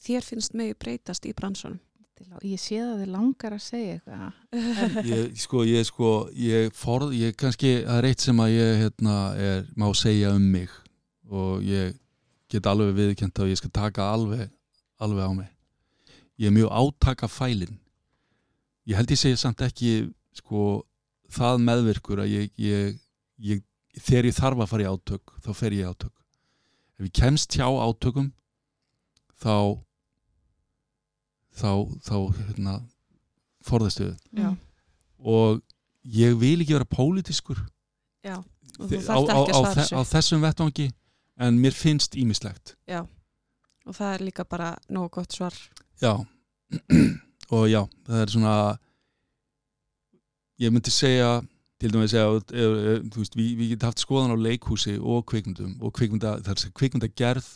þér 0.05 0.25
finnst 0.27 0.53
megi 0.57 0.75
breytast 0.77 1.25
í 1.25 1.33
bransunum? 1.37 1.79
Til 2.17 2.25
að- 2.33 2.43
Ég 2.49 2.59
sé 2.61 2.77
að 2.81 3.01
þið 3.03 3.11
langar 3.13 3.53
að 3.55 3.61
segja 3.61 3.95
eitthvað. 3.97 4.33
Ég, 5.13 5.37
sko, 5.37 5.63
ég 5.69 5.85
sko 5.85 6.11
ég 6.33 6.71
forð, 6.73 7.13
ég 7.17 7.35
kannski, 7.37 7.71
það 7.85 7.97
er 8.01 8.07
eitt 8.09 8.23
sem 8.25 8.39
að 8.41 8.53
ég 8.55 8.71
hérna, 8.83 9.15
er, 9.37 9.65
má 9.77 9.87
segja 9.97 10.31
um 10.33 10.47
mig. 10.51 10.69
Og 11.29 11.61
ég 11.65 11.93
get 12.49 12.65
alveg 12.69 12.93
viðkjent 12.97 13.39
og 13.43 13.51
ég 13.51 13.57
skal 13.59 13.69
taka 13.75 14.09
alveg 14.15 14.49
alveg 14.99 15.23
á 15.29 15.31
mig. 15.37 15.49
Ég 16.39 16.49
er 16.49 16.55
mjög 16.57 16.71
átaka 16.73 17.27
fælin 17.29 17.77
ég 18.87 18.95
held 18.95 19.09
ég 19.11 19.19
segja 19.19 19.37
samt 19.37 19.59
ekki 19.65 20.07
sko, 20.37 20.83
það 21.33 21.63
meðvirkur 21.67 22.21
að 22.23 22.31
ég, 22.31 22.51
ég, 22.61 22.99
ég 23.37 23.63
þegar 24.01 24.25
ég 24.29 24.37
þarf 24.37 24.61
að 24.63 24.69
fara 24.71 24.85
í 24.85 24.91
átök 24.91 25.33
þá 25.43 25.49
fer 25.57 25.75
ég 25.75 25.83
í 25.85 25.89
átök 25.89 26.13
ef 26.97 27.05
ég 27.07 27.13
kemst 27.19 27.57
hjá 27.57 27.67
átökum 27.67 28.31
þá 29.41 29.55
þá, 31.57 31.69
þá 32.05 32.15
hérna, 32.37 32.75
forðastu 33.65 34.07
við 34.11 34.43
Já. 34.43 34.51
og 35.19 35.61
ég 36.17 36.37
vil 36.39 36.59
ekki 36.63 36.77
vera 36.77 36.89
pólitískur 36.89 37.59
Já, 38.25 38.37
og 38.37 38.87
þi- 38.91 38.99
þú 38.99 39.03
þarft 39.07 39.33
ekki 39.33 39.53
að 39.53 39.57
á, 39.57 39.61
þe- 39.61 39.67
á 39.67 39.77
þessu. 39.81 40.03
þessum 40.13 40.45
vettvangi 40.45 40.87
en 41.47 41.59
mér 41.61 41.75
finnst 41.77 42.15
ímislegt 42.17 42.75
Já, 42.89 43.01
og 43.85 43.95
það 43.97 44.13
er 44.17 44.25
líka 44.29 44.45
bara 44.45 44.75
nógu 44.89 45.09
gott 45.19 45.31
svar. 45.33 45.53
já 46.01 46.13
og 47.55 47.67
já, 47.71 47.81
það 48.07 48.21
er 48.21 48.33
svona 48.33 48.55
ég 50.61 50.73
myndi 50.73 50.93
segja 50.93 51.41
til 51.77 51.91
dæmis 51.93 52.15
að 52.17 52.39
veist, 52.49 53.35
við, 53.37 53.51
við 53.59 53.73
getum 53.73 53.91
haft 53.91 54.01
skoðan 54.01 54.33
á 54.33 54.37
leikhúsi 54.47 54.95
og 54.97 55.25
kvikmyndum 55.29 55.75
og 55.81 55.93
kvikmynda, 55.93 56.37
það 56.45 56.63
er 56.65 56.73
kvikmyndagerð 56.79 57.49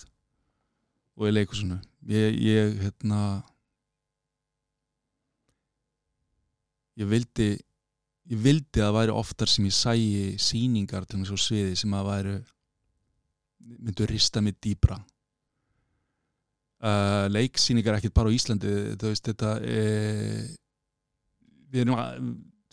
og 1.17 1.27
í 1.27 1.33
leikhúsinu. 1.33 1.79
Ég, 2.09 2.37
ég 2.41 2.77
hérna 2.81 3.21
ég 6.99 7.09
vildi 7.09 7.49
ég 8.31 8.39
vildi 8.39 8.79
að 8.79 8.85
það 8.85 8.97
væri 8.97 9.15
oftar 9.21 9.49
sem 9.49 9.67
ég 9.67 9.75
sæi 9.75 10.37
sýningar 10.39 11.07
til 11.09 11.21
þess 11.21 11.33
á 11.33 11.37
sviði 11.45 11.75
sem 11.79 11.95
að 11.97 12.09
væru 12.11 12.35
myndu 13.81 14.07
rista 14.09 14.41
mig 14.43 14.55
dýbra 14.61 14.97
uh, 16.85 17.25
leiksýningar 17.31 17.97
ekkert 17.97 18.15
bara 18.17 18.29
á 18.29 18.35
Íslandi 18.35 18.71
þú 18.99 19.11
veist 19.11 19.27
þetta 19.29 19.51
e, 19.65 19.81
við 21.71 21.83
erum 21.83 21.97
að 21.97 22.09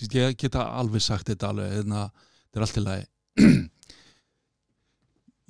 ég 0.06 0.36
geta 0.38 0.68
alveg 0.78 1.02
sagt 1.02 1.30
þetta 1.30 1.52
alveg 1.52 1.72
hérna, 1.72 2.06
þetta 2.48 2.60
er 2.60 2.66
allt 2.66 2.78
í 2.78 2.84
lagi. 2.84 3.06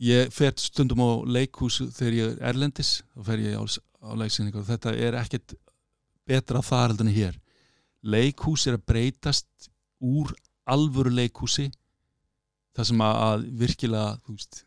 Ég 0.09 0.29
fer 0.31 0.53
stundum 0.63 1.01
á 1.03 1.11
leikhús 1.27 1.81
þegar 1.97 2.15
ég 2.15 2.29
er 2.29 2.53
erlendis 2.53 2.91
þá 3.17 3.23
fer 3.27 3.41
ég 3.43 3.57
á, 3.59 3.65
á 3.67 4.11
leiksýningar 4.15 4.63
og 4.63 4.69
þetta 4.69 4.93
er 4.95 5.17
ekkert 5.19 5.57
betra 6.29 6.63
þar 6.63 6.93
heldur 6.93 7.09
en 7.09 7.17
hér. 7.17 7.41
Leikhús 8.07 8.69
er 8.71 8.77
að 8.79 8.85
breytast 8.93 9.71
úr 9.99 10.31
alvöru 10.71 11.11
leikhúsi 11.11 11.67
það 12.79 12.91
sem 12.93 13.03
að, 13.03 13.47
virkilega 13.59 14.15
þú 14.23 14.37
veist 14.37 14.63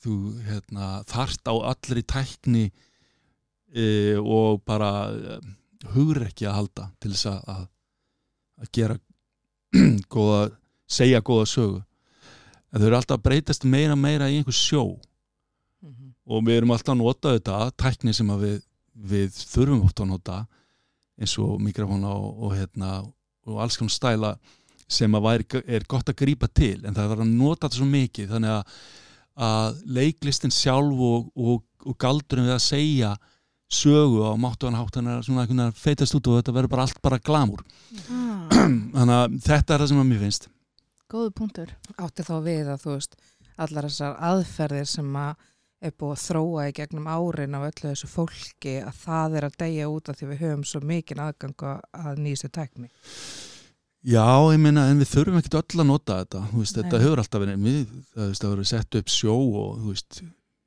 þú 0.00 0.14
hérna, 0.48 0.86
þarft 1.08 1.50
á 1.50 1.54
allri 1.70 2.02
tækni 2.08 2.64
e, 3.70 4.16
og 4.18 4.62
bara 4.66 5.10
e, 5.12 5.38
hugrekki 5.94 6.48
að 6.48 6.56
halda 6.56 6.88
til 6.98 7.12
þess 7.12 7.28
að, 7.30 7.66
að, 8.60 8.70
gera 8.76 8.96
góða, 10.14 10.50
segja 10.90 11.22
góða 11.24 11.48
sögu. 11.50 11.80
En 12.70 12.80
þau 12.80 12.86
eru 12.86 12.98
alltaf 13.00 13.18
að 13.18 13.26
breytast 13.26 13.66
meira 13.66 13.96
meira 13.98 14.30
í 14.30 14.40
einhver 14.40 14.56
sjó. 14.56 14.84
Mhm. 15.80 16.12
og 16.28 16.42
við 16.44 16.58
erum 16.60 16.72
alltaf 16.74 16.92
að 16.92 17.00
nota 17.00 17.30
þetta 17.34 17.58
tækni 17.80 18.12
sem 18.14 18.28
við, 18.38 18.58
við 18.92 19.30
þurfum 19.32 19.84
oft 19.86 20.00
að 20.02 20.10
nota 20.10 20.40
eins 21.20 21.36
og 21.40 21.60
mikrofóna 21.60 22.12
og, 22.12 22.42
og, 22.44 22.52
hérna, 22.56 22.90
og 23.48 23.60
alls 23.64 23.78
konar 23.80 23.94
stæla 23.94 24.32
sem 24.90 25.12
væri, 25.12 25.46
er 25.66 25.86
gott 25.88 26.08
að 26.10 26.18
grípa 26.20 26.48
til. 26.48 26.80
En 26.84 26.96
það 26.96 27.14
er 27.14 27.24
að 27.24 27.32
nota 27.32 27.66
þetta 27.66 27.78
svo 27.78 27.88
mikið 27.88 28.32
þannig 28.34 28.54
að, 28.56 28.78
að 29.48 29.82
leiklistin 29.98 30.54
sjálf 30.54 31.04
og, 31.10 31.28
og, 31.36 31.62
og 31.86 31.98
galdurinn 32.00 32.48
við 32.50 32.56
að 32.56 32.64
segja 32.66 33.12
sögu 33.70 34.24
á 34.26 34.34
máttuðan 34.40 34.78
hátt 34.80 34.96
þannig 34.96 35.16
að 35.16 35.26
svona 35.26 35.44
einhvern 35.44 35.62
veginn 35.62 35.78
feitast 35.78 36.16
út 36.18 36.30
og 36.30 36.40
þetta 36.40 36.54
verður 36.56 36.72
bara 36.72 36.86
allt 36.86 37.02
bara 37.04 37.20
glamur 37.22 37.62
ah, 37.62 38.48
þannig 38.96 39.14
að 39.16 39.36
þetta 39.46 39.74
er 39.74 39.84
það 39.84 39.92
sem 39.92 40.02
að 40.02 40.08
mér 40.10 40.24
finnst. 40.24 40.48
Góðu 41.10 41.30
punktur. 41.34 41.70
Átti 41.98 42.26
þá 42.26 42.34
við 42.44 42.70
að 42.70 42.82
þú 42.84 42.96
veist 42.96 43.16
allar 43.60 43.88
þessar 43.88 44.18
aðferðir 44.30 44.90
sem 44.90 45.16
að 45.20 45.46
er 45.80 45.94
búið 45.96 46.12
að 46.12 46.24
þróa 46.26 46.64
í 46.68 46.74
gegnum 46.76 47.06
árin 47.08 47.56
af 47.56 47.68
öllu 47.70 47.86
þessu 47.86 48.08
fólki 48.10 48.74
að 48.84 48.98
það 49.00 49.36
er 49.38 49.46
að 49.46 49.54
deyja 49.62 49.86
út 49.88 50.10
af 50.10 50.18
því 50.18 50.28
við 50.32 50.42
höfum 50.44 50.64
svo 50.68 50.80
mikinn 50.84 51.22
aðgang 51.24 51.64
að 51.64 52.20
nýjastu 52.20 52.50
tækni. 52.52 52.90
Já, 54.00 54.24
ég 54.48 54.60
meina, 54.60 54.86
en 54.88 55.00
við 55.00 55.10
þurfum 55.10 55.40
ekkert 55.40 55.58
öll 55.60 55.82
að 55.82 55.88
nota 55.90 56.20
þetta, 56.22 56.42
veist, 56.54 56.76
þetta 56.76 56.96
Nei. 56.96 57.02
hefur 57.04 57.20
alltaf 57.20 57.42
verið 57.42 57.64
við, 57.66 57.80
það 58.14 58.30
það 58.38 58.52
verið 58.54 58.68
sett 58.70 58.96
upp 59.00 59.10
sjó 59.12 59.34
og, 59.36 59.74
þú 59.80 59.90
veist, 59.90 60.20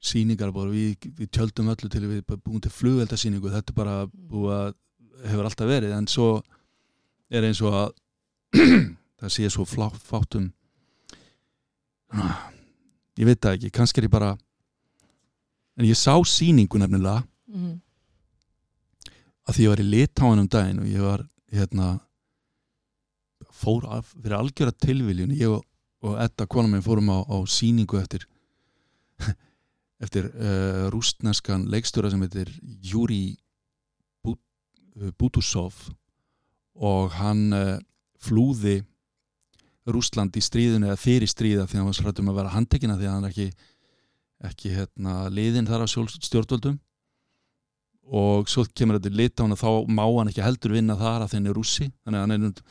sýningar 0.04 0.52
bara, 0.56 0.70
við, 0.74 1.08
við 1.18 1.30
tjöldum 1.32 1.70
öllu 1.72 1.90
til 1.92 2.04
við 2.08 2.24
búin 2.44 2.62
til 2.64 2.72
flugveldasýningu, 2.74 3.52
þetta 3.54 3.72
er 3.74 3.78
bara 3.78 3.96
búið 4.12 4.56
að, 4.58 4.74
hefur 5.30 5.48
alltaf 5.48 5.70
verið, 5.70 5.94
en 5.96 6.08
svo 6.12 6.28
er 7.32 7.48
eins 7.48 7.62
og 7.64 7.78
að 7.80 7.94
það 9.24 9.32
sé 9.38 9.50
svo 9.54 9.66
fátum 9.66 10.52
ég 13.18 13.26
veit 13.28 13.40
það 13.42 13.56
ekki, 13.58 13.72
kannski 13.74 14.02
er 14.02 14.08
ég 14.08 14.14
bara 14.14 14.34
en 15.80 15.88
ég 15.88 15.98
sá 15.98 16.14
sýningu 16.28 16.82
nefnilega 16.82 17.24
Mhm. 17.54 17.74
að 19.46 19.54
því 19.56 19.64
ég 19.64 19.70
var 19.70 19.82
í 19.84 19.86
litáin 19.86 20.40
um 20.42 20.48
daginn 20.50 20.80
og 20.82 20.88
ég 20.90 21.02
var 21.04 21.22
hérna 21.54 22.00
fór 23.54 23.86
af, 23.86 24.08
fyrir 24.16 24.38
algjöra 24.40 24.74
tilviljun 24.74 25.36
ég 25.38 25.52
og, 25.52 25.62
og 26.02 26.16
Edda, 26.24 26.48
kona 26.50 26.68
minn, 26.72 26.82
fórum 26.82 27.12
á, 27.14 27.22
á 27.30 27.38
sýningu 27.46 28.00
eftir 28.02 28.26
eftir 30.04 30.30
uh, 30.30 30.90
rústneskan 30.94 31.68
leikstjóra 31.72 32.12
sem 32.12 32.22
heitir 32.26 32.52
Júri 32.84 33.38
Butusov 35.18 35.74
og 36.76 37.14
hann 37.18 37.54
uh, 37.56 37.78
flúði 38.22 38.82
Rústland 39.90 40.36
í 40.40 40.44
stríðinu 40.44 40.88
eða 40.88 41.00
fyrir 41.00 41.28
stríða 41.28 41.68
því 41.68 41.76
að 41.76 41.82
hann 41.82 41.90
var 41.90 41.98
srættum 41.98 42.32
að 42.32 42.38
vera 42.40 42.54
handtekina 42.54 42.96
því 42.96 43.08
að 43.08 43.16
hann 43.18 43.28
er 43.28 43.34
ekki, 43.34 43.48
ekki 44.50 44.74
hérna, 44.78 45.16
liðin 45.34 45.68
þar 45.68 45.84
á 45.84 45.88
stjórnvöldum. 45.92 46.78
Og 48.04 48.48
svo 48.52 48.64
kemur 48.76 49.00
þetta 49.00 49.16
lit 49.16 49.40
á 49.40 49.44
hann 49.44 49.56
og 49.56 49.60
þá 49.60 49.92
má 49.92 50.04
hann 50.06 50.32
ekki 50.32 50.44
heldur 50.44 50.76
vinna 50.76 50.96
þar 51.00 51.26
að 51.26 51.36
þenni 51.36 51.56
rússi 51.56 51.90
þannig 52.04 52.20
að 52.20 52.24
hann 52.24 52.36
er 52.38 52.64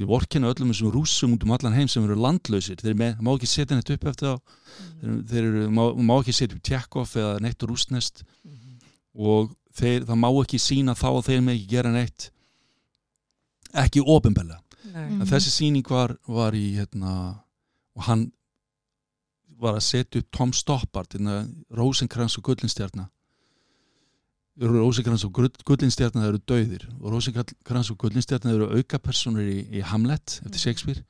ég 0.00 0.08
vorkenna 0.10 0.50
öllum 0.50 0.72
þessum 0.72 0.90
rússum 0.94 1.34
út 1.36 1.44
um 1.46 1.52
allan 1.54 1.74
heim 1.76 1.88
sem 1.88 2.04
eru 2.04 2.16
landlausir, 2.18 2.76
þeir 2.82 2.96
með, 2.98 3.20
má 3.22 3.30
ekki 3.36 3.46
setja 3.50 3.76
neitt 3.78 3.90
upp 3.94 4.06
eftir 4.10 4.32
þá, 4.32 4.56
þeir, 5.00 5.18
þeir 5.30 5.44
eru, 5.50 5.64
má, 5.70 5.82
má 6.10 6.14
ekki 6.18 6.34
setja 6.34 6.56
upp 6.56 6.64
Tjekkov 6.66 7.12
eða 7.20 7.40
neitt 7.44 7.62
rússnest 7.62 8.24
Mhm. 8.44 8.78
og 9.14 9.54
þeir, 9.78 10.04
það 10.08 10.18
má 10.18 10.28
ekki 10.42 10.58
sína 10.58 10.94
þá 10.98 11.08
og 11.12 11.24
þeir 11.28 11.40
með 11.46 11.58
ekki 11.60 11.70
gera 11.76 11.92
neitt 11.94 12.30
ekki 13.74 14.02
ofinbella 14.02 14.60
en 14.94 15.26
þessi 15.26 15.50
sýning 15.50 15.86
var, 15.88 16.16
var 16.28 16.52
í 16.54 16.74
hérna, 16.76 17.40
og 17.96 18.02
hann 18.08 18.32
var 19.58 19.78
að 19.78 19.86
setja 19.86 20.20
upp 20.20 20.30
Tom 20.34 20.52
Stoppard 20.52 21.14
hérna, 21.14 21.46
Rosenkrantz 21.70 22.36
og 22.38 22.44
Gullinstjarnar 22.50 23.08
Rosenkrantz 24.60 25.24
og 25.26 25.34
Gullinstjarnar 25.66 26.28
eru 26.28 26.38
döðir 26.46 26.84
og 27.00 27.10
Rosenkrantz 27.10 27.90
og 27.90 27.98
Gullinstjarnar 27.98 28.54
eru 28.54 28.68
aukapersonur 28.78 29.48
í, 29.50 29.64
í 29.78 29.82
Hamlet 29.82 30.38
eftir 30.44 30.62
Shakespeare. 30.62 31.02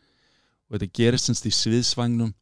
Og 0.69 0.79
þetta 0.79 0.97
gerist 0.97 1.29
semst 1.29 1.45
í 1.49 1.53
sviðsvagnum. 1.53 2.33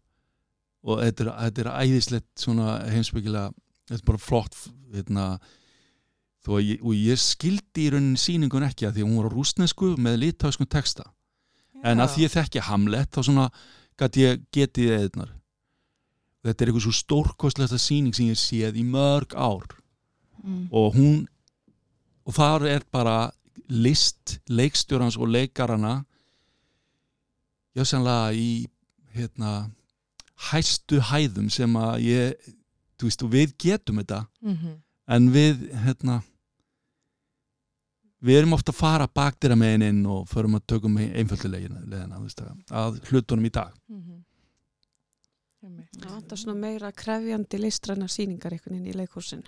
Og 0.86 1.02
þetta 1.02 1.24
er, 1.24 1.32
þetta 1.48 1.64
er 1.64 1.72
æðislegt 1.82 2.30
svona 2.38 2.76
heimsbyggilega 2.90 3.50
þetta 3.90 3.98
er 3.98 4.06
bara 4.12 4.22
flott 4.22 4.56
hérna, 4.94 5.26
ég, 6.62 6.78
og 6.82 6.94
ég 6.94 7.20
skildi 7.22 7.86
í 7.86 7.90
rauninni 7.94 8.22
sýningun 8.22 8.66
ekki 8.66 8.86
að 8.86 8.96
því 8.96 9.04
að 9.04 9.10
hún 9.10 9.20
var 9.20 9.30
á 9.30 9.34
rúsnesku 9.34 9.92
með 9.98 10.18
litáskun 10.22 10.70
texta. 10.70 11.06
En 11.82 12.02
að 12.02 12.14
því 12.14 12.26
ég 12.28 12.34
þekki 12.36 12.66
Hamlet 12.68 13.10
þá 13.10 13.24
svona 13.26 13.46
gæti 13.98 14.26
ég 14.26 14.42
getið 14.54 14.98
eðnar 15.00 15.38
þetta 16.42 16.64
er 16.64 16.70
eitthvað 16.70 16.86
svo 16.86 16.96
stórkostlega 16.96 17.78
sýning 17.78 18.14
sem 18.16 18.30
ég 18.30 18.38
séð 18.38 18.78
í 18.80 18.84
mörg 18.86 19.34
ár 19.38 19.66
mm. 20.42 20.68
og 20.72 20.94
hún 20.96 21.26
og 22.26 22.34
þar 22.36 22.66
er 22.70 22.82
bara 22.92 23.30
list 23.68 24.38
leikstjórans 24.48 25.16
og 25.18 25.28
leikarana 25.28 26.04
jásanlega 27.76 28.32
í 28.36 28.66
hérna 29.16 29.52
hæstu 30.50 31.00
hæðum 31.10 31.48
sem 31.52 31.72
að 31.78 31.94
ég 32.06 32.50
þú 32.98 33.08
veist 33.08 33.24
og 33.26 33.32
við 33.32 33.54
getum 33.58 33.98
þetta 34.02 34.26
Mhm. 34.42 34.76
en 35.08 35.30
við 35.32 35.68
hérna 35.84 36.22
við 38.22 38.38
erum 38.38 38.52
ofta 38.54 38.72
að 38.72 38.78
fara 38.78 39.06
bakdýra 39.08 39.56
megin 39.58 39.82
inn 39.82 40.06
og 40.06 40.28
förum 40.30 40.54
að 40.58 40.66
tökum 40.66 40.96
veist, 42.22 42.42
að 42.70 43.00
hlutunum 43.10 43.46
í 43.46 43.50
dag 43.50 43.72
Mhm. 43.88 44.24
Einmitt. 45.62 45.88
Já, 45.94 46.08
það 46.08 46.32
er 46.32 46.36
svona 46.36 46.58
meira 46.58 46.88
krefjandi 46.90 47.58
listræna 47.60 48.08
sýningar 48.10 48.50
einhvern 48.50 48.80
veginn 48.82 48.86
í 48.90 48.96
leikhúsin. 48.98 49.44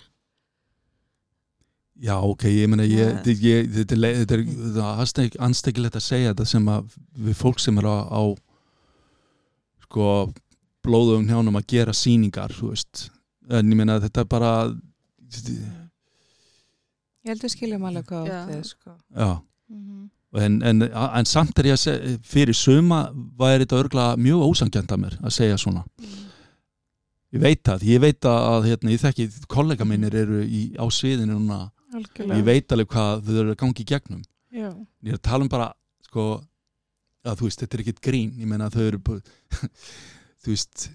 Já, 2.03 2.15
ok, 2.19 2.43
ég 2.51 2.67
meina 2.67 2.83
þetta 2.83 4.35
er, 4.35 4.41
anstekilegt 5.47 5.95
að 5.95 6.03
segja 6.03 6.33
þetta 6.33 6.45
sem 6.49 6.65
að 6.67 6.89
við 7.27 7.37
fólk 7.39 7.61
sem 7.63 7.77
er 7.79 7.87
á, 7.87 7.95
á 8.11 8.21
sko 9.85 10.07
blóðum 10.85 11.23
hjánum 11.29 11.55
að 11.55 11.67
gera 11.71 11.93
sýningar 11.95 12.51
þú 12.57 12.73
veist, 12.73 13.05
en 13.49 13.71
ég 13.71 13.79
meina 13.79 13.95
þetta 14.03 14.25
er 14.25 14.29
bara 14.35 14.51
Ég 17.25 17.31
held 17.33 17.41
við 17.45 17.53
skiljum 17.55 17.85
alveg 17.89 18.05
hvað 18.11 18.27
átt 18.35 18.51
við 18.51 18.63
sko. 18.69 18.91
já, 19.15 19.29
Mhm. 19.69 20.09
en, 20.35 20.61
en, 20.63 20.81
en 20.91 21.25
samt 21.25 21.57
er 21.59 21.63
ég 21.71 21.73
að 21.73 21.81
segja 21.85 22.17
fyrir 22.21 22.53
suma 22.55 22.99
væri 23.39 23.63
þetta 23.65 23.79
örgla 23.81 24.05
mjög 24.19 24.43
ósangjant 24.51 24.91
að 24.91 24.99
mér 25.01 25.15
að 25.23 25.31
segja 25.33 25.57
svona. 25.57 25.85
Ég 27.33 27.41
veit 27.41 27.63
það, 27.63 27.81
ég 27.87 27.99
veit 28.03 28.19
að 28.29 28.67
hérna, 28.69 28.91
ég 28.93 29.01
þekki, 29.01 29.25
kollega 29.47 29.85
minnir 29.87 30.13
eru 30.15 30.43
í, 30.45 30.75
á 30.77 30.85
sviðinu 30.87 31.33
núna, 31.39 31.71
Algjörlega. 31.95 32.37
ég 32.39 32.45
veit 32.47 32.71
alveg 32.75 32.91
hvað 32.95 33.23
þau 33.27 33.37
eru 33.43 33.53
að 33.55 33.59
gangi 33.63 33.83
í 33.85 33.89
gegnum 33.93 34.23
Já. 34.55 34.69
ég 35.03 35.13
er 35.13 35.17
að 35.19 35.25
tala 35.29 35.43
um 35.45 35.51
bara 35.51 35.69
sko, 36.07 36.25
að 37.25 37.39
þú 37.39 37.47
veist, 37.49 37.63
þetta 37.63 37.77
er 37.79 37.83
ekkit 37.85 38.01
grín 38.05 38.35
ég 38.39 38.47
meina 38.51 38.67
að 38.69 38.77
þau 38.77 38.85
eru 38.89 38.99
þú 40.45 40.51
veist 40.53 40.89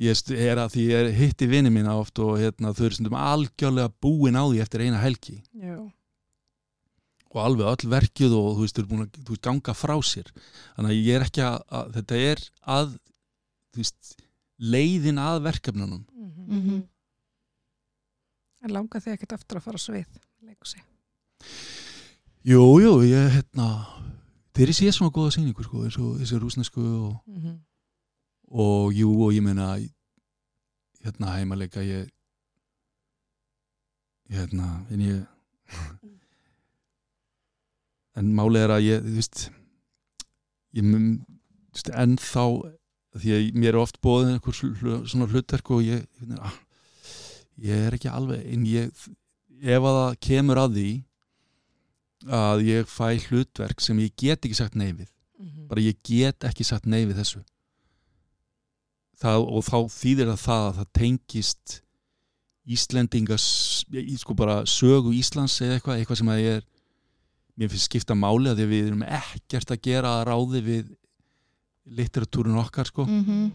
ég 0.00 0.20
er 0.38 0.60
að 0.62 0.74
því 0.76 0.82
ég 0.86 1.00
er 1.04 1.08
hitti 1.18 1.48
vini 1.50 1.70
mína 1.74 1.96
oft 1.98 2.18
og 2.22 2.36
hérna, 2.38 2.70
þau 2.76 2.84
eru 2.86 2.94
stundum 2.98 3.16
algjörlega 3.18 3.90
búin 4.02 4.38
á 4.38 4.44
því 4.46 4.60
eftir 4.62 4.84
eina 4.86 5.00
helgi 5.02 5.40
Já. 5.58 5.76
og 7.30 7.40
alveg 7.44 7.66
öll 7.72 7.90
verkið 7.96 8.36
og 8.38 8.48
þú 8.58 8.64
veist, 8.64 8.76
þau 8.78 8.82
eru 8.84 8.90
búin 8.92 9.04
að 9.06 9.18
þú 9.26 9.34
veist, 9.34 9.44
ganga 9.48 9.74
frá 9.76 9.96
sér 10.06 10.30
þannig 10.76 10.90
að 10.94 11.00
ég 11.00 11.18
er 11.18 11.26
ekki 11.26 11.42
að, 11.46 11.58
að 11.80 11.90
þetta 11.98 12.20
er 12.30 12.44
að 12.78 12.94
þú 13.74 13.82
veist, 13.82 14.14
leiðin 14.60 15.20
að 15.22 15.42
verkefnunum 15.50 16.06
Mhm. 16.20 16.56
Mhm. 16.56 16.78
En 18.62 18.70
langar 18.74 19.00
þig 19.00 19.14
ekkert 19.16 19.32
aftur 19.38 19.58
að 19.60 19.64
fara 19.68 19.78
svið 19.80 20.06
leikusi. 20.44 20.82
jú, 22.44 22.60
jú, 22.80 22.92
ég 23.08 23.30
hérna 23.36 23.66
þeir 24.56 24.72
sé 24.76 24.90
svona 24.92 25.12
góða 25.14 25.32
sýningu 25.36 25.64
sko, 25.64 25.84
eins 25.86 25.96
og 26.00 26.18
þessi 26.20 26.38
rúsnesku 26.40 26.80
og 26.84 27.20
Mhm. 27.26 27.58
og 28.50 28.92
jú 28.92 29.10
og 29.24 29.32
ég 29.32 29.42
meina 29.42 29.76
hérna 31.04 31.36
heimaleika 31.36 31.80
ég 31.80 32.10
hérna 34.30 34.84
en 34.90 35.00
ég 35.00 35.26
en 38.16 38.32
málið 38.36 38.64
er 38.66 38.74
að 38.76 38.86
ég 38.88 39.04
þú 39.06 39.14
veist 39.16 39.50
ég 40.76 40.84
mun 40.86 41.06
þú 41.70 41.76
veist, 41.76 41.90
ennþá 42.04 42.44
því 43.20 43.30
að 43.36 43.54
mér 43.58 43.68
er 43.74 43.80
oft 43.80 44.00
bóðin 44.02 44.36
einhver 44.36 45.06
svona 45.06 45.26
hlutverk 45.30 45.70
og 45.70 45.82
ég 45.86 46.04
hérna, 46.20 46.38
ah, 46.42 46.54
ég 47.60 47.86
er 47.86 47.96
ekki 47.98 48.08
alveg 48.10 48.44
en 48.54 48.64
ég, 48.66 48.90
ef 49.60 49.86
að 49.90 49.96
það 50.00 50.18
kemur 50.26 50.60
að 50.62 50.74
því 50.78 50.88
að 52.40 52.62
ég 52.68 52.88
fæ 52.88 53.08
hlutverk 53.28 53.80
sem 53.80 53.98
ég 54.02 54.12
get 54.20 54.44
ekki 54.44 54.56
sagt 54.58 54.76
nei 54.76 54.92
við 54.92 55.08
Mhm. 55.40 55.68
bara 55.68 55.80
ég 55.80 55.96
get 56.04 56.44
ekki 56.44 56.64
sagt 56.68 56.84
nei 56.86 57.06
við 57.06 57.16
þessu 57.22 57.40
það, 59.20 59.44
og 59.48 59.64
þá 59.64 59.78
þýðir 59.88 60.28
það 60.34 60.42
það 60.44 60.66
að 60.66 60.74
það 60.80 60.90
tengist 61.00 61.78
Íslendingas 62.70 63.46
sko 64.20 64.34
bara 64.36 64.60
sögu 64.68 65.14
Íslands 65.16 65.56
eða 65.64 65.78
eitthvað, 65.78 65.96
eitthvað 66.02 66.18
sem 66.20 66.28
að 66.30 66.42
ég 66.44 66.58
er 66.60 66.66
mér 67.58 67.70
finnst 67.72 67.88
skipta 67.88 68.14
máli 68.14 68.50
að 68.52 68.60
því 68.60 68.66
að 68.66 68.72
við 68.74 68.86
erum 68.90 69.02
ekkert 69.08 69.72
að 69.74 69.80
gera 69.88 70.12
að 70.20 70.26
ráði 70.28 70.60
við 70.68 70.92
litteratúrun 71.96 72.60
okkar 72.60 72.86
sko 72.92 73.06
Mhm. 73.08 73.50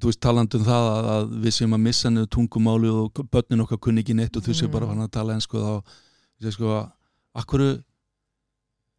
Þú 0.00 0.10
veist 0.10 0.20
talandi 0.20 0.58
um 0.58 0.64
það 0.66 0.86
að, 0.90 1.08
að 1.14 1.34
við 1.44 1.54
séum 1.54 1.74
að 1.76 1.82
missa 1.86 2.10
niður 2.10 2.30
tungumáli 2.34 2.88
og 2.90 3.20
börnin 3.30 3.62
okkar 3.64 3.78
kunni 3.78 4.02
ekki 4.02 4.14
neitt 4.18 4.36
og 4.36 4.42
þú 4.42 4.54
séu 4.58 4.66
Mhm. 4.68 4.72
bara 4.74 4.86
fann 4.90 5.04
að 5.04 5.10
tala 5.14 5.34
ensku 5.36 5.56
þá 5.62 5.72
þú 6.40 6.44
veist 6.48 6.58
sko 6.58 6.72
akkur, 7.34 7.62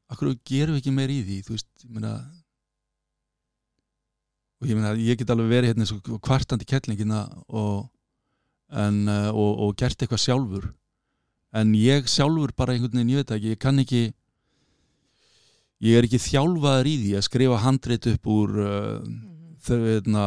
akkur 0.10 0.36
gerum 0.48 0.76
við 0.76 0.82
ekki 0.82 0.94
meir 0.96 1.10
í 1.12 1.20
því 1.28 1.38
þú 1.48 1.52
veist, 1.58 1.68
ég 1.84 1.92
meina 1.92 2.14
og 4.62 4.68
ég 4.70 4.76
meina 4.80 4.94
ég 4.96 5.18
get 5.20 5.30
alveg 5.34 5.52
verið 5.52 5.74
hérna 5.74 5.88
og 6.16 6.22
kvartandi 6.24 6.66
kettlingina 6.70 7.26
og, 7.50 7.90
en, 8.72 9.02
uh, 9.12 9.30
og, 9.36 9.52
og 9.68 9.76
gert 9.78 10.00
eitthvað 10.00 10.24
sjálfur 10.24 10.70
en 11.56 11.74
ég 11.78 12.08
sjálfur 12.12 12.52
bara 12.56 12.74
einhvern 12.76 12.96
veginn, 12.98 13.12
ég 13.16 13.22
veit 13.24 13.36
ekki, 13.36 13.52
ég 13.56 13.60
kann 13.62 13.80
ekki 13.84 14.02
ég 15.86 15.98
er 16.00 16.08
ekki 16.08 16.20
þjálfaður 16.24 16.88
í 16.88 16.96
því 17.04 17.12
að 17.20 17.26
skrifa 17.28 17.60
handrit 17.68 18.08
upp 18.16 18.32
úr 18.32 18.56
uh, 18.64 19.02
Mhm. 19.06 19.32
þau 19.66 19.78
hérna 19.82 20.24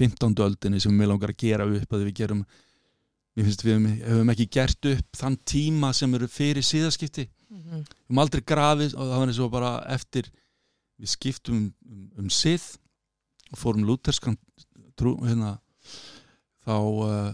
15. 0.00 0.34
öldinni 0.46 0.80
sem 0.82 0.96
við 0.96 1.10
langar 1.12 1.34
að 1.34 1.42
gera 1.44 1.68
upp 1.68 1.96
að 1.96 2.06
við 2.08 2.16
gerum 2.22 2.44
mér 3.36 3.46
finnst 3.46 3.64
við 3.64 3.76
hefum, 4.02 4.32
ekki 4.32 4.48
gert 4.56 4.88
upp 4.90 5.20
þann 5.20 5.36
tíma 5.46 5.92
sem 5.96 6.14
eru 6.18 6.28
fyrir 6.30 6.66
síðaskipti 6.66 7.28
Mhm. 7.50 7.82
við 7.82 7.88
hefum 8.06 8.20
aldrei 8.22 8.42
grafið 8.46 8.94
og 8.94 9.08
það 9.10 9.18
var 9.18 9.30
eins 9.30 9.40
og 9.42 9.50
bara 9.50 9.70
eftir 9.90 10.30
við 11.00 11.10
skiptum 11.10 11.56
um, 11.56 11.74
um, 11.90 12.04
um 12.22 12.30
sið 12.30 12.66
og 13.50 13.58
fórum 13.58 13.86
lúterskan 13.88 14.36
trú, 14.94 15.16
hérna 15.24 15.56
þá 16.62 16.76
uh, 16.78 17.32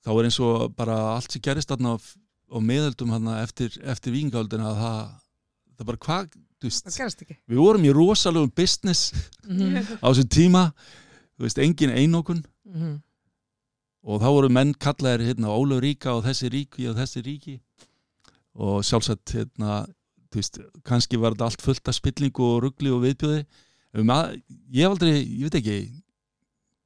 þá 0.00 0.10
er 0.14 0.28
eins 0.30 0.40
og 0.40 0.70
bara 0.78 0.96
allt 1.16 1.34
sem 1.34 1.42
gerist 1.44 1.72
á, 1.72 1.76
á 1.76 2.58
meðöldum 2.64 3.12
hérna 3.12 3.42
eftir, 3.44 3.74
eftir 3.84 4.14
vingáldina 4.14 4.70
að 4.70 4.80
það, 4.80 5.02
það 5.76 5.90
bara 5.90 6.04
hvað, 6.06 6.38
veist 6.68 6.84
það 6.86 6.96
gerast 6.98 7.22
ekki 7.24 7.36
við 7.48 7.56
vorum 7.64 7.84
í 7.88 7.92
rosalegum 7.96 8.52
business 8.54 9.12
Mhm. 9.46 9.76
á 10.02 10.06
þessum 10.10 10.28
tíma 10.28 10.64
þú 11.38 11.46
veist, 11.46 11.58
engin 11.58 11.90
einokun 11.96 12.44
Mhm. 12.66 13.00
og 14.04 14.20
þá 14.20 14.28
voru 14.32 14.48
menn 14.50 14.74
kallaðir 14.74 15.26
hérna, 15.32 15.48
Ólaf 15.48 15.80
ríka 15.82 16.12
og 16.16 16.24
þessi 16.24 16.50
ríki 16.50 16.88
og 16.90 16.96
þessi 16.96 17.22
ríki 17.24 17.60
og 18.54 18.82
sjálfsagt 18.84 19.32
hérna, 19.32 19.86
þú 20.30 20.36
veist, 20.36 20.58
kannski 20.84 21.16
var 21.18 21.32
þetta 21.34 21.44
allt 21.48 21.62
fullt 21.62 21.88
af 21.88 21.94
spillingu 21.94 22.40
og 22.44 22.62
ruggli 22.64 22.90
og 22.90 23.02
viðbjóði 23.02 23.44
um 23.94 24.06
að, 24.14 24.42
ég 24.72 24.84
hef 24.84 24.90
aldrei, 24.90 25.24
ég 25.24 25.42
veit 25.50 25.58
ekki 25.60 25.78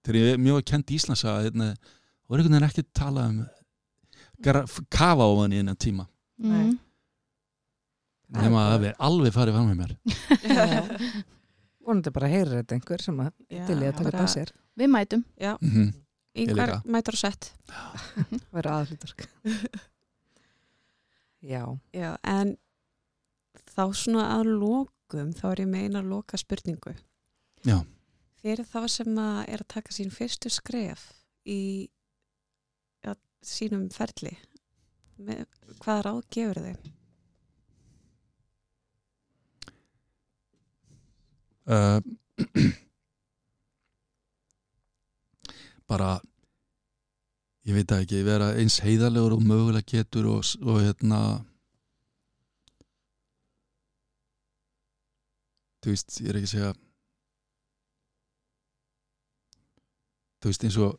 þegar 0.04 0.20
ég 0.20 0.40
mjög 0.40 0.58
að 0.60 0.64
kent 0.70 0.86
Íslandsa 0.94 1.34
hérna, 1.44 1.74
og 2.28 2.34
er 2.38 2.42
einhvern 2.42 2.54
veginn 2.54 2.68
ekki 2.68 2.82
að 2.84 2.92
tala 2.94 3.26
um 3.28 3.46
kafa 4.90 5.24
á 5.24 5.30
hann 5.40 5.52
í 5.52 5.58
enn 5.62 5.76
tíma 5.76 6.06
mm. 6.40 6.78
Nema 8.38 8.58
að 8.64 8.70
það 8.74 8.84
er 8.88 8.94
alveg 9.08 9.32
farið 9.34 9.56
fram 9.56 9.68
með 9.70 9.78
mér. 9.80 9.92
Vonandi 11.84 12.10
bara 12.14 12.32
heyrir 12.32 12.54
þetta 12.60 12.76
einhver 12.78 13.00
sem 13.04 13.16
að 13.24 13.30
til 13.50 13.76
í 13.76 13.88
að 13.88 13.96
taka 13.98 14.10
þetta 14.10 14.24
á 14.24 14.34
sér. 14.34 14.48
Við 14.74 14.88
mætum. 14.90 15.22
Já, 15.38 15.52
mm 15.60 15.70
-hmm. 15.70 15.88
yngvar 16.44 16.70
mætur 16.84 17.14
á 17.14 17.18
sett 17.20 17.42
vera 18.56 18.70
aðhlutark 18.80 19.20
já, 21.52 21.78
Já, 21.92 22.16
en 22.22 22.56
þá 23.76 23.84
svona 23.94 24.24
að 24.38 24.44
lokum 24.58 25.32
þá 25.32 25.46
er 25.52 25.60
ég 25.60 25.68
með 25.68 25.84
eina 25.84 26.02
loka 26.02 26.36
spurningu. 26.36 26.94
Já. 27.64 27.84
Fyrir 28.42 28.64
þá 28.64 28.88
sem 28.88 29.18
að 29.18 29.48
er 29.48 29.60
að 29.60 29.68
taka 29.68 29.92
sín 29.92 30.10
fyrstu 30.10 30.50
skref 30.50 31.12
í 31.44 31.90
sínum 33.44 33.90
ferli 33.92 34.32
með, 35.20 35.44
hvað 35.82 36.00
ráð 36.06 36.20
gefur 36.32 36.60
þau? 36.64 36.92
Uh, 41.68 42.00
bara 45.90 46.20
ég 47.64 47.76
veit 47.76 47.92
ekki, 47.96 48.22
vera 48.26 48.52
eins 48.60 48.80
heiðarlegur 48.84 49.38
og 49.38 49.44
mögulega 49.44 49.88
getur 49.96 50.26
og, 50.34 50.42
og 50.64 50.82
hérna 50.84 51.20
þú 55.84 55.92
veist, 55.92 56.20
ég 56.20 56.28
er 56.32 56.40
ekki 56.40 56.50
að 56.50 56.54
segja 56.54 56.74
þú 60.40 60.52
veist 60.52 60.68
eins 60.68 60.78
og 60.84 60.92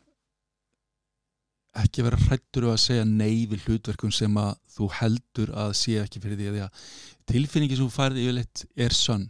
ekki 1.76 2.06
vera 2.06 2.18
hrættur 2.18 2.70
að 2.72 2.82
segja 2.82 3.06
nei 3.08 3.46
við 3.52 3.66
hlutverkum 3.68 4.14
sem 4.16 4.38
að 4.40 4.54
þú 4.78 4.90
heldur 5.00 5.50
að 5.66 5.74
sé 5.78 5.98
ekki 6.02 6.22
fyrir 6.24 6.40
því 6.40 6.64
að 6.66 6.86
tilfinningi 7.30 7.78
sem 7.78 7.86
þú 7.86 7.94
færði 7.94 8.24
yfirleitt 8.26 8.64
er 8.88 8.96
sönn 8.96 9.28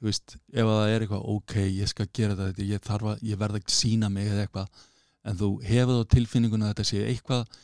þú 0.00 0.08
veist, 0.08 0.36
ef 0.48 0.64
að 0.64 0.78
það 0.78 0.92
er 0.94 1.04
eitthvað 1.04 1.26
ok, 1.34 1.56
ég 1.76 1.90
skal 1.90 2.06
gera 2.16 2.36
þetta, 2.38 2.68
ég, 2.70 2.92
að, 2.96 3.24
ég 3.30 3.40
verð 3.40 3.60
ekki 3.60 3.76
sína 3.76 4.08
mig 4.12 4.30
eða 4.30 4.46
eitthvað. 4.46 4.84
En 5.28 5.36
þú 5.36 5.50
hefur 5.68 5.98
þá 5.98 6.14
tilfinninguna 6.14 6.70
að 6.70 6.72
þetta 6.72 6.88
sé 6.88 7.02
eitthvað 7.10 7.58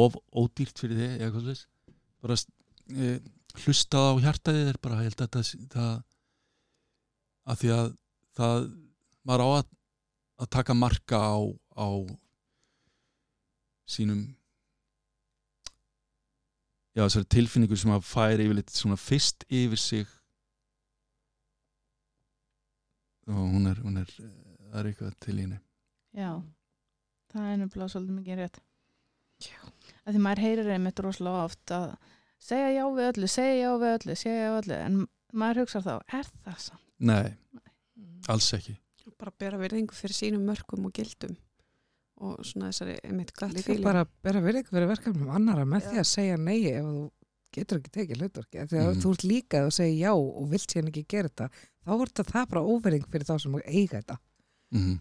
of 0.00 0.16
ódýrt 0.36 0.80
fyrir 0.82 0.98
þig 0.98 1.22
eitthvað 1.24 1.44
sless 1.46 1.66
bara 2.20 2.36
e, 2.36 3.12
hlusta 3.64 4.00
á 4.00 4.10
hjartaðið 4.20 4.72
er 4.72 4.80
bara, 4.82 5.02
ég 5.04 5.10
held 5.10 5.22
að 5.24 5.28
þetta 5.28 5.74
það 5.74 5.92
að 7.50 7.62
því 7.62 7.70
að 7.76 7.86
það, 8.38 8.66
maður 9.26 9.44
á 9.44 9.48
að, 9.48 9.70
að 10.44 10.50
taka 10.56 10.76
marka 10.76 11.18
á, 11.18 11.38
á 11.80 11.88
sínum 13.90 14.22
já, 16.94 17.02
þessari 17.02 17.30
tilfinningu 17.34 17.78
sem 17.80 17.94
að 17.94 18.06
færi 18.06 18.46
yfirleitt 18.46 18.74
svona 18.74 19.00
fyrst 19.00 19.46
yfir 19.48 19.80
sig 19.80 20.16
og 23.30 23.44
hún 23.54 23.68
er, 23.70 23.80
hún 23.84 24.00
er 24.02 24.10
það 24.10 24.78
er 24.80 24.88
eitthvað 24.90 25.14
til 25.24 25.36
í 25.38 25.44
henni. 25.46 25.60
Já, 26.18 26.30
það 27.32 27.48
er 27.52 27.58
nefnilega 27.62 27.92
svolítið 27.94 28.18
mikið 28.20 28.40
rétt. 28.42 28.60
Já. 29.46 29.60
Að 30.04 30.14
Því 30.16 30.22
maður 30.26 30.42
heyrir 30.44 30.70
einmitt 30.74 31.00
rosalega 31.04 31.44
oft 31.48 31.72
að 31.76 31.86
segja 32.40 32.70
já 32.74 32.84
við 32.96 33.06
öllu, 33.12 33.28
segja 33.30 33.56
já 33.62 33.70
við 33.80 33.94
öllu, 33.96 34.16
segja 34.20 34.40
já 34.44 34.50
við 34.50 34.58
öllu 34.62 34.78
en 34.80 34.98
maður 35.40 35.62
hugsa 35.64 35.82
þá, 35.84 35.92
er 36.18 36.30
það 36.44 36.58
samt? 36.66 36.86
Nei, 37.00 37.30
alls 38.28 38.50
ekki. 38.56 38.74
Bara 39.20 39.32
bera 39.38 39.58
virðingu 39.60 39.94
fyrir 39.96 40.16
sínum 40.16 40.44
mörgum 40.48 40.86
og 40.88 40.92
gildum 40.96 41.36
og 42.20 42.42
svona 42.44 42.68
þessari 42.70 42.98
einmitt 43.04 43.30
glatt 43.36 43.54
líka 43.56 43.70
fíling. 43.70 43.84
bara 43.84 44.04
bera 44.24 44.40
verið 44.44 44.62
ykkur 44.64 44.76
fyrir 44.76 44.90
verkefnum 44.90 45.30
annara 45.32 45.64
með 45.68 45.86
því 45.88 46.00
að 46.02 46.08
segja 46.10 46.36
nei 46.40 46.58
ef 46.68 46.84
þú 46.84 47.04
getur 47.56 47.78
ekki 47.80 47.92
tekið 47.96 48.20
hlutverki 48.20 48.64
því 48.70 48.78
að 48.80 48.90
Mhm. 48.90 49.00
þú 49.04 49.12
ert 49.14 49.24
líka 49.24 49.60
að 49.64 49.70
segja 49.78 49.96
já 50.04 50.12
og 50.14 50.50
vilt 50.50 50.68
síðan 50.74 50.90
ekki 50.92 51.04
gera 51.08 51.28
þetta 51.28 51.48
þá 51.86 51.92
er 51.96 52.10
þetta 52.10 52.24
það 52.30 52.48
bara 52.52 52.62
óverðing 52.74 53.06
fyrir 53.10 53.28
þá 53.28 53.34
sem 53.42 53.54
eiga 53.64 54.00
þetta. 54.00 54.16
Mm 54.70 54.82
-hmm. 54.84 54.98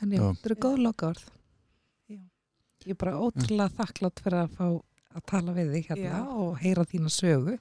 Þannig 0.00 0.20
að- 0.20 0.36
þetta 0.36 0.48
eru 0.50 0.56
góð 0.64 0.78
lokaorð. 0.86 1.24
Já. 2.08 2.20
ég 2.86 2.90
er 2.90 2.94
bara 2.96 3.18
ótrúlega 3.20 3.76
þakklátt 3.76 4.20
fyrir 4.24 4.38
að 4.44 4.54
fá 4.56 4.66
að 5.14 5.26
tala 5.26 5.52
við 5.52 5.72
þig 5.74 5.86
hérna 5.90 6.04
Já. 6.04 6.26
og 6.28 6.58
heyra 6.58 6.84
þína 6.84 7.10
sögu. 7.10 7.58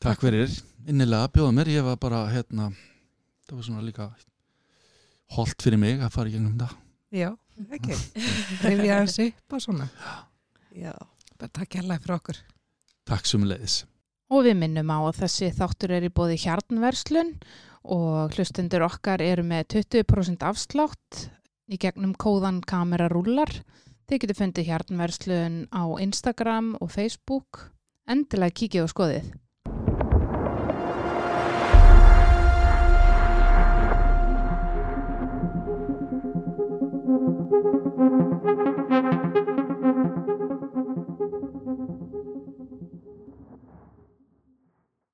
Takk 0.00 0.20
fyrir, 0.20 0.48
innilega 0.86 1.28
bjóða 1.28 1.52
mér. 1.54 1.66
Ég 1.68 1.84
var 1.84 1.96
bara, 1.96 2.26
hérna 2.32 2.72
það 3.46 3.54
var 3.56 3.62
svona 3.62 3.82
líka 3.82 4.14
holt 5.36 5.62
fyrir 5.62 5.78
mig 5.78 6.00
að 6.00 6.10
fara 6.10 6.28
í 6.28 6.32
gegnum 6.32 6.58
það 6.58 6.74
já, 7.12 7.30
ekki. 7.70 7.96
Rifja 8.64 8.96
þessu 9.04 9.28
upp 9.28 9.52
og 9.52 9.60
svona. 9.60 9.90
Já. 10.74 10.92
bara 11.38 11.48
takk 11.48 11.78
hérlega 11.78 12.00
fyrir 12.02 12.16
okkur. 12.16 12.40
Takk 13.04 13.26
sumulegis 13.26 13.84
Og 14.28 14.44
við 14.44 14.58
minnum 14.60 14.90
á 14.92 14.98
að 15.08 15.22
þessi 15.22 15.48
þáttur 15.56 15.94
er 15.96 16.04
í 16.04 16.12
bóði 16.12 16.36
hjarnverslun 16.42 17.32
og 17.88 18.34
hlustendur 18.36 18.84
okkar 18.84 19.22
eru 19.24 19.44
með 19.46 19.70
20% 19.78 20.44
afslátt 20.44 21.22
í 21.72 21.78
gegnum 21.80 22.12
kóðan 22.12 22.60
kamerarúlar. 22.60 23.52
Þið 24.08 24.22
getur 24.22 24.38
fundið 24.42 24.68
hjarnverslun 24.68 25.58
á 25.72 25.84
Instagram 26.04 26.74
og 26.80 26.92
Facebook. 26.92 27.64
Endilega 28.08 28.56
kíkið 28.60 28.84
og 28.84 28.92
skoðið. 28.92 29.32